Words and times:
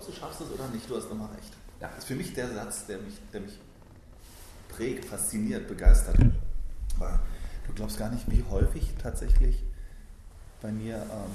glaubst, 0.00 0.08
du 0.08 0.12
schaffst 0.12 0.40
es 0.40 0.50
oder 0.50 0.68
nicht, 0.68 0.88
du 0.88 0.96
hast 0.96 1.10
immer 1.10 1.30
recht. 1.36 1.52
Ja, 1.80 1.88
das 1.88 1.98
ist 1.98 2.04
für 2.04 2.14
mich 2.14 2.34
der 2.34 2.52
Satz, 2.52 2.86
der 2.86 2.98
mich, 2.98 3.14
der 3.32 3.40
mich 3.40 3.58
prägt, 4.68 5.04
fasziniert, 5.04 5.68
begeistert. 5.68 6.16
Aber 6.96 7.20
du 7.66 7.72
glaubst 7.74 7.98
gar 7.98 8.10
nicht, 8.10 8.30
wie 8.30 8.44
häufig 8.50 8.94
tatsächlich 9.02 9.62
bei 10.60 10.72
mir 10.72 10.96
ähm, 10.96 11.30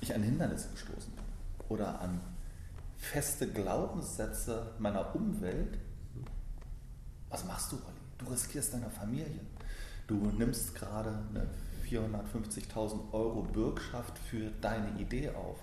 ich 0.00 0.14
an 0.14 0.22
Hindernisse 0.22 0.68
gestoßen 0.70 1.12
bin. 1.12 1.24
Oder 1.68 2.00
an 2.00 2.20
feste 2.96 3.48
Glaubenssätze 3.48 4.74
meiner 4.78 5.14
Umwelt. 5.14 5.78
Was 7.28 7.44
machst 7.44 7.72
du, 7.72 7.76
Olli? 7.76 7.98
Du 8.18 8.26
riskierst 8.26 8.72
deine 8.72 8.90
Familie. 8.90 9.40
Du 10.06 10.14
nimmst 10.14 10.74
gerade 10.74 11.10
eine 11.30 11.46
450.000 11.86 13.12
Euro 13.12 13.42
Bürgschaft 13.42 14.18
für 14.18 14.50
deine 14.60 14.98
Idee 14.98 15.30
auf. 15.30 15.58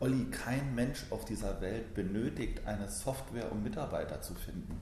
Olli, 0.00 0.24
kein 0.30 0.74
Mensch 0.74 1.04
auf 1.10 1.26
dieser 1.26 1.60
Welt 1.60 1.94
benötigt 1.94 2.66
eine 2.66 2.88
Software, 2.88 3.52
um 3.52 3.62
Mitarbeiter 3.62 4.22
zu 4.22 4.34
finden. 4.34 4.80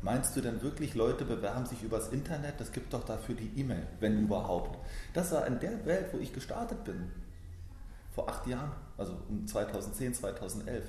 Meinst 0.00 0.34
du 0.36 0.40
denn 0.40 0.62
wirklich, 0.62 0.94
Leute 0.94 1.24
bewerben 1.24 1.66
sich 1.66 1.82
übers 1.82 2.08
Internet? 2.08 2.58
Das 2.58 2.72
gibt 2.72 2.92
doch 2.92 3.04
dafür 3.04 3.34
die 3.34 3.50
E-Mail, 3.60 3.86
wenn 4.00 4.18
überhaupt. 4.18 4.78
Das 5.12 5.32
war 5.32 5.46
in 5.46 5.58
der 5.60 5.84
Welt, 5.84 6.06
wo 6.12 6.18
ich 6.18 6.32
gestartet 6.32 6.84
bin. 6.84 7.10
Vor 8.14 8.28
acht 8.30 8.46
Jahren, 8.46 8.72
also 8.96 9.16
um 9.28 9.46
2010, 9.46 10.14
2011. 10.14 10.84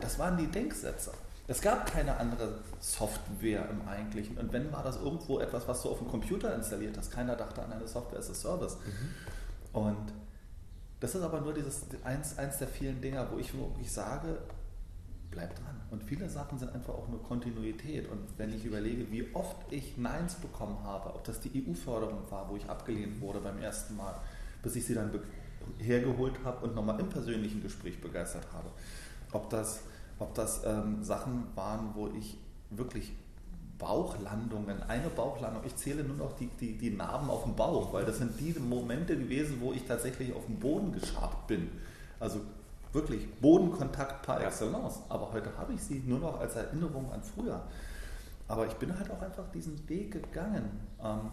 Das 0.00 0.18
waren 0.18 0.36
die 0.36 0.46
Denksätze. 0.46 1.12
Es 1.46 1.60
gab 1.60 1.90
keine 1.90 2.16
andere 2.16 2.60
Software 2.80 3.68
im 3.70 3.86
Eigentlichen. 3.88 4.38
Und 4.38 4.52
wenn 4.52 4.72
war 4.72 4.82
das 4.82 4.96
irgendwo 4.96 5.40
etwas, 5.40 5.66
was 5.68 5.82
du 5.82 5.90
auf 5.90 5.98
dem 5.98 6.08
Computer 6.08 6.54
installiert 6.54 6.96
hast. 6.96 7.10
Keiner 7.10 7.36
dachte 7.36 7.62
an 7.62 7.72
eine 7.72 7.86
Software 7.86 8.20
as 8.20 8.30
a 8.30 8.34
Service. 8.34 8.76
Mhm. 8.76 9.80
Und 9.80 10.12
das 11.04 11.14
ist 11.14 11.20
aber 11.20 11.42
nur 11.42 11.52
dieses 11.52 11.82
eins, 12.02 12.38
eins 12.38 12.56
der 12.56 12.66
vielen 12.66 12.98
Dinger, 13.02 13.28
wo 13.30 13.36
ich 13.36 13.52
wirklich 13.52 13.92
sage, 13.92 14.38
bleib 15.30 15.54
dran. 15.54 15.78
Und 15.90 16.02
viele 16.02 16.30
Sachen 16.30 16.58
sind 16.58 16.74
einfach 16.74 16.94
auch 16.94 17.08
nur 17.08 17.22
Kontinuität. 17.22 18.10
Und 18.10 18.26
wenn 18.38 18.54
ich 18.54 18.64
überlege, 18.64 19.12
wie 19.12 19.28
oft 19.34 19.70
ich 19.70 19.98
Neins 19.98 20.36
bekommen 20.36 20.82
habe, 20.82 21.14
ob 21.14 21.22
das 21.24 21.40
die 21.40 21.62
EU-Förderung 21.68 22.22
war, 22.30 22.48
wo 22.48 22.56
ich 22.56 22.64
abgelehnt 22.70 23.20
wurde 23.20 23.40
beim 23.40 23.58
ersten 23.58 23.96
Mal, 23.96 24.18
bis 24.62 24.76
ich 24.76 24.86
sie 24.86 24.94
dann 24.94 25.10
hergeholt 25.76 26.42
habe 26.42 26.64
und 26.64 26.74
nochmal 26.74 26.98
im 26.98 27.10
persönlichen 27.10 27.62
Gespräch 27.62 28.00
begeistert 28.00 28.46
habe, 28.54 28.70
ob 29.32 29.50
das 29.50 29.80
ob 30.18 30.34
das 30.34 30.62
ähm, 30.64 31.02
Sachen 31.02 31.48
waren, 31.54 31.90
wo 31.94 32.08
ich 32.16 32.38
wirklich 32.70 33.12
Bauchlandungen, 33.84 34.82
eine 34.84 35.10
Bauchlandung, 35.10 35.62
ich 35.66 35.76
zähle 35.76 36.02
nur 36.02 36.16
noch 36.16 36.32
die, 36.36 36.46
die, 36.58 36.78
die 36.78 36.90
Narben 36.90 37.28
auf 37.28 37.42
dem 37.44 37.54
Bauch, 37.54 37.92
weil 37.92 38.06
das 38.06 38.16
sind 38.16 38.40
die 38.40 38.58
Momente 38.58 39.14
gewesen, 39.14 39.58
wo 39.60 39.74
ich 39.74 39.84
tatsächlich 39.84 40.32
auf 40.32 40.46
dem 40.46 40.58
Boden 40.58 40.92
geschabt 40.92 41.46
bin. 41.46 41.68
Also 42.18 42.40
wirklich 42.94 43.30
Bodenkontakt 43.40 44.24
par 44.24 44.42
excellence. 44.42 45.00
Aber 45.10 45.32
heute 45.32 45.54
habe 45.58 45.74
ich 45.74 45.82
sie 45.82 46.02
nur 46.06 46.18
noch 46.18 46.40
als 46.40 46.56
Erinnerung 46.56 47.12
an 47.12 47.22
früher. 47.22 47.62
Aber 48.48 48.66
ich 48.66 48.74
bin 48.74 48.98
halt 48.98 49.10
auch 49.10 49.20
einfach 49.20 49.50
diesen 49.52 49.86
Weg 49.88 50.12
gegangen. 50.12 50.64
Ähm, 51.02 51.30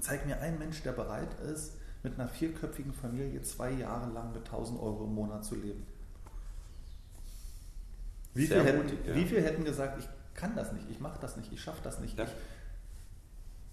zeig 0.00 0.26
mir 0.26 0.38
einen 0.40 0.58
Mensch, 0.58 0.82
der 0.82 0.92
bereit 0.92 1.40
ist, 1.40 1.72
mit 2.02 2.18
einer 2.18 2.28
vierköpfigen 2.28 2.92
Familie 2.92 3.40
zwei 3.40 3.70
Jahre 3.70 4.12
lang 4.12 4.32
mit 4.32 4.44
1000 4.44 4.78
Euro 4.78 5.04
im 5.04 5.14
Monat 5.14 5.44
zu 5.44 5.54
leben. 5.54 5.86
Wie 8.34 8.46
viel, 8.46 8.62
hätten, 8.62 8.88
ja. 9.06 9.14
wie 9.14 9.24
viel, 9.24 9.42
hätten, 9.42 9.64
gesagt, 9.64 9.98
ich 10.00 10.08
kann 10.34 10.54
das 10.56 10.72
nicht, 10.72 10.90
ich 10.90 11.00
mache 11.00 11.18
das 11.20 11.36
nicht, 11.36 11.52
ich 11.52 11.60
schaffe 11.60 11.80
das 11.82 12.00
nicht. 12.00 12.18
Ja. 12.18 12.24
Ich, 12.24 12.30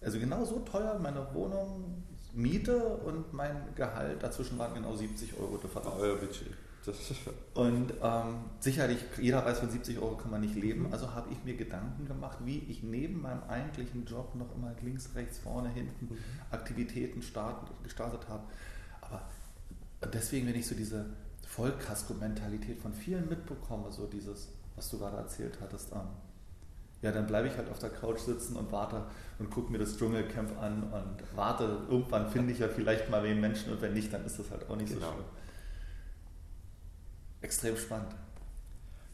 also 0.05 0.19
genau 0.19 0.43
so 0.45 0.59
teuer 0.59 0.97
meine 0.99 1.33
Wohnung, 1.33 2.03
Miete 2.33 2.77
und 2.77 3.33
mein 3.33 3.55
Gehalt, 3.75 4.23
dazwischen 4.23 4.57
waren 4.57 4.73
genau 4.73 4.95
70 4.95 5.37
Euro 5.37 5.57
Differenz. 5.57 5.95
Euer 5.99 6.15
Budget. 6.15 6.47
und 7.53 7.93
ähm, 8.01 8.35
sicherlich, 8.59 8.97
jeder 9.19 9.45
weiß, 9.45 9.59
von 9.59 9.69
70 9.69 9.99
Euro 9.99 10.15
kann 10.17 10.31
man 10.31 10.41
nicht 10.41 10.55
leben. 10.55 10.91
Also 10.91 11.13
habe 11.13 11.31
ich 11.31 11.43
mir 11.43 11.55
Gedanken 11.55 12.07
gemacht, 12.07 12.39
wie 12.43 12.57
ich 12.57 12.81
neben 12.81 13.21
meinem 13.21 13.43
eigentlichen 13.43 14.05
Job 14.05 14.33
noch 14.35 14.55
immer 14.55 14.73
links, 14.81 15.09
rechts, 15.13 15.37
vorne, 15.39 15.69
hinten 15.69 16.05
mhm. 16.05 16.17
Aktivitäten 16.49 17.21
starten, 17.21 17.67
gestartet 17.83 18.27
habe. 18.29 18.43
Aber 19.01 19.21
deswegen, 20.11 20.47
wenn 20.47 20.55
ich 20.55 20.65
so 20.65 20.73
diese 20.73 21.05
Vollkasko-Mentalität 21.47 22.79
von 22.79 22.93
vielen 22.93 23.29
mitbekomme, 23.29 23.91
so 23.91 24.07
dieses, 24.07 24.47
was 24.75 24.89
du 24.89 24.97
gerade 24.97 25.17
erzählt 25.17 25.59
hattest, 25.61 25.91
ähm, 25.91 26.07
ja, 27.01 27.11
dann 27.11 27.25
bleibe 27.25 27.47
ich 27.47 27.57
halt 27.57 27.69
auf 27.69 27.79
der 27.79 27.89
Couch 27.89 28.19
sitzen 28.19 28.55
und 28.55 28.71
warte 28.71 29.05
und 29.39 29.49
gucke 29.49 29.71
mir 29.71 29.79
das 29.79 29.97
Dschungelcamp 29.97 30.61
an 30.61 30.83
und 30.83 31.35
warte, 31.35 31.79
irgendwann 31.89 32.29
finde 32.29 32.53
ich 32.53 32.59
ja 32.59 32.67
vielleicht 32.67 33.09
mal 33.09 33.23
wen 33.23 33.41
Menschen 33.41 33.71
und 33.73 33.81
wenn 33.81 33.93
nicht, 33.93 34.13
dann 34.13 34.25
ist 34.25 34.37
das 34.37 34.51
halt 34.51 34.69
auch 34.69 34.75
nicht 34.75 34.93
genau. 34.93 35.07
so 35.07 35.13
schlimm. 35.13 35.25
Extrem 37.41 37.75
spannend. 37.75 38.15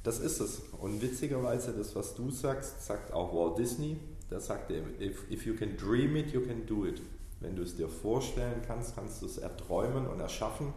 Das 0.03 0.19
ist 0.19 0.39
es. 0.39 0.61
Und 0.79 1.01
witzigerweise, 1.01 1.73
das, 1.73 1.95
was 1.95 2.15
du 2.15 2.29
sagst, 2.29 2.85
sagt 2.85 3.13
auch 3.13 3.33
Walt 3.33 3.57
Disney. 3.57 3.97
Der 4.29 4.41
sagt, 4.41 4.71
if, 4.71 5.29
if 5.31 5.45
you 5.45 5.55
can 5.55 5.77
dream 5.77 6.15
it, 6.17 6.33
you 6.33 6.41
can 6.41 6.65
do 6.65 6.85
it. 6.85 7.01
Wenn 7.39 7.55
du 7.55 7.63
es 7.63 7.75
dir 7.75 7.87
vorstellen 7.87 8.61
kannst, 8.65 8.95
kannst 8.95 9.21
du 9.21 9.25
es 9.25 9.37
erträumen 9.37 10.07
und 10.07 10.19
erschaffen. 10.19 10.73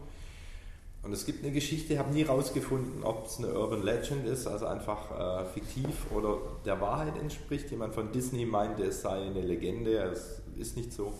Und 1.02 1.12
es 1.12 1.24
gibt 1.24 1.42
eine 1.42 1.52
Geschichte, 1.52 1.94
ich 1.94 1.98
habe 1.98 2.12
nie 2.12 2.24
herausgefunden, 2.24 3.02
ob 3.04 3.26
es 3.26 3.38
eine 3.38 3.54
Urban 3.54 3.82
Legend 3.82 4.26
ist, 4.26 4.46
also 4.46 4.66
einfach 4.66 5.10
äh, 5.18 5.44
fiktiv 5.46 6.10
oder 6.14 6.38
der 6.66 6.78
Wahrheit 6.80 7.16
entspricht. 7.16 7.70
Jemand 7.70 7.94
von 7.94 8.12
Disney 8.12 8.44
meinte, 8.44 8.84
es 8.84 9.00
sei 9.00 9.22
eine 9.22 9.40
Legende, 9.40 9.96
es 10.02 10.42
ist 10.58 10.76
nicht 10.76 10.92
so. 10.92 11.14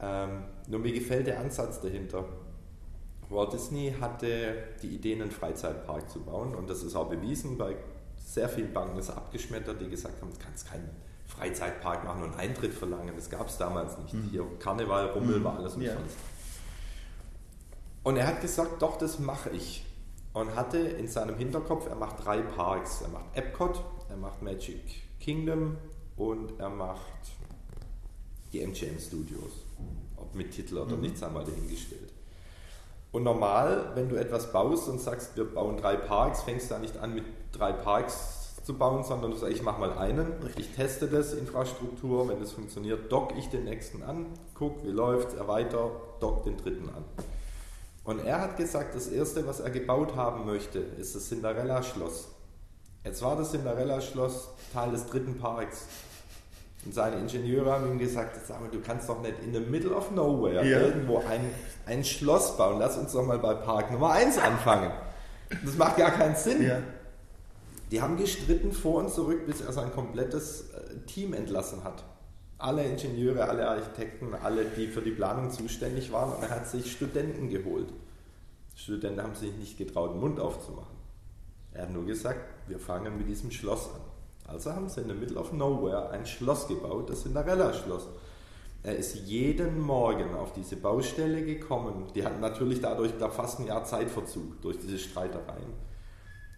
Ähm, 0.00 0.44
nur 0.66 0.80
mir 0.80 0.92
gefällt 0.92 1.28
der 1.28 1.38
Ansatz 1.40 1.80
dahinter. 1.80 2.24
Walt 3.28 3.52
Disney 3.52 3.94
hatte 4.00 4.54
die 4.82 4.88
Idee, 4.88 5.14
einen 5.14 5.30
Freizeitpark 5.30 6.10
zu 6.10 6.20
bauen 6.22 6.54
und 6.54 6.68
das 6.68 6.82
ist 6.82 6.96
auch 6.96 7.08
bewiesen. 7.08 7.56
Bei 7.56 7.76
sehr 8.16 8.48
vielen 8.48 8.72
Banken 8.72 8.98
ist 8.98 9.10
abgeschmettert, 9.10 9.80
die 9.80 9.88
gesagt 9.88 10.20
haben, 10.20 10.30
du 10.32 10.38
kannst 10.44 10.68
keinen 10.68 10.90
Freizeitpark 11.26 12.04
machen 12.04 12.22
und 12.22 12.36
Eintritt 12.36 12.74
verlangen. 12.74 13.14
Das 13.14 13.30
gab 13.30 13.48
es 13.48 13.58
damals 13.58 13.96
nicht. 13.98 14.14
Mhm. 14.14 14.28
Hier 14.30 14.46
Karneval, 14.58 15.10
Rummel 15.10 15.38
mhm. 15.38 15.44
war 15.44 15.58
alles 15.58 15.74
umsonst. 15.74 15.96
Ja. 15.96 16.35
Und 18.06 18.16
er 18.16 18.28
hat 18.28 18.40
gesagt, 18.40 18.82
doch, 18.82 18.98
das 18.98 19.18
mache 19.18 19.50
ich. 19.50 19.84
Und 20.32 20.54
hatte 20.54 20.78
in 20.78 21.08
seinem 21.08 21.34
Hinterkopf, 21.34 21.88
er 21.88 21.96
macht 21.96 22.24
drei 22.24 22.38
Parks. 22.40 23.00
Er 23.00 23.08
macht 23.08 23.24
Epcot, 23.34 23.82
er 24.08 24.16
macht 24.16 24.42
Magic 24.42 24.78
Kingdom 25.18 25.76
und 26.16 26.52
er 26.60 26.68
macht 26.68 27.00
die 28.52 28.60
MGM 28.60 29.00
Studios. 29.00 29.50
Ob 30.16 30.32
mit 30.36 30.52
Titel 30.52 30.78
oder 30.78 30.94
mhm. 30.94 31.00
nicht, 31.00 31.20
haben 31.20 31.34
wir 31.34 31.42
dahingestellt. 31.42 32.12
Und 33.10 33.24
normal, 33.24 33.90
wenn 33.96 34.08
du 34.08 34.14
etwas 34.14 34.52
baust 34.52 34.88
und 34.88 35.00
sagst, 35.00 35.36
wir 35.36 35.52
bauen 35.52 35.76
drei 35.76 35.96
Parks, 35.96 36.42
fängst 36.44 36.70
du 36.70 36.74
ja 36.74 36.80
nicht 36.80 36.96
an 36.98 37.12
mit 37.12 37.24
drei 37.50 37.72
Parks 37.72 38.62
zu 38.62 38.74
bauen, 38.74 39.02
sondern 39.02 39.32
du 39.32 39.36
sagst, 39.36 39.56
ich 39.56 39.62
mache 39.62 39.80
mal 39.80 39.98
einen, 39.98 40.32
ich 40.56 40.68
teste 40.76 41.08
das, 41.08 41.32
Infrastruktur, 41.32 42.28
wenn 42.28 42.38
das 42.38 42.52
funktioniert, 42.52 43.10
dock 43.10 43.36
ich 43.36 43.48
den 43.48 43.64
nächsten 43.64 44.04
an, 44.04 44.26
guck, 44.54 44.84
wie 44.84 44.92
läuft, 44.92 45.36
erweiter, 45.36 45.90
dock 46.20 46.44
den 46.44 46.56
dritten 46.56 46.88
an. 46.90 47.02
Und 48.06 48.24
er 48.24 48.40
hat 48.40 48.56
gesagt, 48.56 48.94
das 48.94 49.08
erste, 49.08 49.46
was 49.48 49.58
er 49.58 49.70
gebaut 49.70 50.14
haben 50.14 50.46
möchte, 50.46 50.78
ist 50.78 51.16
das 51.16 51.28
Cinderella-Schloss. 51.28 52.28
Jetzt 53.04 53.20
war 53.20 53.36
das 53.36 53.50
Cinderella-Schloss 53.50 54.48
Teil 54.72 54.92
des 54.92 55.06
dritten 55.06 55.38
Parks. 55.38 55.86
Und 56.84 56.94
seine 56.94 57.16
Ingenieure 57.16 57.72
haben 57.72 57.90
ihm 57.90 57.98
gesagt, 57.98 58.38
sag 58.46 58.60
mal, 58.60 58.70
du 58.70 58.80
kannst 58.80 59.08
doch 59.08 59.20
nicht 59.20 59.34
in 59.42 59.52
the 59.52 59.58
middle 59.58 59.92
of 59.92 60.12
nowhere 60.12 60.64
ja. 60.64 60.80
irgendwo 60.82 61.18
ein, 61.18 61.50
ein 61.84 62.04
Schloss 62.04 62.56
bauen. 62.56 62.78
Lass 62.78 62.96
uns 62.96 63.12
doch 63.12 63.26
mal 63.26 63.40
bei 63.40 63.54
Park 63.54 63.90
Nummer 63.90 64.12
1 64.12 64.38
anfangen. 64.38 64.92
Das 65.64 65.76
macht 65.76 65.96
gar 65.96 66.12
keinen 66.12 66.36
Sinn. 66.36 66.62
Ja. 66.62 66.78
Die 67.90 68.00
haben 68.00 68.16
gestritten 68.16 68.70
vor 68.70 69.00
und 69.00 69.10
zurück, 69.10 69.46
bis 69.46 69.62
er 69.62 69.72
sein 69.72 69.92
komplettes 69.92 70.70
äh, 70.70 71.06
Team 71.06 71.34
entlassen 71.34 71.82
hat 71.82 72.04
alle 72.58 72.84
Ingenieure, 72.84 73.48
alle 73.48 73.68
Architekten, 73.68 74.34
alle, 74.34 74.64
die 74.64 74.86
für 74.86 75.02
die 75.02 75.10
Planung 75.10 75.50
zuständig 75.50 76.10
waren. 76.12 76.32
Und 76.32 76.42
er 76.42 76.50
hat 76.50 76.68
sich 76.68 76.92
Studenten 76.92 77.50
geholt. 77.50 77.92
Studenten 78.74 79.22
haben 79.22 79.34
sich 79.34 79.52
nicht 79.56 79.78
getraut, 79.78 80.14
den 80.14 80.20
Mund 80.20 80.40
aufzumachen. 80.40 80.96
Er 81.72 81.82
hat 81.82 81.92
nur 81.92 82.06
gesagt, 82.06 82.40
wir 82.68 82.78
fangen 82.78 83.18
mit 83.18 83.28
diesem 83.28 83.50
Schloss 83.50 83.90
an. 83.90 84.00
Also 84.46 84.72
haben 84.72 84.88
sie 84.88 85.00
in 85.00 85.08
the 85.08 85.14
middle 85.14 85.38
of 85.38 85.52
nowhere 85.52 86.10
ein 86.10 86.24
Schloss 86.24 86.68
gebaut, 86.68 87.10
das 87.10 87.22
Cinderella-Schloss. 87.22 88.08
Er 88.82 88.96
ist 88.96 89.16
jeden 89.16 89.80
Morgen 89.80 90.34
auf 90.34 90.52
diese 90.52 90.76
Baustelle 90.76 91.44
gekommen. 91.44 92.04
Die 92.14 92.24
hatten 92.24 92.40
natürlich 92.40 92.80
dadurch 92.80 93.16
glaub, 93.18 93.32
fast 93.32 93.58
ein 93.58 93.66
Jahr 93.66 93.84
Zeitverzug 93.84 94.62
durch 94.62 94.78
diese 94.78 94.98
Streitereien. 94.98 95.72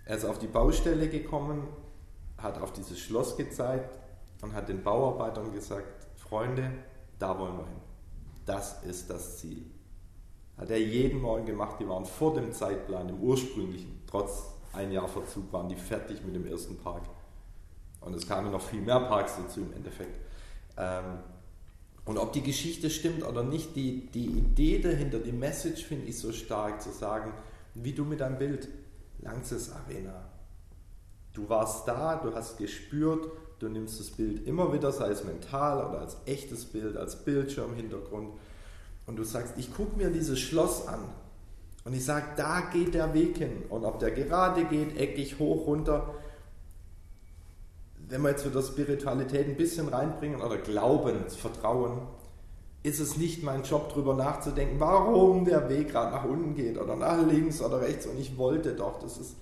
Er 0.05 0.17
ist 0.17 0.27
auf 0.27 0.39
die 0.39 0.47
Baustelle 0.47 1.09
gekommen, 1.09 1.67
hat 2.37 2.61
auf 2.61 2.73
dieses 2.73 2.99
Schloss 2.99 3.37
gezeigt, 3.37 3.99
und 4.43 4.52
hat 4.55 4.69
den 4.69 4.82
Bauarbeitern 4.82 5.52
gesagt, 5.52 6.06
Freunde, 6.17 6.70
da 7.19 7.38
wollen 7.38 7.58
wir 7.58 7.67
hin. 7.67 7.81
Das 8.46 8.82
ist 8.85 9.11
das 9.11 9.38
Ziel. 9.38 9.64
Hat 10.56 10.70
er 10.70 10.81
jeden 10.81 11.20
Morgen 11.20 11.46
gemacht, 11.46 11.76
die 11.81 11.88
waren 11.88 12.05
vor 12.05 12.35
dem 12.35 12.52
Zeitplan, 12.52 13.08
im 13.08 13.20
ursprünglichen, 13.20 14.02
trotz 14.06 14.55
ein 14.73 14.90
Jahr 14.93 15.08
Verzug, 15.08 15.52
waren 15.52 15.69
die 15.69 15.76
fertig 15.76 16.25
mit 16.25 16.35
dem 16.35 16.46
ersten 16.46 16.76
Park. 16.79 17.02
Und 18.00 18.14
es 18.14 18.26
kamen 18.26 18.50
noch 18.50 18.61
viel 18.61 18.81
mehr 18.81 19.00
Parks 19.00 19.37
dazu 19.37 19.61
im 19.61 19.73
Endeffekt. 19.73 20.19
Ähm, 20.76 21.19
und 22.05 22.17
ob 22.17 22.32
die 22.32 22.43
Geschichte 22.43 22.90
stimmt 22.90 23.23
oder 23.23 23.43
nicht, 23.43 23.76
die, 23.76 24.06
die 24.06 24.26
Idee 24.26 24.79
dahinter, 24.79 25.19
die 25.19 25.32
Message 25.32 25.85
finde 25.85 26.06
ich 26.06 26.19
so 26.19 26.32
stark, 26.32 26.81
zu 26.81 26.90
sagen, 26.90 27.32
wie 27.75 27.93
du 27.93 28.05
mit 28.05 28.20
deinem 28.20 28.38
Bild, 28.38 28.69
Lanxess 29.20 29.70
Arena. 29.70 30.25
Du 31.35 31.49
warst 31.49 31.87
da, 31.87 32.17
du 32.17 32.35
hast 32.35 32.56
gespürt, 32.56 33.29
du 33.59 33.69
nimmst 33.69 33.99
das 33.99 34.11
Bild 34.11 34.47
immer 34.47 34.73
wieder, 34.73 34.93
sei 34.93 35.11
es 35.11 35.25
mental 35.25 35.85
oder 35.85 36.01
als 36.01 36.17
echtes 36.27 36.65
Bild, 36.65 36.97
als 36.97 37.17
Bildschirmhintergrund. 37.17 38.31
Und 39.07 39.17
du 39.17 39.25
sagst, 39.25 39.55
ich 39.57 39.75
gucke 39.75 39.97
mir 39.97 40.11
dieses 40.11 40.39
Schloss 40.39 40.87
an 40.87 41.01
und 41.85 41.95
ich 41.95 42.05
sage, 42.05 42.27
da 42.37 42.61
geht 42.73 42.95
der 42.95 43.15
Weg 43.15 43.39
hin. 43.39 43.63
Und 43.71 43.85
ob 43.85 43.99
der 43.99 44.11
gerade 44.11 44.65
geht, 44.67 44.99
eckig, 44.99 45.39
hoch, 45.39 45.67
runter. 45.67 46.15
Wenn 48.09 48.23
wir 48.23 48.31
jetzt 48.31 48.45
wieder 48.45 48.63
Spiritualität 48.63 49.49
ein 49.49 49.57
bisschen 49.57 49.89
reinbringen 49.89 50.41
oder 50.41 50.59
Glauben, 50.59 51.29
Vertrauen, 51.29 52.03
ist 52.83 53.01
es 53.01 53.17
nicht 53.17 53.43
mein 53.43 53.63
Job, 53.63 53.89
darüber 53.91 54.15
nachzudenken, 54.15 54.79
warum 54.79 55.45
der 55.45 55.69
Weg 55.69 55.91
gerade 55.91 56.15
nach 56.15 56.25
unten 56.25 56.55
geht 56.55 56.79
oder 56.79 56.95
nach 56.95 57.27
links 57.27 57.61
oder 57.61 57.81
rechts. 57.81 58.07
Und 58.07 58.19
ich 58.19 58.37
wollte 58.37 58.75
doch, 58.75 59.01
das 59.01 59.19
ist, 59.19 59.35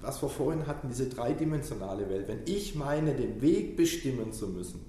was 0.00 0.22
wir 0.22 0.28
vorhin 0.28 0.66
hatten, 0.66 0.88
diese 0.88 1.08
dreidimensionale 1.08 2.08
Welt. 2.08 2.28
Wenn 2.28 2.42
ich 2.46 2.74
meine, 2.74 3.14
den 3.14 3.40
Weg 3.40 3.76
bestimmen 3.76 4.32
zu 4.32 4.48
müssen, 4.48 4.84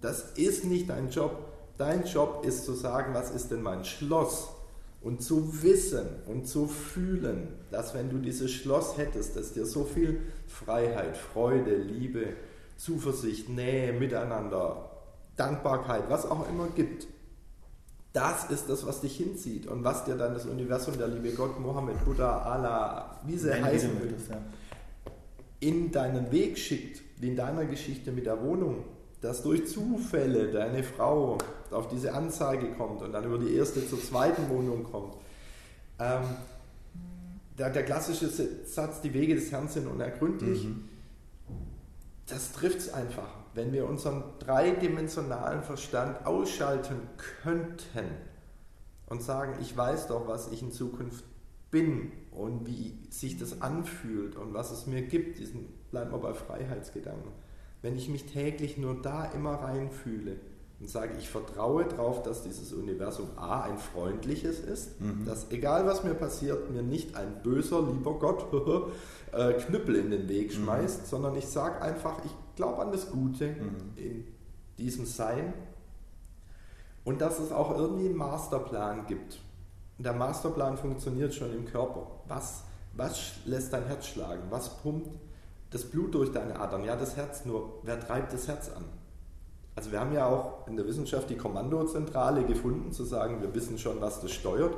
das 0.00 0.32
ist 0.32 0.64
nicht 0.64 0.88
dein 0.88 1.10
Job. 1.10 1.46
Dein 1.78 2.04
Job 2.04 2.44
ist 2.46 2.64
zu 2.64 2.74
sagen, 2.74 3.14
was 3.14 3.30
ist 3.30 3.50
denn 3.50 3.62
mein 3.62 3.84
Schloss? 3.84 4.48
Und 5.02 5.22
zu 5.22 5.62
wissen 5.62 6.06
und 6.26 6.46
zu 6.46 6.66
fühlen, 6.66 7.48
dass 7.70 7.94
wenn 7.94 8.10
du 8.10 8.18
dieses 8.18 8.50
Schloss 8.50 8.98
hättest, 8.98 9.34
dass 9.34 9.54
dir 9.54 9.64
so 9.64 9.84
viel 9.84 10.20
Freiheit, 10.46 11.16
Freude, 11.16 11.74
Liebe, 11.76 12.34
Zuversicht, 12.76 13.48
Nähe, 13.48 13.94
Miteinander, 13.94 14.90
Dankbarkeit, 15.36 16.10
was 16.10 16.26
auch 16.26 16.46
immer 16.50 16.68
gibt, 16.76 17.06
das 18.12 18.50
ist 18.50 18.68
das, 18.68 18.84
was 18.86 19.00
dich 19.00 19.16
hinzieht 19.16 19.66
und 19.66 19.84
was 19.84 20.04
dir 20.04 20.16
dann 20.16 20.34
das 20.34 20.46
Universum, 20.46 20.98
der 20.98 21.08
liebe 21.08 21.30
Gott, 21.32 21.58
Mohammed, 21.60 22.04
Buddha, 22.04 22.42
Allah, 22.42 23.20
wie 23.24 23.36
sie 23.36 23.52
heißen 23.52 23.94
mögen, 23.94 24.16
in 25.60 25.92
deinen 25.92 26.32
Weg 26.32 26.58
schickt, 26.58 27.02
wie 27.18 27.28
in 27.28 27.36
deiner 27.36 27.66
Geschichte 27.66 28.10
mit 28.10 28.26
der 28.26 28.42
Wohnung, 28.42 28.84
dass 29.20 29.42
durch 29.42 29.68
Zufälle 29.68 30.50
deine 30.50 30.82
Frau 30.82 31.38
auf 31.70 31.88
diese 31.88 32.12
Anzeige 32.14 32.72
kommt 32.72 33.02
und 33.02 33.12
dann 33.12 33.24
über 33.24 33.38
die 33.38 33.54
erste 33.54 33.86
zur 33.86 34.00
zweiten 34.02 34.48
Wohnung 34.48 34.84
kommt. 34.84 35.14
Ähm, 35.98 36.22
der, 37.58 37.70
der, 37.70 37.84
klassische 37.84 38.28
Satz, 38.64 39.02
die 39.02 39.12
Wege 39.12 39.34
des 39.34 39.52
Herrn 39.52 39.68
sind 39.68 39.86
unergründlich, 39.86 40.64
mhm. 40.64 40.88
das 42.26 42.52
trifft 42.52 42.78
es 42.78 42.92
einfach. 42.92 43.28
Wenn 43.54 43.72
wir 43.72 43.88
unseren 43.88 44.22
dreidimensionalen 44.38 45.62
Verstand 45.62 46.24
ausschalten 46.26 46.96
könnten 47.42 48.06
und 49.06 49.22
sagen, 49.22 49.54
ich 49.60 49.76
weiß 49.76 50.06
doch, 50.06 50.28
was 50.28 50.52
ich 50.52 50.62
in 50.62 50.70
Zukunft 50.70 51.24
bin 51.70 52.12
und 52.30 52.66
wie 52.66 52.98
sich 53.10 53.38
das 53.38 53.60
anfühlt 53.62 54.36
und 54.36 54.54
was 54.54 54.70
es 54.70 54.86
mir 54.86 55.02
gibt, 55.02 55.38
diesen 55.38 55.66
bleiben 55.90 56.12
wir 56.12 56.18
bei 56.18 56.34
Freiheitsgedanken 56.34 57.32
wenn 57.82 57.96
ich 57.96 58.08
mich 58.08 58.26
täglich 58.26 58.78
nur 58.78 59.00
da 59.00 59.24
immer 59.26 59.54
reinfühle 59.54 60.36
und 60.80 60.88
sage, 60.88 61.14
ich 61.18 61.28
vertraue 61.28 61.84
darauf, 61.84 62.22
dass 62.22 62.42
dieses 62.42 62.72
Universum 62.72 63.28
A 63.36 63.62
ein 63.62 63.78
freundliches 63.78 64.60
ist, 64.60 65.00
mhm. 65.00 65.24
dass 65.26 65.50
egal 65.50 65.86
was 65.86 66.04
mir 66.04 66.14
passiert, 66.14 66.70
mir 66.70 66.82
nicht 66.82 67.16
ein 67.16 67.42
böser, 67.42 67.82
lieber 67.82 68.18
Gott 68.18 68.46
äh, 69.32 69.52
Knüppel 69.54 69.96
in 69.96 70.10
den 70.10 70.28
Weg 70.28 70.48
mhm. 70.48 70.62
schmeißt, 70.62 71.02
mhm. 71.02 71.06
sondern 71.06 71.36
ich 71.36 71.46
sage 71.46 71.82
einfach, 71.82 72.22
ich 72.24 72.30
glaube 72.60 72.82
an 72.82 72.92
das 72.92 73.10
Gute 73.10 73.48
mhm. 73.48 73.96
in 73.96 74.24
diesem 74.76 75.06
Sein 75.06 75.54
und 77.04 77.20
dass 77.20 77.38
es 77.38 77.52
auch 77.52 77.74
irgendwie 77.76 78.06
einen 78.06 78.16
Masterplan 78.16 79.06
gibt. 79.06 79.40
Und 79.96 80.04
der 80.04 80.12
Masterplan 80.12 80.76
funktioniert 80.76 81.34
schon 81.34 81.54
im 81.54 81.64
Körper. 81.64 82.06
Was, 82.28 82.64
was 82.92 83.36
lässt 83.46 83.72
dein 83.72 83.86
Herz 83.86 84.06
schlagen? 84.06 84.42
Was 84.50 84.76
pumpt? 84.82 85.08
das 85.70 85.84
Blut 85.84 86.14
durch 86.14 86.32
deine 86.32 86.58
Adern, 86.58 86.84
ja 86.84 86.96
das 86.96 87.16
Herz, 87.16 87.44
nur 87.44 87.80
wer 87.82 87.98
treibt 88.00 88.32
das 88.32 88.48
Herz 88.48 88.70
an? 88.70 88.84
Also 89.76 89.92
wir 89.92 90.00
haben 90.00 90.12
ja 90.12 90.26
auch 90.26 90.66
in 90.66 90.76
der 90.76 90.86
Wissenschaft 90.86 91.30
die 91.30 91.36
Kommandozentrale 91.36 92.44
gefunden, 92.44 92.92
zu 92.92 93.04
sagen, 93.04 93.40
wir 93.40 93.54
wissen 93.54 93.78
schon, 93.78 94.00
was 94.00 94.20
das 94.20 94.32
steuert. 94.32 94.74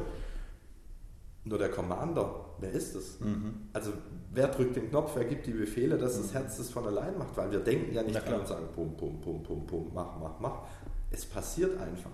Nur 1.45 1.59
der 1.59 1.71
Commander, 1.71 2.45
wer 2.63 2.71
ist 2.73 2.95
das? 2.95 3.21
Mhm. 3.21 3.69
Also 3.73 3.93
wer 4.33 4.49
drückt 4.49 4.77
den 4.77 4.89
Knopf, 4.89 5.13
wer 5.15 5.25
gibt 5.25 5.47
die 5.47 5.53
Befehle, 5.53 5.99
dass 5.99 6.17
mhm. 6.17 6.23
das 6.23 6.35
Herz 6.35 6.57
das 6.57 6.71
von 6.71 6.87
allein 6.87 7.19
macht? 7.19 7.37
Weil 7.37 7.51
wir 7.51 7.61
denken 7.61 7.95
ja 7.95 8.03
nicht 8.03 8.25
dran 8.25 8.41
und 8.41 8.47
sagen, 8.47 8.67
pum, 8.75 8.97
pum, 8.97 9.21
pum, 9.21 9.43
pum, 9.43 9.67
pum, 9.67 9.91
mach, 9.93 10.19
mach, 10.19 10.41
mach. 10.41 10.63
Es 11.11 11.27
passiert 11.27 11.79
einfach. 11.81 12.11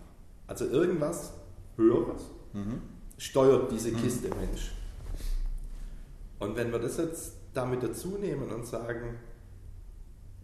Also 0.46 0.66
irgendwas 0.66 1.34
Höheres 1.76 2.22
mhm. 2.52 2.80
steuert 3.18 3.70
diese 3.70 3.92
mhm. 3.92 3.96
Kiste 3.98 4.28
Mensch. 4.30 4.72
Und 6.38 6.56
wenn 6.56 6.72
wir 6.72 6.78
das 6.78 6.96
jetzt 6.96 7.34
damit 7.54 7.82
dazu 7.82 8.16
nehmen 8.18 8.50
und 8.50 8.66
sagen, 8.66 9.18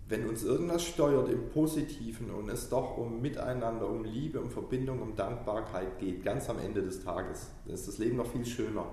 wenn 0.08 0.28
uns 0.28 0.44
irgendwas 0.44 0.84
steuert 0.84 1.30
im 1.30 1.48
Positiven 1.48 2.30
und 2.30 2.50
es 2.50 2.68
doch 2.68 2.98
um 2.98 3.22
Miteinander, 3.22 3.88
um 3.88 4.04
Liebe, 4.04 4.40
um 4.40 4.50
Verbindung, 4.50 5.00
um 5.00 5.16
Dankbarkeit 5.16 5.98
geht, 5.98 6.22
ganz 6.24 6.50
am 6.50 6.58
Ende 6.58 6.82
des 6.82 7.02
Tages, 7.02 7.48
dann 7.64 7.74
ist 7.74 7.88
das 7.88 7.98
Leben 7.98 8.18
noch 8.18 8.26
viel 8.26 8.44
schöner. 8.44 8.84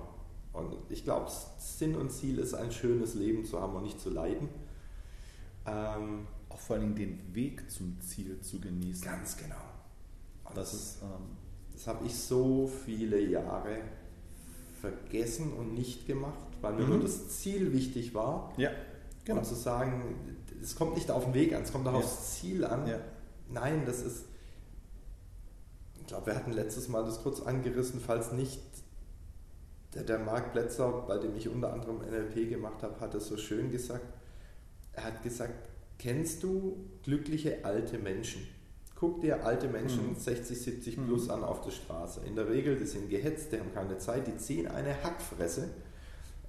Und 0.53 0.75
ich 0.89 1.03
glaube, 1.03 1.29
Sinn 1.59 1.95
und 1.95 2.11
Ziel 2.11 2.39
ist, 2.39 2.53
ein 2.53 2.71
schönes 2.71 3.13
Leben 3.13 3.45
zu 3.45 3.61
haben 3.61 3.75
und 3.75 3.83
nicht 3.83 4.01
zu 4.01 4.09
leiden. 4.09 4.49
Ähm, 5.65 6.27
Auch 6.49 6.59
vor 6.59 6.75
allem 6.75 6.95
den 6.95 7.33
Weg 7.33 7.69
zum 7.71 7.99
Ziel 8.01 8.41
zu 8.41 8.59
genießen. 8.59 9.03
Ganz 9.03 9.37
genau. 9.37 9.55
Und 10.45 10.57
das, 10.57 10.71
das, 10.71 10.97
ähm, 11.03 11.37
das 11.73 11.87
habe 11.87 12.05
ich 12.05 12.15
so 12.15 12.69
viele 12.85 13.21
Jahre 13.21 13.77
vergessen 14.81 15.53
und 15.53 15.73
nicht 15.73 16.07
gemacht 16.07 16.51
weil 16.61 16.73
mir 16.73 16.83
mhm. 16.83 16.89
nur 16.89 16.99
das 17.01 17.29
Ziel 17.29 17.73
wichtig 17.73 18.13
war. 18.13 18.53
Ja, 18.57 18.69
genau. 19.25 19.39
Und 19.39 19.45
zu 19.45 19.55
sagen, 19.55 20.15
es 20.61 20.75
kommt 20.75 20.95
nicht 20.95 21.11
auf 21.11 21.25
den 21.25 21.33
Weg 21.33 21.53
an, 21.53 21.63
es 21.63 21.71
kommt 21.71 21.87
auch 21.87 21.93
ja. 21.93 21.99
aufs 21.99 22.35
Ziel 22.35 22.63
an. 22.63 22.87
Ja. 22.87 22.99
Nein, 23.49 23.83
das 23.85 24.01
ist, 24.01 24.25
ich 25.99 26.07
glaube, 26.07 26.27
wir 26.27 26.35
hatten 26.35 26.51
letztes 26.51 26.87
Mal 26.87 27.03
das 27.03 27.21
kurz 27.23 27.41
angerissen, 27.41 27.99
falls 27.99 28.31
nicht, 28.31 28.61
der, 29.93 30.03
der 30.03 30.19
Marc 30.19 30.53
Plätzer, 30.53 31.03
bei 31.07 31.17
dem 31.17 31.35
ich 31.35 31.49
unter 31.49 31.73
anderem 31.73 31.97
NLP 31.99 32.49
gemacht 32.49 32.83
habe, 32.83 32.99
hat 32.99 33.13
es 33.15 33.27
so 33.27 33.37
schön 33.37 33.71
gesagt. 33.71 34.05
Er 34.93 35.05
hat 35.05 35.23
gesagt, 35.23 35.69
kennst 35.97 36.43
du 36.43 36.77
glückliche 37.03 37.63
alte 37.63 37.97
Menschen? 37.97 38.47
Guck 38.95 39.21
dir 39.21 39.45
alte 39.45 39.67
Menschen 39.67 40.09
mhm. 40.09 40.15
60, 40.15 40.61
70 40.61 41.05
plus 41.05 41.25
mhm. 41.25 41.31
an 41.31 41.43
auf 41.43 41.61
der 41.61 41.71
Straße. 41.71 42.21
In 42.25 42.35
der 42.35 42.49
Regel, 42.49 42.75
die 42.75 42.85
sind 42.85 43.09
gehetzt, 43.09 43.51
die 43.51 43.59
haben 43.59 43.73
keine 43.73 43.97
Zeit, 43.97 44.27
die 44.27 44.37
ziehen 44.37 44.67
eine 44.67 45.03
Hackfresse 45.03 45.69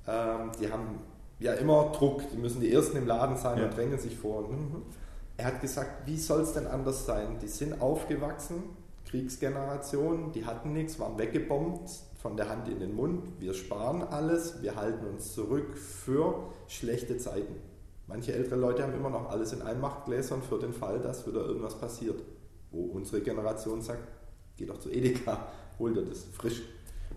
ähm, 0.06 0.50
die 0.60 0.70
haben 0.70 1.00
ja 1.38 1.54
immer 1.54 1.92
Druck, 1.96 2.28
die 2.30 2.36
müssen 2.36 2.60
die 2.60 2.72
Ersten 2.72 2.96
im 2.96 3.06
Laden 3.06 3.36
sein 3.36 3.58
ja. 3.58 3.64
und 3.64 3.76
drängen 3.76 3.98
sich 3.98 4.16
vor. 4.16 4.48
Mhm. 4.48 4.82
Er 5.36 5.46
hat 5.46 5.60
gesagt, 5.60 6.06
wie 6.06 6.18
soll 6.18 6.42
es 6.42 6.52
denn 6.52 6.66
anders 6.66 7.06
sein? 7.06 7.38
Die 7.40 7.48
sind 7.48 7.80
aufgewachsen, 7.80 8.62
Kriegsgeneration, 9.06 10.32
die 10.32 10.44
hatten 10.44 10.72
nichts, 10.72 10.98
waren 10.98 11.18
weggebombt, 11.18 11.90
von 12.22 12.36
der 12.36 12.48
Hand 12.48 12.68
in 12.68 12.78
den 12.78 12.94
Mund. 12.94 13.24
Wir 13.40 13.52
sparen 13.52 14.02
alles, 14.02 14.62
wir 14.62 14.76
halten 14.76 15.04
uns 15.06 15.34
zurück 15.34 15.76
für 15.76 16.52
schlechte 16.68 17.18
Zeiten. 17.18 17.56
Manche 18.06 18.32
ältere 18.32 18.56
Leute 18.56 18.84
haben 18.84 18.94
immer 18.94 19.10
noch 19.10 19.28
alles 19.28 19.52
in 19.52 19.60
Einmachtgläsern 19.60 20.40
für 20.40 20.58
den 20.58 20.72
Fall, 20.72 21.00
dass 21.00 21.26
wieder 21.26 21.44
irgendwas 21.44 21.76
passiert. 21.78 22.22
Wo 22.70 22.84
unsere 22.84 23.22
Generation 23.22 23.82
sagt, 23.82 24.06
geh 24.56 24.66
doch 24.66 24.78
zu 24.78 24.90
Edeka, 24.90 25.48
hol 25.80 25.94
dir 25.94 26.02
das 26.02 26.24
frisch. 26.32 26.62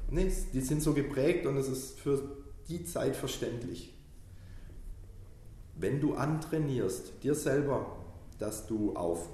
Nee, 0.10 0.32
die 0.54 0.62
sind 0.62 0.82
so 0.82 0.94
geprägt 0.94 1.46
und 1.46 1.58
es 1.58 1.68
ist 1.68 2.00
für 2.00 2.22
die 2.68 2.84
Zeit 2.84 3.16
verständlich. 3.16 3.94
Wenn 5.76 6.02
du 6.02 6.16
antrainierst, 6.16 7.24
dir 7.24 7.36
selber, 7.36 7.86
dass 8.40 8.66
du 8.66 8.96
auf 8.96 9.30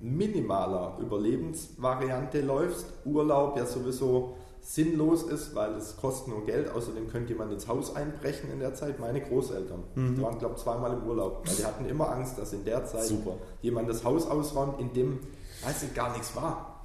minimaler 0.00 0.98
Überlebensvariante 1.00 2.42
läufst, 2.42 2.92
Urlaub 3.04 3.56
ja 3.56 3.64
sowieso 3.64 4.36
sinnlos 4.62 5.24
ist, 5.24 5.54
weil 5.54 5.74
es 5.74 5.96
kostet 5.96 6.28
nur 6.28 6.46
Geld, 6.46 6.70
außerdem 6.70 7.08
könnte 7.10 7.32
jemand 7.32 7.52
ins 7.52 7.66
Haus 7.66 7.94
einbrechen 7.96 8.50
in 8.52 8.60
der 8.60 8.74
Zeit. 8.74 9.00
Meine 9.00 9.20
Großeltern, 9.20 9.82
mhm. 9.94 10.14
die 10.14 10.22
waren 10.22 10.38
glaube 10.38 10.54
ich 10.56 10.62
zweimal 10.62 10.92
im 10.92 11.02
Urlaub, 11.02 11.42
weil 11.44 11.56
die 11.56 11.64
hatten 11.64 11.84
immer 11.86 12.10
Angst, 12.10 12.38
dass 12.38 12.52
in 12.52 12.64
der 12.64 12.86
Zeit 12.86 13.04
Super. 13.04 13.36
jemand 13.60 13.88
das 13.88 14.04
Haus 14.04 14.26
ausräumt, 14.26 14.80
in 14.80 14.92
dem, 14.92 15.18
weiß 15.64 15.82
ich, 15.82 15.94
gar 15.94 16.12
nichts 16.12 16.34
war. 16.36 16.84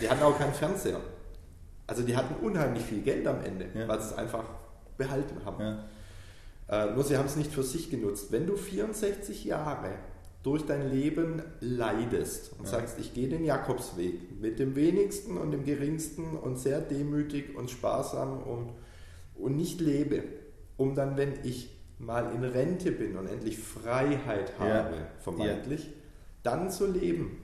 Die 0.00 0.08
hatten 0.08 0.22
auch 0.22 0.38
keinen 0.38 0.52
Fernseher. 0.52 1.00
Also 1.86 2.02
die 2.02 2.16
hatten 2.16 2.44
unheimlich 2.44 2.84
viel 2.84 3.02
Geld 3.02 3.26
am 3.26 3.42
Ende, 3.42 3.66
ja. 3.74 3.88
weil 3.88 3.98
es 3.98 4.12
einfach 4.12 4.44
behalten 4.96 5.44
haben. 5.44 5.62
Ja. 5.62 5.84
Äh, 6.68 6.94
nur 6.94 7.04
sie 7.04 7.16
haben 7.16 7.26
es 7.26 7.36
nicht 7.36 7.52
für 7.52 7.62
sich 7.62 7.90
genutzt. 7.90 8.32
Wenn 8.32 8.46
du 8.46 8.56
64 8.56 9.44
Jahre 9.44 9.90
durch 10.44 10.66
dein 10.66 10.90
Leben 10.90 11.42
leidest 11.60 12.52
und 12.58 12.66
ja. 12.66 12.72
sagst, 12.72 13.00
ich 13.00 13.14
gehe 13.14 13.28
den 13.28 13.44
Jakobsweg 13.44 14.40
mit 14.40 14.58
dem 14.58 14.76
wenigsten 14.76 15.38
und 15.38 15.50
dem 15.50 15.64
geringsten 15.64 16.36
und 16.36 16.58
sehr 16.58 16.80
demütig 16.80 17.56
und 17.56 17.70
sparsam 17.70 18.42
und, 18.42 18.72
und 19.34 19.56
nicht 19.56 19.80
lebe, 19.80 20.22
um 20.76 20.94
dann, 20.94 21.16
wenn 21.16 21.32
ich 21.44 21.74
mal 21.98 22.30
in 22.34 22.44
Rente 22.44 22.92
bin 22.92 23.16
und 23.16 23.26
endlich 23.26 23.58
Freiheit 23.58 24.58
habe, 24.58 24.96
ja. 24.96 25.06
vermeintlich, 25.18 25.86
ja. 25.86 25.92
dann 26.42 26.70
zu 26.70 26.86
leben. 26.86 27.38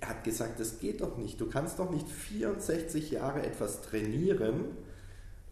Er 0.00 0.10
hat 0.10 0.24
gesagt, 0.24 0.58
das 0.58 0.80
geht 0.80 1.02
doch 1.02 1.18
nicht. 1.18 1.38
Du 1.40 1.46
kannst 1.46 1.78
doch 1.78 1.90
nicht 1.90 2.08
64 2.08 3.10
Jahre 3.10 3.42
etwas 3.44 3.82
trainieren 3.82 4.64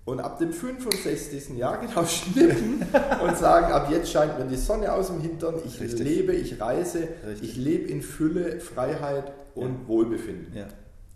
und 0.05 0.21
ab 0.21 0.39
dem 0.39 0.53
65. 0.53 1.57
Jahr 1.57 1.79
genau 1.87 2.05
schnippen 2.05 2.85
und 3.23 3.39
sagen, 3.39 3.73
ab 3.73 3.89
jetzt 3.91 4.11
scheint 4.11 4.39
mir 4.39 4.47
die 4.47 4.57
Sonne 4.57 4.93
aus 4.93 5.09
dem 5.09 5.21
Hintern, 5.21 5.57
ich 5.65 5.81
Richtig. 5.81 6.01
lebe, 6.01 6.33
ich 6.33 6.61
reise, 6.61 7.09
Richtig. 7.27 7.51
ich 7.51 7.57
lebe 7.57 7.89
in 7.89 8.03
Fülle, 8.03 8.61
Freiheit 8.61 9.33
und 9.55 9.83
ja. 9.83 9.89
Wohlbefinden. 9.89 10.57
Ja. 10.57 10.69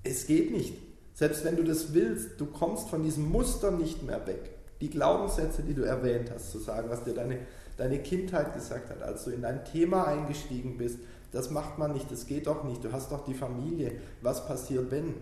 Es 0.03 0.27
geht 0.27 0.53
nicht. 0.53 0.75
Selbst 1.15 1.45
wenn 1.45 1.57
du 1.57 1.65
das 1.65 1.95
willst, 1.95 2.41
du 2.41 2.47
kommst 2.47 2.91
von 2.91 3.03
diesem 3.03 3.31
Muster 3.31 3.71
nicht 3.71 4.03
mehr 4.03 4.27
weg. 4.27 4.51
Die 4.81 4.91
Glaubenssätze, 4.91 5.63
die 5.63 5.75
du 5.75 5.83
erwähnt 5.83 6.31
hast, 6.33 6.53
zu 6.53 6.59
sagen, 6.59 6.91
was 6.91 7.03
dir 7.05 7.15
deine, 7.15 7.39
deine 7.79 7.99
Kindheit 8.01 8.53
gesagt 8.53 8.91
hat, 8.91 9.03
als 9.03 9.25
du 9.25 9.31
in 9.31 9.43
dein 9.43 9.65
Thema 9.65 10.07
eingestiegen 10.07 10.77
bist, 10.77 10.99
das 11.33 11.51
macht 11.51 11.79
man 11.79 11.93
nicht, 11.93 12.11
das 12.13 12.27
geht 12.27 12.47
doch 12.47 12.65
nicht, 12.65 12.85
du 12.85 12.93
hast 12.93 13.11
doch 13.11 13.25
die 13.25 13.35
Familie. 13.35 13.93
Was 14.21 14.47
passiert, 14.47 14.91
wenn? 14.91 15.15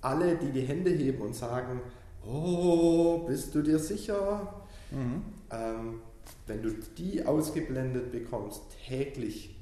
Alle, 0.00 0.36
die 0.36 0.50
die 0.50 0.60
Hände 0.62 0.90
heben 0.90 1.22
und 1.22 1.34
sagen, 1.34 1.80
oh, 2.26 3.24
bist 3.26 3.54
du 3.54 3.62
dir 3.62 3.78
sicher? 3.78 4.64
Mhm. 4.90 5.22
Ähm, 5.50 6.00
wenn 6.46 6.62
du 6.62 6.70
die 6.96 7.24
ausgeblendet 7.24 8.12
bekommst, 8.12 8.62
täglich, 8.86 9.56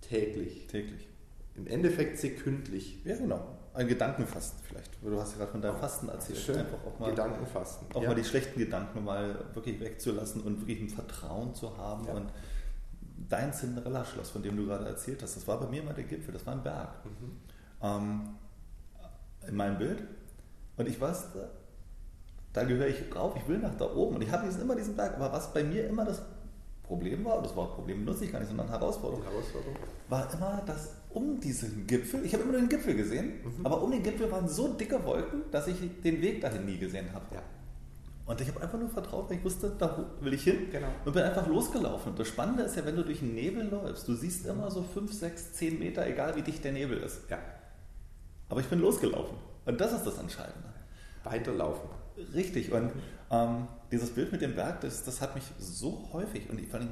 täglich, 0.00 0.66
täglich, 0.66 1.08
im 1.56 1.66
Endeffekt 1.66 2.18
sekündlich. 2.18 2.98
Ja, 3.04 3.16
genau. 3.16 3.40
Ein 3.74 3.88
Gedankenfasten 3.88 4.60
vielleicht. 4.66 4.90
Du 5.02 5.20
hast 5.20 5.32
ja 5.32 5.38
gerade 5.38 5.50
von 5.50 5.60
deinem 5.60 5.76
Fasten 5.76 6.08
erzählt. 6.08 6.38
Schön. 6.38 6.58
Einfach 6.58 6.84
auch 6.86 6.98
mal, 7.00 7.10
Gedankenfasten. 7.10 7.88
Auch 7.92 8.02
ja. 8.02 8.08
mal 8.08 8.14
die 8.14 8.24
schlechten 8.24 8.58
Gedanken 8.58 9.02
mal 9.02 9.46
wirklich 9.52 9.80
wegzulassen 9.80 10.42
und 10.42 10.60
wirklich 10.60 10.80
ein 10.80 10.88
Vertrauen 10.88 11.54
zu 11.54 11.76
haben. 11.76 12.06
Ja. 12.06 12.12
Und 12.14 12.30
dein 13.28 13.52
Cinderella-Schloss, 13.52 14.30
von 14.30 14.42
dem 14.42 14.56
du 14.56 14.66
gerade 14.66 14.86
erzählt 14.86 15.22
hast, 15.22 15.36
das 15.36 15.48
war 15.48 15.58
bei 15.58 15.66
mir 15.66 15.82
immer 15.82 15.92
der 15.92 16.04
Gipfel, 16.04 16.32
das 16.32 16.46
war 16.46 16.54
ein 16.54 16.62
Berg. 16.62 17.04
Mhm. 17.04 17.32
Ähm, 17.82 18.20
in 19.48 19.56
meinem 19.56 19.78
Bild. 19.78 20.02
Und 20.76 20.88
ich 20.88 21.00
weiß, 21.00 21.28
da 22.52 22.64
gehöre 22.64 22.88
ich 22.88 23.08
drauf, 23.10 23.34
ich 23.36 23.46
will 23.48 23.58
nach 23.58 23.74
da 23.76 23.92
oben. 23.94 24.16
Und 24.16 24.22
ich 24.22 24.30
habe 24.30 24.48
immer 24.48 24.76
diesen 24.76 24.96
Berg. 24.96 25.16
Aber 25.16 25.32
was 25.32 25.52
bei 25.52 25.62
mir 25.62 25.86
immer 25.86 26.04
das 26.04 26.22
Problem 26.84 27.24
war, 27.24 27.42
das 27.42 27.56
Wort 27.56 27.74
Problem 27.74 28.04
nutze 28.04 28.24
ich 28.24 28.32
gar 28.32 28.38
nicht, 28.38 28.48
sondern 28.48 28.68
Herausforderung, 28.68 29.24
Herausforderung, 29.24 29.76
war 30.08 30.32
immer, 30.32 30.62
dass 30.66 30.90
um 31.10 31.40
diesen 31.40 31.86
Gipfel, 31.86 32.24
ich 32.24 32.32
habe 32.34 32.42
immer 32.42 32.52
nur 32.52 32.60
den 32.60 32.68
Gipfel 32.68 32.94
gesehen, 32.94 33.40
mhm. 33.42 33.64
aber 33.64 33.82
um 33.82 33.90
den 33.90 34.02
Gipfel 34.02 34.30
waren 34.30 34.48
so 34.48 34.68
dicke 34.74 35.02
Wolken, 35.04 35.42
dass 35.50 35.66
ich 35.66 35.76
den 36.02 36.20
Weg 36.20 36.40
dahin 36.40 36.66
nie 36.66 36.76
gesehen 36.76 37.06
habe. 37.12 37.24
Ja. 37.34 37.42
Und 38.26 38.40
ich 38.40 38.48
habe 38.48 38.60
einfach 38.62 38.78
nur 38.78 38.88
vertraut, 38.88 39.28
weil 39.28 39.36
ich 39.36 39.44
wusste, 39.44 39.72
da 39.78 40.04
will 40.20 40.32
ich 40.32 40.44
hin 40.44 40.70
genau. 40.70 40.88
und 41.04 41.12
bin 41.12 41.22
einfach 41.22 41.46
losgelaufen. 41.46 42.12
Und 42.12 42.18
das 42.18 42.28
Spannende 42.28 42.62
ist 42.62 42.76
ja, 42.76 42.84
wenn 42.84 42.96
du 42.96 43.04
durch 43.04 43.18
den 43.18 43.34
Nebel 43.34 43.68
läufst, 43.68 44.08
du 44.08 44.14
siehst 44.14 44.46
immer 44.46 44.70
so 44.70 44.82
5, 44.82 45.12
6, 45.12 45.52
10 45.54 45.78
Meter, 45.78 46.06
egal 46.06 46.34
wie 46.36 46.42
dicht 46.42 46.64
der 46.64 46.72
Nebel 46.72 46.98
ist. 46.98 47.20
Ja. 47.30 47.38
Aber 48.48 48.60
ich 48.60 48.66
bin 48.66 48.80
losgelaufen. 48.80 49.36
Und 49.64 49.80
das 49.80 49.92
ist 49.92 50.04
das 50.04 50.18
Entscheidende. 50.18 50.68
Weiterlaufen. 51.24 51.88
Richtig. 52.34 52.72
Und 52.72 52.92
ähm, 53.30 53.68
dieses 53.90 54.14
Bild 54.14 54.32
mit 54.32 54.42
dem 54.42 54.54
Berg, 54.54 54.80
das, 54.80 55.04
das 55.04 55.20
hat 55.20 55.34
mich 55.34 55.44
so 55.58 56.08
häufig 56.12 56.48
und 56.50 56.60
ich, 56.60 56.68
vor 56.68 56.80
allem, 56.80 56.90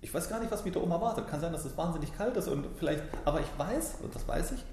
ich 0.00 0.12
weiß 0.12 0.28
gar 0.28 0.40
nicht, 0.40 0.50
was 0.50 0.64
mich 0.64 0.72
da 0.74 0.80
oben 0.80 0.90
erwartet. 0.90 1.28
Kann 1.28 1.40
sein, 1.40 1.52
dass 1.52 1.64
es 1.64 1.76
wahnsinnig 1.76 2.16
kalt 2.16 2.36
ist 2.36 2.48
und 2.48 2.66
vielleicht, 2.76 3.02
aber 3.24 3.40
ich 3.40 3.58
weiß, 3.58 3.96
und 4.02 4.14
das 4.14 4.26
weiß 4.26 4.52
ich, 4.52 4.64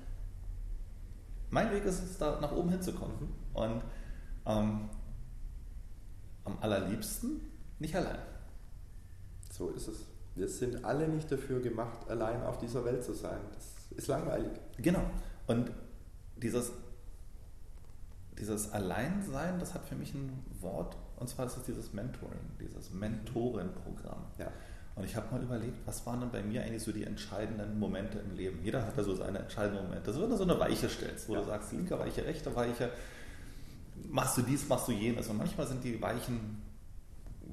mein 1.49 1.71
Weg 1.71 1.83
ist 1.85 2.03
es, 2.03 2.17
da 2.17 2.39
nach 2.39 2.51
oben 2.51 2.69
hinzukommen. 2.69 3.33
Und 3.53 3.81
ähm, 4.45 4.89
am 6.45 6.57
allerliebsten 6.61 7.41
nicht 7.79 7.95
allein. 7.95 8.19
So 9.51 9.69
ist 9.69 9.87
es. 9.87 10.05
Wir 10.35 10.47
sind 10.47 10.85
alle 10.85 11.07
nicht 11.07 11.31
dafür 11.31 11.59
gemacht, 11.59 12.09
allein 12.09 12.43
auf 12.43 12.57
dieser 12.59 12.85
Welt 12.85 13.03
zu 13.03 13.13
sein. 13.13 13.39
Das 13.53 13.97
ist 13.97 14.07
langweilig. 14.07 14.51
Genau. 14.77 15.01
Und 15.47 15.71
dieses, 16.41 16.71
dieses 18.39 18.71
Alleinsein, 18.71 19.59
das 19.59 19.73
hat 19.73 19.85
für 19.85 19.95
mich 19.95 20.13
ein 20.13 20.43
Wort, 20.61 20.97
und 21.17 21.27
zwar 21.27 21.45
ist 21.45 21.57
es 21.57 21.63
dieses 21.63 21.93
Mentoring, 21.93 22.39
dieses 22.59 22.91
Mentorenprogramm. 22.91 24.25
Ja. 24.37 24.51
Und 24.95 25.05
ich 25.05 25.15
habe 25.15 25.33
mal 25.33 25.41
überlegt, 25.41 25.77
was 25.85 26.05
waren 26.05 26.19
denn 26.19 26.31
bei 26.31 26.41
mir 26.41 26.61
eigentlich 26.61 26.83
so 26.83 26.91
die 26.91 27.03
entscheidenden 27.03 27.79
Momente 27.79 28.19
im 28.19 28.35
Leben? 28.35 28.59
Jeder 28.63 28.85
hat 28.85 28.97
da 28.97 29.03
so 29.03 29.15
seine 29.15 29.39
entscheidenden 29.39 29.85
Momente. 29.85 30.11
Das 30.11 30.19
wird 30.19 30.37
so 30.37 30.43
eine 30.43 30.59
Weiche 30.59 30.89
stellst, 30.89 31.29
wo 31.29 31.35
ja. 31.35 31.39
du 31.39 31.45
sagst, 31.45 31.71
linke 31.71 31.97
Weiche, 31.97 32.25
rechte 32.25 32.53
Weiche, 32.55 32.89
machst 34.09 34.37
du 34.37 34.41
dies, 34.41 34.67
machst 34.67 34.87
du 34.87 34.91
jenes. 34.91 35.29
Und 35.29 35.37
manchmal 35.37 35.67
sind 35.67 35.83
die 35.83 36.01
Weichen 36.01 36.61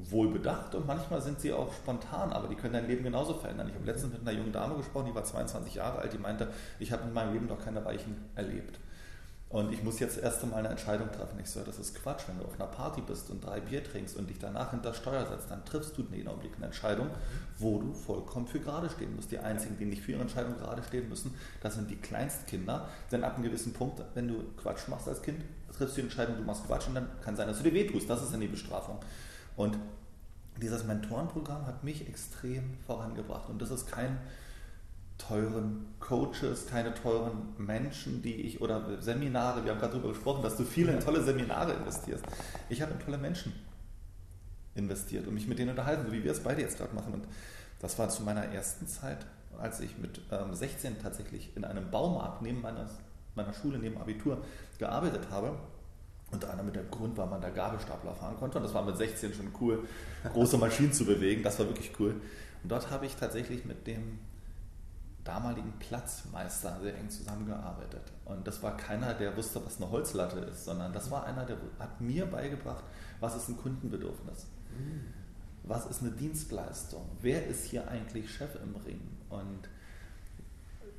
wohl 0.04 0.28
bedacht 0.28 0.74
und 0.74 0.86
manchmal 0.86 1.20
sind 1.20 1.40
sie 1.40 1.52
auch 1.52 1.72
spontan, 1.72 2.32
aber 2.32 2.48
die 2.48 2.54
können 2.54 2.74
dein 2.74 2.86
Leben 2.86 3.02
genauso 3.02 3.34
verändern. 3.34 3.68
Ich 3.68 3.74
habe 3.74 3.86
letztens 3.86 4.12
mit 4.12 4.22
einer 4.22 4.36
jungen 4.36 4.52
Dame 4.52 4.76
gesprochen, 4.76 5.06
die 5.06 5.14
war 5.14 5.24
22 5.24 5.74
Jahre 5.74 5.98
alt, 5.98 6.12
die 6.12 6.18
meinte, 6.18 6.48
ich 6.78 6.92
habe 6.92 7.04
in 7.04 7.12
meinem 7.12 7.32
Leben 7.32 7.48
doch 7.48 7.62
keine 7.62 7.84
Weichen 7.84 8.16
erlebt. 8.34 8.78
Und 9.48 9.72
ich 9.72 9.82
muss 9.84 10.00
jetzt 10.00 10.18
erst 10.18 10.42
einmal 10.42 10.58
eine 10.58 10.70
Entscheidung 10.70 11.10
treffen. 11.12 11.38
Ich 11.40 11.48
so, 11.48 11.60
das 11.60 11.78
ist 11.78 11.94
Quatsch. 11.94 12.22
Wenn 12.26 12.38
du 12.38 12.44
auf 12.44 12.58
einer 12.58 12.68
Party 12.68 13.00
bist 13.00 13.30
und 13.30 13.44
drei 13.44 13.60
Bier 13.60 13.82
trinkst 13.84 14.16
und 14.16 14.28
dich 14.28 14.40
danach 14.40 14.72
hinter 14.72 14.92
Steuer 14.92 15.24
setzt, 15.24 15.50
dann 15.52 15.64
triffst 15.64 15.96
du 15.96 16.02
in 16.02 16.10
den 16.10 16.26
Augenblick 16.26 16.56
eine 16.56 16.66
Entscheidung, 16.66 17.08
wo 17.58 17.78
du 17.80 17.92
vollkommen 17.92 18.48
für 18.48 18.58
gerade 18.58 18.90
stehen 18.90 19.14
musst. 19.14 19.30
Die 19.30 19.38
einzigen, 19.38 19.78
die 19.78 19.84
nicht 19.84 20.02
für 20.02 20.12
ihre 20.12 20.22
Entscheidung 20.22 20.58
gerade 20.58 20.82
stehen 20.82 21.08
müssen, 21.08 21.32
das 21.62 21.76
sind 21.76 21.88
die 21.88 21.96
Kleinstkinder. 21.96 22.88
Denn 23.12 23.22
ab 23.22 23.36
einem 23.36 23.44
gewissen 23.44 23.72
Punkt, 23.72 24.02
wenn 24.14 24.26
du 24.26 24.42
Quatsch 24.60 24.88
machst 24.88 25.06
als 25.06 25.22
Kind, 25.22 25.40
triffst 25.72 25.96
du 25.96 26.00
die 26.00 26.08
Entscheidung, 26.08 26.36
du 26.36 26.42
machst 26.42 26.66
Quatsch 26.66 26.88
und 26.88 26.96
dann 26.96 27.08
kann 27.22 27.36
sein, 27.36 27.46
dass 27.46 27.58
du 27.58 27.62
dir 27.62 27.72
wehtust. 27.72 28.10
Das 28.10 28.22
ist 28.24 28.32
dann 28.32 28.40
die 28.40 28.48
Bestrafung. 28.48 28.98
Und 29.56 29.78
dieses 30.60 30.84
Mentorenprogramm 30.84 31.66
hat 31.66 31.84
mich 31.84 32.08
extrem 32.08 32.76
vorangebracht. 32.86 33.48
Und 33.48 33.60
das 33.60 33.70
ist 33.70 33.90
kein 33.90 34.18
teuren 35.18 35.86
Coaches, 35.98 36.66
keine 36.66 36.94
teuren 36.94 37.54
Menschen, 37.58 38.22
die 38.22 38.34
ich, 38.34 38.60
oder 38.60 39.00
Seminare, 39.00 39.64
wir 39.64 39.72
haben 39.72 39.78
gerade 39.78 39.94
darüber 39.94 40.10
gesprochen, 40.10 40.42
dass 40.42 40.56
du 40.56 40.64
viele 40.64 40.92
in 40.92 41.00
tolle 41.00 41.22
Seminare 41.22 41.72
investierst. 41.72 42.24
Ich 42.68 42.82
habe 42.82 42.92
in 42.92 43.00
tolle 43.00 43.18
Menschen 43.18 43.52
investiert 44.74 45.26
und 45.26 45.34
mich 45.34 45.48
mit 45.48 45.58
denen 45.58 45.70
unterhalten, 45.70 46.04
so 46.06 46.12
wie 46.12 46.22
wir 46.22 46.32
es 46.32 46.42
beide 46.42 46.60
jetzt 46.60 46.78
gerade 46.78 46.94
machen. 46.94 47.14
Und 47.14 47.26
das 47.80 47.98
war 47.98 48.08
zu 48.10 48.22
meiner 48.22 48.44
ersten 48.44 48.86
Zeit, 48.86 49.26
als 49.58 49.80
ich 49.80 49.96
mit 49.98 50.20
ähm, 50.30 50.54
16 50.54 51.00
tatsächlich 51.02 51.56
in 51.56 51.64
einem 51.64 51.90
Baumarkt 51.90 52.42
neben 52.42 52.60
meiner, 52.60 52.88
meiner 53.34 53.54
Schule, 53.54 53.78
neben 53.78 53.98
Abitur 53.98 54.42
gearbeitet 54.78 55.30
habe. 55.30 55.58
Unter 56.36 56.50
anderem 56.50 56.66
mit 56.66 56.76
dem 56.76 56.90
Grund, 56.90 57.16
weil 57.16 57.26
man 57.26 57.40
da 57.40 57.48
Gabelstapler 57.48 58.14
fahren 58.14 58.36
konnte. 58.36 58.58
Und 58.58 58.64
das 58.64 58.74
war 58.74 58.84
mit 58.84 58.96
16 58.96 59.32
schon 59.32 59.48
cool, 59.58 59.88
große 60.32 60.58
Maschinen 60.58 60.92
zu 60.92 61.06
bewegen. 61.06 61.42
Das 61.42 61.58
war 61.58 61.66
wirklich 61.66 61.92
cool. 61.98 62.10
Und 62.62 62.68
dort 62.70 62.90
habe 62.90 63.06
ich 63.06 63.16
tatsächlich 63.16 63.64
mit 63.64 63.86
dem 63.86 64.18
damaligen 65.24 65.72
Platzmeister 65.78 66.78
sehr 66.82 66.94
eng 66.98 67.08
zusammengearbeitet. 67.08 68.02
Und 68.26 68.46
das 68.46 68.62
war 68.62 68.76
keiner, 68.76 69.14
der 69.14 69.34
wusste, 69.34 69.64
was 69.64 69.78
eine 69.78 69.90
Holzlatte 69.90 70.40
ist, 70.40 70.66
sondern 70.66 70.92
das 70.92 71.10
war 71.10 71.24
einer, 71.24 71.46
der 71.46 71.56
hat 71.78 72.00
mir 72.02 72.26
beigebracht, 72.26 72.84
was 73.20 73.34
ist 73.34 73.48
ein 73.48 73.56
Kundenbedürfnis. 73.56 74.46
Was 75.64 75.86
ist 75.86 76.02
eine 76.02 76.12
Dienstleistung? 76.12 77.08
Wer 77.22 77.46
ist 77.46 77.64
hier 77.64 77.88
eigentlich 77.88 78.30
Chef 78.30 78.56
im 78.62 78.76
Ring? 78.84 79.00
Und 79.30 79.68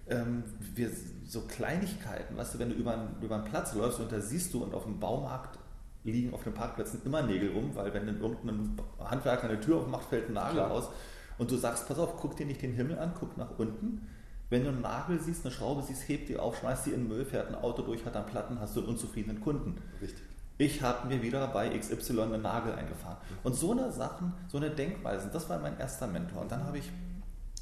ähm, 0.10 0.44
wir, 0.76 0.90
so 1.26 1.42
Kleinigkeiten, 1.42 2.38
weißt 2.38 2.56
du, 2.56 2.60
wenn 2.60 2.70
du 2.70 2.76
über 2.76 2.94
einen, 2.94 3.22
über 3.22 3.36
einen 3.36 3.46
Platz 3.46 3.74
läufst 3.74 4.00
und 4.00 4.12
da 4.12 4.22
siehst 4.22 4.54
du 4.54 4.64
und 4.64 4.74
auf 4.74 4.84
dem 4.84 5.00
Baumarkt 5.00 5.60
liegen 6.04 6.34
auf 6.34 6.44
den 6.44 6.54
Parkplätzen 6.54 7.02
immer 7.04 7.22
Nägel 7.22 7.52
rum, 7.52 7.72
weil 7.76 7.94
wenn 7.94 8.08
in 8.08 8.22
irgendeinem 8.22 8.78
Handwerker 9.00 9.50
eine 9.50 9.60
Tür 9.60 9.78
aufmacht, 9.78 10.06
fällt 10.06 10.30
ein 10.30 10.34
Nagel 10.34 10.56
Klar. 10.56 10.72
aus 10.72 10.90
und 11.38 11.52
du 11.52 11.58
sagst, 11.58 11.88
pass 11.88 12.00
auf, 12.00 12.16
guck 12.18 12.38
dir 12.38 12.46
nicht 12.46 12.62
den 12.62 12.74
Himmel 12.74 12.98
an, 12.98 13.12
guck 13.20 13.38
nach 13.38 13.58
unten 13.58 14.08
wenn 14.50 14.64
du 14.64 14.70
einen 14.70 14.82
Nagel 14.82 15.20
siehst, 15.20 15.46
eine 15.46 15.54
Schraube 15.54 15.84
siehst, 15.84 16.08
heb 16.08 16.28
die 16.28 16.38
auf, 16.38 16.58
schmeiß 16.60 16.84
die 16.84 16.92
in 16.92 17.02
den 17.02 17.08
Müll, 17.10 17.26
fährt 17.26 17.50
ein 17.50 17.56
Auto 17.56 17.82
durch, 17.82 18.06
hat 18.06 18.16
dann 18.16 18.26
Platten, 18.26 18.60
hast 18.60 18.76
du 18.76 18.80
einen 18.80 18.90
unzufriedenen 18.90 19.42
Kunden. 19.42 19.76
Richtig. 20.02 20.24
Ich 20.58 20.82
habe 20.82 21.08
mir 21.08 21.22
wieder 21.22 21.46
bei 21.48 21.78
XY 21.78 22.22
einen 22.22 22.42
Nagel 22.42 22.74
eingefahren. 22.74 23.18
Und 23.44 23.56
so 23.56 23.74
eine 23.74 23.92
Sachen, 23.92 24.34
so 24.48 24.58
eine 24.58 24.72
Denkweise, 24.72 25.30
das 25.32 25.50
war 25.50 25.60
mein 25.60 25.78
erster 25.78 26.08
Mentor. 26.08 26.44
Und 26.44 26.52
dann 26.52 26.64
habe 26.64 26.78
ich 26.78 26.92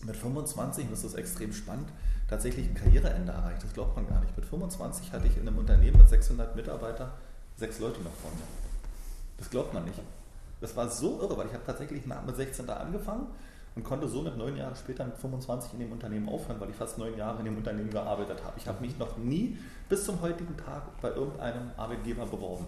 mit 0.05 0.15
25, 0.15 0.85
und 0.85 0.91
das 0.91 1.03
ist 1.03 1.15
extrem 1.15 1.51
spannend, 1.51 1.89
tatsächlich 2.27 2.67
ein 2.67 2.75
Karriereende 2.75 3.31
erreicht. 3.31 3.63
Das 3.63 3.73
glaubt 3.73 3.95
man 3.95 4.07
gar 4.07 4.19
nicht. 4.21 4.35
Mit 4.35 4.45
25 4.45 5.11
hatte 5.11 5.27
ich 5.27 5.37
in 5.37 5.47
einem 5.47 5.57
Unternehmen 5.57 5.97
mit 5.97 6.09
600 6.09 6.55
Mitarbeitern 6.55 7.11
sechs 7.57 7.79
Leute 7.79 8.01
noch 8.01 8.13
vor 8.13 8.31
mir. 8.31 8.43
Das 9.37 9.49
glaubt 9.49 9.73
man 9.73 9.85
nicht. 9.85 9.99
Das 10.61 10.75
war 10.75 10.89
so 10.89 11.21
irre, 11.21 11.37
weil 11.37 11.47
ich 11.47 11.53
habe 11.53 11.65
tatsächlich 11.65 12.05
mit 12.05 12.35
16 12.35 12.65
da 12.65 12.77
angefangen 12.77 13.27
und 13.75 13.83
konnte 13.83 14.07
somit 14.07 14.37
neun 14.37 14.55
Jahre 14.55 14.75
später 14.75 15.05
mit 15.05 15.17
25 15.17 15.73
in 15.73 15.79
dem 15.79 15.91
Unternehmen 15.91 16.29
aufhören, 16.29 16.59
weil 16.59 16.69
ich 16.69 16.75
fast 16.75 16.97
neun 16.97 17.17
Jahre 17.17 17.39
in 17.39 17.45
dem 17.45 17.57
Unternehmen 17.57 17.89
gearbeitet 17.89 18.41
habe. 18.43 18.53
Ich 18.57 18.67
habe 18.67 18.81
mich 18.81 18.97
noch 18.97 19.17
nie 19.17 19.57
bis 19.89 20.05
zum 20.05 20.21
heutigen 20.21 20.55
Tag 20.57 20.83
bei 21.01 21.09
irgendeinem 21.09 21.71
Arbeitgeber 21.75 22.25
beworben. 22.25 22.65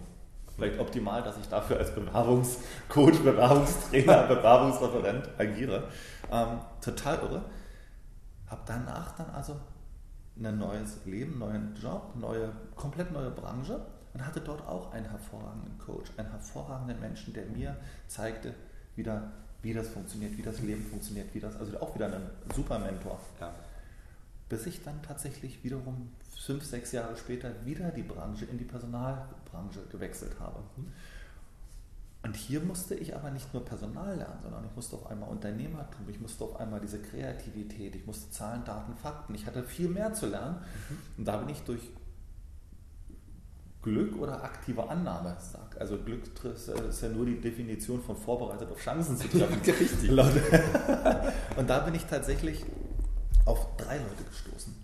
Vielleicht 0.55 0.79
optimal, 0.79 1.21
dass 1.21 1.37
ich 1.37 1.47
dafür 1.47 1.77
als 1.77 1.93
Bewerbungscoach, 1.93 3.23
Bewerbungstrainer, 3.23 4.23
Bewerbungsreferent 4.27 5.29
agiere. 5.37 5.83
Ähm, 6.31 6.59
total 6.81 7.19
irre. 7.19 7.41
Habe 8.47 8.61
danach 8.65 9.15
dann 9.17 9.29
also 9.31 9.59
ein 10.41 10.57
neues 10.57 11.05
Leben, 11.05 11.39
neuen 11.39 11.75
Job, 11.75 12.15
neue, 12.15 12.51
komplett 12.75 13.11
neue 13.11 13.31
Branche 13.31 13.85
und 14.13 14.25
hatte 14.25 14.41
dort 14.41 14.61
auch 14.67 14.91
einen 14.93 15.09
hervorragenden 15.09 15.77
Coach, 15.77 16.11
einen 16.17 16.29
hervorragenden 16.29 16.99
Menschen, 16.99 17.33
der 17.33 17.45
mir 17.47 17.75
zeigte, 18.07 18.53
wieder 18.95 19.31
wie 19.61 19.73
das 19.73 19.89
funktioniert, 19.89 20.37
wie 20.37 20.43
das 20.43 20.59
Leben 20.61 20.83
funktioniert, 20.85 21.33
wie 21.33 21.39
das, 21.39 21.55
also 21.57 21.79
auch 21.79 21.93
wieder 21.95 22.05
ein 22.07 22.29
super 22.55 22.79
Mentor. 22.79 23.19
Ja. 23.39 23.53
bis 24.49 24.65
ich 24.65 24.83
dann 24.83 25.01
tatsächlich 25.01 25.63
wiederum 25.63 26.11
fünf, 26.39 26.63
sechs 26.63 26.91
Jahre 26.93 27.17
später 27.17 27.51
wieder 27.65 27.91
die 27.91 28.03
Branche 28.03 28.45
in 28.45 28.57
die 28.57 28.63
Personalbranche 28.63 29.81
gewechselt 29.91 30.39
habe. 30.39 30.59
Mhm. 30.77 30.93
Und 32.23 32.35
hier 32.35 32.59
musste 32.59 32.95
ich 32.95 33.15
aber 33.15 33.31
nicht 33.31 33.53
nur 33.53 33.63
Personal 33.63 34.17
lernen, 34.17 34.39
sondern 34.41 34.65
ich 34.65 34.75
musste 34.75 34.95
auf 34.95 35.09
einmal 35.09 35.29
Unternehmertum, 35.29 36.09
ich 36.09 36.19
musste 36.19 36.43
auf 36.43 36.59
einmal 36.59 36.79
diese 36.81 36.99
Kreativität, 36.99 37.95
ich 37.95 38.05
musste 38.05 38.31
Zahlen, 38.31 38.65
Daten, 38.65 38.95
Fakten. 38.95 39.35
Ich 39.35 39.45
hatte 39.45 39.63
viel 39.63 39.87
mehr 39.87 40.13
zu 40.13 40.25
lernen. 40.25 40.57
Mhm. 40.57 40.97
Und 41.19 41.25
da 41.25 41.37
bin 41.37 41.49
ich 41.49 41.61
durch 41.61 41.81
Glück 43.81 44.17
oder 44.17 44.43
aktive 44.43 44.89
Annahme 44.89 45.37
sagt. 45.39 45.79
Also 45.79 45.97
Glück 45.97 46.23
ist 46.43 47.01
ja 47.01 47.09
nur 47.09 47.25
die 47.25 47.39
Definition 47.39 48.01
von 48.01 48.17
vorbereitet 48.17 48.69
auf 48.69 48.79
Chancen 48.79 49.15
zu 49.15 49.29
treffen. 49.29 49.61
Richtig. 49.65 50.09
Und 50.09 51.69
da 51.69 51.79
bin 51.79 51.95
ich 51.95 52.05
tatsächlich 52.05 52.65
auf 53.45 53.77
drei 53.77 53.97
Leute 53.97 54.23
gestoßen. 54.29 54.75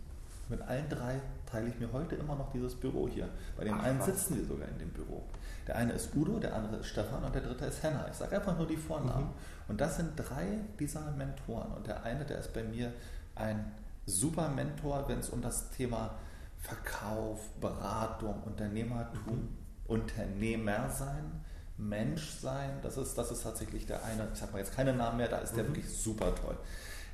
Mit 0.47 0.61
allen 0.61 0.87
drei 0.87 1.19
teile 1.45 1.67
ich 1.67 1.79
mir 1.79 1.91
heute 1.91 2.15
immer 2.15 2.35
noch 2.35 2.51
dieses 2.51 2.75
Büro 2.75 3.09
hier. 3.09 3.27
Bei 3.57 3.65
dem 3.65 3.73
Ach, 3.73 3.83
einen 3.83 4.01
sitzen 4.01 4.37
wir 4.37 4.45
sogar 4.45 4.69
in 4.69 4.79
dem 4.79 4.89
Büro. 4.89 5.23
Der 5.67 5.77
eine 5.77 5.93
ist 5.93 6.15
Udo, 6.15 6.39
der 6.39 6.55
andere 6.55 6.77
ist 6.77 6.87
Stefan 6.87 7.23
und 7.23 7.33
der 7.33 7.41
dritte 7.41 7.65
ist 7.65 7.83
Henna. 7.83 8.07
Ich 8.09 8.17
sage 8.17 8.35
einfach 8.35 8.57
nur 8.57 8.67
die 8.67 8.77
Vornamen. 8.77 9.25
Mhm. 9.25 9.33
Und 9.69 9.81
das 9.81 9.97
sind 9.97 10.11
drei 10.15 10.59
dieser 10.79 11.11
Mentoren. 11.11 11.71
Und 11.71 11.87
der 11.87 12.03
eine, 12.03 12.25
der 12.25 12.39
ist 12.39 12.53
bei 12.53 12.63
mir 12.63 12.91
ein 13.35 13.71
super 14.05 14.49
Mentor, 14.49 15.05
wenn 15.07 15.19
es 15.19 15.29
um 15.29 15.41
das 15.41 15.69
Thema 15.69 16.11
Verkauf, 16.57 17.49
Beratung, 17.61 18.43
Unternehmertum, 18.43 19.35
mhm. 19.35 19.57
Unternehmer 19.87 20.89
sein, 20.89 21.43
Mensch 21.77 22.29
sein. 22.31 22.79
Das 22.81 22.97
ist, 22.97 23.17
das 23.17 23.31
ist 23.31 23.43
tatsächlich 23.43 23.85
der 23.85 24.03
eine. 24.03 24.27
Ich 24.33 24.39
sage 24.39 24.51
mal 24.51 24.59
jetzt 24.59 24.73
keine 24.73 24.93
Namen 24.93 25.17
mehr, 25.17 25.27
da 25.27 25.39
ist 25.39 25.55
der 25.55 25.63
mhm. 25.63 25.69
wirklich 25.69 25.89
super 25.89 26.33
toll. 26.35 26.57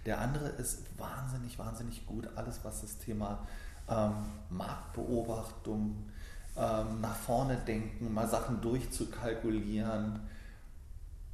Der 0.05 0.19
andere 0.19 0.47
ist 0.49 0.83
wahnsinnig, 0.97 1.59
wahnsinnig 1.59 2.05
gut. 2.05 2.27
Alles, 2.35 2.59
was 2.63 2.81
das 2.81 2.97
Thema 2.97 3.47
ähm, 3.89 4.13
Marktbeobachtung, 4.49 6.08
ähm, 6.59 7.01
nach 7.01 7.15
vorne 7.15 7.57
denken, 7.65 8.13
mal 8.13 8.27
Sachen 8.27 8.61
durchzukalkulieren 8.61 10.19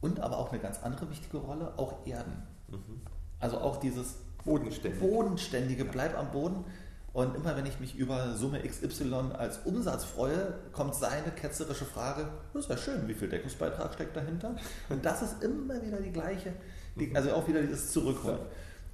und 0.01 0.19
aber 0.19 0.37
auch 0.37 0.51
eine 0.51 0.61
ganz 0.61 0.83
andere 0.83 1.09
wichtige 1.09 1.37
Rolle, 1.37 1.73
auch 1.77 2.05
Erden. 2.05 2.43
Mhm. 2.67 3.01
Also 3.39 3.57
auch 3.57 3.77
dieses 3.77 4.17
Bodenständige, 4.43 5.03
Bodenständige 5.03 5.85
bleib 5.85 6.17
am 6.17 6.31
Boden. 6.31 6.63
Und 7.11 7.33
immer 7.35 7.55
wenn 7.55 7.65
ich 7.65 7.79
mich 7.79 7.95
über 7.95 8.35
Summe 8.35 8.61
XY 8.61 9.31
als 9.37 9.59
Umsatz 9.59 10.03
freue, 10.03 10.53
kommt 10.73 10.95
seine 10.95 11.31
ketzerische 11.31 11.85
Frage, 11.85 12.27
das 12.53 12.67
wäre 12.67 12.77
schön, 12.77 13.07
wie 13.07 13.13
viel 13.13 13.29
Deckungsbeitrag 13.29 13.93
steckt 13.93 14.17
dahinter? 14.17 14.55
Und 14.89 15.05
das 15.05 15.21
ist 15.21 15.41
immer 15.41 15.81
wieder 15.81 16.01
die 16.01 16.11
gleiche, 16.11 16.53
die, 16.95 17.15
also 17.15 17.31
auch 17.31 17.47
wieder 17.47 17.61
dieses 17.61 17.91
Zurückholen. 17.91 18.39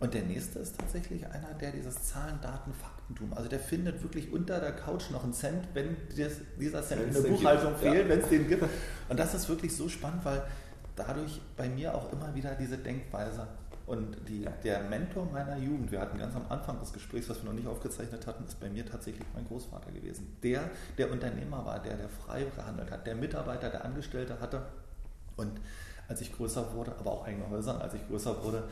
Und 0.01 0.15
der 0.15 0.23
nächste 0.23 0.57
ist 0.57 0.79
tatsächlich 0.79 1.27
einer, 1.27 1.53
der 1.53 1.71
dieses 1.71 2.03
Zahlen, 2.03 2.39
Daten, 2.41 2.73
Faktentum, 2.73 3.33
also 3.33 3.47
der 3.47 3.59
findet 3.59 4.01
wirklich 4.01 4.33
unter 4.33 4.59
der 4.59 4.71
Couch 4.71 5.11
noch 5.11 5.23
einen 5.23 5.31
Cent, 5.31 5.67
wenn 5.75 5.95
dieser 6.59 6.81
Cent 6.81 7.03
in 7.03 7.13
der 7.13 7.21
Buchhaltung 7.21 7.69
gibt. 7.73 7.83
fehlt, 7.83 8.05
ja. 8.05 8.09
wenn 8.09 8.19
es 8.19 8.27
den 8.27 8.47
gibt. 8.47 8.63
Und 9.09 9.19
das 9.19 9.35
ist 9.35 9.47
wirklich 9.47 9.75
so 9.75 9.87
spannend, 9.87 10.25
weil 10.25 10.41
dadurch 10.95 11.39
bei 11.55 11.69
mir 11.69 11.93
auch 11.93 12.11
immer 12.11 12.33
wieder 12.33 12.55
diese 12.55 12.79
Denkweise 12.79 13.47
und 13.85 14.17
die, 14.27 14.47
der 14.63 14.81
Mentor 14.83 15.27
meiner 15.31 15.57
Jugend, 15.57 15.91
wir 15.91 16.01
hatten 16.01 16.17
ganz 16.17 16.35
am 16.35 16.45
Anfang 16.49 16.79
des 16.79 16.93
Gesprächs, 16.93 17.29
was 17.29 17.43
wir 17.43 17.51
noch 17.51 17.55
nicht 17.55 17.67
aufgezeichnet 17.67 18.25
hatten, 18.25 18.43
ist 18.45 18.59
bei 18.59 18.69
mir 18.69 18.83
tatsächlich 18.83 19.27
mein 19.35 19.45
Großvater 19.45 19.91
gewesen. 19.91 20.35
Der, 20.41 20.61
der 20.97 21.11
Unternehmer 21.11 21.63
war, 21.63 21.79
der, 21.79 21.97
der 21.97 22.09
frei 22.09 22.45
gehandelt 22.55 22.89
hat, 22.89 23.05
der 23.05 23.13
Mitarbeiter, 23.13 23.69
der 23.69 23.85
Angestellte 23.85 24.39
hatte. 24.39 24.63
Und 25.35 25.61
als 26.07 26.21
ich 26.21 26.35
größer 26.35 26.73
wurde, 26.73 26.95
aber 26.99 27.11
auch 27.11 27.25
eigene 27.27 27.47
Häuser, 27.49 27.79
als 27.79 27.93
ich 27.93 28.07
größer 28.07 28.43
wurde, 28.43 28.63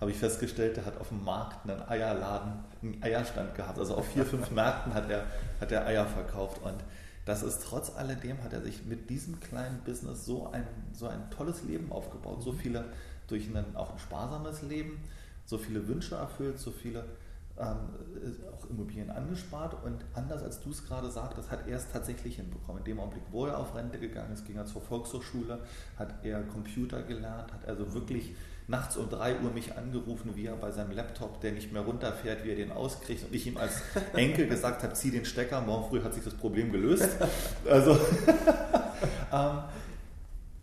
habe 0.00 0.10
ich 0.10 0.18
festgestellt, 0.18 0.76
der 0.76 0.84
hat 0.84 1.00
auf 1.00 1.08
dem 1.08 1.24
Markt 1.24 1.68
einen 1.68 1.82
Eierladen, 1.88 2.52
einen 2.82 3.02
Eierstand 3.02 3.54
gehabt. 3.54 3.78
Also 3.78 3.94
auf 3.94 4.06
vier, 4.08 4.26
fünf 4.26 4.50
Märkten 4.50 4.92
hat 4.94 5.10
er, 5.10 5.24
hat 5.60 5.72
er 5.72 5.86
Eier 5.86 6.06
verkauft. 6.06 6.60
Und 6.62 6.84
das 7.24 7.42
ist 7.42 7.64
trotz 7.64 7.94
alledem, 7.96 8.42
hat 8.42 8.52
er 8.52 8.62
sich 8.62 8.84
mit 8.84 9.08
diesem 9.08 9.40
kleinen 9.40 9.80
Business 9.84 10.26
so 10.26 10.50
ein, 10.50 10.66
so 10.92 11.08
ein 11.08 11.30
tolles 11.30 11.62
Leben 11.64 11.90
aufgebaut. 11.90 12.42
So 12.42 12.52
viele, 12.52 12.84
durch 13.26 13.48
ein, 13.48 13.74
auch 13.74 13.92
ein 13.92 13.98
sparsames 13.98 14.62
Leben, 14.62 15.02
so 15.46 15.58
viele 15.58 15.88
Wünsche 15.88 16.16
erfüllt, 16.16 16.58
so 16.58 16.70
viele 16.70 17.04
ähm, 17.58 17.76
auch 18.54 18.68
Immobilien 18.68 19.10
angespart. 19.10 19.82
Und 19.82 20.04
anders 20.14 20.42
als 20.42 20.60
du 20.60 20.70
es 20.70 20.86
gerade 20.86 21.10
sagtest, 21.10 21.50
hat 21.50 21.66
er 21.66 21.78
es 21.78 21.90
tatsächlich 21.90 22.36
hinbekommen. 22.36 22.80
In 22.80 22.84
dem 22.84 23.00
Augenblick, 23.00 23.24
wo 23.30 23.46
er 23.46 23.58
auf 23.58 23.74
Rente 23.74 23.98
gegangen 23.98 24.34
ist, 24.34 24.44
ging 24.44 24.56
er 24.56 24.66
zur 24.66 24.82
Volkshochschule, 24.82 25.60
hat 25.98 26.14
er 26.22 26.42
Computer 26.42 27.02
gelernt, 27.02 27.50
hat 27.50 27.66
also 27.66 27.94
wirklich 27.94 28.34
nachts 28.68 28.96
um 28.96 29.08
3 29.08 29.40
Uhr 29.40 29.50
mich 29.52 29.76
angerufen, 29.76 30.32
wie 30.34 30.46
er 30.46 30.56
bei 30.56 30.70
seinem 30.72 30.90
Laptop, 30.90 31.40
der 31.40 31.52
nicht 31.52 31.72
mehr 31.72 31.82
runterfährt, 31.82 32.44
wie 32.44 32.50
er 32.50 32.56
den 32.56 32.72
auskriegt. 32.72 33.24
Und 33.24 33.34
ich 33.34 33.46
ihm 33.46 33.56
als 33.56 33.82
Enkel 34.14 34.48
gesagt 34.48 34.82
habe, 34.82 34.92
zieh 34.94 35.10
den 35.10 35.24
Stecker, 35.24 35.60
morgen 35.60 35.88
früh 35.88 36.02
hat 36.02 36.14
sich 36.14 36.24
das 36.24 36.34
Problem 36.34 36.72
gelöst. 36.72 37.08
Also, 37.68 37.92
ähm, 39.32 39.58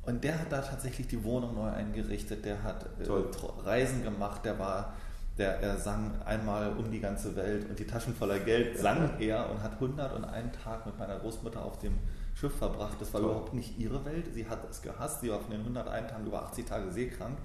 und 0.05 0.23
der 0.23 0.37
hat 0.37 0.51
da 0.51 0.61
tatsächlich 0.61 1.07
die 1.07 1.23
Wohnung 1.23 1.55
neu 1.55 1.69
eingerichtet, 1.69 2.43
der 2.43 2.61
hat 2.61 2.85
äh, 2.99 3.63
Reisen 3.63 4.03
gemacht, 4.03 4.43
der 4.43 4.59
war, 4.59 4.93
der, 5.37 5.61
er 5.61 5.77
sang 5.77 6.21
einmal 6.25 6.73
um 6.73 6.91
die 6.91 6.99
ganze 6.99 7.35
Welt 7.37 7.69
und 7.69 7.79
die 7.79 7.87
Taschen 7.87 8.13
voller 8.13 8.39
Geld 8.39 8.77
sang 8.77 9.11
er 9.19 9.49
und 9.49 9.63
hat 9.63 9.73
101 9.75 10.57
Tag 10.61 10.85
mit 10.85 10.99
meiner 10.99 11.19
Großmutter 11.19 11.63
auf 11.63 11.79
dem 11.79 11.93
Schiff 12.35 12.55
verbracht. 12.57 12.97
Das 12.99 13.13
war 13.13 13.21
Toll. 13.21 13.29
überhaupt 13.29 13.53
nicht 13.53 13.79
ihre 13.79 14.03
Welt. 14.05 14.25
Sie 14.33 14.47
hat 14.47 14.69
es 14.69 14.81
gehasst. 14.81 15.21
Sie 15.21 15.29
war 15.29 15.39
von 15.39 15.51
den 15.51 15.61
101 15.61 16.11
Tagen 16.11 16.25
über 16.25 16.43
80 16.43 16.65
Tage 16.65 16.91
seekrank. 16.91 17.37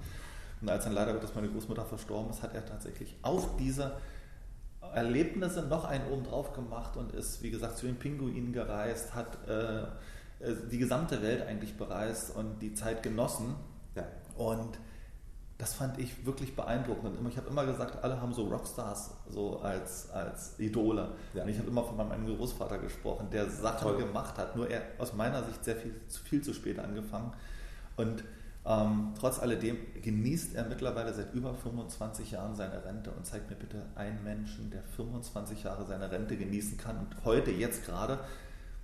Und 0.61 0.69
als 0.69 0.83
dann 0.83 0.93
leider 0.93 1.13
Gottes 1.13 1.33
meine 1.35 1.49
Großmutter 1.49 1.85
verstorben 1.85 2.29
ist, 2.31 2.43
hat 2.43 2.53
er 2.53 2.65
tatsächlich 2.65 3.15
auf 3.21 3.57
diese 3.57 3.97
Erlebnisse 4.93 5.63
noch 5.63 5.85
einen 5.85 6.07
oben 6.11 6.23
drauf 6.23 6.53
gemacht 6.53 6.97
und 6.97 7.13
ist, 7.13 7.41
wie 7.43 7.51
gesagt, 7.51 7.77
zu 7.77 7.85
den 7.85 7.97
Pinguinen 7.97 8.53
gereist, 8.53 9.13
hat 9.13 9.47
äh, 9.47 9.81
äh, 9.81 9.87
die 10.71 10.77
gesamte 10.77 11.21
Welt 11.21 11.45
eigentlich 11.45 11.77
bereist 11.77 12.35
und 12.35 12.59
die 12.59 12.73
Zeit 12.73 13.03
genossen. 13.03 13.55
Ja. 13.95 14.03
Und 14.35 14.79
das 15.57 15.73
fand 15.73 15.99
ich 15.99 16.25
wirklich 16.25 16.55
beeindruckend. 16.55 17.19
Und 17.19 17.27
ich 17.27 17.37
habe 17.37 17.49
immer 17.49 17.65
gesagt, 17.65 18.01
alle 18.03 18.21
haben 18.21 18.33
so 18.33 18.47
Rockstars 18.47 19.11
so 19.29 19.59
als, 19.59 20.09
als 20.09 20.57
Idole. 20.57 21.11
Ja. 21.33 21.43
Und 21.43 21.49
ich 21.49 21.57
habe 21.59 21.67
immer 21.67 21.83
von 21.83 21.97
meinem 21.97 22.25
Großvater 22.37 22.79
gesprochen, 22.79 23.27
der 23.29 23.49
Sachen 23.49 23.89
Toll. 23.89 23.97
gemacht 23.97 24.37
hat. 24.37 24.55
Nur 24.55 24.69
er 24.69 24.81
aus 24.97 25.13
meiner 25.13 25.43
Sicht 25.43 25.63
sehr 25.65 25.75
viel, 25.75 25.93
viel 26.23 26.41
zu 26.41 26.53
spät 26.53 26.79
angefangen. 26.79 27.33
Und 27.97 28.23
ähm, 28.69 29.13
trotz 29.19 29.39
alledem 29.39 29.77
genießt 29.99 30.53
er 30.53 30.63
mittlerweile 30.65 31.11
seit 31.11 31.33
über 31.33 31.55
25 31.55 32.31
Jahren 32.31 32.55
seine 32.55 32.85
Rente 32.85 33.09
und 33.09 33.25
zeigt 33.25 33.49
mir 33.49 33.55
bitte 33.55 33.81
einen 33.95 34.23
Menschen, 34.23 34.69
der 34.69 34.83
25 34.95 35.63
Jahre 35.63 35.87
seine 35.87 36.11
Rente 36.11 36.37
genießen 36.37 36.77
kann 36.77 36.97
und 36.97 37.25
heute, 37.25 37.49
jetzt 37.49 37.87
gerade, 37.87 38.19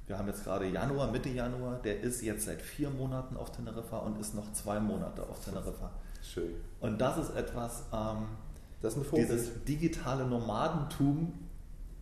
wir 0.07 0.17
haben 0.17 0.27
jetzt 0.27 0.43
gerade 0.43 0.65
Januar, 0.67 1.11
Mitte 1.11 1.29
Januar, 1.29 1.79
der 1.83 2.01
ist 2.01 2.23
jetzt 2.23 2.45
seit 2.45 2.63
vier 2.63 2.89
Monaten 2.89 3.37
auf 3.37 3.51
Teneriffa 3.51 3.99
und 3.99 4.19
ist 4.19 4.33
noch 4.33 4.51
zwei 4.53 4.79
Monate 4.79 5.21
auf 5.21 5.45
Teneriffa. 5.45 5.91
Schön. 6.23 6.55
Und 6.79 6.99
das 6.99 7.19
ist 7.19 7.35
etwas, 7.35 7.83
ähm, 7.93 8.25
das 8.81 8.97
ist 8.97 9.15
dieses 9.15 9.63
digitale 9.65 10.25
Nomadentum 10.25 11.31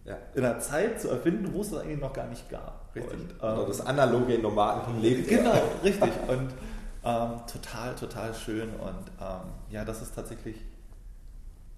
ja. 0.05 0.17
in 0.35 0.45
einer 0.45 0.59
Zeit 0.59 1.01
zu 1.01 1.09
erfinden, 1.09 1.53
wo 1.53 1.59
es 1.59 1.71
das 1.71 1.81
eigentlich 1.81 1.99
noch 1.99 2.13
gar 2.13 2.27
nicht 2.27 2.49
gab. 2.49 2.95
Richtig. 2.95 3.11
Und, 3.11 3.31
ähm, 3.41 3.57
Oder 3.57 3.67
das 3.67 3.85
analoge 3.85 4.39
Nomadentum 4.39 5.01
lebt. 5.01 5.27
Genau, 5.27 5.61
richtig. 5.83 6.11
Und 6.29 6.53
ähm, 7.03 7.41
total, 7.51 7.95
total 7.95 8.33
schön 8.33 8.69
und 8.75 9.11
ähm, 9.19 9.51
ja, 9.69 9.83
das 9.83 10.01
ist 10.01 10.15
tatsächlich 10.15 10.57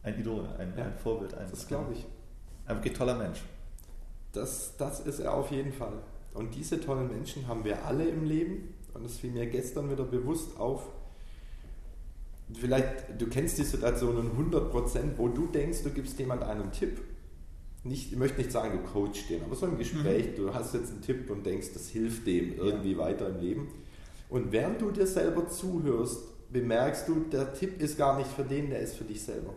ein 0.06 0.20
Idol, 0.20 0.48
ein, 0.60 0.74
ja, 0.78 0.86
ein 0.86 0.98
Vorbild. 0.98 1.34
Ein, 1.34 1.48
das 1.50 1.68
glaube 1.68 1.94
ich. 1.94 2.06
Ein 2.68 2.78
wirklich 2.78 2.94
toller 2.94 3.16
Mensch. 3.16 3.42
Das, 4.34 4.78
das 4.78 5.00
ist 5.02 5.20
er 5.20 5.34
auf 5.34 5.52
jeden 5.52 5.74
Fall. 5.74 5.94
Und 6.34 6.54
diese 6.54 6.80
tollen 6.80 7.08
Menschen 7.08 7.48
haben 7.48 7.64
wir 7.64 7.86
alle 7.86 8.06
im 8.06 8.24
Leben. 8.24 8.76
Und 8.94 9.06
es 9.06 9.18
fiel 9.18 9.32
mir 9.32 9.48
gestern 9.48 9.90
wieder 9.90 10.04
bewusst 10.04 10.58
auf. 10.60 10.84
Vielleicht, 12.54 13.20
du 13.20 13.28
kennst 13.28 13.58
die 13.58 13.64
Situationen 13.64 14.32
100%, 14.32 15.18
wo 15.18 15.28
du 15.30 15.48
denkst, 15.48 15.84
du 15.84 15.90
gibst 15.90 16.20
jemand 16.20 16.44
einen 16.44 16.72
Tipp. 16.72 17.02
Nicht, 17.84 18.12
ich 18.12 18.18
möchte 18.18 18.38
nicht 18.38 18.52
sagen, 18.52 18.80
du 18.80 18.92
coachst 18.92 19.30
den, 19.30 19.44
aber 19.44 19.56
so 19.56 19.66
im 19.68 19.78
Gespräch, 19.78 20.32
mhm. 20.32 20.36
du 20.36 20.54
hast 20.54 20.74
jetzt 20.74 20.92
einen 20.92 21.02
Tipp 21.02 21.30
und 21.30 21.46
denkst, 21.46 21.70
das 21.74 21.90
hilft 21.90 22.26
dem 22.28 22.58
irgendwie 22.58 22.94
ja. 22.94 22.98
weiter 23.00 23.30
im 23.30 23.40
Leben. 23.40 23.68
Und 24.36 24.52
während 24.52 24.82
du 24.82 24.92
dir 24.92 25.08
selber 25.08 25.48
zuhörst, 25.48 26.52
bemerkst 26.52 27.08
du, 27.08 27.22
der 27.32 27.54
Tipp 27.54 27.80
ist 27.80 27.98
gar 27.98 28.18
nicht 28.18 28.30
für 28.30 28.44
den, 28.44 28.70
der 28.70 28.82
ist 28.82 28.98
für 28.98 29.06
dich 29.06 29.24
selber. 29.24 29.54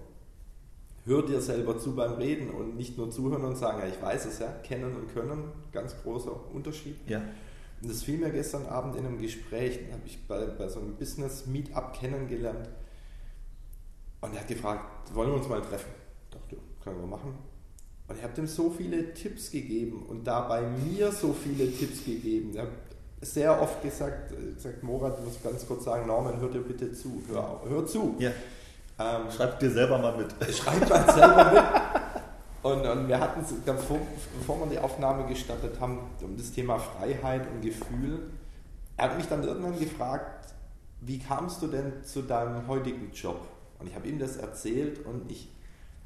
Hör 1.05 1.27
dir 1.27 1.41
selber 1.41 1.81
zu 1.81 1.97
beim 1.97 2.13
Reden 2.13 2.49
und 2.51 2.77
nicht 2.77 2.97
nur 2.97 3.11
zuhören 3.11 3.43
und 3.43 3.57
sagen, 3.57 3.81
ja, 3.81 3.89
ich 3.89 4.01
weiß 4.01 4.27
es 4.27 4.39
ja, 4.39 4.53
kennen 4.63 4.95
und 4.95 5.13
können, 5.13 5.51
ganz 5.73 5.97
großer 6.01 6.55
Unterschied. 6.55 6.95
Ja. 7.09 7.21
Und 7.83 7.91
das 7.91 8.05
fiel 8.05 8.19
mir 8.19 8.31
gestern 8.31 8.67
Abend 8.67 8.95
in 8.95 9.05
einem 9.05 9.19
Gespräch, 9.19 9.81
habe 9.91 10.03
ich 10.07 10.25
bei, 10.29 10.47
bei 10.47 10.69
so 10.69 10.79
einem 10.79 10.95
Business-Meetup 10.95 11.95
kennengelernt. 11.95 12.69
Und 14.21 14.33
er 14.33 14.43
hat 14.43 14.47
gefragt, 14.47 15.13
wollen 15.13 15.31
wir 15.31 15.39
uns 15.39 15.49
mal 15.49 15.61
treffen? 15.61 15.91
Ich 16.23 16.39
dachte, 16.39 16.57
können 16.85 17.01
wir 17.01 17.09
machen. 17.09 17.35
Und 18.07 18.17
ich 18.17 18.23
habe 18.23 18.35
dem 18.35 18.47
so 18.47 18.71
viele 18.71 19.13
Tipps 19.13 19.51
gegeben 19.51 20.07
und 20.07 20.25
dabei 20.25 20.63
mir 20.63 21.11
so 21.11 21.33
viele 21.33 21.69
Tipps 21.69 22.05
gegeben. 22.05 22.55
Er 22.55 22.63
hat 22.63 22.88
sehr 23.21 23.61
oft 23.61 23.83
gesagt, 23.83 24.33
gesagt 24.55 24.83
Morat, 24.83 25.19
ich 25.19 25.25
muss 25.25 25.43
ganz 25.43 25.67
kurz 25.67 25.85
sagen, 25.85 26.07
Norman, 26.07 26.41
hör 26.41 26.49
dir 26.49 26.61
bitte 26.61 26.93
zu, 26.93 27.23
hör, 27.29 27.61
hör 27.69 27.87
zu. 27.87 28.15
Ja. 28.19 28.31
Ähm, 28.99 29.31
schreib 29.35 29.59
dir 29.61 29.71
selber 29.71 29.99
mal 29.99 30.17
mit. 30.17 30.55
Schreib 30.55 30.89
mal 30.89 31.13
selber 31.13 31.53
mit. 31.53 31.65
Und, 32.63 32.85
und 32.85 33.09
wir 33.09 33.21
hatten, 33.21 33.45
bevor, 33.65 33.99
bevor 34.37 34.61
wir 34.61 34.67
die 34.67 34.79
Aufnahme 34.79 35.27
gestartet 35.27 35.79
haben, 35.81 36.01
um 36.21 36.37
das 36.37 36.51
Thema 36.51 36.79
Freiheit 36.79 37.47
und 37.53 37.63
Gefühl, 37.63 38.31
er 38.97 39.05
hat 39.11 39.17
mich 39.17 39.29
dann 39.29 39.45
irgendwann 39.45 39.79
gefragt, 39.79 40.55
wie 41.01 41.21
kamst 41.21 41.63
du 41.63 41.69
denn 41.69 42.03
zu 42.03 42.23
deinem 42.23 42.67
heutigen 42.67 43.13
Job? 43.13 43.41
Und 43.79 43.87
ich 43.87 43.95
habe 43.95 44.09
ihm 44.09 44.19
das 44.19 44.37
erzählt 44.37 45.07
und 45.07 45.31
ich, 45.31 45.49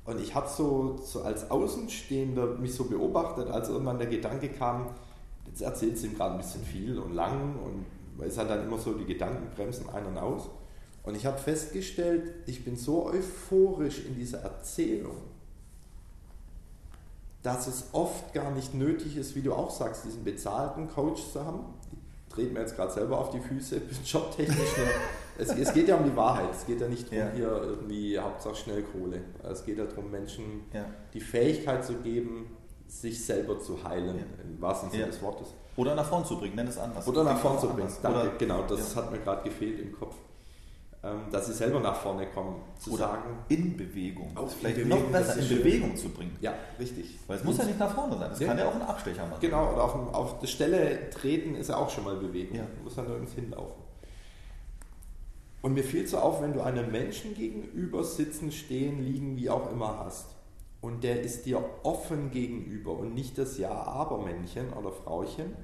und 0.05 0.21
ich 0.21 0.35
habe 0.35 0.49
so, 0.49 0.99
so 0.99 1.23
als 1.23 1.51
Außenstehender 1.51 2.59
mich 2.59 2.75
so 2.75 2.85
beobachtet, 2.85 3.49
als 3.49 3.71
irgendwann 3.71 3.99
der 3.99 4.09
Gedanke 4.09 4.51
kam, 4.51 4.91
jetzt 5.47 5.63
erzählt 5.63 5.95
es 5.95 6.05
ihm 6.05 6.17
gerade 6.17 6.35
ein 6.35 6.41
bisschen 6.41 6.65
viel 6.65 6.99
und 6.99 7.15
lang 7.15 7.57
und 7.57 7.85
weil 8.17 8.29
es 8.29 8.39
hat 8.39 8.51
dann 8.51 8.65
immer 8.65 8.79
so, 8.79 8.95
die 8.95 9.07
Gedanken 9.07 9.55
bremsen 9.55 9.89
einen 9.89 10.19
aus. 10.19 10.49
Und 11.03 11.17
ich 11.17 11.27
habe 11.27 11.39
festgestellt, 11.39 12.35
ich 12.47 12.65
bin 12.65 12.77
so 12.77 13.07
euphorisch 13.07 14.05
in 14.05 14.15
dieser 14.15 14.39
Erzählung, 14.43 15.17
dass 17.43 17.67
es 17.67 17.89
oft 17.93 18.33
gar 18.33 18.53
nicht 18.53 18.75
nötig 18.75 19.17
ist, 19.17 19.35
wie 19.35 19.43
du 19.43 19.53
auch 19.53 19.71
sagst, 19.71 20.05
diesen 20.05 20.23
bezahlten 20.23 20.89
Coach 20.89 21.33
zu 21.33 21.45
haben. 21.45 21.65
Ich 22.29 22.35
trete 22.35 22.53
mir 22.53 22.61
jetzt 22.61 22.77
gerade 22.77 22.93
selber 22.93 23.19
auf 23.19 23.31
die 23.31 23.41
Füße, 23.41 23.83
jobtechnisch. 24.05 24.75
es, 25.39 25.49
es, 25.49 25.75
geht 25.75 25.89
ja 25.89 25.97
um 25.97 26.05
die 26.05 26.17
Wahrheit. 26.17 26.51
Es 26.53 26.65
geht 26.65 26.81
ja 26.81 26.87
nicht 26.87 27.11
darum, 27.11 27.19
ja. 27.19 27.33
hier 27.35 27.63
irgendwie 27.63 28.19
Hauptsache 28.19 28.55
schnell 28.55 28.85
Kohle. 28.85 29.23
Es 29.43 29.65
geht 29.65 29.79
ja 29.79 29.85
darum, 29.87 30.11
Menschen 30.11 30.63
ja. 30.73 30.85
die 31.13 31.21
Fähigkeit 31.21 31.85
zu 31.85 31.95
geben, 31.95 32.47
sich 32.89 33.25
selber 33.25 33.59
zu 33.59 33.83
heilen, 33.83 34.19
ja. 34.19 34.25
im 34.45 34.61
wahrsten 34.61 34.91
Sinne 34.91 35.07
des 35.07 35.23
Wortes. 35.23 35.49
Oder 35.77 35.95
nach 35.95 36.07
vorn 36.07 36.25
zu 36.25 36.39
bringen, 36.39 36.55
nenn 36.55 36.69
es 36.69 36.79
anders. 36.79 37.07
Oder 37.07 37.25
nach 37.25 37.39
vorn 37.39 37.59
zu 37.59 37.69
bringen, 37.69 37.89
danke, 38.03 38.21
Oder, 38.21 38.31
genau, 38.37 38.63
das 38.63 38.95
hat 38.95 39.11
mir 39.11 39.19
gerade 39.19 39.43
gefehlt 39.43 39.81
im 39.81 39.93
Kopf. 39.93 40.17
Ähm, 41.05 41.23
dass 41.33 41.47
sie 41.47 41.53
selber 41.53 41.81
nach 41.81 41.97
vorne 41.97 42.27
kommen, 42.27 42.63
zu 42.79 42.93
Oder 42.93 43.09
sagen. 43.09 43.39
In 43.49 43.77
Bewegung. 43.77 44.37
Auch 44.37 44.49
vielleicht 44.49 44.79
in 44.79 44.89
Bewegung, 44.89 45.11
noch 45.11 45.19
besser 45.19 45.41
in 45.41 45.49
Bewegung 45.49 45.97
zu 45.97 46.11
bringen. 46.11 46.37
Ja, 46.41 46.55
richtig. 46.79 47.19
Weil 47.27 47.39
es 47.39 47.45
muss 47.45 47.59
ja 47.59 47.65
nicht 47.65 47.81
nach 47.81 47.93
vorne 47.93 48.17
sein, 48.17 48.31
es 48.31 48.39
ja. 48.39 48.47
kann 48.47 48.59
ja 48.59 48.69
auch 48.69 48.75
ein 48.77 48.83
Abstecher 48.83 49.27
machen. 49.27 49.41
Genau, 49.41 49.73
oder 49.73 49.83
auf, 49.83 50.15
auf 50.15 50.39
die 50.39 50.47
Stelle 50.47 51.11
treten 51.11 51.57
ist 51.57 51.71
ja 51.71 51.77
auch 51.77 51.91
schon 51.91 52.05
mal 52.05 52.15
Bewegung. 52.15 52.57
Ja. 52.57 52.67
Du 52.77 52.85
musst 52.85 52.97
dann 52.99 53.09
nirgends 53.09 53.33
hinlaufen. 53.33 53.83
Und 55.63 55.75
mir 55.75 55.83
fiel 55.83 56.07
so 56.07 56.19
auf, 56.19 56.41
wenn 56.41 56.53
du 56.53 56.61
einem 56.61 56.93
Menschen 56.93 57.35
gegenüber 57.35 58.05
sitzen, 58.05 58.53
stehen, 58.53 59.05
liegen, 59.05 59.37
wie 59.37 59.51
auch 59.51 59.73
immer 59.73 60.05
hast, 60.05 60.27
und 60.83 61.03
der 61.03 61.23
ist 61.23 61.47
dir 61.47 61.65
offen 61.83 62.31
gegenüber 62.31 62.93
und 62.93 63.15
nicht 63.15 63.39
das 63.39 63.57
Ja-Aber-Männchen 63.57 64.75
oder 64.75 64.93
Frauchen, 64.93 65.57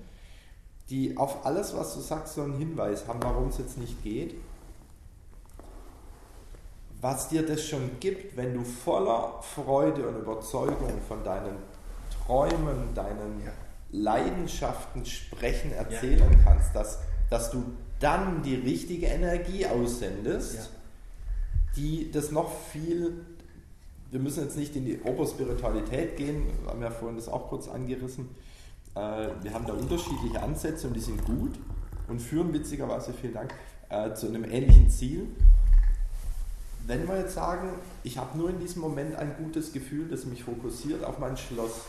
die 0.89 1.19
auf 1.19 1.45
alles, 1.45 1.77
was 1.77 1.95
du 1.95 2.01
sagst, 2.01 2.37
so 2.37 2.43
einen 2.43 2.57
Hinweis 2.57 3.07
haben, 3.07 3.23
warum 3.23 3.49
es 3.49 3.59
jetzt 3.59 3.77
nicht 3.77 4.03
geht 4.03 4.37
was 7.01 7.29
dir 7.29 7.47
das 7.47 7.63
schon 7.65 7.91
gibt, 8.01 8.37
wenn 8.37 8.55
du 8.55 8.65
voller 8.65 9.41
Freude 9.43 10.09
und 10.09 10.19
Überzeugung 10.19 11.01
von 11.07 11.23
deinen 11.23 11.57
Träumen, 12.27 12.95
deinen 12.95 13.43
ja. 13.45 13.53
Leidenschaften 13.91 15.07
sprechen, 15.07 15.73
erzählen 15.73 16.33
ja. 16.33 16.39
kannst, 16.45 16.75
dass, 16.75 16.99
dass 17.31 17.51
du 17.51 17.65
dann 18.01 18.43
die 18.43 18.57
richtige 18.57 19.07
Energie 19.07 19.67
aussendest, 19.67 20.57
ja. 20.57 20.63
die 21.77 22.11
das 22.11 22.33
noch 22.33 22.51
viel, 22.73 23.25
wir 24.11 24.21
müssen 24.21 24.45
jetzt 24.45 24.57
nicht 24.57 24.75
in 24.77 24.85
die 24.85 25.01
Oberspiritualität 25.01 26.17
gehen, 26.17 26.47
wir 26.63 26.73
haben 26.73 26.83
ja 26.83 26.91
vorhin 26.91 27.17
das 27.17 27.29
auch 27.29 27.49
kurz 27.49 27.69
angerissen, 27.69 28.29
äh, 28.95 29.29
wir 29.43 29.53
haben 29.53 29.67
da 29.67 29.75
unterschiedliche 29.75 30.43
Ansätze 30.43 30.89
und 30.89 30.95
die 30.95 31.01
sind 31.01 31.25
gut 31.25 31.59
und 32.09 32.21
führen 32.21 32.53
witzigerweise, 32.53 33.13
vielen 33.13 33.35
Dank, 33.35 33.55
äh, 33.91 34.15
zu 34.15 34.29
einem 34.29 34.45
ähnlichen 34.45 34.89
Ziel 34.91 35.29
wenn 36.89 37.07
wir 37.07 37.19
jetzt 37.19 37.35
sagen, 37.35 37.69
ich 38.03 38.17
habe 38.17 38.37
nur 38.39 38.49
in 38.49 38.59
diesem 38.59 38.81
Moment 38.81 39.15
ein 39.15 39.37
gutes 39.37 39.75
Gefühl, 39.75 40.09
das 40.09 40.25
mich 40.25 40.43
fokussiert 40.43 41.05
auf 41.05 41.19
mein 41.19 41.37
Schloss, 41.37 41.83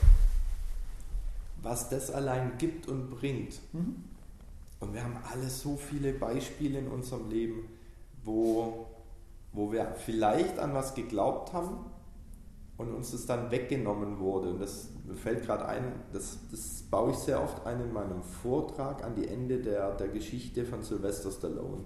was 1.63 1.87
das 1.87 2.11
allein 2.11 2.51
gibt 2.57 2.89
und 2.89 3.09
bringt. 3.09 3.61
Mhm. 3.71 4.03
Und 4.81 4.93
wir 4.93 5.01
haben 5.01 5.15
alle 5.31 5.49
so 5.49 5.77
viele 5.77 6.11
Beispiele 6.11 6.79
in 6.79 6.89
unserem 6.89 7.29
Leben, 7.29 7.69
wo, 8.25 8.87
wo 9.53 9.71
wir 9.71 9.95
vielleicht 10.05 10.59
an 10.59 10.73
was 10.73 10.93
geglaubt 10.93 11.53
haben 11.53 11.77
und 12.79 12.91
uns 12.93 13.11
das 13.11 13.27
dann 13.27 13.51
weggenommen 13.51 14.17
wurde. 14.17 14.49
Und 14.49 14.59
das 14.59 14.89
fällt 15.21 15.45
gerade 15.45 15.67
ein, 15.67 15.93
das, 16.11 16.39
das 16.49 16.81
baue 16.89 17.11
ich 17.11 17.17
sehr 17.17 17.43
oft 17.43 17.67
ein 17.67 17.79
in 17.79 17.93
meinem 17.93 18.23
Vortrag 18.23 19.03
an 19.03 19.13
die 19.13 19.27
Ende 19.27 19.59
der, 19.59 19.95
der 19.95 20.07
Geschichte 20.07 20.65
von 20.65 20.81
Sylvester 20.81 21.29
Stallone, 21.29 21.83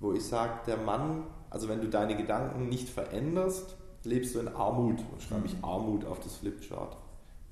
wo 0.00 0.12
ich 0.12 0.24
sage, 0.24 0.54
der 0.66 0.78
Mann 0.78 1.22
also 1.50 1.68
wenn 1.68 1.80
du 1.80 1.88
deine 1.88 2.16
Gedanken 2.16 2.68
nicht 2.68 2.88
veränderst, 2.88 3.76
lebst 4.04 4.34
du 4.34 4.40
in 4.40 4.48
Armut. 4.48 5.00
Und 5.12 5.22
schreibe 5.22 5.46
ich 5.46 5.56
mhm. 5.56 5.64
Armut 5.64 6.04
auf 6.04 6.20
das 6.20 6.36
Flipchart. 6.36 6.96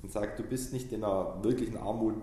Und 0.02 0.12
sage, 0.12 0.32
du 0.36 0.42
bist 0.42 0.72
nicht 0.72 0.92
in 0.92 1.02
einer 1.02 1.42
wirklichen 1.42 1.76
Armut 1.76 2.22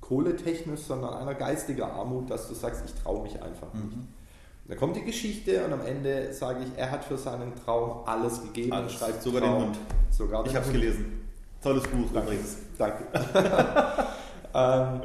kohletechnisch, 0.00 0.80
sondern 0.80 1.14
einer 1.14 1.34
geistigen 1.34 1.82
Armut, 1.82 2.30
dass 2.30 2.48
du 2.48 2.54
sagst, 2.54 2.84
ich 2.84 2.94
traue 2.94 3.22
mich 3.22 3.42
einfach 3.42 3.72
nicht. 3.74 3.96
Da 4.68 4.74
kommt 4.74 4.96
die 4.96 5.04
Geschichte 5.04 5.64
und 5.64 5.72
am 5.72 5.80
Ende 5.80 6.30
sage 6.34 6.62
ich, 6.62 6.78
er 6.78 6.90
hat 6.90 7.02
für 7.02 7.16
seinen 7.16 7.54
Traum 7.56 8.06
alles 8.06 8.42
gegeben 8.42 8.72
alles. 8.74 8.92
und 8.92 8.98
schreibt 8.98 9.22
sogar 9.22 9.40
Traum, 9.40 9.54
den 9.54 9.62
Hund. 9.68 9.78
Sogar 10.10 10.46
ich 10.46 10.54
habe 10.54 10.66
es 10.66 10.72
gelesen. 10.72 11.26
Tolles 11.62 11.84
Buch 11.84 12.06
Danke. 12.12 12.28
übrigens. 12.28 12.56
Danke. 12.76 13.04
ähm, 14.54 15.00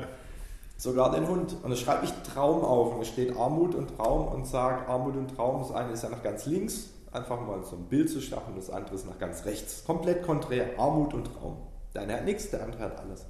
sogar 0.78 1.12
den 1.12 1.30
Hund. 1.30 1.54
Und 1.64 1.70
dann 1.70 1.78
schreibe 1.78 2.04
ich 2.04 2.12
Traum 2.34 2.62
auf 2.62 2.96
und 2.96 3.02
es 3.04 3.08
steht 3.08 3.38
Armut 3.38 3.74
und 3.74 3.96
Traum 3.96 4.28
und 4.28 4.46
sage 4.46 4.86
Armut 4.86 5.16
und 5.16 5.34
Traum. 5.34 5.62
Das 5.62 5.72
eine 5.72 5.94
ist 5.94 6.04
ja 6.04 6.10
nach 6.10 6.22
ganz 6.22 6.46
links, 6.46 6.90
einfach 7.14 7.40
mal 7.40 7.64
so 7.64 7.78
ein 7.78 7.86
Bild 7.86 8.10
zu 8.10 8.20
schaffen, 8.20 8.56
das 8.58 8.70
andere 8.70 8.96
ist 8.96 9.08
nach 9.08 9.18
ganz 9.18 9.46
rechts. 9.46 9.86
Komplett 9.86 10.24
konträr, 10.24 10.78
Armut 10.78 11.14
und 11.14 11.34
Traum. 11.34 11.56
Der 11.96 12.02
eine 12.02 12.16
hat 12.16 12.26
nichts, 12.26 12.50
der 12.50 12.64
andere 12.64 12.84
hat 12.84 13.00
alles. 13.00 13.26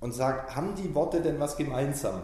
Und 0.00 0.12
sag, 0.12 0.54
haben 0.54 0.74
die 0.74 0.94
Worte 0.94 1.22
denn 1.22 1.40
was 1.40 1.56
gemeinsam? 1.56 2.20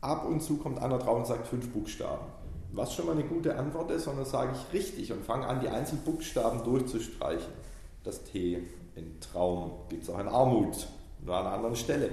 Ab 0.00 0.26
und 0.26 0.40
zu 0.40 0.58
kommt 0.58 0.78
einer 0.80 0.98
drauf 0.98 1.16
und 1.16 1.26
sagt 1.26 1.46
fünf 1.46 1.68
Buchstaben. 1.72 2.26
Was 2.72 2.94
schon 2.94 3.06
mal 3.06 3.12
eine 3.12 3.24
gute 3.24 3.56
Antwort 3.56 3.90
ist, 3.90 4.04
sondern 4.04 4.26
sage 4.26 4.52
ich 4.54 4.72
richtig 4.72 5.12
und 5.12 5.24
fange 5.24 5.46
an, 5.46 5.60
die 5.60 5.68
einzelnen 5.68 6.04
Buchstaben 6.04 6.62
durchzustreichen. 6.62 7.52
Das 8.04 8.22
T 8.24 8.62
in 8.94 9.20
Traum 9.20 9.72
gibt 9.88 10.04
es 10.04 10.10
auch 10.10 10.18
in 10.18 10.28
Armut, 10.28 10.86
nur 11.24 11.36
an 11.36 11.46
einer 11.46 11.54
anderen 11.54 11.76
Stelle. 11.76 12.10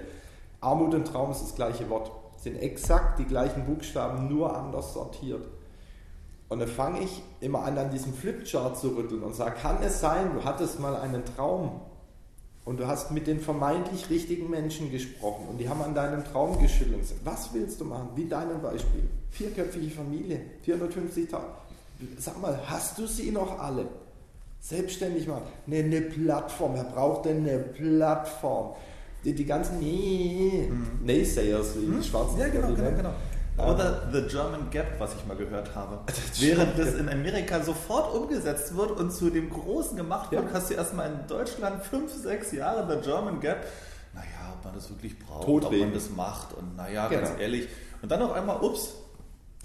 Armut 0.62 0.94
und 0.94 1.06
Traum 1.06 1.32
ist 1.32 1.42
das 1.42 1.56
gleiche 1.56 1.90
Wort, 1.90 2.12
sind 2.38 2.56
exakt 2.56 3.20
die 3.20 3.26
gleichen 3.26 3.66
Buchstaben, 3.66 4.30
nur 4.30 4.56
anders 4.56 4.94
sortiert. 4.94 5.46
Und 6.50 6.60
dann 6.60 6.68
fange 6.68 7.02
ich 7.02 7.22
immer 7.42 7.64
an, 7.64 7.78
an 7.78 7.90
diesem 7.90 8.14
Flipchart 8.14 8.78
zu 8.78 8.90
rütteln 8.90 9.24
und 9.24 9.36
sage, 9.36 9.56
kann 9.60 9.82
es 9.82 10.00
sein, 10.00 10.34
du 10.34 10.44
hattest 10.44 10.80
mal 10.80 10.96
einen 10.96 11.24
Traum 11.26 11.82
und 12.66 12.80
du 12.80 12.88
hast 12.88 13.12
mit 13.12 13.28
den 13.28 13.40
vermeintlich 13.40 14.10
richtigen 14.10 14.50
Menschen 14.50 14.92
gesprochen 14.92 15.48
und 15.50 15.58
die 15.58 15.68
haben 15.68 15.82
an 15.82 15.94
deinem 15.94 16.24
Traum 16.24 16.60
geschüttelt 16.60 17.06
was 17.24 17.54
willst 17.54 17.82
du 17.82 17.86
machen? 17.86 18.10
Wie 18.16 18.26
deinem 18.26 18.62
Beispiel. 18.62 19.04
Vierköpfige 19.32 19.90
Familie, 19.90 20.42
450.000. 20.66 21.38
Sag 22.18 22.42
mal, 22.42 22.60
hast 22.66 22.98
du 22.98 23.08
sie 23.08 23.32
noch 23.32 23.60
alle? 23.60 23.88
Selbstständig 24.60 25.28
machen. 25.28 25.44
Ne, 25.66 25.80
eine 25.80 26.02
Plattform. 26.02 26.76
Wer 26.76 26.86
braucht 26.86 27.26
denn 27.26 27.40
eine 27.40 27.60
Plattform? 27.60 28.76
die, 29.24 29.34
die 29.34 29.46
ganzen 29.46 29.80
nee, 29.80 30.70
mhm. 30.70 31.06
Naysayers, 31.06 31.76
wie 31.78 31.86
hm? 31.86 32.02
die 32.02 32.08
Schwarzen. 32.08 32.40
Ja, 32.40 32.48
genau, 32.50 32.74
genau, 32.74 32.92
genau. 32.92 33.14
Oder 33.58 34.10
The 34.12 34.24
German 34.24 34.70
Gap, 34.72 35.00
was 35.00 35.14
ich 35.16 35.26
mal 35.26 35.38
gehört 35.38 35.76
habe. 35.76 36.00
Während 36.40 36.78
das 36.78 36.96
in 36.96 37.08
Amerika 37.08 37.62
sofort 37.62 38.16
umgesetzt 38.16 38.76
wird 38.76 38.92
und 38.92 39.12
zu 39.12 39.30
dem 39.30 39.50
Großen 39.50 39.96
gemacht 39.96 40.32
wird, 40.32 40.46
ja. 40.46 40.50
hast 40.54 40.70
du 40.70 40.74
erstmal 40.74 41.12
in 41.12 41.28
Deutschland 41.28 41.84
fünf, 41.84 42.12
sechs 42.12 42.52
Jahre 42.52 42.88
The 42.92 43.08
German 43.08 43.40
Gap. 43.40 43.66
Naja, 44.14 44.56
ob 44.58 44.66
man 44.66 44.74
das 44.74 44.90
wirklich 44.90 45.20
braucht, 45.20 45.46
Totreden. 45.46 45.76
ob 45.76 45.80
man 45.88 45.94
das 45.94 46.10
macht 46.10 46.54
und 46.54 46.76
naja, 46.76 47.08
genau. 47.08 47.22
ganz 47.22 47.40
ehrlich. 47.40 47.68
Und 48.02 48.12
dann 48.12 48.22
auf 48.22 48.34
einmal, 48.34 48.62
ups, 48.62 48.96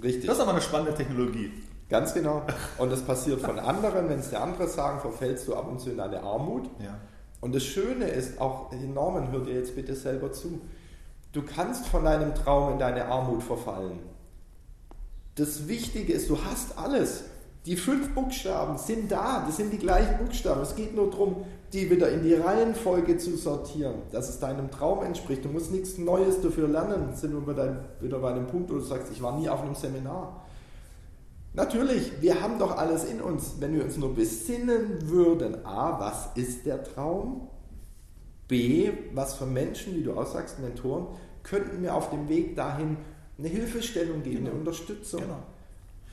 Richtig. 0.03 0.27
Das 0.27 0.37
ist 0.37 0.43
aber 0.43 0.53
eine 0.53 0.61
spannende 0.61 0.95
Technologie. 0.95 1.51
Ganz 1.89 2.15
genau. 2.15 2.43
Und 2.79 2.93
das 2.93 3.03
passiert 3.03 3.41
von 3.41 3.59
anderen. 3.59 4.09
Wenn 4.09 4.21
es 4.21 4.31
der 4.31 4.43
andere 4.43 4.69
sagen, 4.69 5.01
verfällst 5.01 5.49
du 5.49 5.55
ab 5.55 5.69
und 5.69 5.81
zu 5.81 5.91
in 5.91 6.01
eine 6.01 6.23
Armut. 6.23 6.67
Ja. 6.79 6.99
Und 7.41 7.55
das 7.55 7.65
Schöne 7.65 8.07
ist, 8.07 8.41
auch 8.41 8.71
Norman, 8.73 9.33
hör 9.33 9.41
dir 9.41 9.55
jetzt 9.55 9.75
bitte 9.75 9.95
selber 9.95 10.33
zu, 10.33 10.61
du 11.33 11.43
kannst 11.43 11.87
von 11.87 12.05
deinem 12.05 12.35
Traum 12.35 12.73
in 12.73 12.79
deine 12.79 13.07
Armut 13.07 13.43
verfallen. 13.43 13.99
Das 15.35 15.69
Wichtige 15.69 16.13
ist, 16.13 16.29
du 16.29 16.39
hast 16.45 16.77
alles. 16.77 17.25
Die 17.67 17.77
fünf 17.77 18.15
Buchstaben 18.15 18.79
sind 18.79 19.13
da, 19.13 19.45
das 19.47 19.59
sind 19.59 19.73
die 19.73 19.79
gleichen 19.79 20.25
Buchstaben. 20.25 20.63
Es 20.63 20.75
geht 20.75 20.97
nur 20.97 21.11
darum, 21.11 21.45
die 21.73 21.91
wieder 21.91 22.11
in 22.11 22.23
die 22.23 22.35
Reihenfolge 22.35 23.19
zu 23.19 23.37
sortieren, 23.37 23.97
dass 24.11 24.29
es 24.29 24.39
deinem 24.39 24.71
Traum 24.71 25.03
entspricht. 25.03 25.45
Du 25.45 25.51
musst 25.51 25.71
nichts 25.71 25.99
Neues 25.99 26.41
dafür 26.41 26.67
lernen. 26.67 27.15
Sind 27.15 27.35
wir 27.35 27.83
wieder 28.01 28.19
bei 28.19 28.33
dem 28.33 28.47
Punkt, 28.47 28.71
wo 28.71 28.75
du 28.75 28.81
sagst, 28.81 29.13
ich 29.13 29.23
war 29.23 29.39
nie 29.39 29.49
auf 29.49 29.63
einem 29.63 29.75
Seminar. 29.75 30.45
Natürlich, 31.53 32.23
wir 32.23 32.41
haben 32.41 32.59
doch 32.59 32.77
alles 32.77 33.05
in 33.05 33.21
uns. 33.21 33.57
Wenn 33.59 33.75
wir 33.75 33.85
uns 33.85 33.97
nur 33.97 34.15
besinnen 34.15 35.09
würden, 35.09 35.67
A, 35.67 36.01
was 36.01 36.31
ist 36.37 36.65
der 36.67 36.83
Traum? 36.83 37.49
B, 38.49 38.91
was 39.15 39.35
für 39.35 39.47
Menschen, 39.47 39.95
wie 39.95 40.03
du 40.03 40.15
aussagst, 40.15 40.59
Mentoren, 40.59 41.07
könnten 41.43 41.81
mir 41.81 41.95
auf 41.95 42.11
dem 42.11 42.29
Weg 42.29 42.57
dahin 42.57 42.97
eine 43.39 43.49
Hilfestellung 43.49 44.23
geben, 44.23 44.39
genau. 44.39 44.51
eine 44.51 44.59
Unterstützung. 44.59 45.21
Genau. 45.21 45.43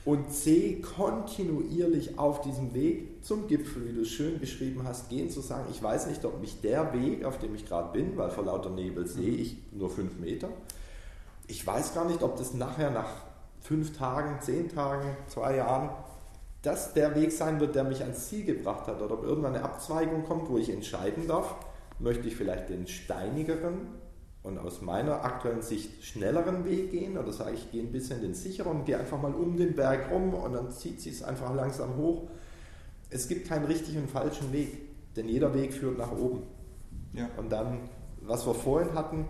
Und 0.04 0.32
C, 0.32 0.80
kontinuierlich 0.80 2.16
auf 2.16 2.40
diesem 2.42 2.72
Weg 2.74 3.24
zum 3.24 3.48
Gipfel, 3.48 3.88
wie 3.88 3.92
du 3.92 4.02
es 4.02 4.10
schön 4.10 4.38
beschrieben 4.38 4.82
hast, 4.84 5.08
gehen 5.08 5.30
zu 5.30 5.40
sagen, 5.40 5.64
ich 5.72 5.82
weiß 5.82 6.06
nicht, 6.06 6.24
ob 6.24 6.40
mich 6.40 6.60
der 6.60 6.92
Weg, 6.92 7.24
auf 7.24 7.38
dem 7.38 7.56
ich 7.56 7.66
gerade 7.66 7.92
bin, 7.92 8.16
weil 8.16 8.30
vor 8.30 8.44
lauter 8.44 8.70
Nebel 8.70 9.08
sehe 9.08 9.32
ich 9.32 9.56
nur 9.72 9.90
fünf 9.90 10.16
Meter, 10.20 10.48
ich 11.48 11.66
weiß 11.66 11.94
gar 11.94 12.04
nicht, 12.04 12.22
ob 12.22 12.36
das 12.36 12.54
nachher 12.54 12.90
nach 12.90 13.08
fünf 13.60 13.96
Tagen, 13.96 14.40
zehn 14.40 14.68
Tagen, 14.68 15.16
zwei 15.26 15.56
Jahren, 15.56 15.90
das 16.62 16.94
der 16.94 17.14
Weg 17.16 17.32
sein 17.32 17.58
wird, 17.58 17.74
der 17.74 17.84
mich 17.84 18.00
ans 18.00 18.28
Ziel 18.28 18.44
gebracht 18.44 18.86
hat 18.86 19.02
oder 19.02 19.14
ob 19.14 19.24
irgendwann 19.24 19.54
eine 19.54 19.64
Abzweigung 19.64 20.24
kommt, 20.24 20.48
wo 20.48 20.56
ich 20.56 20.70
entscheiden 20.70 21.26
darf, 21.26 21.54
möchte 21.98 22.28
ich 22.28 22.36
vielleicht 22.36 22.68
den 22.68 22.86
steinigeren 22.86 23.88
und 24.42 24.58
aus 24.58 24.80
meiner 24.80 25.24
aktuellen 25.24 25.62
Sicht 25.62 26.04
schnelleren 26.04 26.64
Weg 26.64 26.92
gehen 26.92 27.18
oder 27.18 27.32
sage 27.32 27.54
ich, 27.54 27.70
gehe 27.72 27.82
ein 27.82 27.90
bisschen 27.90 28.20
den 28.20 28.34
sicheren 28.34 28.84
gehe 28.84 28.98
einfach 28.98 29.20
mal 29.20 29.34
um 29.34 29.56
den 29.56 29.74
Berg 29.74 30.10
rum 30.10 30.34
und 30.34 30.52
dann 30.52 30.70
zieht 30.70 31.00
sich 31.00 31.14
es 31.14 31.22
einfach 31.22 31.54
langsam 31.54 31.96
hoch. 31.96 32.28
Es 33.10 33.28
gibt 33.28 33.48
keinen 33.48 33.64
richtigen 33.64 34.02
und 34.02 34.10
falschen 34.10 34.52
Weg, 34.52 35.14
denn 35.16 35.28
jeder 35.28 35.52
Weg 35.54 35.72
führt 35.72 35.98
nach 35.98 36.12
oben. 36.12 36.42
Ja. 37.12 37.28
Und 37.36 37.50
dann, 37.50 37.88
was 38.20 38.46
wir 38.46 38.54
vorhin 38.54 38.94
hatten, 38.94 39.26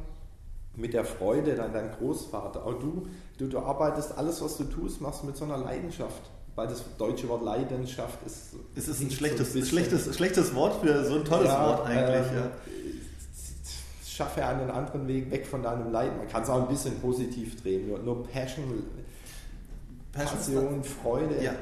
mit 0.74 0.92
der 0.92 1.04
Freude, 1.04 1.54
dann 1.54 1.72
dein 1.72 1.92
Großvater, 1.92 2.66
auch 2.66 2.78
du, 2.78 3.06
du, 3.38 3.48
du 3.48 3.58
arbeitest, 3.58 4.18
alles 4.18 4.42
was 4.42 4.58
du 4.58 4.64
tust, 4.64 5.00
machst 5.00 5.22
du 5.22 5.26
mit 5.26 5.36
so 5.36 5.44
einer 5.44 5.56
Leidenschaft 5.56 6.30
weil 6.56 6.66
das 6.66 6.82
deutsche 6.96 7.28
Wort 7.28 7.44
Leidenschaft 7.44 8.18
ist. 8.26 8.54
Es 8.74 8.88
ist 8.88 9.00
ein 9.00 9.10
schlechtes, 9.10 9.52
so 9.52 9.58
ein 9.58 9.64
schlechtes, 9.64 10.16
schlechtes 10.16 10.54
Wort 10.54 10.80
für 10.82 11.04
so 11.04 11.16
ein 11.16 11.24
tolles 11.24 11.48
ja, 11.48 11.66
Wort 11.66 11.86
eigentlich. 11.86 12.32
Ähm, 12.32 12.36
ja. 12.36 12.50
Schaffe 14.06 14.44
einen 14.44 14.70
anderen 14.70 15.06
Weg 15.06 15.30
weg 15.30 15.46
von 15.46 15.62
deinem 15.62 15.92
Leiden. 15.92 16.16
Man 16.16 16.28
kann 16.28 16.42
es 16.42 16.48
auch 16.48 16.62
ein 16.62 16.68
bisschen 16.68 16.98
positiv 16.98 17.60
drehen. 17.60 17.86
Nur, 17.86 17.98
nur 17.98 18.26
Passion, 18.26 18.82
Passion, 20.12 20.82
Freude, 20.82 21.44
ja. 21.44 21.52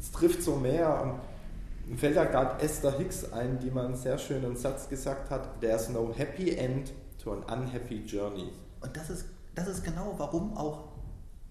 es 0.00 0.10
trifft 0.10 0.42
so 0.42 0.56
mehr. 0.56 1.00
Und 1.00 1.88
mir 1.88 1.96
fällt 1.96 2.16
da 2.16 2.24
gerade 2.24 2.60
Esther 2.60 2.98
Hicks 2.98 3.32
ein, 3.32 3.60
die 3.60 3.70
mal 3.70 3.86
einen 3.86 3.94
sehr 3.94 4.18
schönen 4.18 4.56
Satz 4.56 4.88
gesagt 4.88 5.30
hat: 5.30 5.60
There's 5.60 5.88
no 5.88 6.12
happy 6.12 6.56
end 6.56 6.90
to 7.22 7.32
an 7.32 7.44
unhappy 7.44 8.02
journey. 8.04 8.50
Und 8.80 8.96
das 8.96 9.10
ist, 9.10 9.26
das 9.54 9.68
ist 9.68 9.84
genau, 9.84 10.14
warum 10.16 10.56
auch 10.56 10.88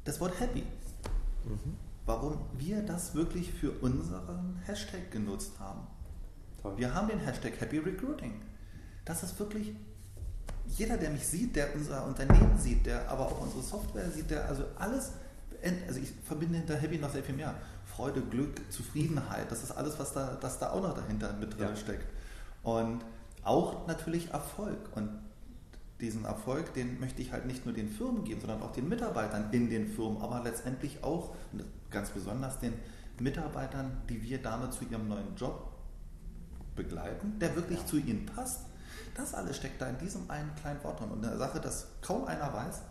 das 0.03 0.19
Wort 0.19 0.37
happy. 0.41 0.63
Mhm 1.45 1.88
warum 2.09 2.39
wir 2.57 2.81
das 2.81 3.13
wirklich 3.13 3.53
für 3.53 3.69
unseren 3.69 4.59
Hashtag 4.65 5.11
genutzt 5.11 5.51
haben. 5.59 5.85
Toll. 6.59 6.75
Wir 6.75 6.91
haben 6.91 7.07
den 7.07 7.19
Hashtag 7.19 7.61
Happy 7.61 7.77
Recruiting. 7.77 8.41
Das 9.05 9.21
ist 9.21 9.39
wirklich 9.39 9.75
jeder, 10.65 10.97
der 10.97 11.11
mich 11.11 11.27
sieht, 11.27 11.55
der 11.55 11.75
unser 11.75 12.07
Unternehmen 12.07 12.57
sieht, 12.57 12.87
der 12.87 13.07
aber 13.11 13.27
auch 13.27 13.39
unsere 13.41 13.61
Software 13.61 14.09
sieht, 14.09 14.31
der 14.31 14.49
also 14.49 14.63
alles, 14.79 15.11
also 15.87 15.99
ich 15.99 16.11
verbinde 16.25 16.57
hinter 16.57 16.77
Happy 16.77 16.97
noch 16.97 17.11
sehr 17.11 17.21
viel 17.21 17.35
mehr. 17.35 17.53
Freude, 17.85 18.21
Glück, 18.21 18.59
Zufriedenheit, 18.71 19.51
das 19.51 19.61
ist 19.61 19.71
alles, 19.71 19.99
was 19.99 20.11
da, 20.11 20.35
das 20.41 20.57
da 20.57 20.71
auch 20.71 20.81
noch 20.81 20.95
dahinter 20.95 21.33
mit 21.33 21.59
drin 21.59 21.69
ja. 21.69 21.75
steckt. 21.75 22.07
Und 22.63 23.01
auch 23.43 23.85
natürlich 23.85 24.31
Erfolg. 24.31 24.79
Und 24.95 25.11
diesen 26.01 26.25
Erfolg, 26.25 26.73
den 26.73 26.99
möchte 26.99 27.21
ich 27.21 27.31
halt 27.31 27.45
nicht 27.45 27.65
nur 27.65 27.75
den 27.75 27.87
Firmen 27.87 28.23
geben, 28.23 28.41
sondern 28.41 28.63
auch 28.63 28.71
den 28.71 28.89
Mitarbeitern 28.89 29.49
in 29.51 29.69
den 29.69 29.87
Firmen, 29.87 30.19
aber 30.23 30.41
letztendlich 30.43 31.03
auch, 31.03 31.35
ganz 31.91 32.09
besonders 32.09 32.59
den 32.59 32.73
Mitarbeitern, 33.19 34.01
die 34.09 34.21
wir 34.23 34.41
damit 34.41 34.73
zu 34.73 34.85
ihrem 34.85 35.07
neuen 35.07 35.35
Job 35.35 35.71
begleiten, 36.75 37.37
der 37.39 37.55
wirklich 37.55 37.79
ja. 37.79 37.85
zu 37.85 37.97
ihnen 37.97 38.25
passt. 38.25 38.61
Das 39.15 39.33
alles 39.33 39.57
steckt 39.57 39.81
da 39.81 39.87
in 39.87 39.97
diesem 39.97 40.29
einen 40.29 40.53
kleinen 40.55 40.81
Wort 40.83 40.99
drin. 40.99 41.11
Und 41.11 41.25
eine 41.25 41.37
Sache, 41.37 41.59
dass 41.59 41.87
kaum 42.01 42.25
einer 42.25 42.53
weiß, 42.53 42.81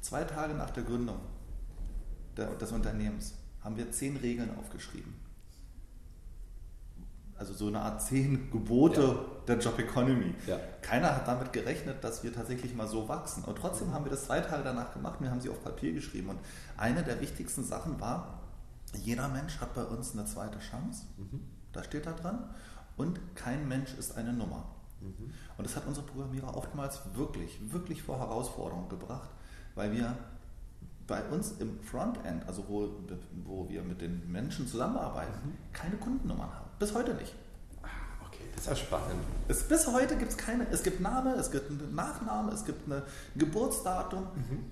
zwei 0.00 0.24
Tage 0.24 0.54
nach 0.54 0.70
der 0.70 0.82
Gründung 0.82 1.18
des 2.36 2.72
Unternehmens 2.72 3.34
haben 3.60 3.76
wir 3.76 3.90
zehn 3.90 4.16
Regeln 4.16 4.56
aufgeschrieben 4.56 5.14
also 7.40 7.54
so 7.54 7.68
eine 7.68 7.80
Art 7.80 8.02
zehn 8.02 8.50
Gebote 8.50 9.00
ja. 9.00 9.14
der 9.48 9.58
Job 9.58 9.78
Economy. 9.78 10.34
Ja. 10.46 10.58
Keiner 10.82 11.16
hat 11.16 11.26
damit 11.26 11.54
gerechnet, 11.54 12.04
dass 12.04 12.22
wir 12.22 12.34
tatsächlich 12.34 12.74
mal 12.74 12.86
so 12.86 13.08
wachsen. 13.08 13.44
Und 13.44 13.56
trotzdem 13.56 13.94
haben 13.94 14.04
wir 14.04 14.10
das 14.10 14.26
zwei 14.26 14.40
Tage 14.40 14.62
danach 14.62 14.92
gemacht. 14.92 15.20
Wir 15.20 15.30
haben 15.30 15.40
sie 15.40 15.48
auf 15.48 15.64
Papier 15.64 15.94
geschrieben. 15.94 16.28
Und 16.28 16.38
eine 16.76 17.02
der 17.02 17.18
wichtigsten 17.22 17.64
Sachen 17.64 17.98
war, 17.98 18.39
jeder 18.96 19.28
Mensch 19.28 19.60
hat 19.60 19.74
bei 19.74 19.84
uns 19.84 20.12
eine 20.12 20.24
zweite 20.24 20.58
Chance. 20.58 21.06
Mhm. 21.16 21.40
Da 21.72 21.82
steht 21.82 22.06
da 22.06 22.12
dran. 22.12 22.54
Und 22.96 23.20
kein 23.34 23.68
Mensch 23.68 23.94
ist 23.94 24.16
eine 24.16 24.32
Nummer. 24.32 24.64
Mhm. 25.00 25.32
Und 25.56 25.64
das 25.64 25.76
hat 25.76 25.86
unsere 25.86 26.06
Programmierer 26.06 26.56
oftmals 26.56 27.00
wirklich, 27.14 27.58
wirklich 27.72 28.02
vor 28.02 28.18
Herausforderungen 28.18 28.88
gebracht, 28.88 29.30
weil 29.74 29.92
wir 29.92 30.16
bei 31.06 31.22
uns 31.24 31.52
im 31.58 31.80
Frontend, 31.82 32.46
also 32.46 32.64
wo, 32.68 32.88
wo 33.44 33.68
wir 33.68 33.82
mit 33.82 34.00
den 34.00 34.30
Menschen 34.30 34.68
zusammenarbeiten, 34.68 35.32
mhm. 35.44 35.72
keine 35.72 35.96
Kundennummern 35.96 36.48
haben. 36.48 36.70
Bis 36.78 36.94
heute 36.94 37.14
nicht. 37.14 37.34
Ah, 37.82 37.88
okay, 38.26 38.44
das 38.54 38.62
ist 38.62 38.68
ja 38.68 38.76
spannend. 38.76 39.24
Es, 39.48 39.64
bis 39.64 39.86
heute 39.88 40.16
gibt 40.16 40.30
es 40.30 40.36
keine. 40.36 40.68
Es 40.70 40.82
gibt 40.82 41.00
Name, 41.00 41.34
es 41.34 41.50
gibt 41.50 41.68
einen 41.68 41.94
Nachname, 41.94 42.52
es 42.52 42.64
gibt 42.64 42.88
ein 42.88 43.02
Geburtsdatum. 43.34 44.22
Mhm. 44.22 44.64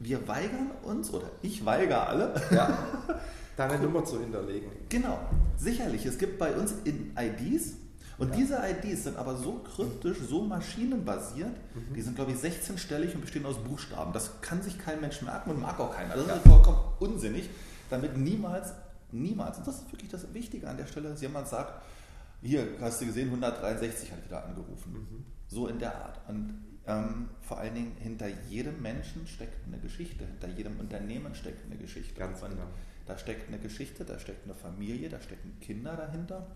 Wir 0.00 0.26
weigern 0.26 0.70
uns, 0.82 1.12
oder 1.12 1.30
ich 1.42 1.64
weigere 1.64 2.06
alle, 2.06 2.34
ja, 2.50 2.78
deine 3.60 3.82
Nummer 3.82 4.04
zu 4.04 4.20
hinterlegen. 4.20 4.70
Genau, 4.88 5.18
sicherlich. 5.56 6.06
Es 6.06 6.18
gibt 6.18 6.38
bei 6.38 6.54
uns 6.54 6.74
in 6.84 7.16
IDs, 7.16 7.74
und 8.18 8.30
ja. 8.30 8.36
diese 8.36 8.60
IDs 8.68 9.04
sind 9.04 9.16
aber 9.16 9.36
so 9.36 9.60
kryptisch, 9.60 10.18
so 10.28 10.42
maschinenbasiert, 10.42 11.56
mhm. 11.74 11.94
die 11.94 12.02
sind, 12.02 12.16
glaube 12.16 12.32
ich, 12.32 12.38
16-stellig 12.38 13.14
und 13.14 13.22
bestehen 13.22 13.46
aus 13.46 13.56
Buchstaben. 13.56 14.12
Das 14.12 14.42
kann 14.42 14.60
sich 14.62 14.78
kein 14.78 15.00
Mensch 15.00 15.22
merken 15.22 15.50
und 15.50 15.60
mag 15.60 15.80
auch 15.80 15.94
keiner. 15.94 16.14
Das 16.14 16.24
ist 16.24 16.28
ja. 16.28 16.50
vollkommen 16.50 16.78
unsinnig, 16.98 17.48
damit 17.88 18.18
niemals 18.18 18.74
Niemals. 19.12 19.58
Und 19.58 19.66
das 19.66 19.76
ist 19.76 19.92
wirklich 19.92 20.10
das 20.10 20.32
Wichtige 20.34 20.68
an 20.68 20.76
der 20.76 20.86
Stelle, 20.86 21.10
dass 21.10 21.20
jemand 21.20 21.48
sagt, 21.48 21.82
hier, 22.42 22.66
hast 22.80 23.00
du 23.00 23.06
gesehen, 23.06 23.26
163 23.26 24.12
hat 24.12 24.24
wieder 24.24 24.44
angerufen. 24.44 24.92
Mhm. 24.92 25.24
So 25.48 25.66
in 25.66 25.78
der 25.78 25.94
Art. 25.94 26.20
Und 26.28 26.54
ähm, 26.86 27.28
vor 27.42 27.58
allen 27.58 27.74
Dingen 27.74 27.92
hinter 27.98 28.28
jedem 28.48 28.80
Menschen 28.80 29.26
steckt 29.26 29.66
eine 29.66 29.78
Geschichte, 29.78 30.24
hinter 30.24 30.48
jedem 30.48 30.78
Unternehmen 30.78 31.34
steckt 31.34 31.66
eine 31.66 31.76
Geschichte. 31.76 32.18
Ganz 32.18 32.40
genau. 32.40 32.62
Da 33.10 33.18
steckt 33.18 33.48
eine 33.48 33.58
Geschichte, 33.58 34.04
da 34.04 34.18
steckt 34.18 34.44
eine 34.44 34.54
Familie, 34.54 35.08
da 35.08 35.20
stecken 35.20 35.58
Kinder 35.60 35.96
dahinter. 35.96 36.46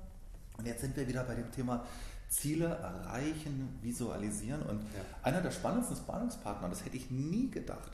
Und 0.56 0.66
jetzt 0.66 0.82
sind 0.82 0.96
wir 0.96 1.08
wieder 1.08 1.24
bei 1.24 1.34
dem 1.34 1.50
Thema 1.50 1.84
Ziele 2.28 2.66
erreichen, 2.66 3.76
visualisieren. 3.82 4.62
Und 4.62 4.82
ja. 4.82 5.00
einer 5.22 5.40
der 5.40 5.50
spannendsten 5.50 5.96
Spannungspartner, 5.96 6.68
das 6.68 6.84
hätte 6.84 6.96
ich 6.96 7.10
nie 7.10 7.50
gedacht, 7.50 7.90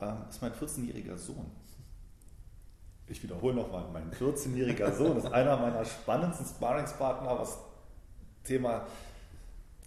ähm, 0.00 0.16
ist 0.30 0.40
mein 0.40 0.52
14-jähriger 0.52 1.18
Sohn 1.18 1.50
ich 3.06 3.22
wiederhole 3.22 3.54
nochmal, 3.54 3.84
mein 3.92 4.10
14-jähriger 4.12 4.92
Sohn 4.96 5.16
ist 5.16 5.26
einer 5.26 5.56
meiner 5.56 5.84
spannendsten 5.84 6.46
Sparringspartner, 6.46 7.38
was 7.38 7.58
Thema 8.44 8.86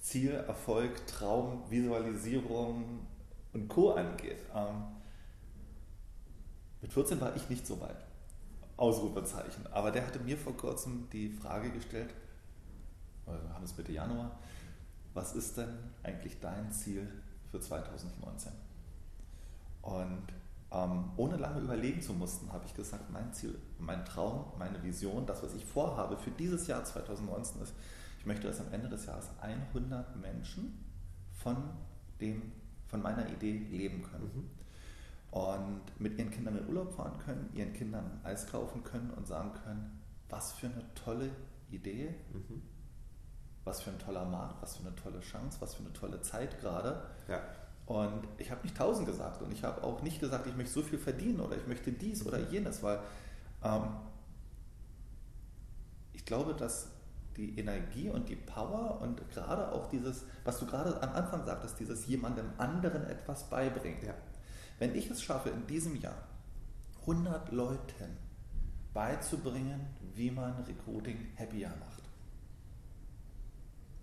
Ziel, 0.02 0.32
Erfolg, 0.32 1.06
Traum, 1.08 1.64
Visualisierung 1.70 3.08
und 3.54 3.68
Co. 3.68 3.94
angeht. 3.94 4.38
Mit 6.82 6.94
14 6.94 7.20
war 7.20 7.36
ich 7.36 7.50
nicht 7.50 7.66
so 7.66 7.80
weit. 7.82 8.06
Ausrufezeichen. 8.78 9.66
Aber 9.72 9.92
der 9.92 10.06
hatte 10.06 10.20
mir 10.20 10.38
vor 10.38 10.56
kurzem 10.56 11.08
die 11.12 11.30
Frage 11.30 11.72
gestellt, 11.72 12.14
wir 13.26 13.54
haben 13.54 13.66
es 13.66 13.76
Mitte 13.76 13.92
Januar, 13.92 14.38
was 15.14 15.34
ist 15.34 15.58
denn 15.58 15.78
eigentlich 16.04 16.40
dein 16.40 16.72
Ziel 16.72 17.08
für 17.52 17.60
2019? 17.60 18.52
Und 19.82 20.28
ähm, 20.72 21.12
ohne 21.18 21.38
lange 21.38 21.62
überlegen 21.62 22.02
zu 22.02 22.14
mussten, 22.14 22.52
habe 22.52 22.66
ich 22.66 22.74
gesagt, 22.74 23.10
mein 23.12 23.34
Ziel, 23.34 23.58
mein 23.80 24.06
Traum, 24.06 24.46
meine 24.60 24.82
Vision, 24.84 25.26
das, 25.26 25.42
was 25.42 25.56
ich 25.56 25.66
vorhabe 25.66 26.18
für 26.18 26.32
dieses 26.32 26.68
Jahr 26.68 26.84
2019 26.84 27.62
ist, 27.62 27.74
ich 28.20 28.26
möchte, 28.26 28.48
dass 28.48 28.60
am 28.60 28.72
Ende 28.72 28.90
des 28.90 29.06
Jahres 29.06 29.30
100 29.42 30.16
Menschen 30.18 30.86
von, 31.32 31.58
dem, 32.20 32.52
von 32.88 33.02
meiner 33.02 33.30
Idee 33.30 33.58
leben 33.72 34.04
können. 34.04 34.32
Mhm. 34.36 34.57
Und 35.32 35.82
mit 36.00 36.18
ihren 36.18 36.32
Kindern 36.32 36.58
in 36.58 36.68
Urlaub 36.68 36.94
fahren 36.94 37.20
können, 37.20 37.50
ihren 37.54 37.74
Kindern 37.74 38.20
Eis 38.24 38.48
kaufen 38.48 38.84
können 38.84 39.12
und 39.12 39.28
sagen 39.28 39.52
können, 39.64 40.02
was 40.30 40.54
für 40.54 40.68
eine 40.68 40.84
tolle 40.96 41.30
Idee, 41.70 42.16
mhm. 42.34 42.62
was 43.64 43.82
für 43.82 43.92
ein 43.92 44.00
toller 44.00 44.26
Markt, 44.26 44.62
was 44.62 44.78
für 44.78 44.88
eine 44.88 44.96
tolle 44.96 45.20
Chance, 45.20 45.58
was 45.60 45.76
für 45.76 45.84
eine 45.84 45.94
tolle 45.94 46.22
Zeit 46.22 46.60
gerade. 46.60 47.04
Ja. 47.28 47.42
Und 47.86 48.28
ich 48.38 48.52
habe 48.52 48.64
nicht 48.64 48.76
tausend 48.76 49.08
gesagt 49.08 49.42
und 49.42 49.52
ich 49.52 49.64
habe 49.64 49.82
auch 49.84 50.02
nicht 50.02 50.20
gesagt, 50.20 50.46
ich 50.46 50.56
möchte 50.56 50.74
so 50.74 50.82
viel 50.82 51.00
verdienen 51.00 51.40
oder 51.40 51.56
ich 51.56 51.68
möchte 51.68 51.92
dies 51.92 52.26
oder 52.26 52.40
jenes, 52.50 52.84
weil 52.84 53.00
ähm, 53.64 53.84
ich 56.12 56.26
glaube, 56.26 56.54
dass 56.54 56.90
die 57.38 57.58
Energie 57.58 58.10
und 58.10 58.28
die 58.28 58.36
Power 58.36 59.00
und 59.02 59.30
gerade 59.32 59.72
auch 59.72 59.88
dieses, 59.88 60.26
was 60.44 60.60
du 60.60 60.66
gerade 60.66 61.02
am 61.02 61.12
Anfang 61.14 61.46
sagtest, 61.46 61.80
dieses 61.80 62.08
jemandem 62.08 62.50
anderen 62.58 63.04
etwas 63.06 63.50
beibringen. 63.50 64.04
Ja. 64.06 64.14
Wenn 64.80 64.96
ich 64.96 65.10
es 65.10 65.22
schaffe, 65.22 65.50
in 65.50 65.66
diesem 65.68 66.00
Jahr 66.00 66.28
100 67.02 67.52
Leuten 67.52 68.18
beizubringen, 68.94 69.80
wie 70.16 70.32
man 70.32 70.64
Recruiting 70.64 71.28
happier 71.38 71.70
macht. 71.80 72.04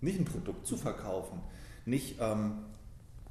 Nicht 0.01 0.19
ein 0.19 0.25
Produkt 0.25 0.65
zu 0.65 0.77
verkaufen, 0.77 1.41
nicht 1.85 2.15
ähm, 2.19 2.65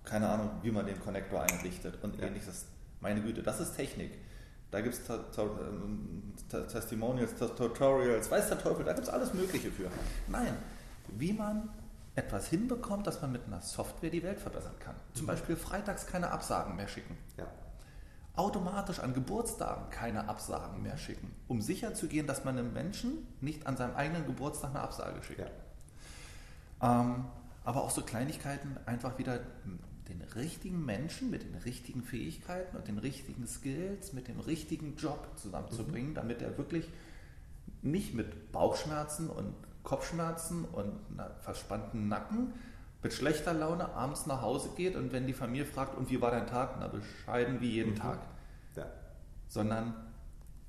keine 0.05 0.29
Ahnung, 0.29 0.51
wie 0.63 0.71
man 0.71 0.87
den 0.87 1.01
Connector 1.01 1.43
einrichtet 1.43 1.99
und 2.03 2.19
ja. 2.19 2.27
ähnliches. 2.27 2.67
Meine 3.01 3.23
Güte, 3.23 3.43
das 3.43 3.61
ist 3.61 3.75
Technik. 3.75 4.13
da 4.71 4.81
gibt 4.81 4.95
es 4.95 5.03
Testimonials, 6.73 7.35
Tutorials, 7.37 8.31
weiß 8.31 8.49
der 8.49 8.59
Teufel, 8.59 8.85
da 8.85 8.93
gibt 8.93 9.07
es 9.07 9.13
alles 9.13 9.33
Mögliche 9.35 9.71
für. 9.71 9.91
Nein, 10.29 10.57
wie 11.17 11.33
man 11.33 11.69
etwas 12.15 12.49
hinbekommt, 12.49 13.07
dass 13.07 13.21
man 13.23 13.33
mit 13.33 13.47
einer 13.47 13.61
Software 13.61 14.11
die 14.11 14.23
Welt 14.23 14.39
verbessern 14.39 14.79
kann. 14.79 14.95
Zum 15.15 15.25
mhm. 15.25 15.29
Beispiel 15.29 15.57
freitags 15.57 16.07
keine 16.07 16.31
Absagen 16.31 16.77
mehr 16.77 16.89
schicken. 16.89 17.17
Ja. 17.37 17.47
Automatisch 18.37 19.01
an 19.01 19.15
Geburtstagen 19.15 19.91
keine 19.91 20.29
Absagen 20.29 20.83
mehr 20.83 20.97
schicken, 20.97 21.31
um 21.47 21.61
sicherzugehen, 21.61 22.27
dass 22.27 22.45
man 22.45 22.59
einem 22.59 22.73
Menschen 22.73 23.27
nicht 23.41 23.67
an 23.67 23.77
seinem 23.77 23.95
eigenen 23.95 24.27
Geburtstag 24.27 24.71
eine 24.71 24.81
Absage 24.81 25.23
schickt. 25.23 25.41
Ja. 25.41 27.01
Ähm, 27.01 27.27
aber 27.65 27.83
auch 27.83 27.91
so 27.91 28.03
Kleinigkeiten 28.03 28.77
einfach 28.87 29.19
wieder 29.19 29.41
den 30.09 30.21
richtigen 30.35 30.85
Menschen 30.85 31.31
mit 31.31 31.45
den 31.45 31.55
richtigen 31.55 32.03
Fähigkeiten 32.03 32.77
und 32.77 32.89
den 32.89 32.99
richtigen 32.99 33.47
Skills, 33.47 34.13
mit 34.13 34.29
dem 34.29 34.41
richtigen 34.41 34.97
Job 34.97 35.29
zusammenzubringen, 35.37 36.11
mhm. 36.11 36.15
damit 36.15 36.43
er 36.43 36.59
wirklich 36.59 36.89
nicht 37.83 38.15
mit 38.15 38.53
Bauchschmerzen 38.53 39.29
und 39.31 39.55
Kopfschmerzen 39.85 40.65
und 40.65 40.93
einer 41.13 41.31
verspannten 41.41 42.09
Nacken 42.09 42.53
mit 43.03 43.13
schlechter 43.13 43.53
Laune 43.53 43.91
abends 43.91 44.27
nach 44.27 44.41
Hause 44.41 44.71
geht 44.77 44.97
und 44.97 45.13
wenn 45.13 45.27
die 45.27 45.35
Familie 45.35 45.67
fragt, 45.67 45.97
und 45.97 46.11
wie 46.11 46.21
war 46.21 46.31
dein 46.31 46.47
Tag? 46.47 46.77
Na, 46.81 46.89
bescheiden 46.89 47.61
wie 47.61 47.71
jeden 47.71 47.93
mhm. 47.93 47.97
Tag. 47.97 48.19
Ja. 48.75 48.87
Sondern 49.47 49.95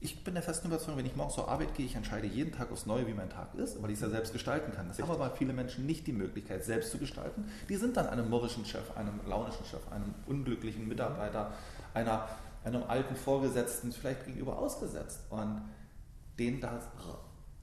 ich 0.01 0.23
bin 0.23 0.33
der 0.33 0.43
festen 0.43 0.67
Überzeugung, 0.67 0.99
wenn 0.99 1.05
ich 1.05 1.15
morgens 1.15 1.35
zur 1.35 1.47
Arbeit 1.47 1.73
gehe, 1.75 1.85
ich 1.85 1.95
entscheide 1.95 2.27
jeden 2.27 2.51
Tag 2.51 2.71
aufs 2.71 2.85
Neue, 2.85 3.07
wie 3.07 3.13
mein 3.13 3.29
Tag 3.29 3.55
ist, 3.55 3.81
weil 3.81 3.89
ich 3.89 3.95
es 3.95 4.01
ja 4.01 4.09
selbst 4.09 4.33
gestalten 4.33 4.73
kann. 4.73 4.87
Das 4.87 4.97
Richtig. 4.97 5.15
haben 5.15 5.21
aber 5.21 5.35
viele 5.35 5.53
Menschen 5.53 5.85
nicht 5.85 6.05
die 6.05 6.11
Möglichkeit, 6.11 6.65
selbst 6.65 6.91
zu 6.91 6.97
gestalten. 6.97 7.45
Die 7.69 7.75
sind 7.77 7.95
dann 7.95 8.07
einem 8.07 8.29
murrischen 8.29 8.65
Chef, 8.65 8.95
einem 8.97 9.21
launischen 9.25 9.65
Chef, 9.65 9.81
einem 9.91 10.13
unglücklichen 10.27 10.87
Mitarbeiter, 10.87 11.53
einer, 11.93 12.27
einem 12.65 12.83
alten 12.83 13.15
Vorgesetzten 13.15 13.93
vielleicht 13.93 14.25
gegenüber 14.25 14.59
ausgesetzt. 14.59 15.21
Und 15.29 15.61
den 16.37 16.59
da, 16.59 16.79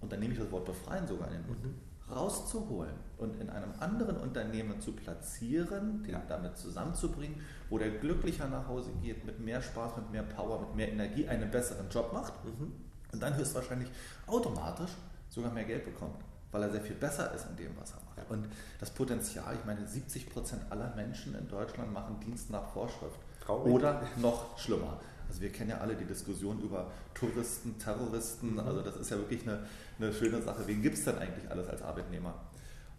und 0.02 0.12
dann 0.12 0.20
nehme 0.20 0.34
ich 0.34 0.38
das 0.40 0.50
Wort 0.50 0.66
befreien 0.66 1.06
sogar 1.06 1.28
in 1.28 1.34
den 1.34 1.46
Mund, 1.46 1.64
mhm 1.64 1.74
rauszuholen 2.14 2.94
und 3.18 3.40
in 3.40 3.50
einem 3.50 3.72
anderen 3.80 4.16
Unternehmen 4.16 4.80
zu 4.80 4.92
platzieren, 4.92 6.02
den 6.02 6.16
damit 6.28 6.56
zusammenzubringen, 6.56 7.40
wo 7.70 7.78
der 7.78 7.90
glücklicher 7.90 8.48
nach 8.48 8.68
Hause 8.68 8.90
geht, 9.02 9.24
mit 9.24 9.40
mehr 9.40 9.62
Spaß, 9.62 9.96
mit 9.96 10.10
mehr 10.10 10.22
Power, 10.22 10.60
mit 10.60 10.74
mehr 10.74 10.92
Energie 10.92 11.26
einen 11.28 11.50
besseren 11.50 11.88
Job 11.90 12.12
macht 12.12 12.32
mhm. 12.44 12.72
und 13.12 13.22
dann 13.22 13.36
höchstwahrscheinlich 13.36 13.88
automatisch 14.26 14.90
sogar 15.28 15.52
mehr 15.52 15.64
Geld 15.64 15.84
bekommt, 15.84 16.22
weil 16.50 16.62
er 16.62 16.70
sehr 16.70 16.82
viel 16.82 16.96
besser 16.96 17.32
ist 17.34 17.46
in 17.48 17.56
dem, 17.56 17.76
was 17.78 17.92
er 17.92 17.96
macht. 17.96 18.30
Und 18.30 18.46
das 18.78 18.90
Potenzial, 18.90 19.54
ich 19.54 19.64
meine, 19.64 19.86
70 19.86 20.30
Prozent 20.30 20.62
aller 20.70 20.94
Menschen 20.94 21.34
in 21.34 21.48
Deutschland 21.48 21.92
machen 21.92 22.20
Dienst 22.20 22.50
nach 22.50 22.66
Vorschrift. 22.72 23.18
Traurig. 23.44 23.72
Oder 23.72 24.02
noch 24.16 24.56
schlimmer. 24.58 25.00
Also 25.32 25.40
wir 25.40 25.50
kennen 25.50 25.70
ja 25.70 25.78
alle 25.78 25.94
die 25.94 26.04
Diskussion 26.04 26.60
über 26.60 26.90
Touristen, 27.14 27.78
Terroristen. 27.78 28.52
Mhm. 28.52 28.60
Also 28.60 28.82
das 28.82 28.96
ist 28.96 29.10
ja 29.10 29.16
wirklich 29.16 29.48
eine, 29.48 29.66
eine 29.98 30.12
schöne 30.12 30.42
Sache. 30.42 30.66
Wen 30.66 30.82
gibt 30.82 30.98
es 30.98 31.04
denn 31.04 31.16
eigentlich 31.16 31.50
alles 31.50 31.68
als 31.68 31.80
Arbeitnehmer? 31.80 32.34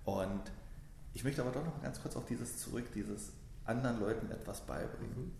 Und 0.03 0.41
ich 1.13 1.23
möchte 1.23 1.43
aber 1.43 1.51
doch 1.51 1.63
noch 1.63 1.79
ganz 1.83 2.01
kurz 2.01 2.15
auf 2.15 2.25
dieses 2.25 2.57
zurück, 2.57 2.85
dieses 2.95 3.33
anderen 3.65 3.99
Leuten 3.99 4.31
etwas 4.31 4.61
beibringen. 4.61 5.15
Mhm. 5.15 5.31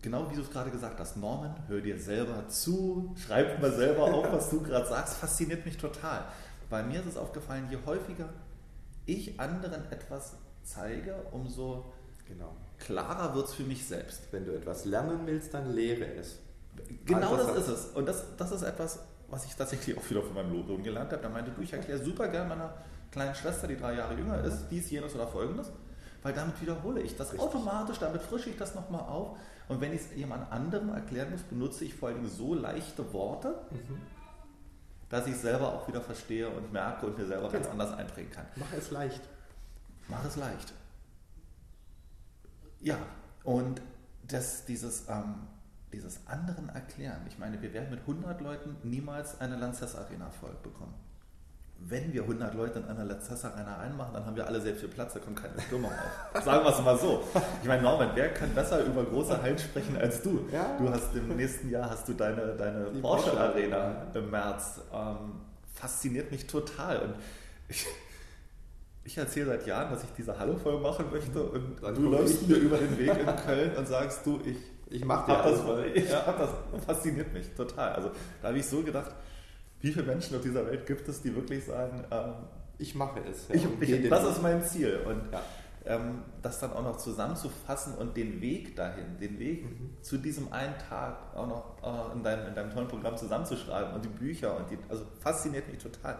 Genau 0.00 0.30
wie 0.30 0.36
du 0.36 0.42
es 0.42 0.50
gerade 0.52 0.70
gesagt 0.70 1.00
hast, 1.00 1.16
Norman, 1.16 1.56
hör 1.66 1.80
dir 1.80 1.98
selber 1.98 2.46
zu, 2.46 3.12
schreib 3.16 3.60
mal 3.60 3.72
selber 3.72 4.04
auf, 4.04 4.30
was 4.32 4.48
du 4.50 4.62
gerade 4.62 4.86
sagst, 4.86 5.16
fasziniert 5.16 5.66
mich 5.66 5.76
total. 5.76 6.24
Bei 6.70 6.84
mir 6.84 7.00
ist 7.00 7.06
es 7.06 7.16
aufgefallen, 7.16 7.66
je 7.68 7.78
häufiger 7.84 8.28
ich 9.06 9.40
anderen 9.40 9.90
etwas 9.90 10.36
zeige, 10.62 11.16
umso 11.32 11.92
genau 12.28 12.54
klarer 12.78 13.34
wird 13.34 13.46
es 13.46 13.54
für 13.54 13.64
mich 13.64 13.86
selbst. 13.86 14.22
Wenn 14.30 14.44
du 14.44 14.52
etwas 14.52 14.84
lernen 14.84 15.20
willst, 15.24 15.54
dann 15.54 15.72
lehre 15.72 16.06
es. 16.14 16.38
Genau 17.04 17.36
das, 17.36 17.56
ist 17.56 17.68
es. 17.68 17.84
Und 17.94 18.06
das, 18.06 18.24
das 18.36 18.52
ist 18.52 18.62
etwas, 18.62 19.00
was 19.28 19.44
ich 19.46 19.54
tatsächlich 19.54 19.96
auch 19.96 20.10
wieder 20.10 20.22
von 20.22 20.34
meinem 20.34 20.66
Sohn 20.66 20.82
gelernt 20.82 21.12
habe. 21.12 21.22
Da 21.22 21.28
meinte, 21.28 21.50
du, 21.50 21.62
ich 21.62 21.72
erkläre 21.72 22.02
super 22.02 22.28
gerne 22.28 22.48
meiner 22.48 22.74
kleinen 23.10 23.34
Schwester, 23.34 23.66
die 23.66 23.76
drei 23.76 23.94
Jahre 23.94 24.14
jünger 24.14 24.42
ist, 24.44 24.68
dies, 24.70 24.90
jenes 24.90 25.14
oder 25.14 25.26
folgendes, 25.26 25.72
weil 26.22 26.32
damit 26.32 26.60
wiederhole 26.60 27.00
ich 27.00 27.16
das 27.16 27.32
Richtig. 27.32 27.40
automatisch, 27.40 27.98
damit 27.98 28.22
frische 28.22 28.50
ich 28.50 28.56
das 28.56 28.74
nochmal 28.74 29.02
auf. 29.02 29.38
Und 29.68 29.80
wenn 29.80 29.92
ich 29.92 30.02
es 30.02 30.14
jemand 30.14 30.52
anderem 30.52 30.90
erklären 30.90 31.30
muss, 31.30 31.42
benutze 31.42 31.84
ich 31.84 31.94
vor 31.94 32.10
allem 32.10 32.28
so 32.28 32.54
leichte 32.54 33.12
Worte, 33.12 33.54
mhm. 33.70 34.00
dass 35.08 35.26
ich 35.26 35.34
es 35.34 35.42
selber 35.42 35.72
auch 35.72 35.88
wieder 35.88 36.00
verstehe 36.00 36.48
und 36.48 36.72
merke 36.72 37.06
und 37.06 37.18
mir 37.18 37.26
selber 37.26 37.48
genau. 37.48 37.62
ganz 37.62 37.68
anders 37.68 37.98
einprägen 37.98 38.30
kann. 38.30 38.46
Mach 38.56 38.72
es 38.76 38.90
leicht. 38.90 39.22
Mach 40.08 40.24
es 40.24 40.36
leicht. 40.36 40.72
Ja, 42.80 42.98
und 43.44 43.80
das, 44.28 44.64
dieses, 44.64 45.08
ähm, 45.08 45.34
dieses 45.92 46.20
anderen 46.26 46.68
Erklären, 46.68 47.20
ich 47.28 47.38
meine, 47.38 47.60
wir 47.62 47.72
werden 47.72 47.90
mit 47.90 48.00
100 48.00 48.40
Leuten 48.40 48.76
niemals 48.82 49.40
eine 49.40 49.56
Lanxess 49.56 49.94
Arena 49.96 50.30
voll 50.30 50.54
bekommen. 50.62 50.94
Wenn 51.78 52.12
wir 52.12 52.22
100 52.22 52.54
Leute 52.54 52.78
in 52.78 52.86
einer 52.86 53.04
Lanxess 53.04 53.44
Arena 53.44 53.78
einmachen, 53.78 54.14
dann 54.14 54.24
haben 54.24 54.34
wir 54.34 54.46
alle 54.46 54.60
sehr 54.60 54.74
viel 54.74 54.88
Platz, 54.88 55.12
da 55.12 55.20
kommt 55.20 55.40
keine 55.40 55.60
Stimmung 55.60 55.90
auf. 55.92 56.42
Sagen 56.44 56.64
wir 56.64 56.72
es 56.72 56.82
mal 56.82 56.98
so. 56.98 57.22
Ich 57.60 57.68
meine, 57.68 57.82
Norman, 57.82 58.10
wer 58.14 58.32
kann 58.32 58.54
besser 58.54 58.82
über 58.84 59.04
große 59.04 59.40
Hallen 59.42 59.58
sprechen 59.58 59.96
als 59.96 60.22
du? 60.22 60.48
Ja. 60.50 60.76
Du 60.78 60.88
hast 60.88 61.14
im 61.14 61.36
nächsten 61.36 61.70
Jahr 61.70 61.90
hast 61.90 62.08
du 62.08 62.14
deine, 62.14 62.54
deine 62.56 62.84
Porsche, 63.00 63.30
Porsche 63.30 63.40
Arena 63.40 64.06
im 64.14 64.30
März. 64.30 64.80
Ähm, 64.92 65.40
fasziniert 65.74 66.30
mich 66.30 66.46
total. 66.46 67.00
Und 67.00 67.14
ich, 67.68 67.86
ich 69.06 69.16
erzähle 69.16 69.46
seit 69.46 69.66
Jahren, 69.66 69.90
dass 69.90 70.02
ich 70.02 70.10
diese 70.16 70.36
Halle 70.38 70.56
voll 70.56 70.80
machen 70.80 71.06
möchte 71.10 71.42
und 71.42 71.82
Dann 71.82 71.94
du 71.94 72.10
läufst 72.10 72.46
mir 72.48 72.56
über 72.56 72.76
den 72.76 72.98
Weg 72.98 73.16
in 73.18 73.36
Köln 73.36 73.76
und 73.76 73.86
sagst, 73.86 74.26
du, 74.26 74.40
ich, 74.44 74.56
ich 74.90 75.04
mache 75.04 75.30
dir 75.30 75.42
das 75.42 75.60
voll. 75.60 75.92
Ich 75.94 76.12
hab 76.12 76.36
das 76.38 76.50
fasziniert 76.84 77.32
mich 77.32 77.48
total. 77.54 77.92
Also 77.92 78.10
da 78.42 78.48
habe 78.48 78.58
ich 78.58 78.66
so 78.66 78.82
gedacht, 78.82 79.12
wie 79.80 79.92
viele 79.92 80.04
Menschen 80.04 80.36
auf 80.36 80.42
dieser 80.42 80.66
Welt 80.66 80.86
gibt 80.86 81.06
es, 81.08 81.22
die 81.22 81.34
wirklich 81.34 81.64
sagen, 81.64 82.04
ähm, 82.10 82.32
ich 82.78 82.94
mache 82.94 83.20
es. 83.20 83.48
Ja, 83.48 83.54
ich, 83.54 83.88
ich, 83.88 84.08
das 84.10 84.24
ist 84.24 84.42
mein 84.42 84.62
Ziel. 84.64 85.00
Und 85.06 85.32
ja. 85.32 85.40
ähm, 85.84 86.22
das 86.42 86.58
dann 86.58 86.72
auch 86.72 86.82
noch 86.82 86.96
zusammenzufassen 86.96 87.94
und 87.94 88.16
den 88.16 88.40
Weg 88.40 88.74
dahin, 88.74 89.18
den 89.20 89.38
Weg 89.38 89.64
mhm. 89.64 89.96
zu 90.02 90.18
diesem 90.18 90.52
einen 90.52 90.74
Tag 90.90 91.16
auch 91.36 91.46
noch 91.46 92.10
äh, 92.12 92.16
in, 92.16 92.24
deinem, 92.24 92.48
in 92.48 92.54
deinem 92.56 92.72
tollen 92.72 92.88
Programm 92.88 93.16
zusammenzuschreiben 93.16 93.94
und 93.94 94.04
die 94.04 94.08
Bücher 94.08 94.56
und 94.56 94.68
die, 94.68 94.78
also 94.88 95.04
fasziniert 95.20 95.68
mich 95.68 95.78
total. 95.78 96.18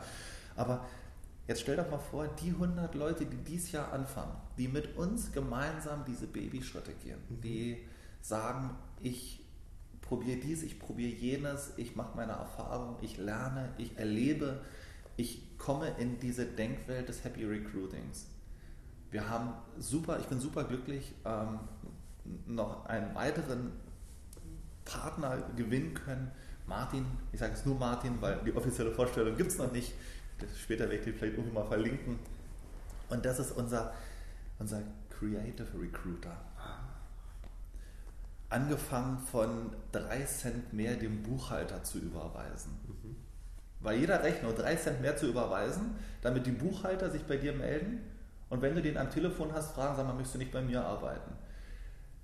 Aber 0.55 0.85
Jetzt 1.49 1.61
stell 1.61 1.77
doch 1.77 1.91
mal 1.91 1.99
vor, 1.99 2.27
die 2.27 2.51
100 2.51 2.95
Leute, 2.95 3.25
die 3.25 3.37
dieses 3.37 3.73
Jahr 3.73 3.93
anfangen, 3.93 4.35
die 4.59 4.67
mit 4.67 4.97
uns 4.97 5.31
gemeinsam 5.31 6.05
diese 6.05 6.27
Babyschritte 6.27 6.93
gehen, 6.95 7.19
mhm. 7.29 7.41
die 7.41 7.87
sagen, 8.21 8.77
ich 9.01 9.45
probiere 10.01 10.39
dies, 10.39 10.63
ich 10.63 10.79
probiere 10.79 11.13
jenes, 11.13 11.73
ich 11.77 11.95
mache 11.95 12.17
meine 12.17 12.33
Erfahrung, 12.33 12.97
ich 13.01 13.17
lerne, 13.17 13.73
ich 13.79 13.97
erlebe, 13.97 14.61
ich 15.17 15.57
komme 15.59 15.89
in 15.99 16.19
diese 16.19 16.47
Denkwelt 16.47 17.09
des 17.09 17.25
Happy 17.25 17.45
Recruitings. 17.45 18.27
Wir 19.11 19.29
haben 19.29 19.53
super, 19.79 20.19
ich 20.19 20.27
bin 20.27 20.41
super 20.41 20.65
glücklich, 20.65 21.15
ähm, 21.25 21.61
noch 22.47 22.87
einen 22.87 23.15
weiteren 23.15 23.73
Partner 24.85 25.39
gewinnen 25.57 25.95
können. 25.95 26.31
Martin, 26.67 27.07
ich 27.33 27.39
sage 27.39 27.55
es 27.55 27.65
nur 27.65 27.77
Martin, 27.77 28.21
weil 28.21 28.41
die 28.45 28.55
offizielle 28.55 28.91
Vorstellung 28.91 29.37
gibt 29.37 29.53
es 29.53 29.59
noch 29.59 29.71
nicht 29.71 29.93
später 30.59 30.85
werde 30.85 30.96
ich 30.96 31.05
die 31.05 31.12
vielleicht 31.12 31.37
irgendwo 31.37 31.61
mal 31.61 31.66
verlinken. 31.66 32.18
Und 33.09 33.25
das 33.25 33.38
ist 33.38 33.53
unser, 33.53 33.92
unser 34.59 34.83
Creative 35.11 35.68
Recruiter. 35.81 36.37
Angefangen 38.49 39.18
von 39.18 39.72
3 39.92 40.25
Cent 40.25 40.72
mehr 40.72 40.94
dem 40.94 41.22
Buchhalter 41.22 41.83
zu 41.83 41.99
überweisen. 41.99 42.79
Mhm. 42.87 43.16
Bei 43.81 43.94
jeder 43.94 44.22
Rechnung 44.22 44.55
3 44.55 44.77
Cent 44.77 45.01
mehr 45.01 45.16
zu 45.16 45.27
überweisen, 45.27 45.96
damit 46.22 46.46
die 46.46 46.53
Buchhalter 46.53 47.11
sich 47.11 47.25
bei 47.25 47.37
dir 47.37 47.53
melden. 47.53 48.01
Und 48.49 48.62
wenn 48.62 48.75
du 48.75 48.83
den 48.83 48.96
am 48.96 49.11
Telefon 49.11 49.53
hast, 49.53 49.72
fragen, 49.72 49.96
sag 49.96 50.07
mal, 50.07 50.12
möchtest 50.12 50.37
du 50.37 50.38
nicht 50.38 50.53
bei 50.53 50.62
mir 50.62 50.85
arbeiten? 50.85 51.33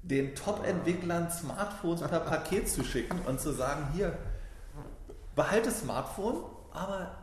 Den 0.02 0.34
Top-Entwicklern 0.34 1.30
Smartphones 1.30 2.00
per 2.00 2.20
Paket 2.20 2.68
zu 2.68 2.84
schicken 2.84 3.18
und 3.26 3.40
zu 3.40 3.52
sagen, 3.52 3.88
hier, 3.92 4.16
behalte 5.34 5.70
Smartphone, 5.70 6.44
aber 6.72 7.21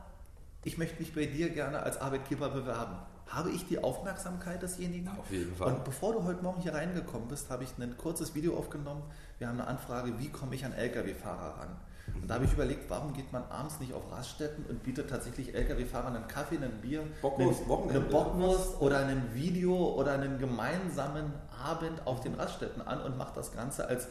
ich 0.63 0.77
möchte 0.77 0.99
mich 0.99 1.13
bei 1.13 1.25
dir 1.25 1.49
gerne 1.49 1.83
als 1.83 1.99
Arbeitgeber 1.99 2.49
bewerben. 2.49 2.97
Habe 3.27 3.51
ich 3.51 3.65
die 3.67 3.81
Aufmerksamkeit 3.81 4.61
desjenigen? 4.61 5.07
Auf 5.17 5.31
jeden 5.31 5.55
Fall. 5.55 5.73
Und 5.73 5.83
bevor 5.83 6.13
du 6.13 6.23
heute 6.23 6.41
Morgen 6.41 6.61
hier 6.61 6.73
reingekommen 6.73 7.27
bist, 7.27 7.49
habe 7.49 7.63
ich 7.63 7.69
ein 7.77 7.95
kurzes 7.97 8.33
Video 8.33 8.57
aufgenommen. 8.57 9.03
Wir 9.37 9.47
haben 9.47 9.59
eine 9.59 9.67
Anfrage, 9.67 10.17
wie 10.17 10.29
komme 10.29 10.55
ich 10.55 10.65
an 10.65 10.73
Lkw-Fahrer 10.73 11.59
ran? 11.59 11.77
Und 12.15 12.27
da 12.27 12.35
habe 12.35 12.45
ich 12.45 12.53
überlegt, 12.53 12.89
warum 12.89 13.13
geht 13.13 13.31
man 13.31 13.43
abends 13.49 13.79
nicht 13.79 13.93
auf 13.93 14.11
Raststätten 14.11 14.65
und 14.65 14.83
bietet 14.83 15.11
tatsächlich 15.11 15.53
Lkw-Fahrern 15.53 16.15
einen 16.15 16.27
Kaffee, 16.27 16.55
ein 16.55 16.81
Bier, 16.81 17.03
Bockwurst, 17.21 17.61
einen, 17.69 17.89
eine 17.89 17.99
Bockwurst 18.01 18.81
oder 18.81 19.05
ein 19.05 19.29
Video 19.35 19.75
oder 19.93 20.13
einen 20.13 20.39
gemeinsamen 20.39 21.31
Abend 21.63 22.05
auf 22.05 22.21
den 22.21 22.33
Raststätten 22.33 22.81
an 22.81 23.01
und 23.01 23.15
macht 23.15 23.37
das 23.37 23.53
Ganze 23.53 23.87
als 23.87 24.07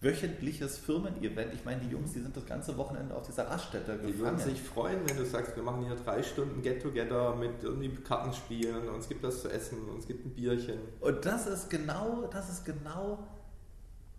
wöchentliches 0.00 0.78
Firmen-Event. 0.78 1.54
Ich 1.54 1.64
meine, 1.64 1.80
die 1.80 1.88
Jungs, 1.88 2.12
die 2.12 2.20
sind 2.20 2.36
das 2.36 2.44
ganze 2.44 2.76
Wochenende 2.76 3.14
auf 3.14 3.26
dieser 3.26 3.48
Raststätte 3.48 3.92
gefangen. 3.92 4.12
Die 4.12 4.18
würden 4.18 4.38
sich 4.38 4.60
freuen, 4.60 5.00
wenn 5.08 5.16
du 5.16 5.24
sagst, 5.24 5.56
wir 5.56 5.62
machen 5.62 5.86
hier 5.86 5.96
drei 5.96 6.22
Stunden 6.22 6.62
Get-Together 6.62 7.34
mit 7.36 7.62
irgendwie 7.62 7.88
Kartenspielen 7.88 8.88
und 8.88 9.00
es 9.00 9.08
gibt 9.08 9.22
was 9.22 9.40
zu 9.40 9.48
essen 9.48 9.88
und 9.88 9.98
es 9.98 10.06
gibt 10.06 10.26
ein 10.26 10.34
Bierchen. 10.34 10.78
Und 11.00 11.24
das 11.24 11.46
ist 11.46 11.70
genau, 11.70 12.28
das 12.30 12.50
ist 12.50 12.64
genau 12.64 13.26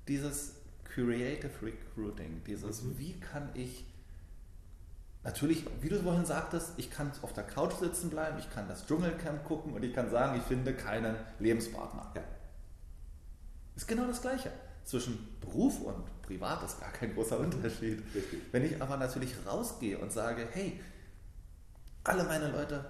dieses 0.07 0.55
Creative 0.83 1.51
Recruiting, 1.61 2.41
dieses, 2.47 2.81
mhm. 2.81 2.97
wie 2.97 3.19
kann 3.19 3.49
ich, 3.53 3.85
natürlich, 5.23 5.63
wie 5.81 5.89
du 5.89 6.01
vorhin 6.01 6.25
sagtest, 6.25 6.73
ich 6.77 6.89
kann 6.89 7.11
auf 7.21 7.33
der 7.33 7.43
Couch 7.43 7.73
sitzen 7.73 8.09
bleiben, 8.09 8.39
ich 8.39 8.49
kann 8.49 8.67
das 8.67 8.87
Dschungelcamp 8.87 9.45
gucken 9.45 9.73
und 9.73 9.83
ich 9.83 9.93
kann 9.93 10.09
sagen, 10.09 10.37
ich 10.37 10.43
finde 10.43 10.73
keinen 10.73 11.15
Lebenspartner. 11.37 12.11
Ja. 12.15 12.23
Ist 13.75 13.87
genau 13.87 14.07
das 14.07 14.21
Gleiche. 14.21 14.51
Zwischen 14.87 15.37
Beruf 15.41 15.81
und 15.81 16.21
Privat 16.21 16.63
ist 16.63 16.79
gar 16.79 16.93
kein 16.93 17.13
großer 17.13 17.37
Unterschied. 17.37 18.01
Richtig. 18.15 18.39
Wenn 18.53 18.63
ich 18.63 18.81
aber 18.81 18.95
natürlich 18.95 19.35
rausgehe 19.45 19.97
und 19.97 20.13
sage, 20.13 20.47
hey, 20.53 20.79
alle 22.05 22.23
meine 22.23 22.49
Leute, 22.49 22.85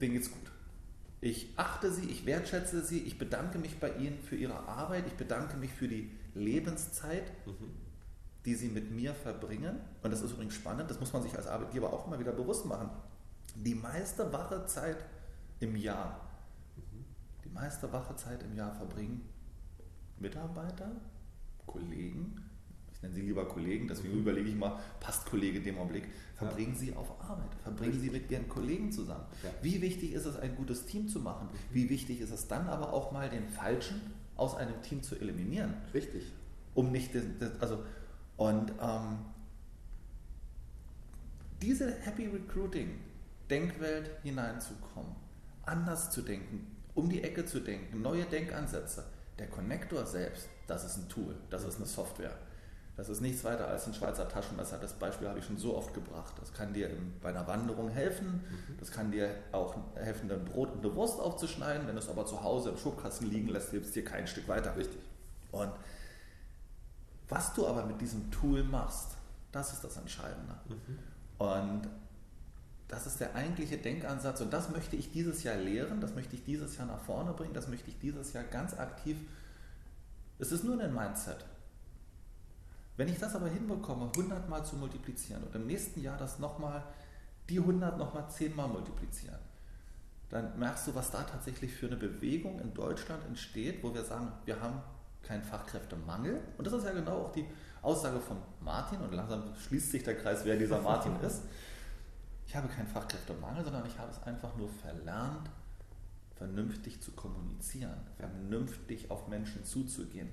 denen 0.00 0.14
geht's 0.14 0.28
gut. 0.28 0.50
Ich 1.20 1.52
achte 1.56 1.92
sie, 1.92 2.06
ich 2.06 2.26
wertschätze 2.26 2.84
sie, 2.84 2.98
ich 3.04 3.16
bedanke 3.16 3.60
mich 3.60 3.78
bei 3.78 3.94
ihnen 3.94 4.18
für 4.20 4.34
ihre 4.34 4.58
Arbeit, 4.66 5.06
ich 5.06 5.12
bedanke 5.12 5.56
mich 5.56 5.72
für 5.72 5.86
die 5.86 6.10
Lebenszeit, 6.34 7.30
mhm. 7.46 7.76
die 8.44 8.56
sie 8.56 8.68
mit 8.68 8.90
mir 8.90 9.14
verbringen. 9.14 9.78
Und 10.02 10.10
das 10.10 10.22
ist 10.22 10.32
übrigens 10.32 10.54
spannend, 10.54 10.90
das 10.90 10.98
muss 10.98 11.12
man 11.12 11.22
sich 11.22 11.36
als 11.36 11.46
Arbeitgeber 11.46 11.92
auch 11.92 12.08
immer 12.08 12.18
wieder 12.18 12.32
bewusst 12.32 12.66
machen. 12.66 12.90
Die 13.54 13.76
meiste 13.76 14.32
wache 14.32 14.66
Zeit 14.66 15.04
im 15.60 15.76
Jahr, 15.76 16.28
mhm. 16.74 17.04
die 17.44 17.50
meiste 17.50 17.92
wache 17.92 18.16
Zeit 18.16 18.42
im 18.42 18.56
Jahr 18.56 18.74
verbringen 18.74 19.28
Mitarbeiter, 20.20 20.90
Kollegen 21.70 22.40
ich 23.00 23.04
nenne 23.04 23.14
sie 23.14 23.22
lieber 23.22 23.48
Kollegen, 23.48 23.88
deswegen 23.88 24.12
mhm. 24.12 24.20
überlege 24.20 24.50
ich 24.50 24.56
mal, 24.56 24.78
passt 25.00 25.24
Kollege 25.24 25.62
dem 25.62 25.78
Augenblick, 25.78 26.04
verbringen 26.34 26.74
ja. 26.74 26.78
Sie 26.78 26.94
auf 26.94 27.18
Arbeit, 27.18 27.48
verbringen 27.62 27.92
Richtig. 27.92 28.10
Sie 28.10 28.18
mit 28.18 28.30
Ihren 28.30 28.46
Kollegen 28.46 28.92
zusammen. 28.92 29.24
Ja. 29.42 29.48
Wie 29.62 29.80
wichtig 29.80 30.12
ist 30.12 30.26
es, 30.26 30.36
ein 30.36 30.54
gutes 30.54 30.84
Team 30.84 31.08
zu 31.08 31.20
machen? 31.20 31.46
Mhm. 31.46 31.74
Wie 31.74 31.88
wichtig 31.88 32.20
ist 32.20 32.30
es 32.30 32.46
dann 32.46 32.68
aber 32.68 32.92
auch 32.92 33.10
mal 33.10 33.30
den 33.30 33.48
Falschen 33.48 34.02
aus 34.36 34.54
einem 34.54 34.82
Team 34.82 35.02
zu 35.02 35.18
eliminieren? 35.18 35.72
Richtig. 35.94 36.30
Um 36.74 36.92
nicht, 36.92 37.14
das, 37.14 37.22
das, 37.38 37.58
also, 37.62 37.82
und 38.36 38.70
ähm, 38.82 39.20
diese 41.62 41.90
Happy 42.02 42.26
Recruiting 42.26 42.98
Denkwelt 43.48 44.10
hineinzukommen, 44.22 45.16
anders 45.64 46.10
zu 46.10 46.20
denken, 46.20 46.66
um 46.94 47.08
die 47.08 47.24
Ecke 47.24 47.46
zu 47.46 47.60
denken, 47.60 48.02
neue 48.02 48.24
Denkansätze. 48.24 49.04
Der 49.40 49.48
Connector 49.48 50.04
selbst, 50.04 50.50
das 50.66 50.84
ist 50.84 50.98
ein 50.98 51.08
Tool, 51.08 51.34
das 51.48 51.64
ist 51.64 51.76
eine 51.76 51.86
Software. 51.86 52.36
Das 52.96 53.08
ist 53.08 53.22
nichts 53.22 53.42
weiter 53.42 53.66
als 53.66 53.86
ein 53.86 53.94
Schweizer 53.94 54.28
Taschenmesser. 54.28 54.76
Das 54.76 54.92
Beispiel 54.92 55.26
habe 55.26 55.38
ich 55.38 55.46
schon 55.46 55.56
so 55.56 55.74
oft 55.74 55.94
gebracht. 55.94 56.34
Das 56.38 56.52
kann 56.52 56.74
dir 56.74 56.90
bei 57.22 57.30
einer 57.30 57.46
Wanderung 57.46 57.88
helfen. 57.88 58.26
Mhm. 58.26 58.76
Das 58.78 58.90
kann 58.90 59.10
dir 59.10 59.34
auch 59.52 59.74
helfen, 59.94 60.30
ein 60.30 60.44
Brot 60.44 60.70
und 60.72 60.84
eine 60.84 60.94
Wurst 60.94 61.18
aufzuschneiden. 61.18 61.86
Wenn 61.86 61.94
du 61.94 62.02
es 62.02 62.10
aber 62.10 62.26
zu 62.26 62.42
Hause 62.42 62.68
im 62.68 62.76
Schubkasten 62.76 63.30
liegen 63.30 63.48
lässt, 63.48 63.70
hilft 63.70 63.86
es 63.86 63.92
dir 63.92 64.04
kein 64.04 64.26
Stück 64.26 64.46
weiter. 64.48 64.76
Richtig. 64.76 65.00
Und 65.50 65.72
was 67.30 67.54
du 67.54 67.66
aber 67.66 67.86
mit 67.86 67.98
diesem 68.02 68.30
Tool 68.30 68.62
machst, 68.62 69.12
das 69.52 69.72
ist 69.72 69.82
das 69.82 69.96
Entscheidende. 69.96 70.56
Mhm. 70.68 70.98
Und 71.38 71.88
das 72.90 73.06
ist 73.06 73.20
der 73.20 73.36
eigentliche 73.36 73.78
Denkansatz. 73.78 74.40
Und 74.40 74.52
das 74.52 74.68
möchte 74.68 74.96
ich 74.96 75.12
dieses 75.12 75.44
Jahr 75.44 75.56
lehren. 75.56 76.00
Das 76.00 76.14
möchte 76.14 76.34
ich 76.34 76.42
dieses 76.42 76.76
Jahr 76.76 76.88
nach 76.88 76.98
vorne 76.98 77.32
bringen. 77.32 77.54
Das 77.54 77.68
möchte 77.68 77.88
ich 77.88 77.98
dieses 78.00 78.32
Jahr 78.32 78.42
ganz 78.42 78.76
aktiv. 78.76 79.16
Es 80.40 80.50
ist 80.50 80.64
nur 80.64 80.80
ein 80.80 80.92
Mindset. 80.92 81.44
Wenn 82.96 83.08
ich 83.08 83.18
das 83.18 83.36
aber 83.36 83.48
hinbekomme, 83.48 84.10
100 84.16 84.48
Mal 84.48 84.64
zu 84.64 84.74
multiplizieren 84.74 85.44
und 85.44 85.54
im 85.54 85.68
nächsten 85.68 86.02
Jahr 86.02 86.18
das 86.18 86.40
nochmal, 86.40 86.82
die 87.48 87.60
100 87.60 87.96
nochmal 87.96 88.28
10 88.28 88.56
Mal 88.56 88.66
multiplizieren, 88.66 89.38
dann 90.28 90.58
merkst 90.58 90.88
du, 90.88 90.94
was 90.94 91.12
da 91.12 91.22
tatsächlich 91.22 91.72
für 91.72 91.86
eine 91.86 91.96
Bewegung 91.96 92.58
in 92.58 92.74
Deutschland 92.74 93.24
entsteht, 93.24 93.82
wo 93.84 93.94
wir 93.94 94.02
sagen, 94.02 94.32
wir 94.44 94.60
haben 94.60 94.82
keinen 95.22 95.44
Fachkräftemangel. 95.44 96.40
Und 96.58 96.66
das 96.66 96.74
ist 96.74 96.84
ja 96.84 96.92
genau 96.92 97.22
auch 97.22 97.32
die 97.32 97.46
Aussage 97.82 98.20
von 98.20 98.36
Martin, 98.60 99.00
und 99.00 99.14
langsam 99.14 99.54
schließt 99.54 99.92
sich 99.92 100.02
der 100.02 100.16
Kreis, 100.16 100.44
wer 100.44 100.56
dieser 100.56 100.80
Martin 100.80 101.12
ist. 101.22 101.42
Ich 102.50 102.56
habe 102.56 102.66
keinen 102.66 102.88
Fachkräftemangel, 102.88 103.62
sondern 103.62 103.86
ich 103.86 103.96
habe 103.96 104.10
es 104.10 104.20
einfach 104.24 104.56
nur 104.56 104.68
verlernt, 104.68 105.48
vernünftig 106.34 107.00
zu 107.00 107.12
kommunizieren, 107.12 108.00
vernünftig 108.16 109.08
auf 109.08 109.28
Menschen 109.28 109.64
zuzugehen 109.64 110.28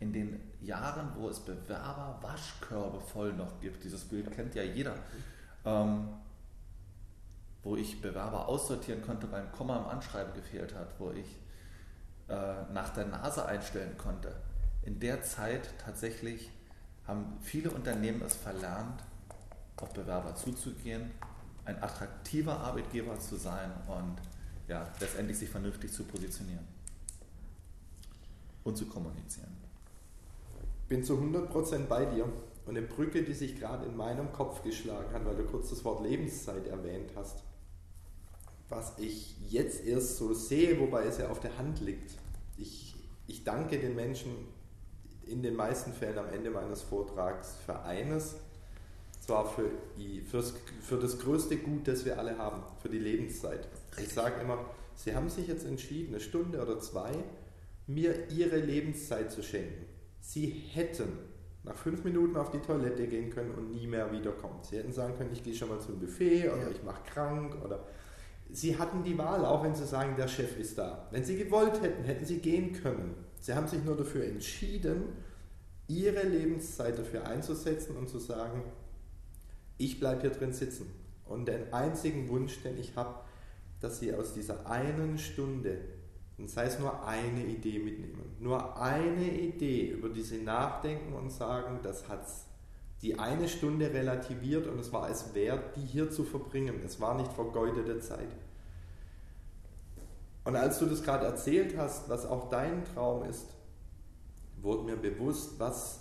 in 0.00 0.12
den 0.12 0.40
Jahren, 0.60 1.12
wo 1.14 1.28
es 1.28 1.38
Bewerber-Waschkörbe 1.38 3.00
voll 3.00 3.34
noch 3.34 3.60
gibt, 3.60 3.84
dieses 3.84 4.02
Bild 4.02 4.32
kennt 4.32 4.56
ja 4.56 4.64
jeder, 4.64 4.96
ähm, 5.64 6.08
wo 7.62 7.76
ich 7.76 8.02
Bewerber 8.02 8.48
aussortieren 8.48 9.02
konnte, 9.02 9.30
weil 9.30 9.42
ein 9.42 9.52
Komma 9.52 9.76
im 9.76 9.86
Anschreiben 9.86 10.34
gefehlt 10.34 10.74
hat, 10.74 10.98
wo 10.98 11.12
ich 11.12 11.38
äh, 12.26 12.62
nach 12.72 12.90
der 12.94 13.06
Nase 13.06 13.46
einstellen 13.46 13.96
konnte. 13.96 14.34
In 14.82 14.98
der 14.98 15.22
Zeit 15.22 15.72
tatsächlich 15.78 16.50
haben 17.06 17.38
viele 17.42 17.70
Unternehmen 17.70 18.22
es 18.22 18.34
verlernt, 18.34 19.04
auf 19.76 19.92
Bewerber 19.92 20.34
zuzugehen, 20.34 21.12
ein 21.64 21.82
attraktiver 21.82 22.58
Arbeitgeber 22.58 23.18
zu 23.18 23.36
sein 23.36 23.70
und 23.86 24.16
ja, 24.68 24.88
letztendlich 25.00 25.38
sich 25.38 25.48
vernünftig 25.48 25.92
zu 25.92 26.04
positionieren 26.04 26.66
und 28.64 28.76
zu 28.76 28.86
kommunizieren 28.86 29.60
bin 30.90 31.04
zu 31.04 31.14
100% 31.14 31.86
bei 31.86 32.04
dir. 32.04 32.24
Und 32.66 32.76
eine 32.76 32.82
Brücke, 32.82 33.22
die 33.22 33.32
sich 33.32 33.58
gerade 33.58 33.86
in 33.86 33.96
meinem 33.96 34.32
Kopf 34.32 34.62
geschlagen 34.62 35.12
hat, 35.14 35.24
weil 35.24 35.36
du 35.36 35.44
kurz 35.44 35.70
das 35.70 35.82
Wort 35.84 36.04
Lebenszeit 36.04 36.66
erwähnt 36.66 37.12
hast, 37.16 37.42
was 38.68 38.92
ich 38.98 39.34
jetzt 39.48 39.84
erst 39.86 40.18
so 40.18 40.34
sehe, 40.34 40.78
wobei 40.78 41.04
es 41.04 41.18
ja 41.18 41.30
auf 41.30 41.40
der 41.40 41.56
Hand 41.56 41.80
liegt. 41.80 42.12
Ich, 42.58 42.96
ich 43.26 43.44
danke 43.44 43.78
den 43.78 43.96
Menschen 43.96 44.32
in 45.26 45.42
den 45.42 45.56
meisten 45.56 45.92
Fällen 45.92 46.18
am 46.18 46.28
Ende 46.28 46.50
meines 46.50 46.82
Vortrags 46.82 47.56
für 47.64 47.80
eines, 47.82 48.36
zwar 49.30 49.46
für, 49.46 49.70
fürs, 50.28 50.54
für 50.82 50.96
das 50.96 51.20
größte 51.20 51.56
Gut, 51.58 51.86
das 51.86 52.04
wir 52.04 52.18
alle 52.18 52.36
haben, 52.36 52.62
für 52.82 52.88
die 52.88 52.98
Lebenszeit. 52.98 53.68
Ich 53.96 54.08
sage 54.08 54.40
immer, 54.40 54.58
sie 54.96 55.14
haben 55.14 55.28
sich 55.28 55.46
jetzt 55.46 55.64
entschieden, 55.64 56.14
eine 56.14 56.20
Stunde 56.20 56.60
oder 56.60 56.80
zwei, 56.80 57.12
mir 57.86 58.28
ihre 58.30 58.56
Lebenszeit 58.56 59.30
zu 59.30 59.44
schenken. 59.44 59.86
Sie 60.20 60.46
hätten 60.46 61.12
nach 61.62 61.76
fünf 61.76 62.02
Minuten 62.02 62.36
auf 62.36 62.50
die 62.50 62.58
Toilette 62.58 63.06
gehen 63.06 63.30
können 63.30 63.52
und 63.52 63.70
nie 63.70 63.86
mehr 63.86 64.10
wiederkommen. 64.10 64.58
Sie 64.62 64.76
hätten 64.78 64.92
sagen 64.92 65.16
können, 65.16 65.30
ich 65.32 65.44
gehe 65.44 65.54
schon 65.54 65.68
mal 65.68 65.78
zum 65.78 66.00
Buffet 66.00 66.48
oder 66.48 66.62
ja. 66.62 66.70
ich 66.70 66.82
mache 66.82 67.02
krank 67.04 67.54
oder 67.64 67.86
Sie 68.52 68.76
hatten 68.76 69.04
die 69.04 69.16
Wahl, 69.16 69.44
auch 69.44 69.62
wenn 69.62 69.76
Sie 69.76 69.86
sagen, 69.86 70.16
der 70.16 70.26
Chef 70.26 70.58
ist 70.58 70.76
da. 70.76 71.06
Wenn 71.12 71.22
Sie 71.22 71.36
gewollt 71.36 71.80
hätten, 71.82 72.02
hätten 72.02 72.24
Sie 72.24 72.38
gehen 72.38 72.72
können. 72.72 73.14
Sie 73.38 73.54
haben 73.54 73.68
sich 73.68 73.84
nur 73.84 73.96
dafür 73.96 74.24
entschieden, 74.24 75.04
Ihre 75.86 76.24
Lebenszeit 76.24 76.98
dafür 76.98 77.28
einzusetzen 77.28 77.96
und 77.96 78.08
zu 78.08 78.18
sagen, 78.18 78.64
ich 79.80 79.98
bleibe 79.98 80.22
hier 80.22 80.30
drin 80.30 80.52
sitzen. 80.52 80.90
Und 81.24 81.46
den 81.46 81.72
einzigen 81.72 82.28
Wunsch, 82.28 82.62
den 82.62 82.78
ich 82.78 82.96
habe, 82.96 83.20
dass 83.80 83.98
Sie 83.98 84.14
aus 84.14 84.34
dieser 84.34 84.68
einen 84.68 85.18
Stunde 85.18 85.78
und 86.40 86.48
sei 86.48 86.64
es 86.64 86.78
nur 86.78 87.06
eine 87.06 87.44
Idee 87.44 87.78
mitnehmen. 87.78 88.36
Nur 88.40 88.80
eine 88.80 89.30
Idee, 89.30 89.88
über 89.88 90.08
die 90.08 90.22
sie 90.22 90.42
nachdenken 90.42 91.12
und 91.12 91.30
sagen, 91.30 91.80
das 91.82 92.08
hat 92.08 92.26
die 93.02 93.18
eine 93.18 93.46
Stunde 93.46 93.92
relativiert 93.92 94.66
und 94.66 94.78
es 94.78 94.90
war 94.90 95.10
es 95.10 95.34
wert, 95.34 95.76
die 95.76 95.82
hier 95.82 96.10
zu 96.10 96.24
verbringen. 96.24 96.80
Es 96.84 96.98
war 96.98 97.14
nicht 97.14 97.32
vergeudete 97.32 98.00
Zeit. 98.00 98.28
Und 100.44 100.56
als 100.56 100.78
du 100.78 100.86
das 100.86 101.02
gerade 101.02 101.26
erzählt 101.26 101.76
hast, 101.76 102.08
was 102.08 102.24
auch 102.24 102.48
dein 102.48 102.84
Traum 102.86 103.24
ist, 103.24 103.48
wurde 104.62 104.84
mir 104.84 104.96
bewusst, 104.96 105.58
was, 105.58 106.00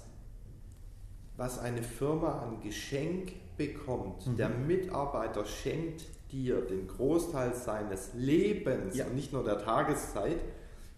was 1.35 1.59
eine 1.59 1.83
Firma 1.83 2.39
an 2.43 2.61
Geschenk 2.61 3.33
bekommt. 3.59 4.25
Mhm. 4.25 4.37
Der 4.37 4.49
Mitarbeiter 4.49 5.45
schenkt 5.45 6.01
dir 6.31 6.61
den 6.61 6.87
Großteil 6.87 7.53
seines 7.53 8.11
Lebens 8.15 8.95
ja. 8.95 9.05
und 9.05 9.15
nicht 9.15 9.33
nur 9.33 9.43
der 9.43 9.59
Tageszeit, 9.59 10.39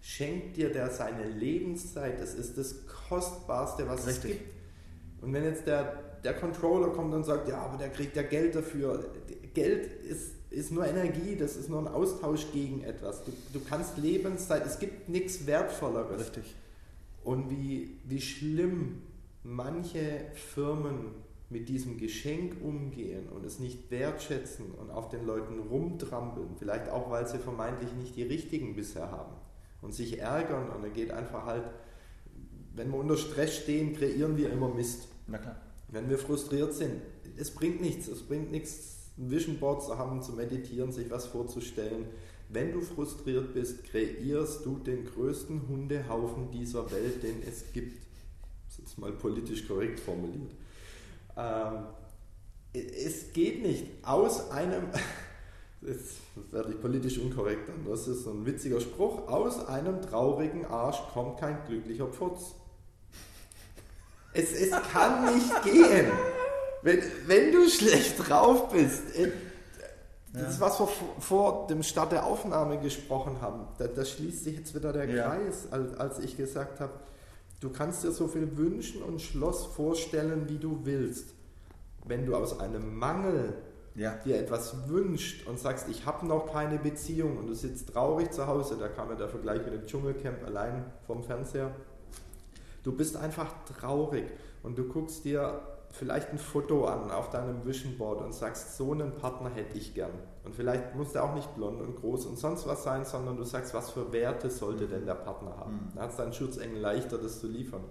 schenkt 0.00 0.56
dir 0.56 0.72
der 0.72 0.88
seine 0.90 1.28
Lebenszeit. 1.28 2.20
Das 2.20 2.34
ist 2.34 2.56
das 2.56 2.86
Kostbarste, 2.86 3.88
was 3.88 4.06
Richtig. 4.06 4.30
es 4.30 4.38
gibt. 4.38 4.50
Und 5.22 5.32
wenn 5.32 5.44
jetzt 5.44 5.66
der, 5.66 6.02
der 6.24 6.34
Controller 6.34 6.88
kommt 6.90 7.12
und 7.12 7.24
sagt, 7.24 7.48
ja, 7.48 7.58
aber 7.58 7.76
der 7.76 7.90
kriegt 7.90 8.16
ja 8.16 8.22
Geld 8.22 8.54
dafür. 8.54 9.10
Geld 9.54 10.04
ist, 10.04 10.34
ist 10.50 10.70
nur 10.70 10.86
Energie, 10.86 11.36
das 11.36 11.56
ist 11.56 11.68
nur 11.68 11.80
ein 11.80 11.88
Austausch 11.88 12.46
gegen 12.52 12.84
etwas. 12.84 13.24
Du, 13.24 13.32
du 13.52 13.60
kannst 13.60 13.98
Lebenszeit, 13.98 14.64
es 14.64 14.78
gibt 14.78 15.08
nichts 15.08 15.46
Wertvolleres. 15.46 16.20
Richtig. 16.20 16.54
Und 17.24 17.50
wie, 17.50 17.98
wie 18.04 18.20
schlimm 18.20 19.02
manche 19.42 20.26
Firmen 20.34 21.14
mit 21.52 21.68
diesem 21.68 21.98
Geschenk 21.98 22.56
umgehen 22.62 23.28
und 23.28 23.44
es 23.44 23.58
nicht 23.60 23.90
wertschätzen 23.90 24.72
und 24.72 24.90
auf 24.90 25.08
den 25.10 25.26
Leuten 25.26 25.58
rumtrampeln, 25.60 26.56
vielleicht 26.58 26.88
auch, 26.88 27.10
weil 27.10 27.26
sie 27.26 27.38
vermeintlich 27.38 27.92
nicht 27.92 28.16
die 28.16 28.22
richtigen 28.22 28.74
bisher 28.74 29.10
haben 29.10 29.34
und 29.82 29.92
sich 29.92 30.18
ärgern 30.18 30.70
und 30.70 30.82
dann 30.82 30.92
geht 30.92 31.10
einfach 31.10 31.44
halt, 31.44 31.64
wenn 32.74 32.90
wir 32.90 32.98
unter 32.98 33.16
Stress 33.16 33.54
stehen, 33.56 33.94
kreieren 33.94 34.36
wir 34.38 34.50
immer 34.50 34.72
Mist. 34.72 35.08
Na 35.26 35.38
klar. 35.38 35.60
Wenn 35.88 36.08
wir 36.08 36.16
frustriert 36.16 36.72
sind, 36.72 37.02
es 37.36 37.50
bringt 37.50 37.82
nichts, 37.82 38.08
es 38.08 38.22
bringt 38.22 38.50
nichts, 38.50 39.10
ein 39.18 39.30
Vision 39.30 39.58
Board 39.58 39.82
zu 39.82 39.98
haben, 39.98 40.22
zu 40.22 40.32
meditieren, 40.32 40.90
sich 40.90 41.10
was 41.10 41.26
vorzustellen. 41.26 42.06
Wenn 42.48 42.72
du 42.72 42.80
frustriert 42.80 43.52
bist, 43.52 43.84
kreierst 43.84 44.64
du 44.64 44.78
den 44.78 45.04
größten 45.04 45.68
Hundehaufen 45.68 46.50
dieser 46.50 46.90
Welt, 46.90 47.22
den 47.22 47.42
es 47.46 47.72
gibt. 47.72 48.06
jetzt 48.78 48.98
mal 48.98 49.12
politisch 49.12 49.68
korrekt 49.68 50.00
formuliert. 50.00 50.50
Ähm, 51.36 51.86
es 52.72 53.32
geht 53.32 53.62
nicht 53.62 53.86
aus 54.02 54.50
einem, 54.50 54.88
jetzt 55.82 56.16
werde 56.50 56.72
ich 56.72 56.80
politisch 56.80 57.18
unkorrekt 57.18 57.68
an, 57.68 57.86
das 57.88 58.08
ist 58.08 58.24
so 58.24 58.30
ein 58.30 58.46
witziger 58.46 58.80
Spruch, 58.80 59.28
aus 59.28 59.66
einem 59.66 60.00
traurigen 60.02 60.64
Arsch 60.66 61.00
kommt 61.12 61.38
kein 61.38 61.58
glücklicher 61.66 62.06
Pfurz. 62.06 62.54
Es, 64.32 64.52
es 64.52 64.70
kann 64.92 65.34
nicht 65.34 65.62
gehen. 65.64 66.10
Wenn, 66.82 67.02
wenn 67.26 67.52
du 67.52 67.68
schlecht 67.68 68.28
drauf 68.28 68.70
bist, 68.70 69.14
äh, 69.16 69.30
das 70.32 70.54
ist, 70.54 70.60
was 70.60 70.80
wir 70.80 70.88
vor 71.18 71.66
dem 71.66 71.82
Start 71.82 72.12
der 72.12 72.24
Aufnahme 72.24 72.78
gesprochen 72.78 73.42
haben. 73.42 73.68
Da, 73.76 73.86
da 73.86 74.02
schließt 74.02 74.44
sich 74.44 74.56
jetzt 74.56 74.74
wieder 74.74 74.92
der 74.92 75.04
ja. 75.04 75.28
Kreis, 75.28 75.68
als, 75.70 75.94
als 75.98 76.18
ich 76.20 76.38
gesagt 76.38 76.80
habe, 76.80 76.92
du 77.62 77.70
kannst 77.70 78.02
dir 78.02 78.10
so 78.10 78.26
viel 78.26 78.56
wünschen 78.56 79.02
und 79.02 79.20
Schloss 79.20 79.66
vorstellen, 79.66 80.48
wie 80.48 80.58
du 80.58 80.80
willst. 80.82 81.34
Wenn 82.04 82.26
du 82.26 82.34
aus 82.34 82.58
einem 82.58 82.96
Mangel 82.96 83.54
ja. 83.94 84.16
dir 84.16 84.38
etwas 84.38 84.88
wünscht 84.88 85.46
und 85.46 85.60
sagst, 85.60 85.88
ich 85.88 86.04
habe 86.04 86.26
noch 86.26 86.52
keine 86.52 86.78
Beziehung 86.78 87.36
und 87.38 87.46
du 87.46 87.54
sitzt 87.54 87.92
traurig 87.92 88.32
zu 88.32 88.46
Hause, 88.48 88.76
da 88.78 88.88
kam 88.88 89.10
ja 89.10 89.14
der 89.14 89.28
Vergleich 89.28 89.64
mit 89.64 89.74
dem 89.74 89.86
Dschungelcamp 89.86 90.44
allein 90.44 90.84
vom 91.06 91.22
Fernseher, 91.22 91.70
du 92.82 92.92
bist 92.92 93.16
einfach 93.16 93.54
traurig 93.64 94.24
und 94.64 94.76
du 94.76 94.84
guckst 94.84 95.24
dir 95.24 95.60
vielleicht 95.90 96.30
ein 96.30 96.38
Foto 96.38 96.86
an 96.86 97.10
auf 97.12 97.30
deinem 97.30 97.64
Vision 97.64 97.96
Board 97.96 98.22
und 98.22 98.34
sagst, 98.34 98.76
so 98.76 98.92
einen 98.92 99.14
Partner 99.14 99.50
hätte 99.50 99.78
ich 99.78 99.94
gern. 99.94 100.10
Und 100.44 100.54
vielleicht 100.56 100.96
muss 100.96 101.12
der 101.12 101.24
auch 101.24 101.34
nicht 101.34 101.54
blond 101.54 101.80
und 101.80 101.96
groß 101.96 102.26
und 102.26 102.38
sonst 102.38 102.66
was 102.66 102.82
sein, 102.82 103.04
sondern 103.04 103.36
du 103.36 103.44
sagst, 103.44 103.74
was 103.74 103.90
für 103.90 104.12
Werte 104.12 104.50
sollte 104.50 104.86
denn 104.86 105.06
der 105.06 105.14
Partner 105.14 105.56
haben. 105.56 105.74
Mhm. 105.74 105.92
Da 105.94 106.02
hat 106.02 106.10
es 106.10 106.16
deinen 106.16 106.32
Schutzengel 106.32 106.80
leichter, 106.80 107.18
das 107.18 107.40
zu 107.40 107.46
liefern. 107.46 107.84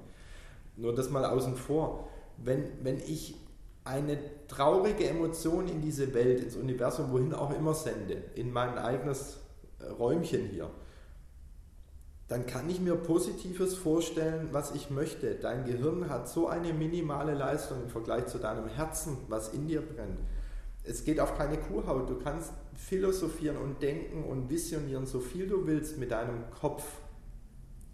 Nur 0.76 0.94
das 0.94 1.10
mal 1.10 1.26
außen 1.26 1.56
vor. 1.56 2.08
Wenn, 2.38 2.66
wenn 2.84 2.98
ich 2.98 3.36
eine 3.84 4.18
traurige 4.48 5.08
Emotion 5.08 5.68
in 5.68 5.82
diese 5.82 6.14
Welt, 6.14 6.42
ins 6.42 6.56
Universum, 6.56 7.12
wohin 7.12 7.34
auch 7.34 7.56
immer 7.56 7.74
sende, 7.74 8.16
in 8.36 8.52
mein 8.52 8.78
eigenes 8.78 9.40
äh, 9.80 9.86
Räumchen 9.86 10.48
hier, 10.48 10.70
dann 12.28 12.46
kann 12.46 12.70
ich 12.70 12.80
mir 12.80 12.96
Positives 12.96 13.76
vorstellen, 13.76 14.50
was 14.52 14.74
ich 14.74 14.90
möchte. 14.90 15.36
Dein 15.36 15.66
Gehirn 15.66 16.10
hat 16.10 16.30
so 16.30 16.48
eine 16.48 16.74
minimale 16.74 17.34
Leistung 17.34 17.84
im 17.84 17.90
Vergleich 17.90 18.28
zu 18.28 18.38
deinem 18.38 18.68
Herzen, 18.68 19.18
was 19.28 19.50
in 19.50 19.68
dir 19.68 19.82
brennt. 19.82 20.20
Es 20.84 21.04
geht 21.04 21.20
auf 21.20 21.38
keine 21.38 21.58
Kuhhaut. 21.58 22.10
Du 22.10 22.20
kannst 22.20 22.52
philosophieren 22.76 23.58
und 23.58 23.82
denken 23.82 24.24
und 24.24 24.50
visionieren, 24.50 25.06
so 25.06 25.20
viel 25.20 25.48
du 25.48 25.68
willst 25.68 25.98
mit 25.98 26.12
deinem 26.12 26.50
Kopf. 26.60 26.84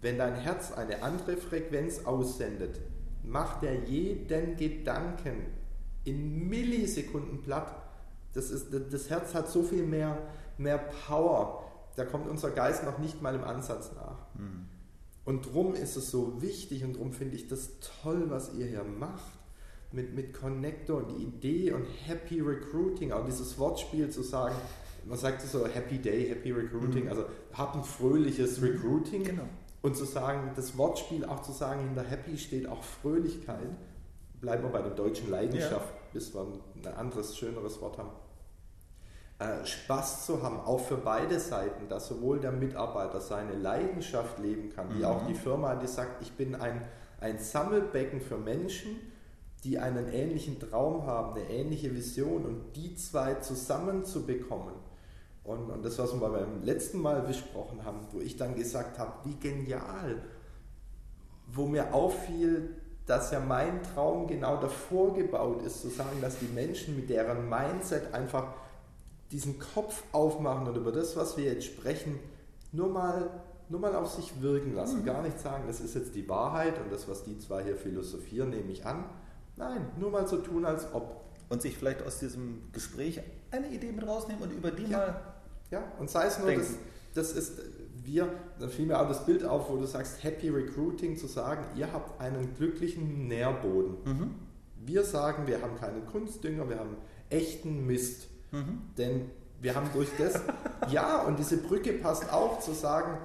Wenn 0.00 0.16
dein 0.16 0.34
Herz 0.34 0.72
eine 0.72 1.02
andere 1.02 1.36
Frequenz 1.36 2.04
aussendet, 2.04 2.80
macht 3.24 3.62
er 3.62 3.74
jeden 3.84 4.56
Gedanken 4.56 5.46
in 6.04 6.48
Millisekunden 6.48 7.42
platt. 7.42 7.74
Das, 8.32 8.50
ist, 8.50 8.68
das 8.72 9.10
Herz 9.10 9.34
hat 9.34 9.50
so 9.50 9.62
viel 9.62 9.84
mehr, 9.84 10.16
mehr 10.56 10.78
Power 10.78 11.68
da 11.98 12.04
kommt 12.04 12.28
unser 12.28 12.50
Geist 12.50 12.84
noch 12.84 12.98
nicht 12.98 13.22
mal 13.22 13.34
im 13.34 13.42
Ansatz 13.42 13.90
nach. 13.92 14.18
Mhm. 14.34 14.66
Und 15.24 15.52
drum 15.52 15.74
ist 15.74 15.96
es 15.96 16.10
so 16.10 16.40
wichtig 16.40 16.84
und 16.84 16.96
drum 16.96 17.12
finde 17.12 17.34
ich 17.34 17.48
das 17.48 17.72
toll, 18.02 18.30
was 18.30 18.54
ihr 18.54 18.66
hier 18.66 18.84
macht. 18.84 19.37
Mit, 19.90 20.14
mit 20.14 20.34
Connector 20.34 20.98
und 20.98 21.16
die 21.16 21.22
Idee 21.22 21.72
und 21.72 21.86
Happy 22.06 22.40
Recruiting, 22.40 23.10
auch 23.10 23.24
dieses 23.24 23.58
Wortspiel 23.58 24.10
zu 24.10 24.22
sagen, 24.22 24.54
man 25.06 25.16
sagt 25.16 25.40
so 25.40 25.66
Happy 25.66 25.98
Day, 25.98 26.28
Happy 26.28 26.52
Recruiting, 26.52 27.04
mhm. 27.04 27.10
also 27.10 27.24
hab 27.54 27.74
ein 27.74 27.84
fröhliches 27.84 28.60
Recruiting. 28.60 29.24
Genau. 29.24 29.48
Und 29.80 29.96
zu 29.96 30.04
sagen, 30.04 30.52
das 30.56 30.76
Wortspiel 30.76 31.24
auch 31.24 31.42
zu 31.42 31.52
sagen, 31.52 31.80
hinter 31.84 32.02
Happy 32.02 32.36
steht 32.36 32.68
auch 32.68 32.82
Fröhlichkeit. 32.82 33.68
Bleiben 34.40 34.64
wir 34.64 34.70
bei 34.70 34.82
der 34.82 34.90
deutschen 34.90 35.30
Leidenschaft, 35.30 35.94
ja. 35.94 36.00
bis 36.12 36.34
wir 36.34 36.46
ein 36.84 36.94
anderes, 36.94 37.36
schöneres 37.36 37.80
Wort 37.80 37.98
haben. 37.98 38.10
Äh, 39.38 39.64
Spaß 39.64 40.26
zu 40.26 40.42
haben, 40.42 40.58
auch 40.58 40.80
für 40.80 40.96
beide 40.96 41.38
Seiten, 41.38 41.88
dass 41.88 42.08
sowohl 42.08 42.40
der 42.40 42.50
Mitarbeiter 42.50 43.20
seine 43.20 43.54
Leidenschaft 43.54 44.38
leben 44.40 44.70
kann, 44.74 44.92
wie 44.94 44.98
mhm. 44.98 45.04
auch 45.04 45.26
die 45.26 45.34
Firma, 45.34 45.76
die 45.76 45.86
sagt, 45.86 46.22
ich 46.22 46.32
bin 46.32 46.56
ein, 46.56 46.82
ein 47.20 47.38
Sammelbecken 47.38 48.20
für 48.20 48.36
Menschen, 48.36 48.96
die 49.64 49.78
einen 49.78 50.08
ähnlichen 50.12 50.60
Traum 50.60 51.06
haben, 51.06 51.32
eine 51.32 51.50
ähnliche 51.50 51.94
Vision 51.94 52.44
und 52.44 52.76
die 52.76 52.94
zwei 52.94 53.34
zusammenzubekommen. 53.34 54.74
Und, 55.44 55.70
und 55.70 55.84
das, 55.84 55.98
was 55.98 56.12
wir 56.12 56.28
beim 56.28 56.62
letzten 56.62 57.00
Mal 57.00 57.22
besprochen 57.22 57.84
haben, 57.84 58.00
wo 58.12 58.20
ich 58.20 58.36
dann 58.36 58.54
gesagt 58.54 58.98
habe, 58.98 59.12
wie 59.24 59.36
genial, 59.36 60.22
wo 61.46 61.66
mir 61.66 61.94
auffiel, 61.94 62.76
dass 63.06 63.30
ja 63.30 63.40
mein 63.40 63.82
Traum 63.82 64.26
genau 64.26 64.60
davor 64.60 65.14
gebaut 65.14 65.62
ist, 65.62 65.80
zu 65.80 65.88
sagen, 65.88 66.20
dass 66.20 66.38
die 66.38 66.48
Menschen 66.54 66.94
mit 66.94 67.08
deren 67.08 67.48
Mindset 67.48 68.12
einfach 68.12 68.52
diesen 69.30 69.58
Kopf 69.58 70.02
aufmachen 70.12 70.68
und 70.68 70.76
über 70.76 70.92
das, 70.92 71.16
was 71.16 71.36
wir 71.36 71.44
jetzt 71.44 71.64
sprechen, 71.64 72.18
nur 72.72 72.88
mal, 72.88 73.30
nur 73.70 73.80
mal 73.80 73.94
auf 73.96 74.12
sich 74.12 74.42
wirken 74.42 74.74
lassen. 74.74 75.00
Mhm. 75.00 75.06
Gar 75.06 75.22
nicht 75.22 75.40
sagen, 75.40 75.64
das 75.66 75.80
ist 75.80 75.94
jetzt 75.94 76.14
die 76.14 76.28
Wahrheit 76.28 76.78
und 76.78 76.92
das, 76.92 77.08
was 77.08 77.24
die 77.24 77.38
zwei 77.38 77.64
hier 77.64 77.76
philosophieren, 77.76 78.50
nehme 78.50 78.70
ich 78.70 78.84
an. 78.84 79.04
Nein, 79.58 79.88
nur 79.98 80.10
mal 80.10 80.26
so 80.26 80.38
tun, 80.38 80.64
als 80.64 80.86
ob. 80.94 81.24
Und 81.48 81.62
sich 81.62 81.76
vielleicht 81.76 82.02
aus 82.02 82.18
diesem 82.18 82.70
Gespräch 82.72 83.20
eine 83.50 83.68
Idee 83.68 83.92
mit 83.92 84.06
rausnehmen 84.06 84.42
und 84.42 84.52
über 84.52 84.70
die 84.70 84.84
ja. 84.84 84.98
mal. 84.98 85.20
Ja, 85.70 85.82
und 85.98 86.08
sei 86.08 86.26
es 86.26 86.38
nur, 86.38 86.50
das, 86.52 86.74
das 87.14 87.32
ist, 87.32 87.60
wir, 88.04 88.28
dann 88.58 88.70
fiel 88.70 88.86
mir 88.86 88.98
auch 88.98 89.08
das 89.08 89.26
Bild 89.26 89.44
auf, 89.44 89.68
wo 89.68 89.76
du 89.76 89.86
sagst, 89.86 90.22
Happy 90.22 90.48
Recruiting, 90.48 91.16
zu 91.16 91.26
sagen, 91.26 91.64
ihr 91.76 91.92
habt 91.92 92.20
einen 92.20 92.54
glücklichen 92.54 93.28
Nährboden. 93.28 93.96
Mhm. 94.04 94.34
Wir 94.84 95.04
sagen, 95.04 95.46
wir 95.46 95.60
haben 95.60 95.76
keinen 95.78 96.06
Kunstdünger, 96.06 96.68
wir 96.68 96.78
haben 96.78 96.96
echten 97.28 97.86
Mist. 97.86 98.28
Mhm. 98.50 98.80
Denn 98.96 99.30
wir 99.60 99.74
haben 99.74 99.90
durch 99.92 100.08
das, 100.16 100.40
ja, 100.90 101.22
und 101.22 101.38
diese 101.38 101.58
Brücke 101.58 101.92
passt 101.94 102.32
auch 102.32 102.60
zu 102.60 102.72
sagen, 102.72 103.18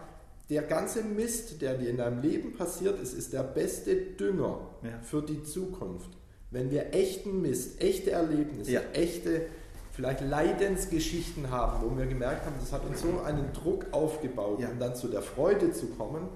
der 0.50 0.64
ganze 0.64 1.04
Mist, 1.04 1.62
der 1.62 1.76
dir 1.76 1.90
in 1.90 1.98
deinem 1.98 2.22
Leben 2.22 2.54
passiert 2.54 3.00
ist, 3.02 3.14
ist 3.14 3.32
der 3.32 3.44
beste 3.44 3.96
Dünger 3.96 4.60
ja. 4.82 5.00
für 5.02 5.22
die 5.22 5.44
Zukunft. 5.44 6.10
Wenn 6.54 6.70
wir 6.70 6.94
echten 6.94 7.42
Mist, 7.42 7.82
echte 7.82 8.12
Erlebnisse, 8.12 8.74
ja. 8.74 8.82
echte 8.94 9.48
vielleicht 9.92 10.22
Leidensgeschichten 10.22 11.50
haben, 11.50 11.84
wo 11.84 11.98
wir 11.98 12.06
gemerkt 12.06 12.46
haben, 12.46 12.56
das 12.60 12.72
hat 12.72 12.86
uns 12.86 13.02
so 13.02 13.22
einen 13.22 13.52
Druck 13.54 13.88
aufgebaut, 13.92 14.60
ja. 14.60 14.70
um 14.70 14.78
dann 14.78 14.96
zu 14.96 15.08
der 15.08 15.24
Freude 15.24 15.74
zu 15.74 15.88
kommen. 15.88 16.30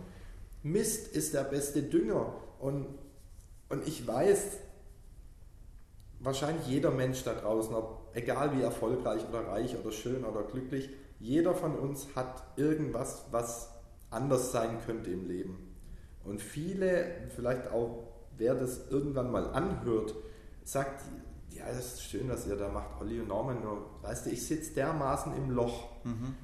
Mist 0.64 1.16
ist 1.16 1.36
der 1.36 1.44
beste 1.44 1.84
Dünger. 1.84 2.34
Und, 2.60 2.88
und 3.70 3.88
ich 3.88 4.08
weiß, 4.08 4.58
wahrscheinlich 6.20 6.66
jeder 6.66 6.90
Mensch 6.90 7.24
da 7.24 7.36
draußen, 7.36 7.76
ob 7.76 8.10
egal 8.16 8.58
wie 8.58 8.64
erfolgreich 8.64 9.22
oder 9.30 9.48
reich 9.48 9.78
oder 9.78 9.92
schön 9.92 10.26
oder 10.26 10.42
glücklich, 10.42 10.90
jeder 11.20 11.54
von 11.54 11.76
uns 11.76 12.08
hat 12.16 12.44
irgendwas, 12.56 13.26
was 13.30 13.70
anders 14.10 14.52
sein 14.52 14.80
könnte 14.84 15.12
im 15.12 15.28
Leben. 15.28 15.76
Und 16.24 16.42
viele, 16.42 17.06
vielleicht 17.36 17.68
auch 17.72 18.07
wer 18.38 18.56
das 18.56 18.90
irgendwann 18.90 19.32
mal 19.32 19.48
anhört, 19.52 20.14
sagt, 20.64 21.04
ja, 21.50 21.66
das 21.68 21.94
ist 21.94 22.04
schön, 22.04 22.30
was 22.30 22.48
ihr 22.48 22.56
da 22.56 22.70
macht, 22.70 23.02
Olli 23.02 23.20
und 23.20 23.30
Norman, 23.30 23.62
nur, 23.62 23.86
weißt 24.02 24.26
du, 24.26 24.30
ich 24.30 24.46
sitze 24.46 24.74
dermaßen 24.74 25.36
im 25.36 25.52
Loch. 25.52 25.90
Mhm. 26.04 26.36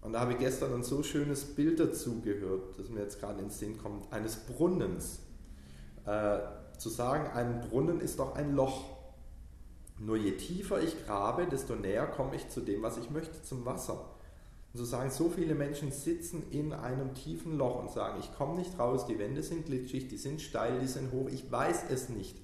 Und 0.00 0.14
da 0.14 0.20
habe 0.20 0.32
ich 0.32 0.38
gestern 0.38 0.74
ein 0.74 0.82
so 0.82 1.02
schönes 1.02 1.44
Bild 1.44 1.78
dazu 1.78 2.20
gehört, 2.22 2.78
das 2.78 2.88
mir 2.88 3.00
jetzt 3.00 3.20
gerade 3.20 3.40
ins 3.40 3.58
Sinn 3.58 3.78
kommt, 3.78 4.12
eines 4.12 4.36
Brunnens. 4.36 5.20
Äh, 6.06 6.38
zu 6.78 6.88
sagen, 6.88 7.30
ein 7.32 7.60
Brunnen 7.60 8.00
ist 8.00 8.18
doch 8.18 8.34
ein 8.34 8.56
Loch. 8.56 8.84
Nur 9.98 10.16
je 10.16 10.32
tiefer 10.32 10.82
ich 10.82 11.06
grabe, 11.06 11.46
desto 11.46 11.76
näher 11.76 12.06
komme 12.06 12.34
ich 12.34 12.48
zu 12.48 12.60
dem, 12.60 12.82
was 12.82 12.96
ich 12.96 13.10
möchte, 13.10 13.40
zum 13.42 13.64
Wasser. 13.64 14.04
Und 14.72 14.78
so 14.78 14.84
sagen, 14.84 15.10
so 15.10 15.28
viele 15.28 15.54
Menschen 15.54 15.92
sitzen 15.92 16.44
in 16.50 16.72
einem 16.72 17.14
tiefen 17.14 17.58
Loch 17.58 17.80
und 17.80 17.90
sagen, 17.90 18.18
ich 18.20 18.34
komme 18.34 18.56
nicht 18.56 18.78
raus, 18.78 19.06
die 19.06 19.18
Wände 19.18 19.42
sind 19.42 19.66
glitschig, 19.66 20.08
die 20.08 20.16
sind 20.16 20.40
steil, 20.40 20.80
die 20.80 20.86
sind 20.86 21.12
hoch, 21.12 21.28
ich 21.28 21.50
weiß 21.50 21.84
es 21.90 22.08
nicht. 22.08 22.40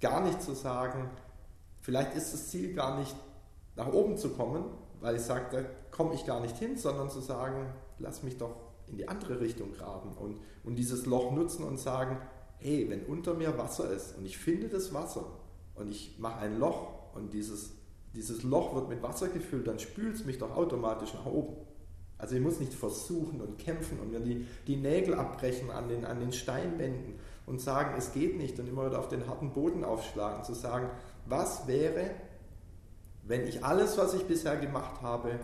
Gar 0.00 0.22
nicht 0.22 0.42
zu 0.42 0.54
sagen, 0.54 1.10
vielleicht 1.80 2.14
ist 2.16 2.34
das 2.34 2.48
Ziel 2.48 2.74
gar 2.74 2.98
nicht 2.98 3.14
nach 3.76 3.92
oben 3.92 4.16
zu 4.16 4.30
kommen, 4.30 4.64
weil 5.00 5.16
ich 5.16 5.22
sage, 5.22 5.46
da 5.52 5.62
komme 5.96 6.14
ich 6.14 6.26
gar 6.26 6.40
nicht 6.40 6.56
hin, 6.58 6.76
sondern 6.76 7.08
zu 7.08 7.20
sagen, 7.20 7.72
lass 7.98 8.22
mich 8.22 8.36
doch 8.36 8.56
in 8.88 8.96
die 8.96 9.08
andere 9.08 9.40
Richtung 9.40 9.72
graben 9.72 10.12
und, 10.12 10.38
und 10.64 10.76
dieses 10.76 11.06
Loch 11.06 11.32
nutzen 11.32 11.64
und 11.64 11.78
sagen, 11.78 12.18
hey, 12.58 12.88
wenn 12.90 13.04
unter 13.04 13.34
mir 13.34 13.56
Wasser 13.58 13.90
ist 13.90 14.16
und 14.16 14.26
ich 14.26 14.38
finde 14.38 14.68
das 14.68 14.92
Wasser, 14.92 15.26
und 15.76 15.90
ich 15.90 16.18
mache 16.18 16.40
ein 16.40 16.58
Loch 16.58 17.14
und 17.14 17.32
dieses, 17.32 17.75
dieses 18.16 18.42
Loch 18.42 18.74
wird 18.74 18.88
mit 18.88 19.02
Wasser 19.02 19.28
gefüllt, 19.28 19.68
dann 19.68 19.78
spült 19.78 20.16
es 20.16 20.24
mich 20.24 20.38
doch 20.38 20.56
automatisch 20.56 21.14
nach 21.14 21.26
oben. 21.26 21.56
Also 22.18 22.34
ich 22.34 22.40
muss 22.40 22.58
nicht 22.58 22.72
versuchen 22.72 23.40
und 23.42 23.58
kämpfen 23.58 24.00
und 24.00 24.10
mir 24.10 24.20
die, 24.20 24.46
die 24.66 24.76
Nägel 24.76 25.14
abbrechen 25.14 25.70
an 25.70 25.88
den, 25.88 26.06
an 26.06 26.18
den 26.18 26.32
Steinwänden 26.32 27.14
und 27.44 27.60
sagen, 27.60 27.94
es 27.98 28.12
geht 28.12 28.38
nicht 28.38 28.58
und 28.58 28.68
immer 28.68 28.86
wieder 28.86 28.98
auf 28.98 29.08
den 29.08 29.26
harten 29.28 29.52
Boden 29.52 29.84
aufschlagen, 29.84 30.42
zu 30.42 30.54
sagen, 30.54 30.88
was 31.26 31.66
wäre, 31.66 32.10
wenn 33.22 33.46
ich 33.46 33.64
alles, 33.64 33.98
was 33.98 34.14
ich 34.14 34.24
bisher 34.24 34.56
gemacht 34.56 35.02
habe, 35.02 35.38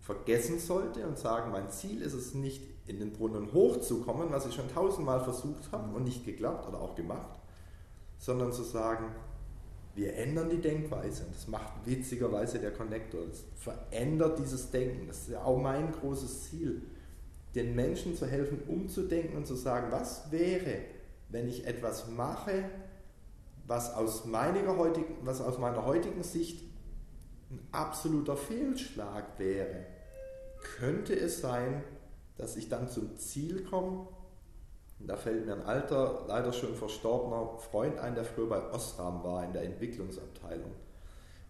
vergessen 0.00 0.58
sollte 0.58 1.06
und 1.06 1.18
sagen, 1.18 1.52
mein 1.52 1.70
Ziel 1.70 2.02
ist 2.02 2.14
es 2.14 2.34
nicht, 2.34 2.62
in 2.86 3.00
den 3.00 3.12
Brunnen 3.12 3.52
hochzukommen, 3.52 4.30
was 4.30 4.46
ich 4.46 4.54
schon 4.54 4.72
tausendmal 4.72 5.20
versucht 5.20 5.72
habe 5.72 5.94
und 5.94 6.04
nicht 6.04 6.24
geklappt 6.24 6.68
oder 6.68 6.80
auch 6.80 6.94
gemacht, 6.94 7.40
sondern 8.18 8.52
zu 8.52 8.62
sagen, 8.62 9.06
wir 9.96 10.14
ändern 10.14 10.50
die 10.50 10.60
Denkweise. 10.60 11.24
Und 11.24 11.34
das 11.34 11.48
macht 11.48 11.72
witzigerweise 11.86 12.58
der 12.58 12.70
Connector. 12.70 13.22
Das 13.26 13.44
verändert 13.56 14.38
dieses 14.38 14.70
Denken. 14.70 15.08
Das 15.08 15.20
ist 15.20 15.30
ja 15.30 15.42
auch 15.42 15.60
mein 15.60 15.90
großes 15.90 16.50
Ziel, 16.50 16.82
den 17.54 17.74
Menschen 17.74 18.14
zu 18.14 18.26
helfen, 18.26 18.60
umzudenken 18.68 19.36
und 19.36 19.46
zu 19.46 19.54
sagen, 19.54 19.90
was 19.90 20.30
wäre, 20.30 20.82
wenn 21.30 21.48
ich 21.48 21.66
etwas 21.66 22.08
mache, 22.08 22.64
was 23.66 23.94
aus 23.94 24.26
meiner 24.26 24.76
heutigen, 24.76 25.16
was 25.22 25.40
aus 25.40 25.58
meiner 25.58 25.86
heutigen 25.86 26.22
Sicht 26.22 26.62
ein 27.50 27.60
absoluter 27.72 28.36
Fehlschlag 28.36 29.38
wäre. 29.38 29.86
Könnte 30.78 31.18
es 31.18 31.40
sein, 31.40 31.82
dass 32.36 32.56
ich 32.56 32.68
dann 32.68 32.90
zum 32.90 33.16
Ziel 33.16 33.64
komme? 33.64 34.08
Da 34.98 35.16
fällt 35.16 35.46
mir 35.46 35.54
ein 35.54 35.62
alter, 35.62 36.24
leider 36.26 36.52
schon 36.52 36.74
verstorbener 36.74 37.58
Freund 37.58 37.98
ein, 37.98 38.14
der 38.14 38.24
früher 38.24 38.48
bei 38.48 38.72
Osram 38.72 39.22
war 39.22 39.44
in 39.44 39.52
der 39.52 39.62
Entwicklungsabteilung. 39.62 40.72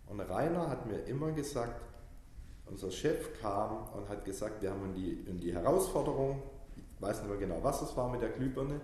Und 0.08 0.20
Rainer 0.20 0.68
hat 0.68 0.86
mir 0.86 0.98
immer 1.04 1.32
gesagt, 1.32 1.80
unser 2.66 2.90
Chef 2.90 3.40
kam 3.40 3.88
und 3.94 4.08
hat 4.08 4.24
gesagt, 4.24 4.62
wir 4.62 4.70
haben 4.70 4.92
die, 4.94 5.24
die 5.38 5.54
Herausforderung, 5.54 6.42
ich 6.76 7.02
weiß 7.02 7.20
nicht 7.20 7.28
mehr 7.28 7.38
genau, 7.38 7.58
was 7.62 7.82
es 7.82 7.96
war 7.96 8.10
mit 8.10 8.22
der 8.22 8.30
Glühbirne, 8.30 8.80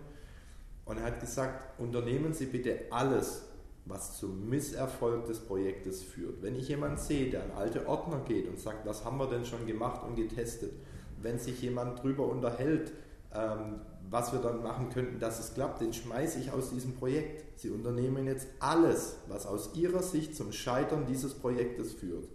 und 0.85 0.99
er 0.99 1.05
hat 1.05 1.21
gesagt, 1.21 1.79
unternehmen 1.81 2.33
Sie 2.33 2.47
bitte 2.47 2.81
alles, 2.91 3.45
was 3.85 4.19
zum 4.19 4.49
Misserfolg 4.49 5.27
des 5.27 5.41
Projektes 5.41 6.03
führt. 6.03 6.43
Wenn 6.43 6.55
ich 6.55 6.69
jemanden 6.69 6.99
sehe, 6.99 7.31
der 7.31 7.45
an 7.45 7.51
alte 7.53 7.87
Ordner 7.87 8.21
geht 8.27 8.49
und 8.49 8.59
sagt, 8.59 8.87
was 8.87 9.05
haben 9.05 9.19
wir 9.19 9.29
denn 9.29 9.45
schon 9.45 9.67
gemacht 9.67 10.03
und 10.05 10.17
getestet, 10.17 10.73
wenn 11.21 11.39
sich 11.39 11.63
jemand 11.63 11.99
darüber 12.01 12.27
unterhält, 12.27 12.93
ähm, 13.35 13.81
was 14.13 14.31
wir 14.31 14.41
dann 14.41 14.63
machen 14.63 14.91
könnten, 14.91 15.19
dass 15.19 15.41
es 15.41 15.55
klappt, 15.55 15.81
den 15.81 15.95
schmeiße 15.95 16.39
ich 16.39 16.53
aus 16.53 16.69
diesem 16.69 16.95
Projekt. 16.95 17.59
Sie 17.59 17.71
unternehmen 17.71 18.27
jetzt 18.27 18.47
alles, 18.61 19.17
was 19.27 19.47
aus 19.47 19.71
Ihrer 19.75 20.03
Sicht 20.03 20.37
zum 20.37 20.53
Scheitern 20.53 21.07
dieses 21.07 21.33
Projektes 21.33 21.95
führt. 21.95 22.29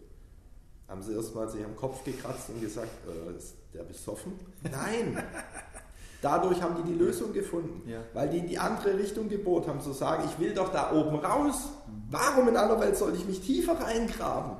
Haben 0.87 1.03
Sie 1.03 1.13
erstmal 1.13 1.47
sich 1.49 1.63
am 1.63 1.75
Kopf 1.75 2.03
gekratzt 2.03 2.49
und 2.49 2.61
gesagt, 2.61 2.89
äh, 3.07 3.37
ist 3.37 3.53
der 3.75 3.83
besoffen? 3.83 4.33
Nein! 4.63 5.21
Dadurch 6.23 6.63
haben 6.63 6.77
die 6.77 6.93
die 6.93 6.97
Lösung 6.97 7.31
gefunden, 7.31 7.87
ja. 7.87 7.99
weil 8.15 8.27
die 8.29 8.39
in 8.39 8.47
die 8.47 8.57
andere 8.57 8.97
Richtung 8.97 9.29
gebohrt 9.29 9.67
haben, 9.67 9.79
zu 9.79 9.93
sagen, 9.93 10.23
ich 10.25 10.39
will 10.39 10.55
doch 10.55 10.73
da 10.73 10.91
oben 10.91 11.17
raus. 11.17 11.69
Warum 12.09 12.47
in 12.47 12.57
aller 12.57 12.79
Welt 12.79 12.97
soll 12.97 13.13
ich 13.13 13.27
mich 13.27 13.41
tiefer 13.41 13.79
reingraben? 13.79 14.57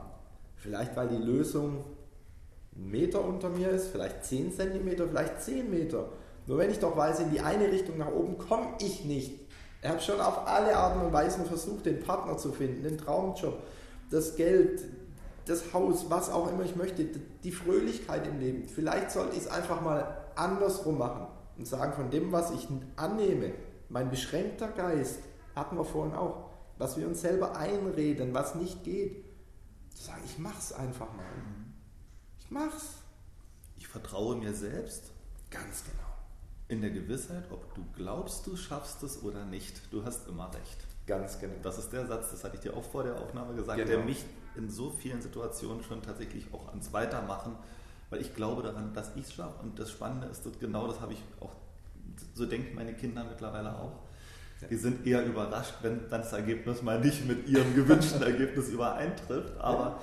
Vielleicht 0.55 0.95
weil 0.95 1.07
die 1.07 1.18
Lösung 1.18 1.84
einen 2.76 2.91
Meter 2.91 3.26
unter 3.26 3.49
mir 3.49 3.70
ist, 3.70 3.88
vielleicht 3.88 4.24
10 4.24 4.53
Zentimeter, 4.53 5.07
vielleicht 5.07 5.41
10 5.41 5.72
Meter. 5.72 6.09
Nur 6.47 6.57
wenn 6.57 6.71
ich 6.71 6.79
doch 6.79 6.95
weiß, 6.95 7.19
in 7.19 7.31
die 7.31 7.41
eine 7.41 7.71
Richtung 7.71 7.97
nach 7.97 8.11
oben 8.11 8.37
komme 8.37 8.69
ich 8.79 9.05
nicht. 9.05 9.47
Ich 9.81 9.87
habe 9.87 9.99
schon 9.99 10.19
auf 10.19 10.47
alle 10.47 10.75
Arten 10.75 11.01
und 11.01 11.13
Weisen 11.13 11.45
versucht, 11.45 11.85
den 11.85 11.99
Partner 11.99 12.37
zu 12.37 12.51
finden, 12.51 12.83
den 12.83 12.97
Traumjob, 12.97 13.61
das 14.09 14.35
Geld, 14.35 14.81
das 15.45 15.73
Haus, 15.73 16.09
was 16.09 16.29
auch 16.29 16.51
immer 16.51 16.63
ich 16.63 16.75
möchte, 16.75 17.05
die 17.05 17.51
Fröhlichkeit 17.51 18.25
im 18.27 18.39
Leben. 18.39 18.67
Vielleicht 18.67 19.11
sollte 19.11 19.35
ich 19.35 19.43
es 19.43 19.47
einfach 19.47 19.81
mal 19.81 20.25
andersrum 20.35 20.97
machen 20.97 21.27
und 21.57 21.67
sagen, 21.67 21.93
von 21.93 22.09
dem, 22.09 22.31
was 22.31 22.51
ich 22.51 22.67
annehme, 22.95 23.53
mein 23.89 24.09
beschränkter 24.09 24.69
Geist, 24.69 25.19
hatten 25.55 25.77
wir 25.77 25.85
vorhin 25.85 26.15
auch, 26.15 26.49
was 26.77 26.97
wir 26.97 27.07
uns 27.07 27.21
selber 27.21 27.55
einreden, 27.57 28.33
was 28.33 28.55
nicht 28.55 28.83
geht, 28.83 29.23
zu 29.93 30.03
sagen, 30.03 30.21
ich 30.25 30.37
mach's 30.37 30.73
einfach 30.73 31.11
mal. 31.13 31.25
Ich 32.39 32.51
mach's. 32.51 32.89
Ich 33.77 33.87
vertraue 33.87 34.35
mir 34.35 34.53
selbst. 34.53 35.11
Ganz 35.49 35.83
genau. 35.83 36.07
In 36.70 36.82
der 36.82 36.89
Gewissheit, 36.89 37.45
ob 37.49 37.74
du 37.76 37.86
glaubst, 37.95 38.45
du 38.45 38.57
schaffst 38.57 39.01
es 39.03 39.24
oder 39.24 39.45
nicht, 39.45 39.82
du 39.91 40.03
hast 40.03 40.28
immer 40.28 40.53
recht. 40.53 40.78
Ganz 41.05 41.39
genau. 41.39 41.55
Das 41.63 41.78
ist 41.78 41.93
der 41.93 42.05
Satz, 42.05 42.32
das 42.32 42.43
hatte 42.43 42.55
ich 42.55 42.61
dir 42.61 42.76
auch 42.76 42.84
vor 42.84 43.03
der 43.03 43.15
Aufnahme 43.15 43.55
gesagt, 43.55 43.78
genau. 43.78 43.89
der 43.89 43.99
mich 44.03 44.26
in 44.55 44.70
so 44.70 44.89
vielen 44.89 45.22
Situationen 45.22 45.84
schon 45.84 46.01
tatsächlich 46.01 46.53
auch 46.53 46.68
ans 46.70 46.91
Weitermachen 46.91 47.55
weil 48.09 48.22
ich 48.22 48.34
glaube 48.34 48.63
daran, 48.63 48.93
dass 48.93 49.15
ich 49.15 49.26
es 49.26 49.34
schaffe. 49.34 49.61
Und 49.63 49.78
das 49.80 49.91
Spannende 49.91 50.28
ist, 50.28 50.43
genau 50.59 50.88
das 50.88 51.01
habe 51.01 51.13
ich 51.13 51.24
auch, 51.39 51.51
so 52.34 52.45
denken 52.45 52.76
meine 52.76 52.93
Kinder 52.93 53.24
mittlerweile 53.24 53.76
auch. 53.76 53.99
Die 54.72 54.76
sind 54.76 55.05
eher 55.05 55.24
überrascht, 55.24 55.76
wenn 55.84 56.09
dann 56.09 56.22
das 56.22 56.34
Ergebnis 56.34 56.82
mal 56.82 56.99
nicht 56.99 57.28
mit 57.28 57.47
ihrem 57.47 57.76
gewünschten 57.76 58.22
Ergebnis 58.24 58.70
übereintrifft, 58.70 59.55
aber 59.59 60.01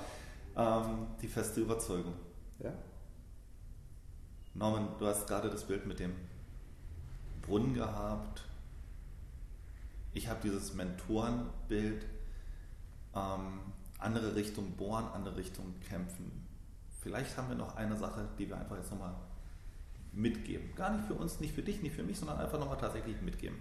ähm, 0.55 1.07
die 1.21 1.27
feste 1.27 1.59
Überzeugung. 1.59 2.13
Ja. 2.59 2.71
Norman, 4.53 4.87
du 4.97 5.07
hast 5.07 5.27
gerade 5.27 5.49
das 5.49 5.65
Bild 5.65 5.85
mit 5.85 5.99
dem 5.99 6.13
Brunnen 7.45 7.73
gehabt. 7.73 8.43
Ich 10.13 10.27
habe 10.27 10.39
dieses 10.43 10.73
Mentorenbild, 10.73 12.05
ähm, 13.15 13.59
andere 13.99 14.35
Richtung 14.35 14.71
bohren, 14.71 15.05
andere 15.13 15.37
Richtung 15.37 15.73
kämpfen. 15.87 16.45
Vielleicht 17.01 17.37
haben 17.37 17.49
wir 17.49 17.55
noch 17.55 17.75
eine 17.75 17.97
Sache, 17.97 18.27
die 18.39 18.49
wir 18.49 18.57
einfach 18.57 18.77
jetzt 18.77 18.91
nochmal 18.91 19.15
mitgeben. 20.11 20.73
Gar 20.75 20.91
nicht 20.91 21.05
für 21.05 21.13
uns, 21.13 21.39
nicht 21.39 21.53
für 21.53 21.61
dich, 21.61 21.81
nicht 21.81 21.95
für 21.95 22.03
mich, 22.03 22.17
sondern 22.17 22.39
einfach 22.39 22.59
nochmal 22.59 22.77
tatsächlich 22.77 23.21
mitgeben. 23.21 23.57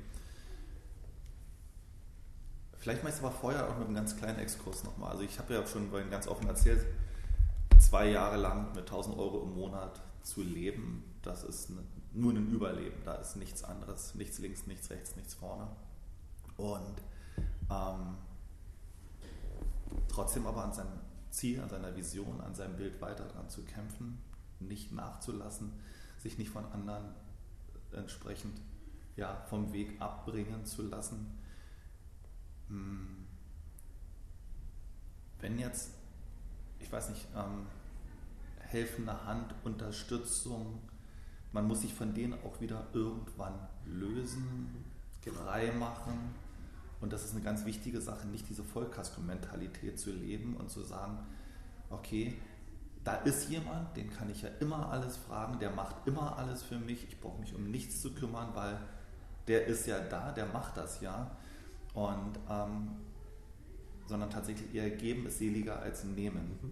Vielleicht 2.79 3.03
mache 3.03 3.13
ich 3.13 3.19
es 3.19 3.25
aber 3.25 3.33
vorher 3.33 3.69
auch 3.69 3.79
mit 3.79 3.87
einem 3.87 3.95
ganz 3.95 4.17
kleinen 4.17 4.39
Exkurs 4.39 4.85
nochmal. 4.85 5.13
Also 5.13 5.23
ich 5.23 5.39
habe 5.39 5.55
ja 5.55 5.67
schon 5.67 5.91
ganz 6.11 6.29
offen 6.29 6.47
erzählt, 6.47 6.85
zwei 7.79 8.11
Jahre 8.11 8.37
lang 8.37 8.73
mit 8.75 8.85
1000 8.85 9.17
Euro 9.19 9.43
im 9.43 9.55
Monat 9.55 10.01
zu 10.23 10.43
leben, 10.43 11.03
das 11.23 11.45
ist 11.45 11.71
nur 12.15 12.33
ein 12.33 12.51
Überleben. 12.51 12.97
Da 13.05 13.15
ist 13.15 13.37
nichts 13.37 13.65
anderes, 13.65 14.15
nichts 14.15 14.39
links, 14.39 14.67
nichts 14.67 14.91
rechts, 14.91 15.17
nichts 15.17 15.35
vorne. 15.35 15.69
Und 16.57 17.03
ähm, 17.71 18.17
trotzdem 20.09 20.47
aber 20.47 20.65
an 20.65 20.73
seinem 20.73 21.01
Ziel, 21.31 21.61
an 21.61 21.69
seiner 21.69 21.95
Vision, 21.97 22.41
an 22.41 22.55
seinem 22.55 22.77
Bild 22.77 23.01
weiter 23.01 23.25
daran 23.25 23.49
zu 23.49 23.65
kämpfen, 23.65 24.19
nicht 24.61 24.93
nachzulassen, 24.93 25.73
sich 26.19 26.39
nicht 26.39 26.51
von 26.51 26.65
anderen 26.67 27.15
entsprechend 27.93 28.61
ja, 29.17 29.45
vom 29.49 29.73
Weg 29.73 30.01
abbringen 30.01 30.65
zu 30.65 30.83
lassen. 30.83 31.39
Hm. 32.69 33.27
Wenn 35.41 35.59
jetzt, 35.59 35.91
ich 36.81 36.91
weiß 36.91 37.11
nicht, 37.11 37.27
ähm, 37.37 37.67
helfende 38.59 39.25
Hand, 39.25 39.55
Unterstützung, 39.63 40.81
man 41.55 41.67
muss 41.67 41.81
sich 41.81 41.95
von 41.95 42.13
denen 42.13 42.35
auch 42.45 42.61
wieder 42.61 42.87
irgendwann 42.93 43.55
lösen, 43.87 44.85
frei 45.23 45.73
machen 45.79 46.35
und 47.01 47.13
das 47.13 47.25
ist 47.25 47.33
eine 47.33 47.43
ganz 47.43 47.65
wichtige 47.65 48.01
Sache, 48.01 48.27
nicht 48.27 48.47
diese 48.51 48.63
Vollkasko-Mentalität 48.63 49.99
zu 49.99 50.11
leben 50.11 50.55
und 50.57 50.71
zu 50.71 50.83
sagen, 50.83 51.19
okay, 51.89 52.35
da 53.05 53.17
ist 53.17 53.49
jemand, 53.49 53.97
den 53.97 54.11
kann 54.11 54.29
ich 54.31 54.43
ja 54.43 54.51
immer 54.61 54.91
alles 54.91 55.17
fragen, 55.17 55.59
der 55.59 55.71
macht 55.71 56.07
immer 56.07 56.37
alles 56.37 56.63
für 56.63 56.79
mich, 56.79 57.07
ich 57.09 57.21
brauche 57.21 57.41
mich 57.41 57.55
um 57.55 57.71
nichts 57.71 58.03
zu 58.03 58.13
kümmern, 58.13 58.49
weil 58.55 58.79
der 59.47 59.67
ist 59.67 59.87
ja 59.87 60.01
da, 60.01 60.33
der 60.33 60.47
macht 60.47 60.77
das 60.77 61.01
ja. 61.01 61.31
Und 61.95 62.39
ähm, 62.51 62.91
sondern 64.07 64.31
tatsächlich 64.31 64.75
eher 64.75 64.91
geben 64.91 65.27
ist 65.27 65.39
seliger 65.39 65.81
als 65.81 66.05
nehmen. 66.05 66.59
Mhm. 66.61 66.71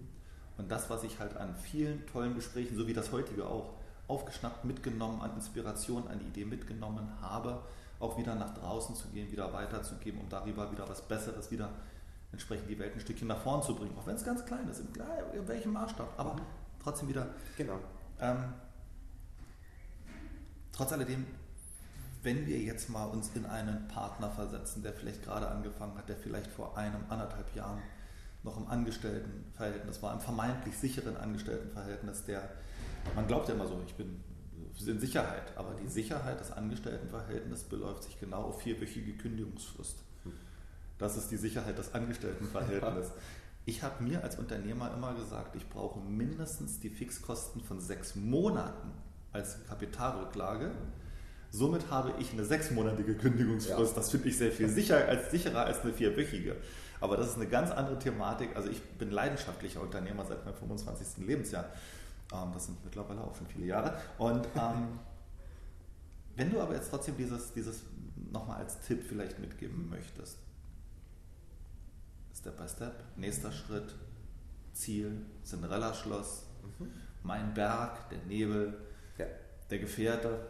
Und 0.57 0.71
das, 0.71 0.89
was 0.89 1.03
ich 1.03 1.19
halt 1.19 1.37
an 1.37 1.55
vielen 1.55 2.05
tollen 2.07 2.35
Gesprächen, 2.35 2.75
so 2.75 2.87
wie 2.87 2.93
das 2.93 3.11
heutige 3.11 3.47
auch, 3.47 3.73
aufgeschnappt, 4.07 4.65
mitgenommen, 4.65 5.21
an 5.21 5.33
Inspiration, 5.35 6.07
an 6.07 6.19
Idee 6.21 6.45
mitgenommen 6.45 7.07
habe, 7.21 7.63
auch 7.99 8.17
wieder 8.17 8.35
nach 8.35 8.53
draußen 8.53 8.95
zu 8.95 9.07
gehen, 9.09 9.31
wieder 9.31 9.51
weiterzugeben, 9.53 10.19
um 10.19 10.29
darüber 10.29 10.71
wieder 10.71 10.87
was 10.87 11.01
Besseres, 11.01 11.51
wieder 11.51 11.69
entsprechend 12.31 12.69
die 12.69 12.77
Welt 12.79 12.93
ein 12.95 12.99
Stückchen 12.99 13.27
nach 13.27 13.39
vorn 13.39 13.61
zu 13.63 13.75
bringen, 13.75 13.95
auch 13.97 14.05
wenn 14.05 14.15
es 14.15 14.25
ganz 14.25 14.43
klein 14.45 14.67
ist, 14.67 14.79
in 14.79 15.47
welchem 15.47 15.73
Maßstab, 15.73 16.13
aber 16.17 16.33
mhm. 16.33 16.41
trotzdem 16.81 17.07
wieder. 17.07 17.27
Genau. 17.57 17.79
Ähm, 18.19 18.53
trotz 20.71 20.91
alledem, 20.91 21.25
wenn 22.23 22.47
wir 22.47 22.57
jetzt 22.59 22.89
mal 22.89 23.05
uns 23.05 23.31
in 23.35 23.45
einen 23.45 23.87
Partner 23.87 24.31
versetzen, 24.31 24.81
der 24.81 24.93
vielleicht 24.93 25.23
gerade 25.23 25.47
angefangen 25.47 25.97
hat, 25.97 26.09
der 26.09 26.17
vielleicht 26.17 26.49
vor 26.49 26.77
einem, 26.77 27.03
anderthalb 27.09 27.53
Jahren 27.55 27.79
noch 28.43 28.57
im 28.57 28.67
Angestelltenverhältnis 28.67 30.01
war, 30.01 30.13
im 30.13 30.19
vermeintlich 30.19 30.77
sicheren 30.77 31.17
Angestelltenverhältnis, 31.17 32.25
der, 32.25 32.49
man 33.15 33.27
glaubt 33.27 33.47
ja 33.47 33.55
immer 33.55 33.67
so, 33.67 33.81
ich 33.85 33.95
bin 33.95 34.23
in 34.87 34.99
Sicherheit. 34.99 35.55
Aber 35.55 35.75
die 35.75 35.87
Sicherheit 35.87 36.39
des 36.39 36.51
Angestelltenverhältnisses 36.51 37.65
beläuft 37.65 38.03
sich 38.03 38.19
genau 38.19 38.43
auf 38.43 38.61
vierwöchige 38.61 39.13
Kündigungsfrist. 39.13 40.03
Das 40.97 41.17
ist 41.17 41.29
die 41.31 41.37
Sicherheit 41.37 41.77
des 41.77 41.93
Angestelltenverhältnisses. 41.93 43.11
Ich 43.65 43.81
habe 43.81 44.03
mir 44.03 44.21
als 44.21 44.37
Unternehmer 44.37 44.93
immer 44.93 45.13
gesagt, 45.13 45.55
ich 45.55 45.69
brauche 45.69 45.97
mindestens 46.01 46.81
die 46.81 46.89
Fixkosten 46.89 47.61
von 47.61 47.79
sechs 47.79 48.13
Monaten 48.13 48.91
als 49.31 49.63
Kapitalrücklage. 49.69 50.71
Somit 51.49 51.89
habe 51.89 52.13
ich 52.19 52.33
eine 52.33 52.43
sechsmonatige 52.43 53.15
Kündigungsfrist. 53.15 53.91
Ja. 53.91 53.95
Das 53.95 54.11
finde 54.11 54.27
ich 54.27 54.37
sehr 54.37 54.51
viel 54.51 54.67
sicher, 54.67 55.07
als, 55.07 55.31
sicherer 55.31 55.63
als 55.63 55.79
eine 55.79 55.93
vierwöchige. 55.93 56.57
Aber 56.99 57.15
das 57.15 57.27
ist 57.27 57.35
eine 57.35 57.47
ganz 57.47 57.71
andere 57.71 57.97
Thematik. 57.99 58.53
Also 58.57 58.67
ich 58.69 58.81
bin 58.81 59.11
leidenschaftlicher 59.11 59.79
Unternehmer 59.79 60.25
seit 60.25 60.43
meinem 60.43 60.55
25. 60.55 61.25
Lebensjahr. 61.25 61.69
Ähm, 62.33 62.51
das 62.53 62.65
sind 62.65 62.83
mittlerweile 62.83 63.21
auch 63.21 63.35
schon 63.35 63.47
viele 63.47 63.67
Jahre. 63.67 63.97
Und 64.17 64.47
ähm, 64.55 64.99
Wenn 66.35 66.49
du 66.49 66.59
aber 66.59 66.73
jetzt 66.73 66.89
trotzdem 66.89 67.15
dieses, 67.17 67.53
dieses 67.53 67.83
nochmal 68.31 68.57
als 68.57 68.79
Tipp 68.81 69.03
vielleicht 69.07 69.39
mitgeben 69.39 69.89
möchtest, 69.89 70.39
Step 72.35 72.57
by 72.57 72.67
Step, 72.67 73.03
nächster 73.15 73.51
Schritt, 73.51 73.93
Ziel, 74.73 75.25
Cinderella-Schloss, 75.45 76.47
mhm. 76.79 76.91
mein 77.21 77.53
Berg, 77.53 78.09
der 78.09 78.19
Nebel, 78.23 78.81
ja. 79.17 79.27
der 79.69 79.79
Gefährte. 79.79 80.47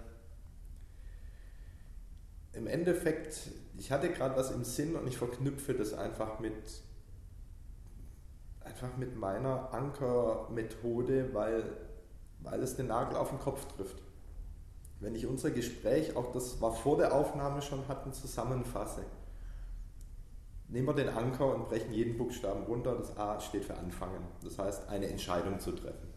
Im 2.54 2.68
Endeffekt, 2.68 3.50
ich 3.78 3.92
hatte 3.92 4.10
gerade 4.10 4.36
was 4.38 4.52
im 4.52 4.64
Sinn 4.64 4.96
und 4.96 5.08
ich 5.08 5.18
verknüpfe 5.18 5.74
das 5.74 5.94
einfach 5.94 6.40
mit 6.40 6.83
einfach 8.66 8.98
mit 8.98 9.16
meiner 9.16 9.74
Ankermethode, 9.74 11.34
weil, 11.34 11.64
weil 12.40 12.62
es 12.62 12.76
den 12.76 12.88
Nagel 12.88 13.18
auf 13.18 13.30
den 13.30 13.40
Kopf 13.40 13.66
trifft. 13.76 14.02
Wenn 15.00 15.16
ich 15.16 15.28
unser 15.28 15.52
Gespräch, 15.52 16.16
auch 16.16 16.32
das 16.32 16.62
war 16.62 16.72
vor 16.72 16.98
der 16.98 17.14
Aufnahme 17.14 17.62
schon 17.62 17.88
hatten, 17.88 18.14
zusammenfasse, 18.14 19.04
nehmen 20.70 20.88
wir 20.88 20.94
den 20.94 21.10
Anker 21.10 21.54
und 21.54 21.68
brechen 21.68 21.94
jeden 21.94 22.18
Buchstaben 22.18 22.64
runter. 22.64 22.96
Das 22.96 23.18
A 23.18 23.40
steht 23.40 23.66
für 23.66 23.78
Anfangen, 23.78 24.24
das 24.44 24.58
heißt 24.58 24.90
eine 24.90 25.08
Entscheidung 25.08 25.60
zu 25.60 25.72
treffen. 25.74 26.14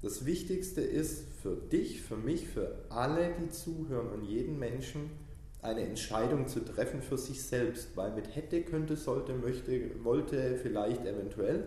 Das 0.00 0.26
Wichtigste 0.26 0.80
ist 0.80 1.24
für 1.42 1.56
dich, 1.56 2.02
für 2.02 2.16
mich, 2.16 2.46
für 2.46 2.84
alle, 2.90 3.34
die 3.40 3.48
zuhören 3.48 4.10
und 4.10 4.24
jeden 4.24 4.58
Menschen, 4.58 5.10
eine 5.64 5.82
Entscheidung 5.82 6.46
zu 6.46 6.60
treffen 6.60 7.02
für 7.02 7.16
sich 7.16 7.42
selbst, 7.42 7.96
weil 7.96 8.12
mit 8.12 8.34
hätte, 8.36 8.62
könnte, 8.62 8.96
sollte, 8.96 9.32
möchte, 9.34 10.04
wollte, 10.04 10.56
vielleicht, 10.56 11.04
eventuell, 11.06 11.66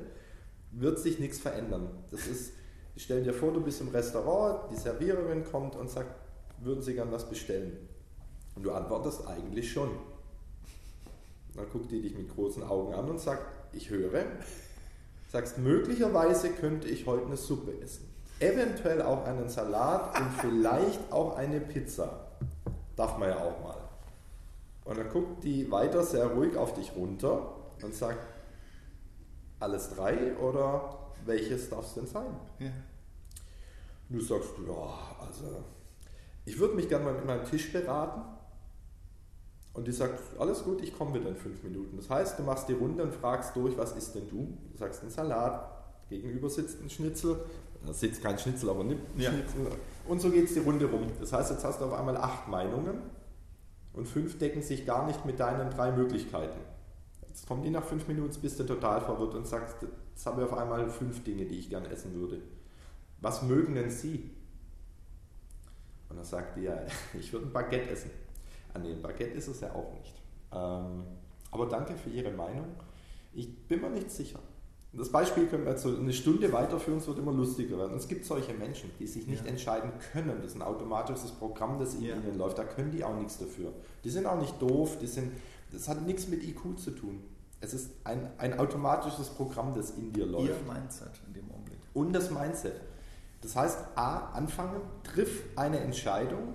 wird 0.72 1.00
sich 1.00 1.20
nichts 1.20 1.40
verändern. 1.40 1.90
Das 2.12 2.28
ist, 2.28 2.54
stell 2.96 3.24
dir 3.24 3.34
vor, 3.34 3.52
du 3.52 3.62
bist 3.62 3.82
im 3.82 3.90
Restaurant, 3.90 4.72
die 4.72 4.76
Serviererin 4.76 5.44
kommt 5.44 5.76
und 5.76 5.90
sagt, 5.90 6.12
würden 6.60 6.82
Sie 6.82 6.94
gern 6.94 7.12
was 7.12 7.28
bestellen? 7.30 7.76
Und 8.56 8.64
du 8.64 8.72
antwortest 8.72 9.28
eigentlich 9.28 9.72
schon. 9.72 9.90
Dann 11.56 11.70
guckt 11.72 11.92
die 11.92 12.02
dich 12.02 12.16
mit 12.16 12.30
großen 12.30 12.64
Augen 12.64 12.94
an 12.94 13.10
und 13.10 13.20
sagt, 13.20 13.42
ich 13.74 13.90
höre. 13.90 14.26
Sagst, 15.32 15.58
möglicherweise 15.58 16.50
könnte 16.52 16.88
ich 16.88 17.06
heute 17.06 17.26
eine 17.26 17.38
Suppe 17.38 17.74
essen. 17.82 18.08
Eventuell 18.40 19.02
auch 19.02 19.26
einen 19.26 19.50
Salat 19.50 20.20
und 20.20 20.32
vielleicht 20.40 21.12
auch 21.12 21.36
eine 21.36 21.60
Pizza. 21.60 22.28
Darf 22.96 23.18
man 23.18 23.30
ja 23.30 23.38
auch 23.38 23.64
mal. 23.64 23.77
Und 24.88 24.98
dann 24.98 25.10
guckt 25.10 25.44
die 25.44 25.70
weiter 25.70 26.04
sehr 26.04 26.28
ruhig 26.28 26.56
auf 26.56 26.74
dich 26.74 26.96
runter 26.96 27.56
und 27.84 27.94
sagt, 27.94 28.26
alles 29.60 29.90
drei 29.90 30.36
oder 30.38 31.14
welches 31.26 31.70
darf 31.70 31.86
es 31.86 31.96
denn 31.96 32.08
sein? 32.08 32.34
Ja. 32.60 32.72
Du 34.10 34.22
sagst, 34.22 34.52
ja, 34.66 35.26
also 35.26 35.64
ich 36.46 36.58
würde 36.58 36.76
mich 36.76 36.88
gerne 36.88 37.04
mal 37.04 37.14
mit 37.16 37.26
meinem 37.26 37.44
Tisch 37.44 37.72
beraten. 37.74 38.22
Und 39.74 39.86
die 39.86 39.92
sagt, 39.92 40.20
alles 40.40 40.64
gut, 40.64 40.82
ich 40.82 40.98
komme 40.98 41.20
wieder 41.20 41.30
in 41.30 41.36
fünf 41.36 41.62
Minuten. 41.64 41.98
Das 41.98 42.10
heißt, 42.10 42.40
du 42.40 42.44
machst 42.44 42.70
die 42.70 42.74
Runde 42.74 43.04
und 43.04 43.14
fragst 43.14 43.56
durch, 43.56 43.78
was 43.78 43.92
isst 43.92 44.16
denn 44.16 44.30
du? 44.30 44.58
Du 44.72 44.78
sagst 44.78 45.02
einen 45.02 45.12
Salat, 45.12 45.70
gegenüber 46.10 46.50
sitzt 46.50 46.82
ein 46.82 46.90
Schnitzel, 46.90 47.38
da 47.86 47.94
sitzt 47.94 48.24
kein 48.24 48.40
Schnitzel, 48.40 48.70
aber 48.70 48.86
nimmt 48.86 49.04
ein 49.16 49.20
ja. 49.20 49.32
Schnitzel. 49.32 49.68
Und 50.08 50.22
so 50.22 50.32
geht 50.32 50.46
es 50.46 50.54
die 50.54 50.62
Runde 50.62 50.86
rum. 50.86 51.08
Das 51.20 51.34
heißt, 51.34 51.52
jetzt 51.52 51.66
hast 51.66 51.82
du 51.82 51.86
auf 51.86 51.94
einmal 51.94 52.16
acht 52.16 52.48
Meinungen 52.48 53.17
und 53.98 54.08
fünf 54.08 54.38
decken 54.38 54.62
sich 54.62 54.86
gar 54.86 55.08
nicht 55.08 55.26
mit 55.26 55.40
deinen 55.40 55.72
drei 55.72 55.92
Möglichkeiten. 55.92 56.60
Jetzt 57.28 57.48
kommen 57.48 57.64
die 57.64 57.72
nach 57.72 57.84
fünf 57.84 58.08
Minuten, 58.08 58.40
bist 58.42 58.60
du 58.60 58.64
total 58.64 59.02
verwirrt 59.02 59.34
und 59.34 59.48
sagst, 59.48 59.78
jetzt 59.82 60.26
haben 60.26 60.38
wir 60.38 60.46
auf 60.46 60.54
einmal 60.54 60.88
fünf 60.90 61.24
Dinge, 61.24 61.46
die 61.46 61.58
ich 61.60 61.70
gerne 61.70 61.90
essen 61.90 62.14
würde. 62.14 62.40
Was 63.22 63.42
mögen 63.42 63.74
denn 63.74 63.90
Sie? 63.90 64.30
Und 66.10 66.18
dann 66.18 66.26
sagt 66.26 66.58
die, 66.58 66.62
ja, 66.62 66.80
ich 67.20 67.34
würde 67.34 67.48
ein 67.48 67.54
Baguette 67.54 67.90
essen. 67.90 68.12
Ah 68.74 68.80
nee, 68.80 68.92
ein 68.92 69.02
Baguette 69.02 69.34
ist 69.34 69.48
es 69.48 69.62
ja 69.62 69.74
auch 69.74 69.92
nicht. 69.94 70.14
Ähm, 70.52 71.04
aber 71.50 71.66
danke 71.66 71.96
für 71.96 72.12
Ihre 72.12 72.32
Meinung. 72.32 72.68
Ich 73.34 73.68
bin 73.68 73.82
mir 73.82 73.90
nicht 73.90 74.12
sicher. 74.12 74.40
Das 74.94 75.12
Beispiel 75.12 75.48
können 75.48 75.66
wir 75.66 75.72
jetzt 75.72 75.84
so 75.84 75.96
eine 75.96 76.14
Stunde 76.14 76.52
weiterführen, 76.52 77.00
es 77.00 77.08
wird 77.08 77.20
immer 77.20 77.34
lustiger 77.34 77.78
werden. 77.78 77.96
es 77.98 78.08
gibt 78.08 78.26
solche 78.26 78.54
Menschen, 78.54 78.90
die 79.00 79.06
sich 79.06 79.28
nicht 79.28 79.44
ja. 79.44 79.52
entscheiden 79.52 79.92
können. 80.12 80.38
Das 80.42 80.52
ist 80.52 80.56
ein 80.56 80.62
automatisches 80.62 81.32
Programm, 81.32 81.78
das 81.78 81.94
in 81.96 82.04
ja. 82.04 82.16
ihnen 82.16 82.38
läuft. 82.38 82.58
Da 82.58 82.64
können 82.64 82.92
die 82.92 83.04
auch 83.04 83.16
nichts 83.16 83.38
dafür. 83.38 83.74
Die 84.04 84.10
sind 84.10 84.26
auch 84.26 84.40
nicht 84.40 84.60
doof, 84.62 84.98
die 85.00 85.08
sind, 85.08 85.34
das 85.72 85.88
hat 85.88 86.02
nichts 86.06 86.28
mit 86.28 86.44
IQ 86.44 86.80
zu 86.80 86.92
tun. 86.92 87.22
Es 87.60 87.74
ist 87.74 87.92
ein, 88.06 88.30
ein 88.38 88.60
automatisches 88.60 89.30
Programm, 89.30 89.74
das 89.76 89.92
in 89.92 90.14
dir 90.14 90.26
läuft. 90.26 90.50
Ihr 90.50 90.74
Mindset 90.74 91.12
in 91.28 91.34
dem 91.34 91.52
Augenblick. 91.52 91.80
Und 91.94 92.14
das 92.14 92.32
Mindset. 92.32 92.80
Das 93.42 93.56
heißt, 93.56 93.80
A, 93.96 94.32
anfangen, 94.34 94.82
triff 95.04 95.44
eine 95.56 95.80
Entscheidung 95.80 96.54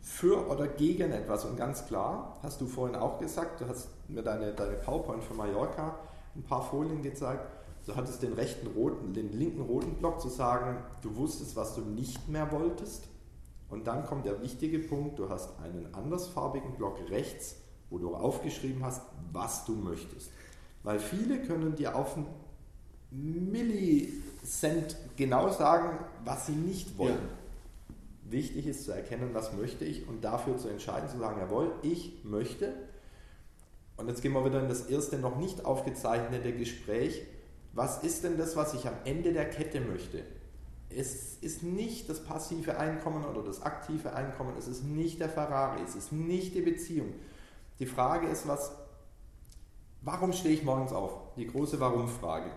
für 0.00 0.48
oder 0.48 0.68
gegen 0.68 1.12
etwas. 1.12 1.44
Und 1.44 1.56
ganz 1.56 1.86
klar, 1.86 2.38
hast 2.42 2.60
du 2.60 2.66
vorhin 2.66 2.96
auch 2.96 3.18
gesagt, 3.18 3.60
du 3.60 3.68
hast 3.68 3.88
mir 4.08 4.22
deine, 4.22 4.52
deine 4.52 4.74
PowerPoint 4.74 5.22
von 5.24 5.36
Mallorca 5.36 5.98
ein 6.36 6.42
paar 6.42 6.62
Folien 6.62 7.02
gezeigt. 7.02 7.44
Du 7.86 7.94
hattest 7.94 8.20
den 8.22 8.32
rechten 8.32 8.66
roten, 8.66 9.14
den 9.14 9.32
linken 9.32 9.62
roten 9.62 9.94
Block 9.94 10.20
zu 10.20 10.28
sagen, 10.28 10.78
du 11.02 11.14
wusstest, 11.16 11.54
was 11.54 11.76
du 11.76 11.82
nicht 11.82 12.28
mehr 12.28 12.50
wolltest. 12.50 13.04
Und 13.68 13.86
dann 13.86 14.04
kommt 14.04 14.26
der 14.26 14.42
wichtige 14.42 14.80
Punkt, 14.80 15.18
du 15.20 15.28
hast 15.28 15.58
einen 15.60 15.94
andersfarbigen 15.94 16.74
Block 16.74 16.98
rechts, 17.10 17.56
wo 17.88 17.98
du 17.98 18.14
aufgeschrieben 18.14 18.84
hast, 18.84 19.02
was 19.32 19.64
du 19.64 19.74
möchtest. 19.76 20.30
Weil 20.82 20.98
viele 20.98 21.42
können 21.42 21.76
dir 21.76 21.94
auf 21.94 22.16
einen 22.16 22.26
Millicent 23.52 24.96
genau 25.16 25.50
sagen, 25.50 25.98
was 26.24 26.46
sie 26.46 26.52
nicht 26.52 26.98
wollen. 26.98 27.14
Ja. 27.14 28.32
Wichtig 28.32 28.66
ist 28.66 28.84
zu 28.84 28.90
erkennen, 28.90 29.30
was 29.32 29.52
möchte 29.52 29.84
ich 29.84 30.08
und 30.08 30.24
dafür 30.24 30.58
zu 30.58 30.68
entscheiden, 30.68 31.08
zu 31.08 31.18
sagen, 31.18 31.40
jawohl, 31.40 31.70
ich 31.82 32.24
möchte. 32.24 32.74
Und 33.96 34.08
jetzt 34.08 34.22
gehen 34.22 34.32
wir 34.32 34.44
wieder 34.44 34.60
in 34.60 34.68
das 34.68 34.86
erste 34.86 35.18
noch 35.18 35.36
nicht 35.36 35.64
aufgezeichnete 35.64 36.52
Gespräch. 36.52 37.22
Was 37.72 38.02
ist 38.02 38.24
denn 38.24 38.38
das, 38.38 38.56
was 38.56 38.74
ich 38.74 38.86
am 38.86 38.94
Ende 39.04 39.32
der 39.32 39.50
Kette 39.50 39.80
möchte? 39.80 40.22
Es 40.88 41.36
ist 41.38 41.62
nicht 41.62 42.08
das 42.08 42.24
passive 42.24 42.78
Einkommen 42.78 43.24
oder 43.24 43.42
das 43.42 43.62
aktive 43.62 44.14
Einkommen, 44.14 44.54
es 44.58 44.68
ist 44.68 44.84
nicht 44.84 45.20
der 45.20 45.28
Ferrari, 45.28 45.82
es 45.82 45.96
ist 45.96 46.12
nicht 46.12 46.54
die 46.54 46.62
Beziehung. 46.62 47.12
Die 47.78 47.86
Frage 47.86 48.28
ist, 48.28 48.48
was, 48.48 48.72
warum 50.00 50.32
stehe 50.32 50.54
ich 50.54 50.62
morgens 50.62 50.92
auf? 50.92 51.34
Die 51.36 51.46
große 51.46 51.80
Warum-Frage 51.80 52.50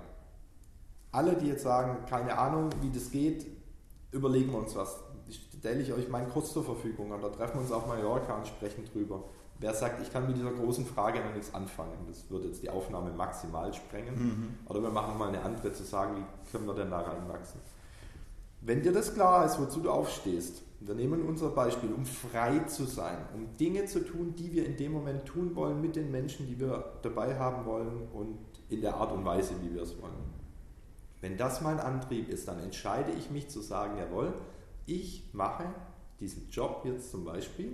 alle, 1.12 1.36
die 1.36 1.48
jetzt 1.48 1.64
sagen, 1.64 2.06
keine 2.06 2.38
Ahnung, 2.38 2.70
wie 2.82 2.90
das 2.90 3.12
geht, 3.12 3.46
überlegen 4.12 4.52
wir 4.52 4.60
uns 4.60 4.76
was. 4.76 5.00
Stelle 5.60 5.82
ich 5.82 5.94
euch 5.94 6.10
meinen 6.10 6.30
Kurs 6.30 6.52
zur 6.54 6.64
Verfügung 6.64 7.12
und 7.12 7.22
da 7.22 7.30
treffen 7.30 7.56
wir 7.56 7.62
uns 7.62 7.72
auf 7.72 7.88
Mallorca 7.88 8.36
und 8.36 8.48
sprechen 8.48 8.86
drüber. 8.86 9.24
Wer 9.60 9.74
sagt, 9.74 10.02
ich 10.02 10.12
kann 10.12 10.26
mit 10.26 10.38
dieser 10.38 10.52
großen 10.52 10.86
Frage 10.86 11.20
noch 11.20 11.34
nichts 11.34 11.54
anfangen, 11.54 11.98
das 12.08 12.30
würde 12.30 12.48
jetzt 12.48 12.64
die 12.64 12.70
Aufnahme 12.70 13.12
maximal 13.12 13.74
sprengen. 13.74 14.16
Mhm. 14.16 14.58
Oder 14.70 14.82
wir 14.82 14.90
machen 14.90 15.18
mal 15.18 15.28
eine 15.28 15.42
andere 15.42 15.74
zu 15.74 15.84
sagen, 15.84 16.16
wie 16.16 16.52
können 16.52 16.66
wir 16.66 16.74
denn 16.74 16.90
da 16.90 17.02
reinwachsen. 17.02 17.60
Wenn 18.62 18.82
dir 18.82 18.94
das 18.94 19.14
klar 19.14 19.46
ist, 19.46 19.60
wozu 19.60 19.82
du 19.82 19.90
aufstehst, 19.92 20.64
wir 20.82 20.96
nehmen 20.96 21.24
unser 21.24 21.50
Beispiel, 21.50 21.92
um 21.92 22.06
frei 22.06 22.60
zu 22.60 22.86
sein, 22.86 23.18
um 23.36 23.58
Dinge 23.58 23.86
zu 23.86 24.00
tun, 24.06 24.34
die 24.38 24.54
wir 24.54 24.66
in 24.66 24.78
dem 24.78 24.94
Moment 24.94 25.26
tun 25.26 25.56
wollen 25.56 25.82
mit 25.82 25.98
den 25.98 26.10
Menschen, 26.10 26.48
die 26.48 26.58
wir 26.58 26.94
dabei 27.02 27.38
haben 27.38 27.66
wollen 27.66 28.08
und 28.14 28.38
in 28.70 28.82
der 28.82 28.96
Art 28.96 29.12
und 29.12 29.26
Weise, 29.26 29.54
wie 29.62 29.74
wir 29.74 29.82
es 29.82 30.02
wollen. 30.02 30.14
Wenn 31.20 31.36
das 31.36 31.60
mein 31.62 31.80
Antrieb 31.80 32.30
ist, 32.30 32.48
dann 32.48 32.60
entscheide 32.60 33.12
ich 33.12 33.30
mich 33.30 33.50
zu 33.50 33.60
sagen, 33.60 33.98
jawohl, 33.98 34.34
ich 34.86 35.30
mache 35.34 35.66
diesen 36.22 36.50
Job 36.50 36.84
jetzt 36.86 37.12
zum 37.12 37.26
Beispiel, 37.26 37.74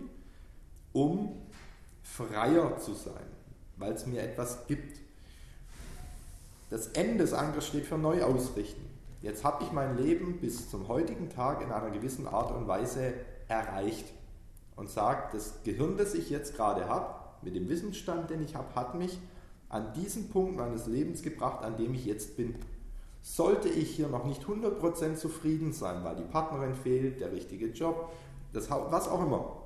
um 0.94 1.45
freier 2.06 2.78
zu 2.78 2.94
sein, 2.94 3.26
weil 3.78 3.94
es 3.94 4.06
mir 4.06 4.22
etwas 4.22 4.68
gibt. 4.68 5.00
Das 6.70 6.88
Ende 6.88 7.18
des 7.18 7.34
Ankers 7.34 7.68
steht 7.68 7.86
für 7.86 7.98
Neuausrichten. 7.98 8.86
Jetzt 9.22 9.44
habe 9.44 9.64
ich 9.64 9.72
mein 9.72 9.98
Leben 9.98 10.40
bis 10.40 10.70
zum 10.70 10.88
heutigen 10.88 11.30
Tag 11.30 11.62
in 11.62 11.72
einer 11.72 11.90
gewissen 11.90 12.28
Art 12.28 12.52
und 12.52 12.68
Weise 12.68 13.14
erreicht 13.48 14.06
und 14.76 14.90
sage, 14.90 15.24
das 15.34 15.64
Gehirn, 15.64 15.98
das 15.98 16.14
ich 16.14 16.30
jetzt 16.30 16.56
gerade 16.56 16.88
habe, 16.88 17.16
mit 17.42 17.56
dem 17.56 17.68
Wissensstand, 17.70 18.30
den 18.30 18.44
ich 18.44 18.56
habe, 18.56 18.74
hat 18.76 18.96
mich 18.96 19.20
an 19.70 19.94
diesen 19.94 20.30
Punkt 20.30 20.56
meines 20.56 20.86
Lebens 20.86 21.22
gebracht, 21.22 21.64
an 21.64 21.76
dem 21.78 21.96
ich 21.96 22.06
jetzt 22.06 22.38
bin. 22.38 22.56
Sollte 23.22 23.68
ich 23.68 23.96
hier 23.96 24.08
noch 24.08 24.26
nicht 24.26 24.44
100% 24.44 25.16
zufrieden 25.16 25.74
sein, 25.74 26.04
weil 26.04 26.16
die 26.16 26.24
Partnerin 26.24 26.76
fehlt, 26.76 27.20
der 27.20 27.32
richtige 27.32 27.68
Job, 27.68 28.12
das, 28.54 28.70
was 28.70 29.08
auch 29.08 29.24
immer, 29.24 29.65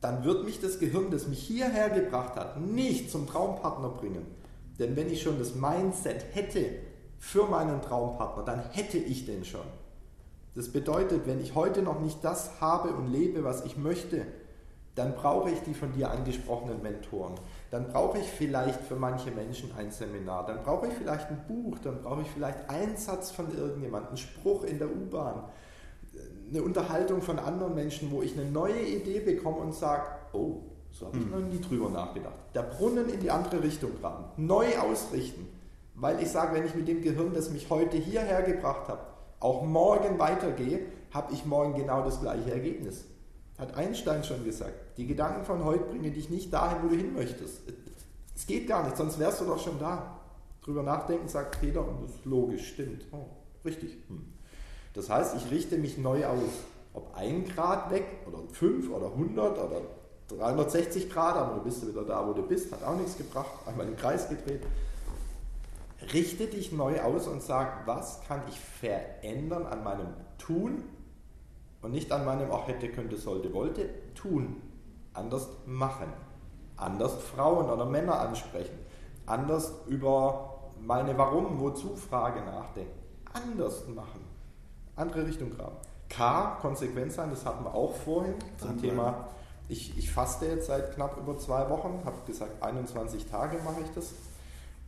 dann 0.00 0.24
wird 0.24 0.44
mich 0.44 0.60
das 0.60 0.78
Gehirn, 0.78 1.10
das 1.10 1.28
mich 1.28 1.40
hierher 1.40 1.90
gebracht 1.90 2.36
hat, 2.36 2.60
nicht 2.60 3.10
zum 3.10 3.26
Traumpartner 3.26 3.90
bringen. 3.90 4.26
Denn 4.78 4.96
wenn 4.96 5.10
ich 5.10 5.22
schon 5.22 5.38
das 5.38 5.54
Mindset 5.54 6.24
hätte 6.32 6.64
für 7.18 7.44
meinen 7.46 7.82
Traumpartner, 7.82 8.44
dann 8.44 8.62
hätte 8.70 8.98
ich 8.98 9.26
den 9.26 9.44
schon. 9.44 9.66
Das 10.54 10.70
bedeutet, 10.70 11.26
wenn 11.26 11.40
ich 11.40 11.54
heute 11.54 11.82
noch 11.82 12.00
nicht 12.00 12.24
das 12.24 12.60
habe 12.60 12.90
und 12.90 13.12
lebe, 13.12 13.44
was 13.44 13.64
ich 13.64 13.76
möchte, 13.76 14.26
dann 14.94 15.14
brauche 15.14 15.50
ich 15.50 15.60
die 15.60 15.74
von 15.74 15.92
dir 15.92 16.10
angesprochenen 16.10 16.82
Mentoren 16.82 17.34
dann 17.70 17.86
brauche 17.86 18.18
ich 18.18 18.26
vielleicht 18.26 18.80
für 18.80 18.96
manche 18.96 19.30
Menschen 19.30 19.70
ein 19.76 19.90
Seminar, 19.90 20.46
dann 20.46 20.62
brauche 20.64 20.88
ich 20.88 20.92
vielleicht 20.92 21.28
ein 21.28 21.44
Buch, 21.46 21.78
dann 21.78 22.02
brauche 22.02 22.22
ich 22.22 22.28
vielleicht 22.28 22.68
einen 22.68 22.96
Satz 22.96 23.30
von 23.30 23.56
irgendjemandem, 23.56 24.08
einen 24.08 24.16
Spruch 24.16 24.64
in 24.64 24.78
der 24.78 24.88
U-Bahn, 24.88 25.44
eine 26.50 26.62
Unterhaltung 26.62 27.22
von 27.22 27.38
anderen 27.38 27.74
Menschen, 27.74 28.10
wo 28.10 28.22
ich 28.22 28.38
eine 28.38 28.50
neue 28.50 28.82
Idee 28.82 29.20
bekomme 29.20 29.58
und 29.58 29.74
sage, 29.74 30.02
oh, 30.32 30.62
so 30.90 31.06
habe 31.06 31.18
ich 31.18 31.24
mhm. 31.24 31.30
noch 31.30 31.40
nie 31.40 31.60
drüber 31.60 31.88
nachgedacht. 31.88 32.34
Der 32.54 32.62
Brunnen 32.62 33.08
in 33.08 33.20
die 33.20 33.30
andere 33.30 33.62
Richtung 33.62 33.92
graben, 34.00 34.24
neu 34.36 34.66
ausrichten. 34.78 35.48
Weil 35.94 36.22
ich 36.22 36.30
sage, 36.30 36.54
wenn 36.54 36.66
ich 36.66 36.74
mit 36.74 36.88
dem 36.88 37.02
Gehirn, 37.02 37.34
das 37.34 37.50
mich 37.50 37.68
heute 37.70 37.96
hierher 37.96 38.42
gebracht 38.42 38.88
hat, 38.88 39.06
auch 39.38 39.62
morgen 39.62 40.18
weitergehe, 40.18 40.80
habe 41.12 41.32
ich 41.32 41.44
morgen 41.44 41.74
genau 41.74 42.02
das 42.04 42.20
gleiche 42.20 42.50
Ergebnis. 42.52 43.04
Hat 43.58 43.76
Einstein 43.76 44.24
schon 44.24 44.44
gesagt. 44.44 44.96
Die 44.96 45.06
Gedanken 45.06 45.44
von 45.44 45.64
heute 45.64 45.84
bringen 45.84 46.12
dich 46.12 46.30
nicht 46.30 46.52
dahin, 46.52 46.78
wo 46.82 46.88
du 46.88 46.96
hin 46.96 47.12
möchtest. 47.12 47.60
Es 48.34 48.46
geht 48.46 48.66
gar 48.66 48.84
nicht, 48.84 48.96
sonst 48.96 49.18
wärst 49.18 49.40
du 49.42 49.44
doch 49.44 49.58
schon 49.58 49.78
da. 49.78 50.16
Drüber 50.62 50.82
nachdenken, 50.82 51.28
sagt 51.28 51.60
Peter, 51.60 51.86
und 51.86 52.02
das 52.02 52.10
ist 52.12 52.24
logisch, 52.24 52.72
stimmt. 52.72 53.04
Oh, 53.12 53.26
richtig. 53.64 53.98
Hm. 54.08 54.24
Das 54.94 55.08
heißt, 55.08 55.36
ich 55.36 55.50
richte 55.50 55.78
mich 55.78 55.98
neu 55.98 56.26
aus. 56.26 56.64
Ob 56.92 57.14
ein 57.14 57.44
Grad 57.46 57.90
weg 57.90 58.04
oder 58.26 58.38
fünf 58.52 58.90
oder 58.90 59.06
100 59.06 59.58
oder 59.58 59.80
360 60.28 61.10
Grad, 61.10 61.36
aber 61.36 61.56
du 61.56 61.62
bist 61.62 61.86
wieder 61.86 62.02
da, 62.02 62.26
wo 62.26 62.32
du 62.32 62.42
bist, 62.42 62.72
hat 62.72 62.82
auch 62.82 62.96
nichts 62.96 63.16
gebracht, 63.16 63.50
einmal 63.66 63.86
im 63.86 63.96
Kreis 63.96 64.28
gedreht. 64.28 64.62
Richte 66.12 66.46
dich 66.46 66.72
neu 66.72 67.00
aus 67.00 67.28
und 67.28 67.42
sag, 67.42 67.86
was 67.86 68.22
kann 68.26 68.42
ich 68.48 68.58
verändern 68.58 69.66
an 69.66 69.84
meinem 69.84 70.08
Tun 70.38 70.82
und 71.82 71.92
nicht 71.92 72.10
an 72.10 72.24
meinem 72.24 72.50
auch 72.50 72.66
hätte, 72.66 72.88
könnte, 72.88 73.16
sollte, 73.16 73.52
wollte. 73.52 73.88
Tun. 74.14 74.56
Anders 75.12 75.48
machen. 75.66 76.12
Anders 76.76 77.14
Frauen 77.14 77.70
oder 77.70 77.84
Männer 77.84 78.18
ansprechen. 78.18 78.78
Anders 79.26 79.72
über 79.86 80.72
meine 80.80 81.16
Warum, 81.18 81.60
wozu 81.60 81.94
Frage 81.94 82.40
nachdenken. 82.40 82.98
Anders 83.32 83.86
machen 83.88 84.29
andere 85.00 85.26
Richtung 85.26 85.50
graben. 85.50 85.76
K, 86.08 86.58
konsequent 86.60 87.12
sein, 87.12 87.30
das 87.30 87.46
hatten 87.46 87.64
wir 87.64 87.74
auch 87.74 87.94
vorhin 87.94 88.34
zum 88.58 88.68
Danke. 88.68 88.88
Thema, 88.88 89.28
ich, 89.68 89.96
ich 89.96 90.10
faste 90.10 90.46
jetzt 90.46 90.66
seit 90.66 90.94
knapp 90.94 91.16
über 91.16 91.38
zwei 91.38 91.70
Wochen, 91.70 92.02
habe 92.04 92.16
gesagt, 92.26 92.62
21 92.62 93.26
Tage 93.26 93.58
mache 93.64 93.82
ich 93.84 93.90
das. 93.94 94.12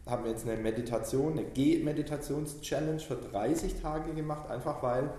Haben 0.05 0.25
wir 0.25 0.33
jetzt 0.33 0.49
eine 0.49 0.61
Meditation, 0.61 1.33
eine 1.33 1.45
G-Meditations-Challenge 1.45 2.99
für 2.99 3.15
30 3.15 3.81
Tage 3.81 4.13
gemacht, 4.13 4.51
einfach 4.51 4.83
weil 4.83 5.11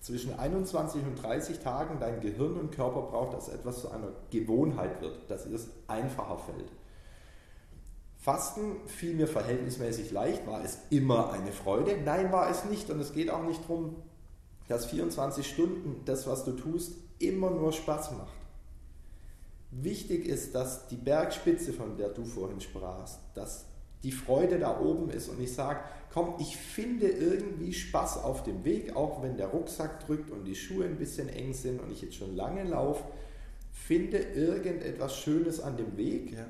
zwischen 0.00 0.36
21 0.36 1.02
und 1.04 1.22
30 1.22 1.60
Tagen 1.60 1.98
dein 2.00 2.20
Gehirn 2.20 2.58
und 2.58 2.72
Körper 2.72 3.02
braucht, 3.02 3.34
dass 3.34 3.48
etwas 3.48 3.80
zu 3.80 3.90
einer 3.90 4.08
Gewohnheit 4.30 5.00
wird, 5.00 5.30
dass 5.30 5.46
es 5.46 5.68
einfacher 5.86 6.38
fällt. 6.38 6.70
Fasten 8.18 8.86
fiel 8.86 9.14
mir 9.14 9.28
verhältnismäßig 9.28 10.10
leicht. 10.10 10.46
War 10.46 10.64
es 10.64 10.78
immer 10.90 11.32
eine 11.32 11.52
Freude? 11.52 11.96
Nein, 12.04 12.32
war 12.32 12.50
es 12.50 12.64
nicht. 12.64 12.90
Und 12.90 12.98
es 13.00 13.12
geht 13.12 13.30
auch 13.30 13.44
nicht 13.44 13.62
darum, 13.62 13.96
dass 14.68 14.86
24 14.86 15.46
Stunden 15.46 16.02
das, 16.04 16.26
was 16.26 16.44
du 16.44 16.52
tust, 16.52 16.94
immer 17.18 17.50
nur 17.50 17.72
Spaß 17.72 18.12
macht. 18.12 18.34
Wichtig 19.70 20.26
ist, 20.26 20.54
dass 20.54 20.86
die 20.88 20.96
Bergspitze, 20.96 21.72
von 21.72 21.96
der 21.96 22.10
du 22.10 22.24
vorhin 22.24 22.60
sprachst, 22.60 23.18
dass 23.34 23.66
die 24.04 24.12
Freude 24.12 24.58
da 24.58 24.78
oben 24.80 25.10
ist 25.10 25.28
und 25.28 25.40
ich 25.40 25.52
sage, 25.52 25.80
komm, 26.12 26.34
ich 26.38 26.56
finde 26.56 27.08
irgendwie 27.08 27.72
Spaß 27.72 28.18
auf 28.18 28.44
dem 28.44 28.64
Weg, 28.64 28.94
auch 28.94 29.22
wenn 29.22 29.36
der 29.36 29.48
Rucksack 29.48 30.06
drückt 30.06 30.30
und 30.30 30.44
die 30.44 30.54
Schuhe 30.54 30.84
ein 30.84 30.96
bisschen 30.96 31.28
eng 31.28 31.54
sind 31.54 31.80
und 31.80 31.90
ich 31.90 32.02
jetzt 32.02 32.16
schon 32.16 32.36
lange 32.36 32.62
laufe, 32.64 33.02
finde 33.72 34.18
irgendetwas 34.18 35.16
Schönes 35.16 35.60
an 35.60 35.76
dem 35.76 35.96
Weg. 35.96 36.32
Ja. 36.32 36.46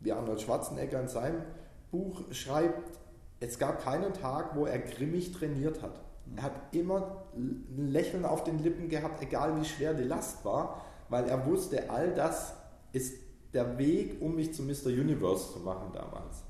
Wie 0.00 0.12
Arnold 0.12 0.42
Schwarzenegger 0.42 1.00
in 1.00 1.08
seinem 1.08 1.42
Buch 1.90 2.22
schreibt, 2.32 2.98
es 3.40 3.58
gab 3.58 3.82
keinen 3.82 4.12
Tag, 4.12 4.56
wo 4.56 4.66
er 4.66 4.78
grimmig 4.78 5.32
trainiert 5.32 5.82
hat. 5.82 6.00
Er 6.34 6.42
hat 6.42 6.74
immer 6.74 7.24
ein 7.34 7.88
Lächeln 7.88 8.24
auf 8.24 8.44
den 8.44 8.58
Lippen 8.58 8.88
gehabt, 8.88 9.22
egal 9.22 9.60
wie 9.60 9.64
schwer 9.64 9.94
die 9.94 10.04
Last 10.04 10.44
war, 10.44 10.82
weil 11.08 11.28
er 11.28 11.46
wusste, 11.46 11.88
all 11.88 12.12
das 12.14 12.54
ist 12.92 13.14
der 13.52 13.78
Weg, 13.78 14.20
um 14.20 14.34
mich 14.34 14.52
zu 14.52 14.62
Mr. 14.62 14.86
Universe 14.86 15.52
zu 15.52 15.60
machen 15.60 15.90
damals. 15.92 16.42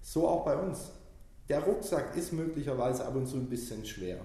So 0.00 0.28
auch 0.28 0.44
bei 0.44 0.56
uns. 0.56 0.92
Der 1.48 1.62
Rucksack 1.62 2.16
ist 2.16 2.32
möglicherweise 2.32 3.04
ab 3.06 3.16
und 3.16 3.26
zu 3.26 3.36
ein 3.36 3.48
bisschen 3.48 3.84
schwer. 3.84 4.18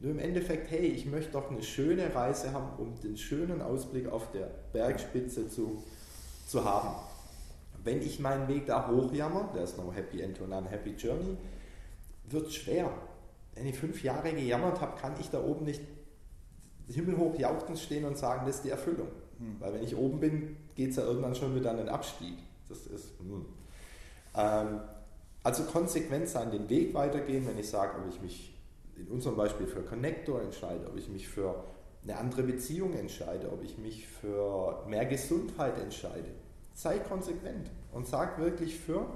Nur 0.00 0.12
im 0.12 0.18
Endeffekt, 0.18 0.70
hey, 0.70 0.86
ich 0.86 1.04
möchte 1.04 1.32
doch 1.32 1.50
eine 1.50 1.62
schöne 1.62 2.14
Reise 2.14 2.52
haben, 2.52 2.70
um 2.78 2.98
den 3.00 3.18
schönen 3.18 3.60
Ausblick 3.60 4.08
auf 4.10 4.30
der 4.32 4.50
Bergspitze 4.72 5.48
zu, 5.48 5.82
zu 6.46 6.64
haben. 6.64 6.96
Wenn 7.84 8.00
ich 8.00 8.18
meinen 8.18 8.48
Weg 8.48 8.66
da 8.66 8.88
hochjammer, 8.88 9.50
there's 9.52 9.76
no 9.76 9.92
happy 9.92 10.22
end 10.22 10.38
to 10.38 10.44
an 10.44 10.52
unhappy 10.52 10.92
journey, 10.92 11.36
wird 12.28 12.52
schwer 12.52 12.90
wenn 13.60 13.66
ich 13.66 13.78
fünf 13.78 14.02
Jahre 14.02 14.32
gejammert 14.32 14.80
habe, 14.80 14.98
kann 14.98 15.12
ich 15.20 15.28
da 15.28 15.44
oben 15.44 15.66
nicht 15.66 15.82
himmelhoch 16.88 17.38
jauchzend 17.38 17.78
stehen 17.78 18.06
und 18.06 18.16
sagen, 18.16 18.46
das 18.46 18.56
ist 18.56 18.64
die 18.64 18.70
Erfüllung. 18.70 19.08
Hm. 19.38 19.56
Weil 19.60 19.74
wenn 19.74 19.82
ich 19.82 19.94
oben 19.94 20.18
bin, 20.18 20.56
geht 20.74 20.90
es 20.90 20.96
ja 20.96 21.04
irgendwann 21.04 21.34
schon 21.34 21.54
wieder 21.54 21.70
an 21.70 21.76
den 21.76 21.90
Abstieg. 21.90 22.38
Das 22.70 22.86
ist, 22.86 23.18
hm. 23.18 23.44
ähm, 24.34 24.80
also 25.42 25.64
konsequent 25.64 26.28
sein, 26.28 26.50
den 26.50 26.70
Weg 26.70 26.94
weitergehen, 26.94 27.46
wenn 27.46 27.58
ich 27.58 27.68
sage, 27.68 27.98
ob 27.98 28.08
ich 28.08 28.22
mich 28.22 28.58
in 28.96 29.08
unserem 29.08 29.36
Beispiel 29.36 29.66
für 29.66 29.82
Connector 29.82 30.40
entscheide, 30.40 30.86
ob 30.86 30.96
ich 30.96 31.08
mich 31.10 31.28
für 31.28 31.62
eine 32.02 32.16
andere 32.16 32.42
Beziehung 32.42 32.94
entscheide, 32.94 33.52
ob 33.52 33.62
ich 33.62 33.76
mich 33.76 34.08
für 34.08 34.84
mehr 34.88 35.04
Gesundheit 35.04 35.78
entscheide. 35.78 36.30
Sei 36.72 36.98
konsequent 36.98 37.70
und 37.92 38.06
sag 38.06 38.38
wirklich 38.38 38.78
für 38.78 39.06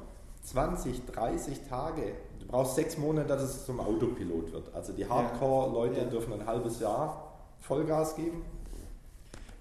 20, 0.45 1.07
30 1.07 1.63
Tage 1.69 2.15
Du 2.45 2.51
brauchst 2.51 2.75
sechs 2.75 2.99
Monate, 2.99 3.29
dass 3.29 3.43
es 3.43 3.65
zum 3.65 3.81
Autopilot 3.81 4.53
wird. 4.53 4.75
Also 4.75 4.93
die 4.93 5.09
Hardcore-Leute 5.09 6.01
ja. 6.01 6.05
dürfen 6.05 6.33
ein 6.35 6.47
halbes 6.47 6.79
Jahr 6.81 7.33
Vollgas 7.61 8.17
geben. 8.17 8.45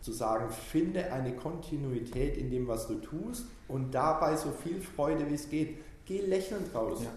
Zu 0.01 0.11
sagen, 0.11 0.51
finde 0.51 1.13
eine 1.13 1.33
Kontinuität 1.33 2.37
in 2.37 2.51
dem, 2.51 2.67
was 2.67 2.87
du 2.87 2.95
tust 2.95 3.45
und 3.69 3.91
dabei 3.91 4.35
so 4.35 4.51
viel 4.51 4.81
Freude, 4.81 5.29
wie 5.29 5.35
es 5.35 5.49
geht. 5.49 5.77
Geh 6.05 6.19
lächelnd 6.19 6.75
raus. 6.75 6.99
Ja. 7.03 7.11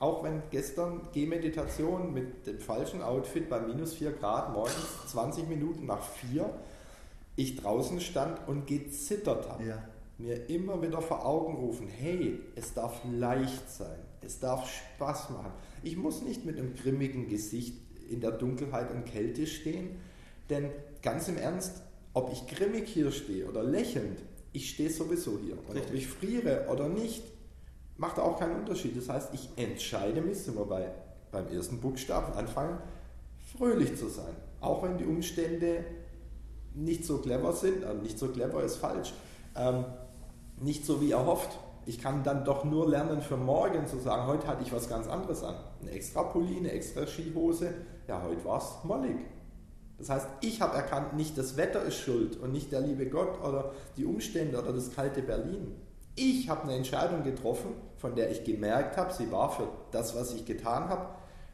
Auch 0.00 0.24
wenn 0.24 0.42
gestern 0.50 1.02
Gehmeditation 1.12 2.14
mit 2.14 2.46
dem 2.46 2.58
falschen 2.58 3.02
Outfit 3.02 3.50
bei 3.50 3.60
minus 3.60 3.92
4 3.94 4.12
Grad 4.12 4.54
morgens 4.54 5.06
20 5.08 5.48
Minuten 5.48 5.84
nach 5.84 6.00
4 6.00 6.48
ich 7.36 7.56
draußen 7.56 8.00
stand 8.00 8.48
und 8.48 8.66
gezittert 8.66 9.50
habe. 9.50 9.64
Ja. 9.64 9.82
Mir 10.16 10.48
immer 10.48 10.80
wieder 10.80 11.02
vor 11.02 11.26
Augen 11.26 11.56
rufen, 11.56 11.88
hey, 11.88 12.38
es 12.54 12.72
darf 12.72 13.00
leicht 13.10 13.68
sein. 13.68 13.98
Es 14.20 14.38
darf 14.38 14.68
Spaß 14.68 15.30
machen. 15.30 15.52
Ich 15.82 15.96
muss 15.96 16.22
nicht 16.22 16.44
mit 16.44 16.58
einem 16.58 16.74
grimmigen 16.74 17.28
Gesicht 17.28 17.74
in 18.08 18.20
der 18.20 18.30
Dunkelheit 18.30 18.90
und 18.92 19.04
Kälte 19.06 19.46
stehen, 19.46 19.96
denn 20.50 20.70
ganz 21.02 21.28
im 21.28 21.36
Ernst, 21.36 21.82
ob 22.12 22.32
ich 22.32 22.46
grimmig 22.46 22.88
hier 22.88 23.10
stehe 23.10 23.46
oder 23.46 23.62
lächelnd, 23.62 24.20
ich 24.52 24.70
stehe 24.70 24.90
sowieso 24.90 25.38
hier. 25.40 25.58
Und 25.68 25.78
ob 25.78 25.92
ich 25.92 26.06
friere 26.06 26.68
oder 26.70 26.88
nicht, 26.88 27.22
macht 27.96 28.18
auch 28.18 28.38
keinen 28.38 28.60
Unterschied. 28.60 28.96
Das 28.96 29.08
heißt, 29.08 29.34
ich 29.34 29.48
entscheide 29.56 30.20
mich, 30.20 30.38
sind 30.38 30.56
wir 30.56 30.64
bei, 30.64 30.92
beim 31.32 31.48
ersten 31.48 31.80
Buchstaben 31.80 32.32
anfangen, 32.34 32.78
fröhlich 33.56 33.96
zu 33.96 34.08
sein. 34.08 34.34
Auch 34.60 34.82
wenn 34.84 34.96
die 34.96 35.04
Umstände 35.04 35.84
nicht 36.74 37.04
so 37.04 37.18
clever 37.18 37.52
sind, 37.52 37.84
also 37.84 38.00
nicht 38.00 38.18
so 38.18 38.28
clever 38.28 38.62
ist 38.62 38.76
falsch, 38.76 39.12
ähm, 39.56 39.84
nicht 40.64 40.84
so 40.86 41.00
wie 41.00 41.12
erhofft. 41.12 41.58
Ich 41.86 42.00
kann 42.00 42.24
dann 42.24 42.44
doch 42.44 42.64
nur 42.64 42.88
lernen 42.88 43.20
für 43.20 43.36
morgen 43.36 43.86
zu 43.86 43.98
sagen, 43.98 44.26
heute 44.26 44.46
hatte 44.46 44.62
ich 44.62 44.72
was 44.72 44.88
ganz 44.88 45.06
anderes 45.06 45.44
an. 45.44 45.54
Eine 45.82 45.90
extra 45.90 46.22
Pulli, 46.22 46.56
eine 46.56 46.72
extra 46.72 47.06
Skihose. 47.06 47.74
Ja, 48.08 48.22
heute 48.22 48.44
war 48.44 48.58
es 48.58 48.84
mollig. 48.84 49.18
Das 49.98 50.08
heißt, 50.08 50.26
ich 50.40 50.60
habe 50.60 50.76
erkannt, 50.76 51.14
nicht 51.14 51.36
das 51.38 51.56
Wetter 51.56 51.82
ist 51.82 51.98
schuld 51.98 52.36
und 52.38 52.52
nicht 52.52 52.72
der 52.72 52.80
liebe 52.80 53.06
Gott 53.06 53.40
oder 53.44 53.72
die 53.96 54.06
Umstände 54.06 54.58
oder 54.60 54.72
das 54.72 54.92
kalte 54.92 55.22
Berlin. 55.22 55.74
Ich 56.16 56.48
habe 56.48 56.62
eine 56.62 56.74
Entscheidung 56.74 57.22
getroffen, 57.22 57.74
von 57.96 58.14
der 58.14 58.30
ich 58.30 58.44
gemerkt 58.44 58.96
habe, 58.96 59.12
sie 59.12 59.30
war 59.30 59.50
für 59.50 59.68
das, 59.90 60.16
was 60.16 60.32
ich 60.34 60.44
getan 60.44 60.88
habe, 60.88 61.08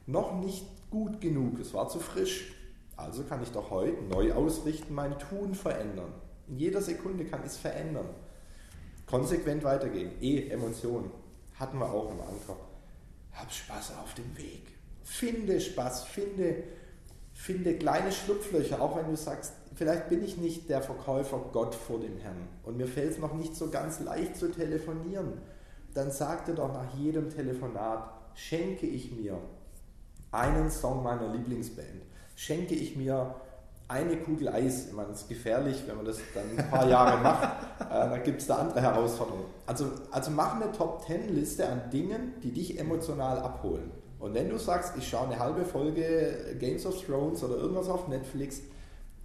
noch 0.06 0.38
nicht 0.38 0.64
gut 0.90 1.20
genug. 1.20 1.58
Es 1.60 1.74
war 1.74 1.88
zu 1.88 1.98
frisch. 1.98 2.54
Also 2.96 3.24
kann 3.24 3.42
ich 3.42 3.50
doch 3.50 3.70
heute 3.70 4.02
neu 4.04 4.32
ausrichten, 4.32 4.94
mein 4.94 5.18
Tun 5.18 5.54
verändern. 5.54 6.12
In 6.48 6.58
jeder 6.58 6.82
Sekunde 6.82 7.24
kann 7.24 7.40
ich 7.40 7.52
es 7.52 7.56
verändern. 7.56 8.06
Konsequent 9.10 9.64
weitergehen. 9.64 10.12
E, 10.20 10.48
Emotionen. 10.48 11.10
Hatten 11.58 11.78
wir 11.78 11.90
auch 11.90 12.10
im 12.12 12.20
Anker. 12.20 12.56
Hab 13.32 13.52
Spaß 13.52 13.94
auf 14.02 14.14
dem 14.14 14.36
Weg. 14.38 14.62
Finde 15.02 15.60
Spaß, 15.60 16.04
finde, 16.04 16.62
finde 17.32 17.74
kleine 17.74 18.12
Schlupflöcher, 18.12 18.80
auch 18.80 18.96
wenn 18.96 19.08
du 19.08 19.16
sagst, 19.16 19.52
vielleicht 19.74 20.08
bin 20.08 20.22
ich 20.22 20.36
nicht 20.36 20.68
der 20.68 20.82
Verkäufer 20.82 21.38
Gott 21.52 21.74
vor 21.74 21.98
dem 21.98 22.18
Herrn 22.18 22.48
und 22.62 22.76
mir 22.76 22.86
fällt 22.86 23.12
es 23.12 23.18
noch 23.18 23.34
nicht 23.34 23.56
so 23.56 23.70
ganz 23.70 24.00
leicht 24.00 24.36
zu 24.36 24.52
telefonieren. 24.52 25.40
Dann 25.94 26.10
sag 26.12 26.44
dir 26.44 26.54
doch 26.54 26.72
nach 26.72 26.94
jedem 26.94 27.28
Telefonat, 27.28 28.12
schenke 28.34 28.86
ich 28.86 29.10
mir 29.10 29.38
einen 30.30 30.70
Song 30.70 31.02
meiner 31.02 31.32
Lieblingsband, 31.32 32.04
schenke 32.36 32.74
ich 32.74 32.94
mir 32.94 33.34
eine 33.90 34.16
Kugel 34.16 34.48
Eis, 34.48 34.86
ich 34.86 34.92
meine, 34.92 35.10
es 35.10 35.22
ist 35.22 35.28
gefährlich, 35.28 35.82
wenn 35.86 35.96
man 35.96 36.04
das 36.04 36.18
dann 36.32 36.44
ein 36.56 36.70
paar 36.70 36.88
Jahre 36.88 37.20
macht, 37.20 37.42
äh, 37.80 37.84
dann 37.88 38.22
gibt 38.22 38.40
es 38.40 38.46
da 38.46 38.56
andere 38.58 38.80
Herausforderungen. 38.80 39.46
Also, 39.66 39.86
also 40.12 40.30
mach 40.30 40.54
eine 40.54 40.70
Top-10-Liste 40.70 41.68
an 41.68 41.90
Dingen, 41.90 42.34
die 42.42 42.52
dich 42.52 42.78
emotional 42.78 43.40
abholen. 43.40 43.90
Und 44.20 44.34
wenn 44.34 44.48
du 44.48 44.58
sagst, 44.58 44.94
ich 44.96 45.08
schaue 45.08 45.26
eine 45.26 45.38
halbe 45.38 45.64
Folge 45.64 46.56
Games 46.58 46.86
of 46.86 47.04
Thrones 47.04 47.42
oder 47.42 47.56
irgendwas 47.56 47.88
auf 47.88 48.06
Netflix, 48.06 48.60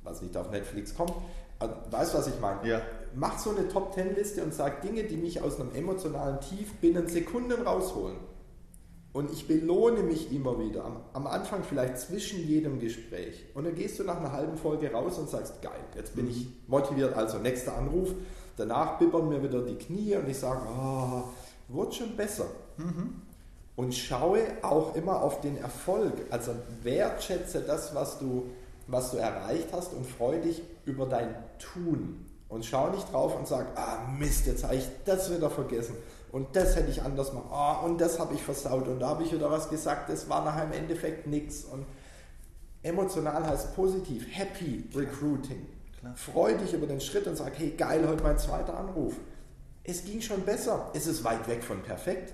was 0.04 0.22
nicht 0.22 0.36
auf 0.36 0.50
Netflix 0.50 0.96
kommt. 0.96 1.14
Also, 1.60 1.76
weißt 1.92 2.14
du, 2.14 2.18
was 2.18 2.28
ich 2.28 2.40
meine? 2.40 2.68
Ja. 2.68 2.82
Mach 3.14 3.38
so 3.38 3.52
eine 3.52 3.68
Top 3.68 3.94
Ten 3.94 4.16
Liste 4.16 4.44
und 4.44 4.54
sag 4.54 4.82
Dinge, 4.82 5.04
die 5.04 5.18
mich 5.18 5.42
aus 5.42 5.60
einem 5.60 5.74
emotionalen 5.76 6.40
Tief 6.42 6.74
binnen 6.76 7.08
Sekunden 7.08 7.62
rausholen. 7.62 8.18
Und 9.16 9.32
ich 9.32 9.48
belohne 9.48 10.04
mich 10.04 10.34
immer 10.34 10.60
wieder. 10.60 10.84
Am, 10.84 10.98
am, 11.14 11.26
Anfang 11.26 11.64
vielleicht 11.64 11.98
zwischen 12.00 12.46
jedem 12.46 12.82
Gespräch. 12.82 13.46
Und 13.54 13.64
dann 13.64 13.74
gehst 13.74 13.98
du 13.98 14.04
nach 14.04 14.18
einer 14.18 14.34
halben 14.34 14.58
Folge 14.58 14.92
raus 14.92 15.18
und 15.18 15.30
sagst, 15.30 15.62
geil, 15.62 15.80
jetzt 15.96 16.18
bin 16.18 16.30
ich 16.30 16.50
motiviert. 16.68 17.16
Also 17.16 17.38
nächster 17.38 17.78
Anruf. 17.78 18.10
Danach 18.58 19.00
bibbern 19.00 19.30
mir 19.30 19.42
wieder 19.42 19.62
die 19.62 19.76
Knie 19.76 20.18
und 20.18 20.28
ich 20.28 20.38
sage, 20.38 20.68
oh, 20.68 21.24
wird 21.70 21.96
schon 21.96 22.18
besser. 22.18 22.48
Mhm. 22.76 23.22
Und 23.78 23.96
schaue 23.96 24.42
auch 24.62 24.96
immer 24.96 25.22
auf 25.22 25.40
den 25.40 25.56
Erfolg. 25.60 26.12
Also 26.30 26.52
wertschätze 26.84 27.62
das, 27.62 27.96
was 27.96 28.20
du, 28.20 28.48
was 28.88 29.12
du 29.12 29.18
erreicht 29.18 29.70
hast 29.72 29.94
und 29.94 30.06
freue 30.06 30.42
dich 30.42 30.62
über 30.84 31.06
dein 31.06 31.34
Tun. 31.58 32.26
Und 32.50 32.66
schau 32.66 32.90
nicht 32.90 33.14
drauf 33.14 33.34
und 33.40 33.48
sag, 33.48 33.78
ah 33.78 34.10
Mist, 34.20 34.46
jetzt 34.46 34.66
habe 34.66 34.76
ich 34.76 34.86
das 35.06 35.34
wieder 35.34 35.50
vergessen 35.50 35.96
und 36.32 36.56
das 36.56 36.76
hätte 36.76 36.92
ich 36.92 37.02
anders 37.02 37.34
machen. 37.34 37.50
Oh, 37.52 37.86
und 37.86 38.02
das 38.02 38.20
habe 38.20 38.34
ich 38.34 38.42
versaut 38.42 38.88
und 38.88 39.00
da 39.00 39.10
habe 39.10 39.24
ich 39.24 39.32
wieder 39.32 39.50
was 39.50 39.70
gesagt, 39.70 40.10
das 40.10 40.30
war 40.30 40.44
nachher 40.44 40.66
im 40.66 40.74
Endeffekt 40.74 41.28
nichts. 41.28 41.64
Und 41.64 41.86
emotional 42.84 43.48
heißt 43.48 43.76
positiv, 43.76 44.26
happy 44.30 44.90
recruiting. 44.94 45.66
Klar. 46.00 46.16
Freu 46.16 46.58
dich 46.58 46.74
über 46.74 46.88
den 46.88 47.00
Schritt 47.00 47.28
und 47.28 47.36
sag, 47.36 47.58
hey 47.58 47.72
geil, 47.72 48.08
heute 48.08 48.24
mein 48.24 48.38
zweiter 48.38 48.78
Anruf. 48.78 49.16
Es 49.84 50.04
ging 50.04 50.22
schon 50.22 50.42
besser. 50.42 50.92
Es 50.94 51.08
ist 51.08 51.24
weit 51.24 51.48
weg 51.48 51.64
von 51.64 51.82
perfekt. 51.82 52.34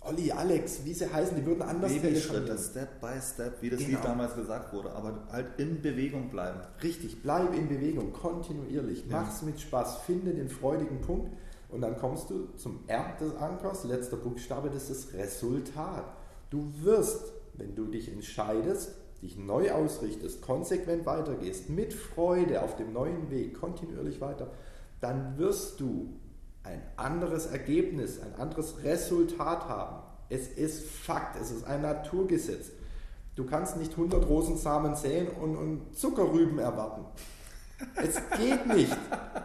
Olli, 0.00 0.30
Alex, 0.30 0.84
wie 0.84 0.94
sie 0.94 1.12
heißen, 1.12 1.36
die 1.36 1.44
würden 1.44 1.62
anders 1.62 1.92
Babyschritte, 1.92 2.56
Step 2.56 3.00
by 3.00 3.20
Step, 3.20 3.60
wie 3.60 3.70
das 3.70 3.80
genau. 3.80 3.90
Lied 3.90 4.04
damals 4.04 4.34
gesagt 4.34 4.72
wurde, 4.72 4.92
aber 4.92 5.26
halt 5.30 5.58
in 5.58 5.82
Bewegung 5.82 6.30
bleiben. 6.30 6.60
Richtig, 6.82 7.22
bleib 7.22 7.52
in 7.52 7.68
Bewegung, 7.68 8.12
kontinuierlich, 8.12 9.04
ja. 9.08 9.20
mach's 9.20 9.42
mit 9.42 9.60
Spaß, 9.60 9.98
finde 10.06 10.32
den 10.32 10.48
freudigen 10.48 11.00
Punkt 11.00 11.32
und 11.68 11.82
dann 11.82 11.98
kommst 11.98 12.30
du 12.30 12.48
zum 12.56 12.80
R 12.86 13.16
des 13.20 13.36
Ankers, 13.36 13.84
letzter 13.84 14.16
Buchstabe, 14.16 14.70
das 14.70 14.88
ist 14.88 15.08
das 15.08 15.14
Resultat. 15.14 16.04
Du 16.50 16.72
wirst, 16.82 17.32
wenn 17.54 17.74
du 17.74 17.86
dich 17.86 18.10
entscheidest, 18.10 18.94
dich 19.20 19.36
neu 19.36 19.72
ausrichtest, 19.72 20.42
konsequent 20.42 21.04
weitergehst, 21.04 21.68
mit 21.68 21.92
Freude 21.92 22.62
auf 22.62 22.76
dem 22.76 22.92
neuen 22.92 23.30
Weg, 23.30 23.60
kontinuierlich 23.60 24.20
weiter, 24.20 24.50
dann 25.00 25.36
wirst 25.36 25.80
du 25.80 26.14
ein 26.62 26.82
anderes 26.96 27.46
Ergebnis, 27.46 28.20
ein 28.20 28.34
anderes 28.34 28.82
Resultat 28.82 29.68
haben. 29.68 30.02
Es 30.28 30.48
ist 30.48 30.84
Fakt, 30.86 31.40
es 31.40 31.50
ist 31.50 31.66
ein 31.66 31.82
Naturgesetz. 31.82 32.70
Du 33.34 33.44
kannst 33.44 33.76
nicht 33.76 33.92
100 33.92 34.28
Rosensamen 34.28 34.96
säen 34.96 35.28
und, 35.28 35.56
und 35.56 35.96
Zuckerrüben 35.96 36.58
erwarten. 36.58 37.04
Es 37.96 38.16
geht 38.36 38.66
nicht. 38.66 38.96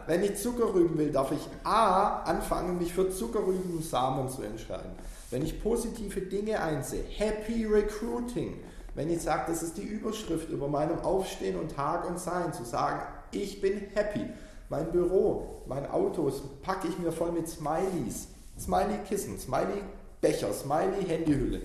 Wenn 0.06 0.22
ich 0.22 0.36
Zuckerrüben 0.36 0.98
will, 0.98 1.10
darf 1.10 1.32
ich 1.32 1.48
A 1.64 2.22
anfangen, 2.24 2.78
mich 2.78 2.92
für 2.92 3.10
Zuckerrübensamen 3.10 4.28
zu 4.28 4.42
entscheiden. 4.42 4.92
Wenn 5.30 5.42
ich 5.42 5.62
positive 5.62 6.20
Dinge 6.20 6.60
einsehe, 6.60 7.04
Happy 7.04 7.64
Recruiting. 7.64 8.60
Wenn 8.94 9.10
ich 9.10 9.22
sage, 9.22 9.44
das 9.48 9.62
ist 9.62 9.76
die 9.76 9.82
Überschrift 9.82 10.50
über 10.50 10.68
meinem 10.68 11.00
Aufstehen 11.00 11.58
und 11.58 11.74
Tag 11.74 12.08
und 12.08 12.18
Sein, 12.18 12.52
zu 12.52 12.64
sagen, 12.64 13.02
ich 13.32 13.60
bin 13.60 13.88
happy. 13.94 14.26
Mein 14.68 14.90
Büro, 14.92 15.62
mein 15.66 15.90
Auto 15.90 16.30
packe 16.62 16.88
ich 16.88 16.98
mir 16.98 17.12
voll 17.12 17.32
mit 17.32 17.48
Smileys. 17.48 18.28
Smiley-Kissen, 18.58 19.38
Smiley-Becher, 19.38 20.52
Smiley-Handyhülle. 20.52 21.60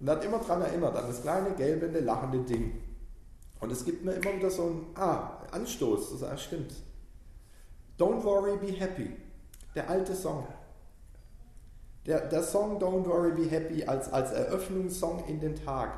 Und 0.00 0.10
hat 0.10 0.24
immer 0.24 0.38
daran 0.38 0.62
erinnert, 0.62 0.94
an 0.96 1.06
das 1.06 1.22
kleine, 1.22 1.52
gelbende, 1.52 2.00
lachende 2.00 2.40
Ding. 2.40 2.72
Und 3.60 3.72
es 3.72 3.84
gibt 3.84 4.04
mir 4.04 4.12
immer 4.12 4.36
wieder 4.36 4.50
so 4.50 4.64
einen 4.64 4.86
ah, 4.96 5.38
Anstoß, 5.54 6.18
sagen, 6.18 6.38
stimmt. 6.38 6.72
Don't 7.98 8.24
worry, 8.24 8.56
be 8.58 8.72
happy. 8.72 9.10
Der 9.74 9.88
alte 9.88 10.14
Song. 10.14 10.46
Der, 12.06 12.28
der 12.28 12.42
Song 12.42 12.78
Don't 12.78 13.06
worry, 13.06 13.32
be 13.32 13.50
happy 13.50 13.84
als, 13.84 14.12
als 14.12 14.32
Eröffnungssong 14.32 15.24
in 15.26 15.40
den 15.40 15.54
Tag. 15.54 15.92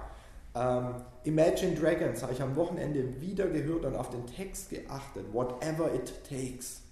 Ähm, 0.55 0.95
Imagine 1.25 1.75
Dragons 1.75 2.23
habe 2.23 2.33
ich 2.33 2.41
am 2.41 2.55
Wochenende 2.55 3.21
wieder 3.21 3.49
gehört 3.49 3.85
und 3.85 3.97
auf 3.97 4.11
den 4.11 4.27
Text 4.27 4.71
geachtet. 4.71 5.25
Whatever 5.33 5.93
it 5.93 6.13
takes. 6.29 6.83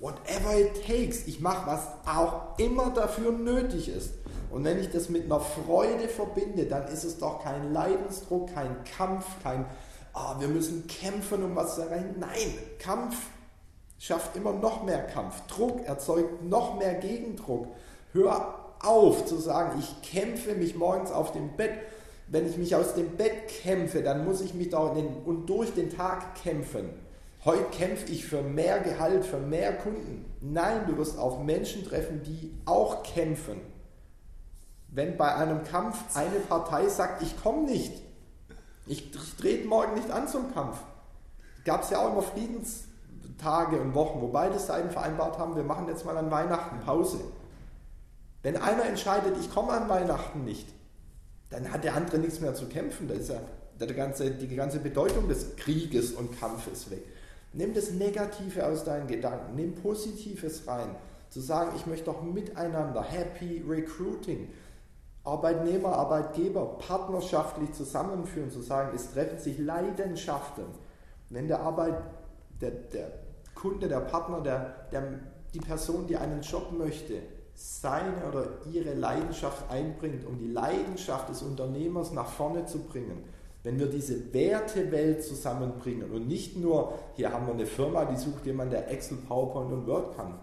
Whatever 0.00 0.58
it 0.58 0.86
takes. 0.86 1.26
Ich 1.26 1.40
mache, 1.40 1.66
was 1.66 1.86
auch 2.06 2.58
immer 2.58 2.90
dafür 2.90 3.32
nötig 3.32 3.88
ist. 3.88 4.14
Und 4.50 4.64
wenn 4.64 4.78
ich 4.78 4.90
das 4.90 5.10
mit 5.10 5.24
einer 5.24 5.40
Freude 5.40 6.08
verbinde, 6.08 6.64
dann 6.64 6.88
ist 6.88 7.04
es 7.04 7.18
doch 7.18 7.42
kein 7.42 7.72
Leidensdruck, 7.72 8.54
kein 8.54 8.84
Kampf, 8.84 9.26
kein 9.42 9.66
oh, 10.14 10.40
wir 10.40 10.48
müssen 10.48 10.86
kämpfen, 10.86 11.42
um 11.42 11.56
was 11.56 11.76
zu 11.76 11.82
erreichen. 11.82 12.16
Nein, 12.18 12.54
Kampf 12.78 13.16
schafft 13.98 14.36
immer 14.36 14.52
noch 14.52 14.84
mehr 14.84 15.02
Kampf. 15.06 15.46
Druck 15.46 15.86
erzeugt 15.86 16.42
noch 16.44 16.78
mehr 16.78 16.94
Gegendruck. 16.94 17.68
Hör 18.12 18.54
auf 18.80 19.26
zu 19.26 19.36
sagen, 19.36 19.78
ich 19.78 20.02
kämpfe 20.02 20.54
mich 20.54 20.74
morgens 20.74 21.10
auf 21.10 21.32
dem 21.32 21.56
Bett. 21.56 21.72
Wenn 22.28 22.48
ich 22.48 22.56
mich 22.56 22.76
aus 22.76 22.94
dem 22.94 23.16
Bett 23.16 23.48
kämpfe, 23.62 24.02
dann 24.02 24.24
muss 24.24 24.40
ich 24.40 24.54
mich 24.54 24.70
da 24.70 24.78
und 24.78 25.46
durch 25.46 25.72
den 25.74 25.90
Tag 25.90 26.34
kämpfen. 26.42 26.90
Heute 27.44 27.64
kämpfe 27.70 28.12
ich 28.12 28.26
für 28.26 28.42
mehr 28.42 28.80
Gehalt, 28.80 29.24
für 29.24 29.38
mehr 29.38 29.72
Kunden. 29.72 30.26
Nein, 30.40 30.82
du 30.86 30.96
wirst 30.98 31.18
auf 31.18 31.42
Menschen 31.42 31.84
treffen, 31.84 32.22
die 32.22 32.52
auch 32.66 33.02
kämpfen. 33.02 33.60
Wenn 34.88 35.16
bei 35.16 35.34
einem 35.34 35.64
Kampf 35.64 36.16
eine 36.16 36.40
Partei 36.40 36.88
sagt, 36.88 37.22
ich 37.22 37.40
komme 37.42 37.62
nicht, 37.62 37.92
ich, 38.88 39.14
ich 39.14 39.34
trete 39.36 39.68
morgen 39.68 39.94
nicht 39.94 40.10
an 40.10 40.28
zum 40.28 40.52
Kampf. 40.52 40.78
Gab 41.64 41.82
es 41.82 41.90
ja 41.90 41.98
auch 41.98 42.12
immer 42.12 42.22
Friedenstage 42.22 43.80
und 43.80 43.94
Wochen, 43.94 44.20
wo 44.20 44.28
beide 44.28 44.58
Seiten 44.58 44.90
vereinbart 44.90 45.38
haben, 45.38 45.56
wir 45.56 45.64
machen 45.64 45.86
jetzt 45.88 46.04
mal 46.04 46.16
an 46.16 46.30
Weihnachten 46.30 46.80
Pause. 46.80 47.20
Wenn 48.42 48.56
einer 48.56 48.84
entscheidet, 48.84 49.36
ich 49.40 49.52
komme 49.52 49.72
an 49.72 49.88
Weihnachten 49.88 50.44
nicht, 50.44 50.66
dann 51.50 51.70
hat 51.72 51.84
der 51.84 51.94
andere 51.94 52.18
nichts 52.18 52.40
mehr 52.40 52.54
zu 52.54 52.66
kämpfen. 52.66 53.08
Da 53.08 53.14
ist 53.14 53.28
ja 53.28 53.40
der 53.78 53.94
ganze, 53.94 54.30
die 54.30 54.54
ganze 54.54 54.78
Bedeutung 54.78 55.28
des 55.28 55.56
Krieges 55.56 56.12
und 56.12 56.38
Kampfes 56.38 56.90
weg. 56.90 57.02
Nimm 57.52 57.74
das 57.74 57.90
Negative 57.90 58.66
aus 58.66 58.84
deinen 58.84 59.06
Gedanken, 59.06 59.56
nimm 59.56 59.74
Positives 59.74 60.66
rein. 60.66 60.94
Zu 61.30 61.40
sagen, 61.40 61.72
ich 61.76 61.86
möchte 61.86 62.06
doch 62.06 62.22
miteinander, 62.22 63.02
Happy 63.02 63.62
Recruiting. 63.66 64.48
Arbeitnehmer, 65.24 65.92
Arbeitgeber 65.92 66.78
partnerschaftlich 66.78 67.72
zusammenführen, 67.72 68.50
zu 68.50 68.60
sagen, 68.60 68.92
es 68.94 69.12
treffen 69.12 69.38
sich 69.38 69.58
Leidenschaften. 69.58 70.64
Wenn 71.30 71.48
der 71.48 71.60
Arbeit, 71.60 71.96
der, 72.60 72.70
der 72.70 73.12
Kunde, 73.54 73.88
der 73.88 74.00
Partner, 74.00 74.40
der, 74.40 74.88
der, 74.92 75.20
die 75.52 75.60
Person, 75.60 76.06
die 76.06 76.16
einen 76.16 76.40
Job 76.40 76.72
möchte, 76.72 77.22
seine 77.54 78.24
oder 78.28 78.46
ihre 78.72 78.94
Leidenschaft 78.94 79.70
einbringt, 79.70 80.24
um 80.24 80.38
die 80.38 80.46
Leidenschaft 80.46 81.28
des 81.28 81.42
Unternehmers 81.42 82.12
nach 82.12 82.28
vorne 82.28 82.66
zu 82.66 82.78
bringen, 82.84 83.24
wenn 83.64 83.78
wir 83.80 83.86
diese 83.86 84.32
Wertewelt 84.32 85.24
zusammenbringen 85.24 86.10
und 86.12 86.28
nicht 86.28 86.56
nur, 86.56 86.94
hier 87.14 87.32
haben 87.32 87.46
wir 87.46 87.54
eine 87.54 87.66
Firma, 87.66 88.04
die 88.04 88.16
sucht 88.16 88.46
jemanden, 88.46 88.74
der 88.74 88.90
Excel, 88.90 89.18
PowerPoint 89.18 89.72
und 89.72 89.86
Word 89.88 90.16
kann. 90.16 90.38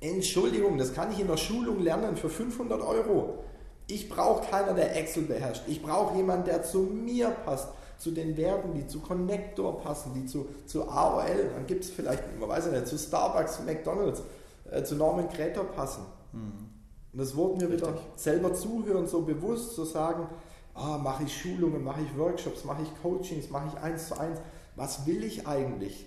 Entschuldigung, 0.00 0.78
das 0.78 0.94
kann 0.94 1.12
ich 1.12 1.20
in 1.20 1.26
der 1.26 1.36
Schulung 1.36 1.80
lernen 1.80 2.16
für 2.16 2.30
500 2.30 2.80
Euro. 2.80 3.44
Ich 3.90 4.08
brauche 4.08 4.48
keiner, 4.48 4.74
der 4.74 4.96
Excel 4.96 5.24
beherrscht. 5.24 5.62
Ich 5.66 5.82
brauche 5.82 6.16
jemanden, 6.16 6.46
der 6.46 6.62
zu 6.62 6.80
mir 6.80 7.30
passt, 7.30 7.68
zu 7.98 8.10
den 8.10 8.36
Werten, 8.36 8.74
die 8.74 8.86
zu 8.86 9.00
Connector 9.00 9.80
passen, 9.80 10.14
die 10.14 10.24
zu, 10.24 10.48
zu 10.66 10.88
AOL, 10.88 11.50
dann 11.54 11.66
gibt 11.66 11.84
es 11.84 11.90
vielleicht, 11.90 12.22
man 12.38 12.48
weiß 12.48 12.66
ja 12.66 12.72
nicht, 12.72 12.86
zu 12.86 12.98
Starbucks, 12.98 13.56
zu 13.56 13.62
McDonalds, 13.62 14.22
äh, 14.70 14.82
zu 14.82 14.96
Norman 14.96 15.28
Creator 15.28 15.64
passen. 15.64 16.04
Mhm. 16.32 16.70
Und 17.12 17.18
das 17.18 17.36
wurde 17.36 17.64
mir 17.64 17.72
Richtig. 17.72 17.88
wieder 17.88 17.98
selber 18.16 18.54
zuhören, 18.54 19.06
so 19.06 19.22
bewusst 19.22 19.74
zu 19.74 19.84
sagen, 19.84 20.28
ah, 20.74 20.96
mache 20.96 21.24
ich 21.24 21.36
Schulungen, 21.36 21.84
mache 21.84 22.00
ich 22.02 22.18
Workshops, 22.18 22.64
mache 22.64 22.82
ich 22.82 23.02
Coachings, 23.02 23.50
mache 23.50 23.68
ich 23.68 23.82
eins 23.82 24.08
zu 24.08 24.18
eins. 24.18 24.38
Was 24.76 25.06
will 25.06 25.22
ich 25.24 25.46
eigentlich? 25.46 26.06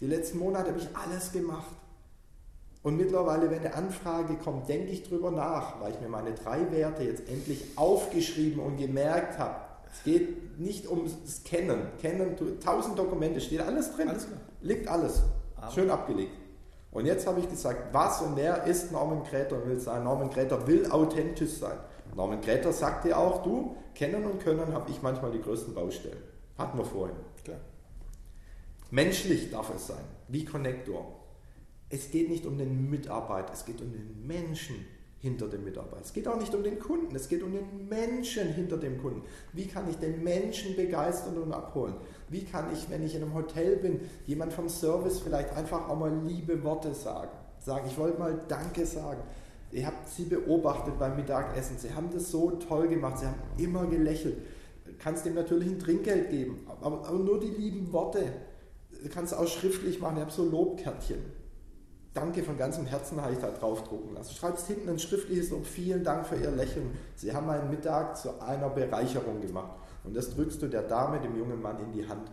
Die 0.00 0.06
letzten 0.06 0.38
Monate 0.38 0.70
habe 0.70 0.78
ich 0.78 0.88
alles 0.96 1.32
gemacht. 1.32 1.70
Und 2.82 2.96
mittlerweile, 2.96 3.50
wenn 3.50 3.60
eine 3.60 3.74
Anfrage 3.74 4.34
kommt, 4.36 4.68
denke 4.68 4.90
ich 4.90 5.02
drüber 5.02 5.30
nach, 5.30 5.80
weil 5.80 5.92
ich 5.92 6.00
mir 6.00 6.08
meine 6.08 6.32
drei 6.32 6.70
Werte 6.70 7.02
jetzt 7.02 7.28
endlich 7.28 7.64
aufgeschrieben 7.76 8.60
und 8.60 8.76
gemerkt 8.76 9.38
habe. 9.38 9.56
Es 9.92 10.04
geht 10.04 10.58
nicht 10.58 10.86
um 10.86 11.04
das 11.04 11.42
Kennen. 11.42 11.80
Kennen, 12.00 12.36
tausend 12.60 12.98
Dokumente, 12.98 13.40
steht 13.40 13.60
alles 13.60 13.94
drin. 13.94 14.08
Alles 14.08 14.28
Liegt 14.60 14.88
alles. 14.88 15.22
Aber. 15.56 15.72
Schön 15.72 15.90
abgelegt. 15.90 16.32
Und 16.90 17.06
jetzt 17.06 17.26
habe 17.26 17.40
ich 17.40 17.48
gesagt, 17.48 17.92
was 17.92 18.22
und 18.22 18.36
wer 18.36 18.64
ist 18.64 18.92
Norman 18.92 19.22
Gräter 19.24 19.56
und 19.56 19.68
will 19.68 19.78
sein? 19.78 20.04
Norman 20.04 20.30
Gräter 20.30 20.66
will 20.66 20.90
authentisch 20.90 21.52
sein. 21.52 21.76
Norman 22.14 22.40
Gräter 22.40 22.72
sagte 22.72 23.16
auch, 23.16 23.42
du, 23.42 23.76
kennen 23.94 24.24
und 24.24 24.40
können 24.40 24.72
habe 24.72 24.90
ich 24.90 25.02
manchmal 25.02 25.30
die 25.30 25.40
größten 25.40 25.74
Baustellen. 25.74 26.22
Hatten 26.56 26.78
wir 26.78 26.84
vorhin. 26.84 27.16
Klar. 27.44 27.58
Menschlich 28.90 29.50
darf 29.50 29.72
es 29.74 29.88
sein, 29.88 30.04
wie 30.28 30.44
Connector. 30.44 31.17
Es 31.90 32.10
geht 32.10 32.28
nicht 32.28 32.46
um 32.46 32.58
den 32.58 32.90
Mitarbeiter, 32.90 33.52
es 33.52 33.64
geht 33.64 33.80
um 33.80 33.92
den 33.92 34.26
Menschen. 34.26 34.76
hinter 35.20 35.48
dem 35.48 35.64
Mitarbeiter. 35.64 36.02
Es 36.04 36.12
geht 36.12 36.28
auch 36.28 36.38
nicht 36.38 36.54
um 36.54 36.62
den 36.62 36.78
Kunden, 36.78 37.14
es 37.16 37.28
geht 37.28 37.42
um 37.42 37.52
den 37.52 37.88
Menschen 37.88 38.52
hinter 38.52 38.76
dem 38.76 39.00
Kunden. 39.02 39.22
Wie 39.52 39.66
kann 39.66 39.90
ich 39.90 39.96
den 39.96 40.22
Menschen 40.22 40.76
begeistern 40.76 41.38
und 41.38 41.52
abholen? 41.52 41.94
Wie 42.28 42.44
kann 42.44 42.72
ich, 42.72 42.88
wenn 42.88 43.04
ich 43.04 43.14
in 43.14 43.22
einem 43.22 43.34
Hotel 43.34 43.76
bin, 43.76 44.00
jemand 44.26 44.52
vom 44.52 44.68
Service 44.68 45.20
vielleicht 45.20 45.52
einfach 45.56 45.88
auch 45.88 45.98
mal 45.98 46.12
liebe 46.24 46.62
Worte 46.62 46.94
sagen? 46.94 47.32
Sagen, 47.58 47.88
ich 47.88 47.98
wollte 47.98 48.18
mal 48.18 48.40
Danke 48.46 48.86
sagen. 48.86 49.22
Ihr 49.72 49.86
habt 49.86 50.08
sie 50.08 50.24
beobachtet 50.24 50.98
beim 50.98 51.16
Mittagessen. 51.16 51.76
Sie 51.78 51.92
haben 51.92 52.10
das 52.12 52.30
so 52.30 52.52
toll 52.52 52.88
gemacht. 52.88 53.18
Sie 53.18 53.26
haben 53.26 53.40
immer 53.58 53.86
gelächelt. 53.86 54.38
Du 54.86 54.92
kannst 54.98 55.26
dem 55.26 55.34
natürlich 55.34 55.68
ein 55.68 55.78
Trinkgeld 55.78 56.30
geben, 56.30 56.60
aber, 56.80 57.06
aber 57.06 57.18
nur 57.18 57.40
die 57.40 57.48
lieben 57.48 57.92
Worte. 57.92 58.32
Du 59.02 59.08
kannst 59.08 59.34
auch 59.34 59.46
schriftlich 59.46 60.00
machen. 60.00 60.16
Ich 60.16 60.22
habe 60.22 60.32
so 60.32 60.44
Lobkärtchen. 60.44 61.37
Danke 62.18 62.42
von 62.42 62.58
ganzem 62.58 62.84
Herzen 62.86 63.22
habe 63.22 63.32
ich 63.32 63.38
da 63.38 63.50
draufdrucken 63.50 64.12
lassen. 64.14 64.34
Schreibst 64.34 64.66
hinten 64.66 64.88
ein 64.88 64.98
schriftliches 64.98 65.50
Lob. 65.50 65.64
Vielen 65.64 66.02
Dank 66.02 66.26
für 66.26 66.34
Ihr 66.34 66.50
Lächeln. 66.50 66.90
Sie 67.14 67.32
haben 67.32 67.46
meinen 67.46 67.70
Mittag 67.70 68.16
zu 68.16 68.40
einer 68.42 68.68
Bereicherung 68.70 69.40
gemacht. 69.40 69.70
Und 70.02 70.16
das 70.16 70.34
drückst 70.34 70.60
du 70.62 70.66
der 70.66 70.82
Dame, 70.82 71.20
dem 71.20 71.38
jungen 71.38 71.62
Mann 71.62 71.78
in 71.78 71.92
die 71.92 72.08
Hand. 72.08 72.28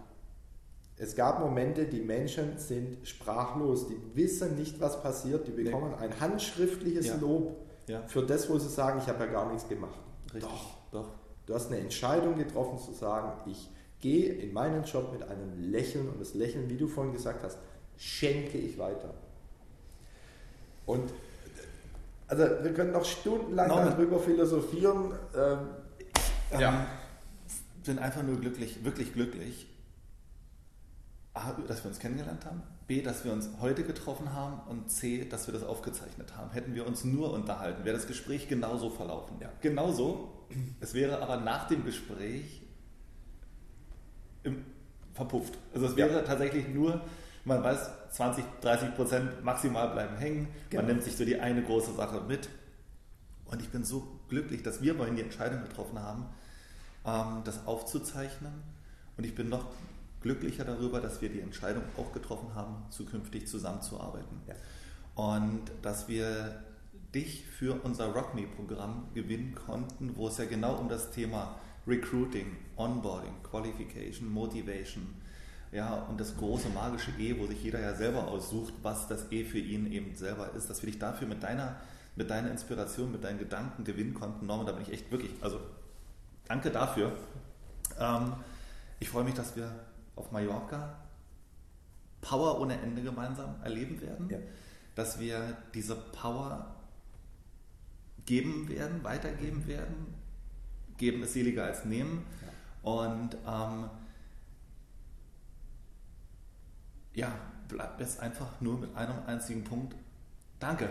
Es 0.97 1.15
gab 1.15 1.39
Momente, 1.39 1.85
die 1.85 2.01
Menschen 2.01 2.57
sind 2.57 3.07
sprachlos, 3.07 3.87
die 3.87 3.97
wissen 4.15 4.55
nicht, 4.55 4.79
was 4.79 5.03
passiert, 5.03 5.45
die 5.45 5.51
bekommen 5.51 5.91
nee. 5.91 6.05
ein 6.05 6.19
handschriftliches 6.19 7.07
ja. 7.07 7.15
Lob 7.17 7.55
ja. 7.87 8.01
für 8.07 8.23
das, 8.23 8.49
wo 8.49 8.57
sie 8.57 8.69
sagen, 8.69 8.99
ich 9.03 9.07
habe 9.07 9.25
ja 9.25 9.31
gar 9.31 9.51
nichts 9.51 9.67
gemacht. 9.67 9.99
Richtig. 10.33 10.49
Doch, 10.49 10.77
doch. 10.91 11.09
Du 11.45 11.53
hast 11.53 11.67
eine 11.67 11.79
Entscheidung 11.79 12.37
getroffen 12.37 12.79
zu 12.79 12.93
sagen, 12.93 13.33
ich 13.45 13.69
gehe 13.99 14.33
in 14.33 14.51
meinen 14.53 14.83
Job 14.85 15.11
mit 15.11 15.21
einem 15.23 15.69
Lächeln 15.71 16.09
und 16.09 16.19
das 16.19 16.33
Lächeln, 16.33 16.69
wie 16.69 16.77
du 16.77 16.87
vorhin 16.87 17.13
gesagt 17.13 17.43
hast, 17.43 17.59
schenke 17.97 18.57
ich 18.57 18.79
weiter. 18.79 19.13
Und 20.85 21.13
also 22.27 22.43
wir 22.63 22.73
können 22.73 22.91
noch 22.91 23.05
stundenlang 23.05 23.67
no, 23.67 23.75
darüber 23.75 24.19
philosophieren. 24.19 25.13
Ähm, 25.35 25.59
ich 26.51 26.59
ja. 26.59 26.85
bin 27.83 27.99
einfach 27.99 28.23
nur 28.23 28.39
glücklich, 28.39 28.83
wirklich 28.83 29.13
glücklich, 29.13 29.67
A, 31.33 31.51
dass 31.67 31.83
wir 31.83 31.89
uns 31.89 31.99
kennengelernt 31.99 32.45
haben, 32.45 32.63
B, 32.87 33.01
dass 33.01 33.25
wir 33.25 33.33
uns 33.33 33.49
heute 33.59 33.83
getroffen 33.83 34.33
haben 34.33 34.61
und 34.69 34.89
C, 34.89 35.25
dass 35.25 35.47
wir 35.47 35.53
das 35.53 35.63
aufgezeichnet 35.63 36.35
haben. 36.37 36.51
Hätten 36.51 36.75
wir 36.75 36.87
uns 36.87 37.03
nur 37.03 37.33
unterhalten, 37.33 37.83
wäre 37.83 37.95
das 37.95 38.07
Gespräch 38.07 38.47
genauso 38.47 38.89
verlaufen. 38.89 39.37
Ja. 39.41 39.49
Genauso. 39.61 40.31
Es 40.79 40.93
wäre 40.93 41.21
aber 41.21 41.37
nach 41.37 41.67
dem 41.67 41.83
Gespräch 41.83 42.61
im, 44.43 44.63
verpufft. 45.13 45.57
Also 45.73 45.87
es 45.87 45.95
wäre 45.95 46.13
ja. 46.13 46.21
tatsächlich 46.21 46.67
nur, 46.69 47.01
man 47.43 47.63
weiß, 47.63 47.89
20, 48.15 48.45
30 48.61 48.95
Prozent 48.95 49.43
maximal 49.43 49.89
bleiben 49.89 50.15
hängen. 50.15 50.47
Genau. 50.69 50.83
Man 50.83 50.91
nimmt 50.91 51.03
sich 51.03 51.17
so 51.17 51.25
die 51.25 51.37
eine 51.37 51.61
große 51.61 51.93
Sache 51.95 52.21
mit. 52.21 52.47
Und 53.43 53.61
ich 53.61 53.69
bin 53.69 53.83
so 53.83 54.07
glücklich, 54.29 54.63
dass 54.63 54.81
wir 54.81 54.95
vorhin 54.95 55.17
die 55.17 55.21
Entscheidung 55.21 55.61
getroffen 55.61 55.99
haben, 55.99 56.25
ähm, 57.05 57.41
das 57.43 57.67
aufzuzeichnen. 57.67 58.53
Und 59.17 59.25
ich 59.25 59.35
bin 59.35 59.49
noch 59.49 59.65
glücklicher 60.21 60.63
darüber, 60.63 61.01
dass 61.01 61.21
wir 61.21 61.27
die 61.27 61.41
Entscheidung 61.41 61.83
auch 61.97 62.13
getroffen 62.13 62.55
haben, 62.55 62.85
zukünftig 62.89 63.47
zusammenzuarbeiten. 63.47 64.41
Ja. 64.47 64.55
Und 65.21 65.63
dass 65.81 66.07
wir 66.07 66.63
dich 67.13 67.45
für 67.45 67.83
unser 67.83 68.13
RockMe-Programm 68.13 69.09
gewinnen 69.13 69.55
konnten, 69.55 70.15
wo 70.15 70.29
es 70.29 70.37
ja 70.37 70.45
genau 70.45 70.75
um 70.75 70.87
das 70.87 71.11
Thema 71.11 71.55
Recruiting, 71.85 72.55
Onboarding, 72.77 73.43
Qualification, 73.43 74.31
Motivation, 74.31 75.15
ja, 75.75 75.93
und 75.93 76.21
das 76.21 76.37
große 76.37 76.69
magische 76.69 77.11
E, 77.19 77.37
wo 77.37 77.47
sich 77.47 77.61
jeder 77.61 77.81
ja 77.81 77.93
selber 77.93 78.29
aussucht, 78.29 78.73
was 78.81 79.09
das 79.09 79.29
E 79.33 79.43
für 79.43 79.59
ihn 79.59 79.91
eben 79.91 80.15
selber 80.15 80.53
ist, 80.53 80.69
dass 80.69 80.81
wir 80.81 80.89
dich 80.89 80.99
dafür 80.99 81.27
mit 81.27 81.43
deiner, 81.43 81.75
mit 82.15 82.29
deiner 82.29 82.49
Inspiration, 82.49 83.11
mit 83.11 83.25
deinen 83.25 83.39
Gedanken 83.39 83.83
gewinnen 83.83 84.13
konnten. 84.13 84.45
Norman, 84.45 84.65
da 84.65 84.71
bin 84.71 84.83
ich 84.83 84.93
echt 84.93 85.11
wirklich, 85.11 85.31
also 85.41 85.59
danke 86.45 86.71
dafür. 86.71 87.11
Ähm, 87.99 88.33
ich 89.01 89.09
freue 89.09 89.25
mich, 89.25 89.33
dass 89.33 89.57
wir 89.57 89.69
auf 90.15 90.31
Mallorca 90.31 90.95
Power 92.21 92.61
ohne 92.61 92.79
Ende 92.79 93.01
gemeinsam 93.01 93.55
erleben 93.61 93.99
werden, 93.99 94.29
ja. 94.29 94.37
dass 94.95 95.19
wir 95.19 95.57
diese 95.73 95.95
Power 95.95 96.73
geben 98.25 98.69
werden, 98.69 99.03
weitergeben 99.03 99.67
werden. 99.67 100.15
Geben 100.97 101.21
ist 101.23 101.33
seliger 101.33 101.65
als 101.65 101.83
nehmen. 101.83 102.25
Ja. 102.41 102.91
Und 102.91 103.37
ähm, 103.45 103.89
ja, 107.15 107.31
bleibt 107.67 107.99
es 108.01 108.19
einfach 108.19 108.61
nur 108.61 108.77
mit 108.77 108.95
einem 108.95 109.15
einzigen 109.25 109.63
Punkt. 109.63 109.95
Danke. 110.59 110.89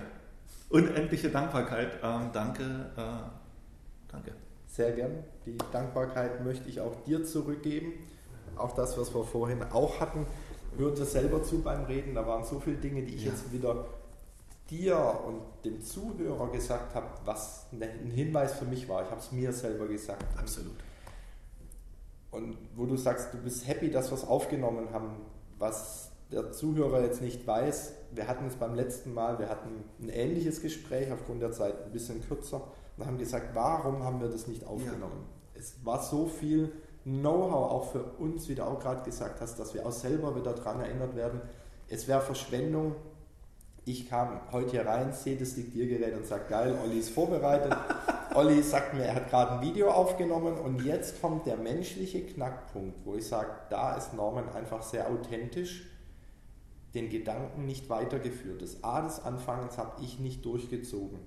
Unendliche 0.69 1.31
Dankbarkeit. 1.31 1.99
Ähm, 2.03 2.31
danke. 2.33 2.63
Äh, 2.97 4.11
danke. 4.11 4.33
Sehr 4.67 4.93
gern. 4.93 5.23
Die 5.47 5.57
Dankbarkeit 5.73 6.45
möchte 6.45 6.69
ich 6.69 6.81
auch 6.81 7.05
dir 7.05 7.25
zurückgeben 7.25 7.93
auch 8.57 8.73
das, 8.73 8.99
was 8.99 9.15
wir 9.15 9.25
vorhin 9.25 9.63
auch 9.63 10.01
hatten, 10.01 10.27
hörte 10.77 11.05
selber 11.05 11.43
zu 11.43 11.63
beim 11.63 11.85
Reden. 11.85 12.15
Da 12.15 12.27
waren 12.27 12.45
so 12.45 12.61
viele 12.61 12.77
Dinge, 12.77 13.03
die 13.03 13.15
ich 13.15 13.25
ja. 13.25 13.31
jetzt 13.31 13.53
wieder 13.53 13.87
dir 14.71 15.21
und 15.27 15.43
dem 15.65 15.83
Zuhörer 15.83 16.51
gesagt 16.51 16.95
habe, 16.95 17.07
was 17.25 17.67
ein 17.73 18.11
Hinweis 18.11 18.55
für 18.55 18.65
mich 18.65 18.89
war. 18.89 19.03
Ich 19.03 19.11
habe 19.11 19.21
es 19.21 19.33
mir 19.33 19.53
selber 19.53 19.87
gesagt. 19.87 20.25
Absolut. 20.39 20.77
Und 22.31 22.57
wo 22.75 22.87
du 22.87 22.97
sagst, 22.97 23.33
du 23.33 23.39
bist 23.39 23.67
happy, 23.69 23.91
dass 23.91 24.11
wir 24.11 24.17
es 24.17 24.25
aufgenommen 24.25 24.89
haben, 24.93 25.17
was 25.59 26.11
der 26.35 26.51
Zuhörer 26.51 27.03
jetzt 27.03 27.23
nicht 27.23 27.47
weiß, 27.47 27.93
wir 28.13 28.27
hatten 28.27 28.47
es 28.47 28.57
beim 28.57 28.75
letzten 28.75 29.15
Mal, 29.15 29.39
wir 29.39 29.49
hatten 29.49 29.85
ein 30.03 30.09
ähnliches 30.09 30.61
Gespräch, 30.61 31.11
aufgrund 31.13 31.43
der 31.43 31.53
Zeit 31.53 31.87
ein 31.87 31.93
bisschen 31.93 32.27
kürzer, 32.27 32.63
und 32.97 33.07
haben 33.07 33.19
gesagt, 33.19 33.55
warum 33.55 34.03
haben 34.03 34.21
wir 34.21 34.29
das 34.29 34.47
nicht 34.47 34.67
aufgenommen? 34.67 35.27
Ja. 35.55 35.61
Es 35.61 35.85
war 35.85 36.03
so 36.03 36.27
viel 36.27 36.73
Know-how 37.05 37.71
auch 37.71 37.93
für 37.93 38.03
uns, 38.19 38.49
wie 38.49 38.55
du 38.55 38.65
auch 38.65 38.81
gerade 38.81 39.03
gesagt 39.03 39.41
hast, 39.41 39.59
dass 39.59 39.75
wir 39.75 39.87
auch 39.87 39.93
selber 39.93 40.35
wieder 40.35 40.55
daran 40.55 40.81
erinnert 40.81 41.15
werden. 41.15 41.41
Es 41.89 42.09
wäre 42.09 42.21
Verschwendung. 42.21 42.95
Ich 43.85 44.09
kam 44.09 44.41
heute 44.53 44.71
hier 44.71 44.87
rein, 44.87 45.13
sehe 45.13 45.37
das 45.37 45.55
Diktiergerät 45.55 46.17
und 46.17 46.27
sage, 46.27 46.45
geil, 46.49 46.79
Olli 46.83 46.99
ist 46.99 47.11
vorbereitet. 47.11 47.77
Olli 48.35 48.63
sagt 48.63 48.95
mir, 48.95 49.05
er 49.05 49.17
hat 49.17 49.29
gerade 49.29 49.53
ein 49.53 49.61
Video 49.61 49.91
aufgenommen 49.91 50.57
und 50.57 50.83
jetzt 50.83 51.21
kommt 51.21 51.47
der 51.47 51.59
menschliche 51.59 52.23
Knackpunkt, 52.23 53.05
wo 53.05 53.15
ich 53.15 53.29
sage, 53.29 53.51
da 53.69 53.97
ist 53.97 54.15
Norman 54.15 54.49
einfach 54.49 54.83
sehr 54.83 55.09
authentisch, 55.11 55.94
den 56.95 57.11
Gedanken 57.11 57.67
nicht 57.67 57.89
weitergeführt. 57.89 58.63
Das 58.63 58.83
A 58.85 59.03
des 59.03 59.21
Anfangs 59.25 59.79
habe 59.79 60.03
ich 60.03 60.19
nicht 60.19 60.45
durchgezogen. 60.45 61.19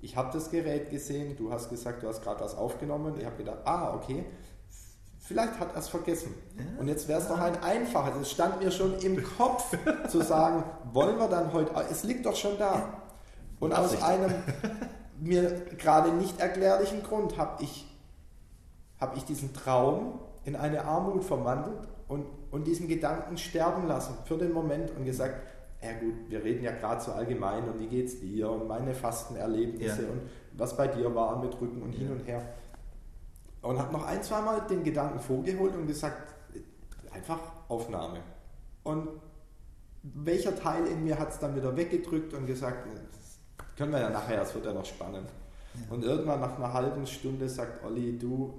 Ich 0.00 0.16
habe 0.16 0.30
das 0.32 0.50
Gerät 0.50 0.90
gesehen, 0.90 1.36
du 1.36 1.50
hast 1.50 1.70
gesagt, 1.70 2.02
du 2.02 2.08
hast 2.08 2.22
gerade 2.22 2.40
was 2.40 2.54
aufgenommen. 2.54 3.14
Ich 3.18 3.26
habe 3.26 3.36
gedacht, 3.36 3.58
ah, 3.64 3.94
okay, 3.94 4.24
vielleicht 5.18 5.58
hat 5.58 5.72
er 5.72 5.78
es 5.78 5.88
vergessen. 5.88 6.34
Ja. 6.56 6.80
Und 6.80 6.88
jetzt 6.88 7.08
wäre 7.08 7.20
es 7.20 7.26
doch 7.26 7.38
ein 7.38 7.60
einfaches. 7.62 8.16
Es 8.20 8.30
stand 8.30 8.62
mir 8.62 8.70
schon 8.70 8.96
im 9.00 9.22
Kopf 9.22 9.76
zu 10.08 10.22
sagen, 10.22 10.62
wollen 10.92 11.18
wir 11.18 11.28
dann 11.28 11.52
heute, 11.52 11.72
es 11.90 12.04
liegt 12.04 12.26
doch 12.26 12.36
schon 12.36 12.56
da. 12.58 13.02
Und 13.58 13.72
aus 13.72 14.00
einem 14.00 14.32
mir 15.20 15.64
gerade 15.76 16.12
nicht 16.12 16.38
erklärlichen 16.38 17.02
Grund 17.02 17.36
habe 17.36 17.62
ich, 17.64 17.86
hab 19.00 19.16
ich 19.16 19.24
diesen 19.24 19.52
Traum 19.52 20.20
in 20.44 20.54
eine 20.54 20.84
Armut 20.84 21.24
verwandelt 21.24 21.88
und, 22.06 22.24
und 22.50 22.66
diesen 22.66 22.88
Gedanken 22.88 23.36
sterben 23.36 23.86
lassen 23.86 24.14
für 24.24 24.36
den 24.36 24.52
Moment 24.52 24.90
und 24.96 25.04
gesagt, 25.04 25.46
ja 25.82 25.92
gut, 25.92 26.14
wir 26.28 26.42
reden 26.42 26.64
ja 26.64 26.72
gerade 26.72 27.00
so 27.00 27.12
allgemein 27.12 27.68
und 27.68 27.78
wie 27.78 27.86
geht's 27.86 28.18
dir 28.18 28.50
und 28.50 28.66
meine 28.66 28.94
Fastenerlebnisse 28.94 30.02
ja. 30.02 30.08
und 30.08 30.22
was 30.54 30.76
bei 30.76 30.88
dir 30.88 31.14
war 31.14 31.38
mit 31.42 31.60
Rücken 31.60 31.82
und 31.82 31.92
ja. 31.92 32.00
hin 32.00 32.12
und 32.12 32.26
her. 32.26 32.42
Und 33.62 33.78
habe 33.78 33.92
noch 33.92 34.06
ein, 34.06 34.22
zwei 34.22 34.40
Mal 34.40 34.60
den 34.68 34.82
Gedanken 34.82 35.20
vorgeholt 35.20 35.74
und 35.74 35.86
gesagt, 35.86 36.34
einfach 37.12 37.40
Aufnahme. 37.68 38.20
Und 38.82 39.08
welcher 40.02 40.56
Teil 40.56 40.86
in 40.86 41.04
mir 41.04 41.18
hat 41.18 41.30
es 41.30 41.38
dann 41.38 41.54
wieder 41.54 41.76
weggedrückt 41.76 42.34
und 42.34 42.46
gesagt, 42.46 42.86
können 43.76 43.92
wir 43.92 44.00
ja 44.00 44.10
nachher, 44.10 44.42
es 44.42 44.54
wird 44.54 44.64
ja 44.64 44.72
noch 44.72 44.84
spannend. 44.84 45.28
Ja. 45.74 45.94
Und 45.94 46.04
irgendwann 46.04 46.40
nach 46.40 46.56
einer 46.56 46.72
halben 46.72 47.06
Stunde 47.06 47.48
sagt 47.48 47.84
Olli, 47.84 48.18
du, 48.18 48.58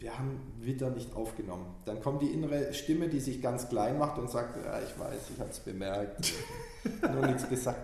wir 0.00 0.18
haben 0.18 0.40
wieder 0.58 0.88
nicht 0.90 1.14
aufgenommen. 1.14 1.66
Dann 1.84 2.00
kommt 2.00 2.22
die 2.22 2.28
innere 2.28 2.72
Stimme, 2.72 3.08
die 3.08 3.20
sich 3.20 3.42
ganz 3.42 3.68
klein 3.68 3.98
macht 3.98 4.18
und 4.18 4.30
sagt, 4.30 4.56
ja, 4.64 4.78
ich 4.80 4.98
weiß, 4.98 5.20
ich 5.34 5.38
habe 5.38 5.50
es 5.50 5.60
bemerkt, 5.60 6.32
nur 7.12 7.26
nichts 7.26 7.46
gesagt. 7.48 7.78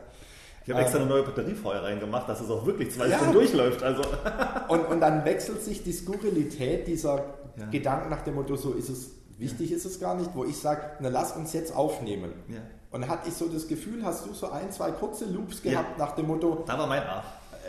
Ich 0.65 0.73
habe 0.73 0.81
extra 0.81 0.99
eine 0.99 1.09
neue 1.09 1.23
Batterie 1.23 1.55
vorher 1.55 1.83
reingemacht, 1.83 2.29
dass 2.29 2.41
es 2.41 2.51
auch 2.51 2.65
wirklich 2.67 2.91
zwei 2.91 3.09
ja. 3.09 3.19
Stunden 3.19 3.35
durchläuft. 3.35 3.83
Also. 3.83 4.03
Und, 4.69 4.81
und 4.89 5.01
dann 5.01 5.25
wechselt 5.25 5.63
sich 5.63 5.85
die 5.85 5.93
Skurrilität 5.93 6.89
dieser 6.89 7.25
ja. 7.57 7.67
Gedanken 7.71 8.11
nach 8.11 8.23
dem 8.23 8.35
Motto, 8.35 8.57
so 8.57 8.73
ist 8.73 8.89
es, 8.89 9.11
wichtig 9.39 9.71
ist 9.71 9.85
es 9.85 10.01
gar 10.01 10.17
nicht, 10.17 10.31
wo 10.35 10.45
ich 10.45 10.57
sage, 10.57 10.83
na 10.99 11.09
lass 11.09 11.37
uns 11.37 11.53
jetzt 11.53 11.73
aufnehmen. 11.73 12.33
Ja. 12.49 12.59
Und 12.91 13.07
hatte 13.07 13.29
ich 13.29 13.35
so 13.35 13.47
das 13.47 13.69
Gefühl, 13.69 14.05
hast 14.05 14.27
du 14.27 14.33
so 14.33 14.51
ein, 14.51 14.73
zwei 14.73 14.91
kurze 14.91 15.27
Loops 15.27 15.63
gehabt 15.63 15.99
nach 15.99 16.17
dem 16.17 16.27
Motto. 16.27 16.65
Da 16.67 16.77
war 16.77 16.89
mein 16.89 17.03
A. 17.03 17.23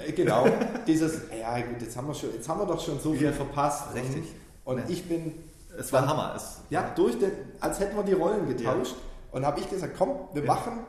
Äh, 0.06 0.12
genau, 0.12 0.46
dieses, 0.86 1.22
ja 1.40 1.58
gut, 1.62 1.82
jetzt 1.82 1.96
haben 1.98 2.08
wir, 2.08 2.14
schon, 2.14 2.34
jetzt 2.34 2.48
haben 2.48 2.60
wir 2.60 2.66
doch 2.66 2.84
schon 2.84 3.00
so 3.00 3.14
viel 3.14 3.32
verpasst. 3.32 3.94
Richtig. 3.94 4.24
Und, 4.64 4.82
und 4.82 4.90
ich 4.90 5.08
bin. 5.08 5.44
Es 5.78 5.94
war 5.94 6.02
dann, 6.02 6.10
Hammer. 6.10 6.34
Es, 6.36 6.62
ja, 6.70 6.92
durch 6.96 7.18
den, 7.20 7.32
als 7.60 7.80
hätten 7.80 7.96
wir 7.96 8.04
die 8.04 8.14
Rollen 8.14 8.48
getauscht. 8.48 8.96
Und 9.32 9.46
habe 9.46 9.60
ich 9.60 9.70
gesagt, 9.70 9.94
komm, 9.98 10.12
wir 10.34 10.44
machen. 10.44 10.80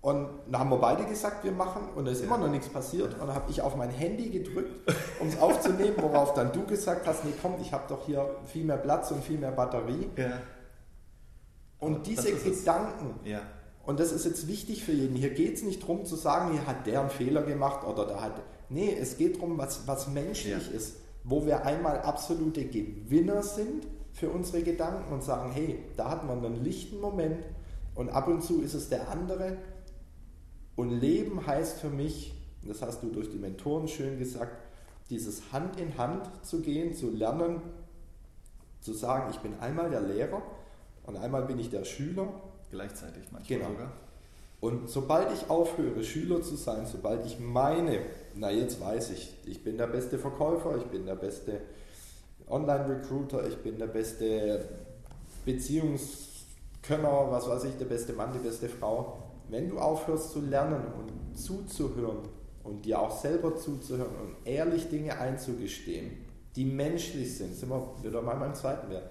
Und 0.00 0.28
dann 0.46 0.60
haben 0.60 0.70
wir 0.70 0.76
beide 0.76 1.04
gesagt, 1.04 1.42
wir 1.42 1.50
machen 1.50 1.88
und 1.96 2.06
es 2.06 2.18
ist 2.18 2.24
immer 2.24 2.38
noch 2.38 2.48
nichts 2.48 2.68
passiert. 2.68 3.14
Und 3.14 3.26
dann 3.26 3.34
habe 3.34 3.50
ich 3.50 3.60
auf 3.60 3.74
mein 3.74 3.90
Handy 3.90 4.30
gedrückt, 4.30 4.92
um 5.20 5.26
es 5.26 5.38
aufzunehmen, 5.40 5.96
worauf 5.98 6.34
dann 6.34 6.52
du 6.52 6.64
gesagt 6.64 7.06
hast, 7.06 7.24
nee 7.24 7.32
komm, 7.42 7.56
ich 7.60 7.72
habe 7.72 7.84
doch 7.88 8.06
hier 8.06 8.24
viel 8.46 8.64
mehr 8.64 8.76
Platz 8.76 9.10
und 9.10 9.24
viel 9.24 9.38
mehr 9.38 9.50
Batterie. 9.50 10.08
Ja. 10.16 10.40
Und 11.80 12.06
diese 12.06 12.32
Gedanken, 12.32 13.18
ja. 13.24 13.40
Und 13.88 13.98
das 13.98 14.12
ist 14.12 14.26
jetzt 14.26 14.48
wichtig 14.48 14.84
für 14.84 14.92
jeden, 14.92 15.16
hier 15.16 15.30
geht 15.30 15.54
es 15.54 15.62
nicht 15.62 15.80
darum 15.82 16.04
zu 16.04 16.14
sagen, 16.14 16.52
hier 16.52 16.66
hat 16.66 16.86
der 16.86 17.00
einen 17.00 17.08
Fehler 17.08 17.40
gemacht 17.40 17.86
oder 17.86 18.04
da 18.04 18.20
hat... 18.20 18.42
Nee, 18.68 18.94
es 18.94 19.16
geht 19.16 19.36
darum, 19.36 19.56
was, 19.56 19.88
was 19.88 20.08
menschlich 20.08 20.52
Ja. 20.52 20.76
ist, 20.76 20.96
wo 21.24 21.46
wir 21.46 21.64
einmal 21.64 22.02
absolute 22.02 22.66
Gewinner 22.66 23.42
sind 23.42 23.86
für 24.12 24.28
unsere 24.28 24.62
Gedanken 24.62 25.10
und 25.10 25.24
sagen, 25.24 25.52
hey, 25.52 25.78
da 25.96 26.10
hat 26.10 26.26
man 26.26 26.44
einen 26.44 26.62
lichten 26.62 27.00
Moment 27.00 27.42
und 27.94 28.10
ab 28.10 28.28
und 28.28 28.42
zu 28.42 28.60
ist 28.60 28.74
es 28.74 28.90
der 28.90 29.08
andere. 29.08 29.56
Und 30.76 30.90
Leben 30.90 31.46
heißt 31.46 31.80
für 31.80 31.88
mich, 31.88 32.34
das 32.66 32.82
hast 32.82 33.02
du 33.02 33.08
durch 33.08 33.30
die 33.30 33.38
Mentoren 33.38 33.88
schön 33.88 34.18
gesagt, 34.18 34.52
dieses 35.08 35.50
Hand 35.50 35.80
in 35.80 35.96
Hand 35.96 36.28
zu 36.42 36.60
gehen, 36.60 36.92
zu 36.92 37.08
lernen, 37.08 37.62
zu 38.82 38.92
sagen, 38.92 39.30
ich 39.30 39.38
bin 39.38 39.58
einmal 39.60 39.88
der 39.88 40.02
Lehrer 40.02 40.42
und 41.04 41.16
einmal 41.16 41.46
bin 41.46 41.58
ich 41.58 41.70
der 41.70 41.84
Schüler. 41.84 42.28
Gleichzeitig 42.70 43.24
manchmal 43.30 43.58
Genau. 43.58 43.70
sogar. 43.70 43.92
Und 44.60 44.90
sobald 44.90 45.32
ich 45.32 45.48
aufhöre, 45.48 46.02
Schüler 46.02 46.42
zu 46.42 46.56
sein, 46.56 46.84
sobald 46.84 47.24
ich 47.24 47.38
meine, 47.38 48.00
na 48.34 48.50
jetzt 48.50 48.80
weiß 48.80 49.10
ich, 49.10 49.32
ich 49.46 49.62
bin 49.62 49.78
der 49.78 49.86
beste 49.86 50.18
Verkäufer, 50.18 50.76
ich 50.76 50.84
bin 50.84 51.06
der 51.06 51.14
beste 51.14 51.60
Online-Recruiter, 52.48 53.46
ich 53.46 53.56
bin 53.58 53.78
der 53.78 53.86
beste 53.86 54.68
Beziehungskönner, 55.44 57.30
was 57.30 57.48
weiß 57.48 57.64
ich, 57.64 57.76
der 57.76 57.84
beste 57.84 58.12
Mann, 58.14 58.32
die 58.32 58.38
beste 58.38 58.68
Frau. 58.68 59.22
Wenn 59.48 59.70
du 59.70 59.78
aufhörst 59.78 60.32
zu 60.32 60.40
lernen 60.40 60.82
und 60.98 61.38
zuzuhören 61.38 62.18
und 62.64 62.84
dir 62.84 63.00
auch 63.00 63.16
selber 63.16 63.56
zuzuhören 63.56 64.14
und 64.16 64.36
ehrlich 64.44 64.88
Dinge 64.88 65.18
einzugestehen, 65.18 66.10
die 66.56 66.64
menschlich 66.64 67.36
sind, 67.36 67.54
sind 67.54 67.70
wir 67.70 67.94
wieder 68.02 68.20
mal 68.22 68.34
beim 68.36 68.54
zweiten 68.54 68.90
Wert. 68.90 69.10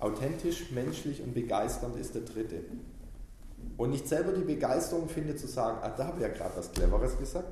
Authentisch, 0.00 0.70
menschlich 0.70 1.22
und 1.22 1.34
begeisternd 1.34 1.96
ist 1.96 2.14
der 2.14 2.22
dritte. 2.22 2.62
Und 3.76 3.90
nicht 3.90 4.08
selber 4.08 4.32
die 4.32 4.42
Begeisterung 4.44 5.08
finde 5.08 5.36
zu 5.36 5.46
sagen, 5.46 5.78
ah, 5.82 5.90
da 5.90 6.06
habe 6.06 6.18
ich 6.18 6.22
ja 6.22 6.28
gerade 6.28 6.56
was 6.56 6.70
Cleveres 6.72 7.18
gesagt. 7.18 7.48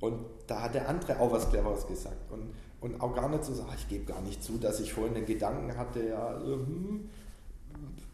Und 0.00 0.24
da 0.46 0.62
hat 0.62 0.74
der 0.74 0.88
andere 0.88 1.18
auch 1.20 1.32
was 1.32 1.48
Cleveres 1.50 1.86
gesagt. 1.86 2.30
Und, 2.30 2.52
und 2.80 3.00
auch 3.00 3.14
gar 3.14 3.28
nicht 3.28 3.44
zu 3.44 3.52
sagen, 3.54 3.68
ah, 3.72 3.76
ich 3.76 3.88
gebe 3.88 4.04
gar 4.04 4.20
nicht 4.22 4.42
zu, 4.44 4.58
dass 4.58 4.78
ich 4.80 4.92
vorhin 4.92 5.14
den 5.14 5.26
Gedanken 5.26 5.76
hatte, 5.76 6.06
ja, 6.06 6.26
also, 6.28 6.54
hm, 6.54 7.08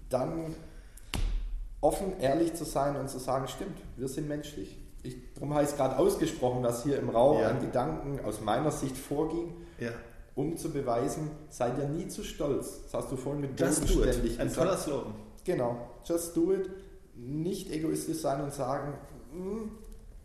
dann 0.09 0.55
offen, 1.81 2.19
ehrlich 2.21 2.55
zu 2.55 2.65
sein 2.65 2.97
und 2.97 3.11
zu 3.11 3.19
sagen, 3.19 3.49
stimmt, 3.49 3.79
wir 3.97 4.09
sind 4.09 4.29
menschlich. 4.29 4.79
Ich, 5.03 5.17
darum 5.35 5.53
habe 5.53 5.65
ich 5.65 5.71
es 5.71 5.77
gerade 5.77 5.99
ausgesprochen, 5.99 6.63
dass 6.63 6.85
hier 6.85 6.99
im 6.99 7.11
Raum 7.11 7.41
Ja. 7.41 7.49
an 7.49 7.61
Gedanken 7.61 8.25
aus 8.25 8.41
meiner 8.41 8.71
Sicht 8.71 8.97
vorging, 8.97 9.53
Ja. 9.79 9.91
Um 10.35 10.57
zu 10.57 10.71
beweisen, 10.71 11.31
seid 11.51 11.79
ihr 11.79 11.89
nie 11.89 12.09
zu 12.09 12.23
stolz. 12.25 12.83
Das 12.85 12.95
hast 13.03 13.13
du 13.13 13.17
vorhin 13.17 13.43
mit 13.43 13.61
Just 13.61 13.89
do 13.95 14.05
it. 14.05 14.39
Ein 14.41 14.53
toller 14.53 14.77
Slogan. 14.77 15.15
Genau, 15.45 15.77
just 16.05 16.37
do 16.37 16.53
it. 16.53 16.71
Nicht 17.15 17.71
egoistisch 17.71 18.19
sein 18.19 18.41
und 18.43 18.53
sagen, 18.53 18.95
"Mm", 19.33 19.71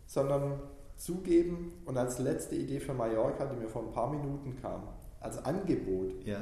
sondern 0.06 0.60
zugeben. 0.96 1.72
Und 1.84 1.96
als 1.98 2.18
letzte 2.18 2.54
Idee 2.56 2.80
für 2.80 2.94
Mallorca, 2.94 3.44
die 3.46 3.56
mir 3.56 3.68
vor 3.68 3.82
ein 3.82 3.92
paar 3.92 4.10
Minuten 4.10 4.56
kam, 4.60 4.82
als 5.20 5.44
Angebot, 5.44 6.24
Ja. 6.24 6.38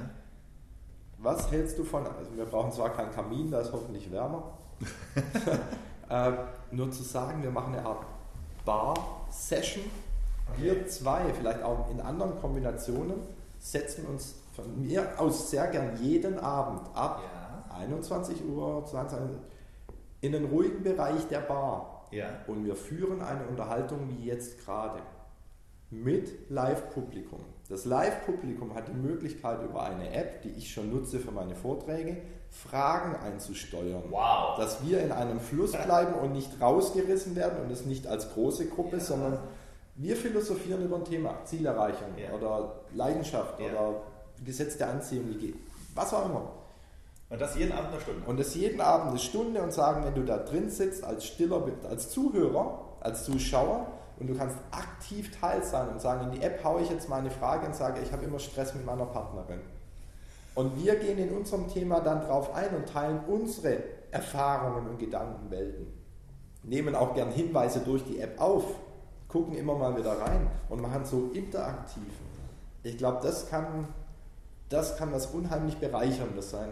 was 1.19 1.51
hältst 1.51 1.79
du 1.79 1.85
von, 1.85 2.07
also 2.07 2.35
wir 2.37 2.45
brauchen 2.45 2.71
zwar 2.73 2.91
keinen 2.91 3.11
Kamin, 3.11 3.51
da 3.51 3.61
ist 3.61 3.73
hoffentlich 3.73 4.11
wärmer, 4.13 4.57
äh, 6.09 6.33
nur 6.71 6.91
zu 6.91 7.03
sagen, 7.03 7.43
wir 7.43 7.51
machen 7.51 7.75
eine 7.75 7.85
Art 7.87 8.05
Bar-Session. 8.65 9.85
Wir 10.59 10.87
zwei, 10.87 11.33
vielleicht 11.33 11.63
auch 11.63 11.91
in 11.91 12.01
anderen 12.01 12.39
Kombinationen, 12.41 13.15
setzen 13.71 14.07
uns 14.07 14.37
von 14.55 14.81
mir 14.81 15.19
aus 15.21 15.51
sehr 15.51 15.67
gern 15.69 15.97
jeden 16.03 16.39
Abend 16.39 16.83
ab 16.95 17.21
Ja. 17.23 17.77
21 17.79 18.45
Uhr, 18.49 18.85
22 18.87 19.37
Uhr, 19.37 19.43
in 20.21 20.33
den 20.33 20.47
ruhigen 20.47 20.83
Bereich 20.83 21.27
der 21.29 21.41
Bar. 21.41 22.07
Ja. 22.11 22.27
Und 22.47 22.65
wir 22.65 22.77
führen 22.77 23.21
eine 23.21 23.45
Unterhaltung 23.47 24.09
wie 24.09 24.25
jetzt 24.25 24.65
gerade 24.65 25.01
mit 25.91 26.51
Live-Publikum. 26.51 27.41
Das 27.69 27.85
Live-Publikum 27.85 28.75
hat 28.75 28.89
die 28.89 28.93
Möglichkeit, 28.95 29.63
über 29.63 29.83
eine 29.83 30.13
App, 30.13 30.43
die 30.43 30.51
ich 30.51 30.73
schon 30.73 30.91
nutze 30.91 31.19
für 31.19 31.33
meine 31.33 31.55
Vorträge, 31.55 32.17
Fragen 32.51 33.17
einzusteuern. 33.17 34.05
Wow. 34.11 34.57
Dass 34.59 34.85
wir 34.87 35.01
in 35.03 35.13
einem 35.13 35.41
Fluss 35.41 35.73
bleiben 35.73 36.15
und 36.15 36.33
nicht 36.33 36.61
rausgerissen 36.61 37.37
werden 37.37 37.63
und 37.65 37.71
es 37.71 37.85
nicht 37.85 38.07
als 38.07 38.33
große 38.33 38.69
Gruppe, 38.69 38.97
Ja. 38.97 39.03
sondern 39.03 39.39
wir 39.97 40.17
philosophieren 40.17 40.85
über 40.85 40.97
ein 40.97 41.05
Thema, 41.05 41.45
Zielerreichung 41.45 42.09
Ja. 42.17 42.33
oder 42.37 42.75
Leidenschaft 42.95 43.59
Ja. 43.61 43.67
oder 43.67 44.03
Gesetz 44.45 44.77
der 44.77 44.91
Anziehung, 44.91 45.25
was 45.95 46.13
auch 46.13 46.27
immer. 46.27 46.43
Und 47.29 47.41
das 47.41 47.57
jeden 47.57 47.73
Abend 47.73 47.93
eine 47.93 48.01
Stunde. 48.01 48.23
Und 48.27 48.39
das 48.39 48.55
jeden 48.55 48.81
Abend 48.81 49.11
eine 49.11 49.19
Stunde 49.19 49.61
und 49.63 49.73
sagen, 49.73 50.05
wenn 50.05 50.15
du 50.15 50.23
da 50.23 50.37
drin 50.39 50.71
sitzt 50.71 51.03
als 51.03 51.25
Stiller, 51.25 51.63
als 51.89 52.11
Zuhörer, 52.11 52.85
als 53.01 53.25
Zuschauer 53.25 53.87
und 54.21 54.29
du 54.29 54.37
kannst 54.37 54.57
aktiv 54.71 55.37
Teil 55.41 55.65
sein 55.65 55.89
und 55.89 56.01
sagen, 56.01 56.27
in 56.31 56.39
die 56.39 56.43
App 56.43 56.63
haue 56.63 56.83
ich 56.83 56.91
jetzt 56.91 57.09
mal 57.09 57.19
eine 57.19 57.31
Frage 57.31 57.67
und 57.67 57.75
sage, 57.75 58.01
ich 58.01 58.13
habe 58.13 58.25
immer 58.25 58.39
Stress 58.39 58.75
mit 58.75 58.85
meiner 58.87 59.07
Partnerin. 59.07 59.61
Und 60.55 60.83
wir 60.83 60.97
gehen 60.97 61.19
in 61.19 61.37
unserem 61.37 61.69
Thema 61.69 62.01
dann 62.01 62.21
drauf 62.27 62.55
ein 62.55 62.75
und 62.75 62.89
teilen 62.89 63.21
unsere 63.27 63.79
Erfahrungen 64.11 64.87
und 64.89 64.99
Gedankenwelten. 64.99 65.87
Nehmen 66.63 66.95
auch 66.95 67.15
gern 67.15 67.31
Hinweise 67.31 67.81
durch 67.81 68.05
die 68.05 68.21
App 68.21 68.41
auf, 68.41 68.65
gucken 69.29 69.57
immer 69.57 69.75
mal 69.75 69.97
wieder 69.97 70.19
rein 70.21 70.47
und 70.69 70.81
machen 70.81 71.05
so 71.05 71.31
interaktiv. 71.35 72.03
Ich 72.83 72.97
glaube, 72.99 73.19
das 73.23 73.49
kann, 73.51 73.89
das 74.69 74.97
kann 74.97 75.13
was 75.13 75.27
unheimlich 75.27 75.77
Bereicherndes 75.79 76.51
sein, 76.51 76.69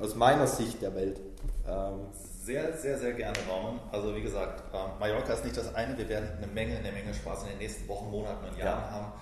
aus 0.00 0.14
meiner 0.14 0.46
Sicht 0.46 0.80
der 0.82 0.94
Welt. 0.94 1.20
Ähm, 1.68 2.06
Sehr, 2.44 2.72
sehr, 2.76 2.96
sehr 2.96 3.12
gerne, 3.14 3.36
Norman. 3.48 3.80
Also 3.90 4.14
wie 4.14 4.22
gesagt, 4.22 4.62
ähm, 4.72 4.90
Mallorca 5.00 5.32
ist 5.32 5.44
nicht 5.44 5.56
das 5.56 5.74
eine. 5.74 5.98
Wir 5.98 6.08
werden 6.08 6.28
eine 6.36 6.46
Menge, 6.46 6.76
eine 6.78 6.92
Menge 6.92 7.12
Spaß 7.12 7.42
in 7.42 7.48
den 7.48 7.58
nächsten 7.58 7.88
Wochen, 7.88 8.08
Monaten 8.08 8.44
und 8.48 8.56
Jahren 8.56 8.82
Ja. 8.84 8.90
haben. 8.92 9.12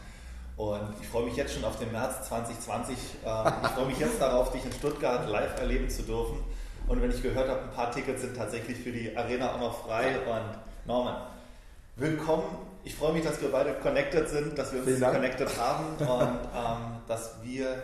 Und 0.59 0.95
ich 1.01 1.09
freue 1.09 1.25
mich 1.25 1.35
jetzt 1.37 1.55
schon 1.55 1.65
auf 1.65 1.79
den 1.79 1.91
März 1.91 2.29
2020. 2.29 2.97
Ähm, 3.25 3.53
ich 3.63 3.69
freue 3.71 3.87
mich 3.87 3.99
jetzt 3.99 4.21
darauf, 4.21 4.53
dich 4.53 4.63
in 4.67 4.73
Stuttgart 4.73 5.27
live 5.29 5.59
erleben 5.59 5.89
zu 5.89 6.03
dürfen. 6.03 6.37
Und 6.87 7.01
wenn 7.01 7.11
ich 7.11 7.23
gehört 7.23 7.49
habe, 7.49 7.63
ein 7.63 7.71
paar 7.71 7.91
Tickets 7.91 8.21
sind 8.21 8.37
tatsächlich 8.37 8.77
für 8.79 8.93
die 8.93 9.17
Arena 9.17 9.55
auch 9.55 9.61
noch 9.61 9.87
frei. 9.87 10.19
Und 10.19 10.59
Norman, 10.87 11.17
willkommen. 11.97 12.45
Ich 12.85 12.95
freue 12.95 13.15
mich, 13.15 13.25
dass 13.25 13.41
wir 13.41 13.51
beide 13.51 13.75
connected 13.75 14.29
sind, 14.29 14.59
dass 14.59 14.73
wir 14.73 14.87
uns 14.87 15.01
connected 15.01 15.49
haben 15.59 15.97
und 15.99 16.39
ähm, 16.55 17.01
dass 17.09 17.37
wir 17.43 17.83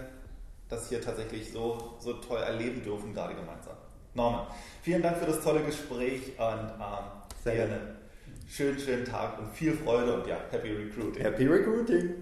das 0.69 0.89
hier 0.89 1.01
tatsächlich 1.01 1.51
so, 1.53 1.97
so 1.99 2.15
toll 2.15 2.41
erleben 2.41 2.83
dürfen, 2.83 3.15
gerade 3.15 3.35
gemeinsam. 3.35 3.75
Norman, 4.15 4.47
vielen 4.83 5.03
Dank 5.03 5.17
für 5.17 5.27
das 5.27 5.43
tolle 5.43 5.63
Gespräch 5.63 6.33
und 6.39 6.47
ähm, 6.47 7.05
Sehr 7.43 7.53
dir 7.53 7.59
gerne. 7.67 7.75
einen 7.75 7.97
schönen, 8.49 8.79
schönen 8.79 9.05
Tag 9.05 9.39
und 9.39 9.51
viel 9.53 9.73
Freude 9.73 10.21
und 10.21 10.27
ja, 10.27 10.37
happy 10.51 10.71
recruiting. 10.71 11.23
Happy 11.23 11.47
Recruiting! 11.47 12.15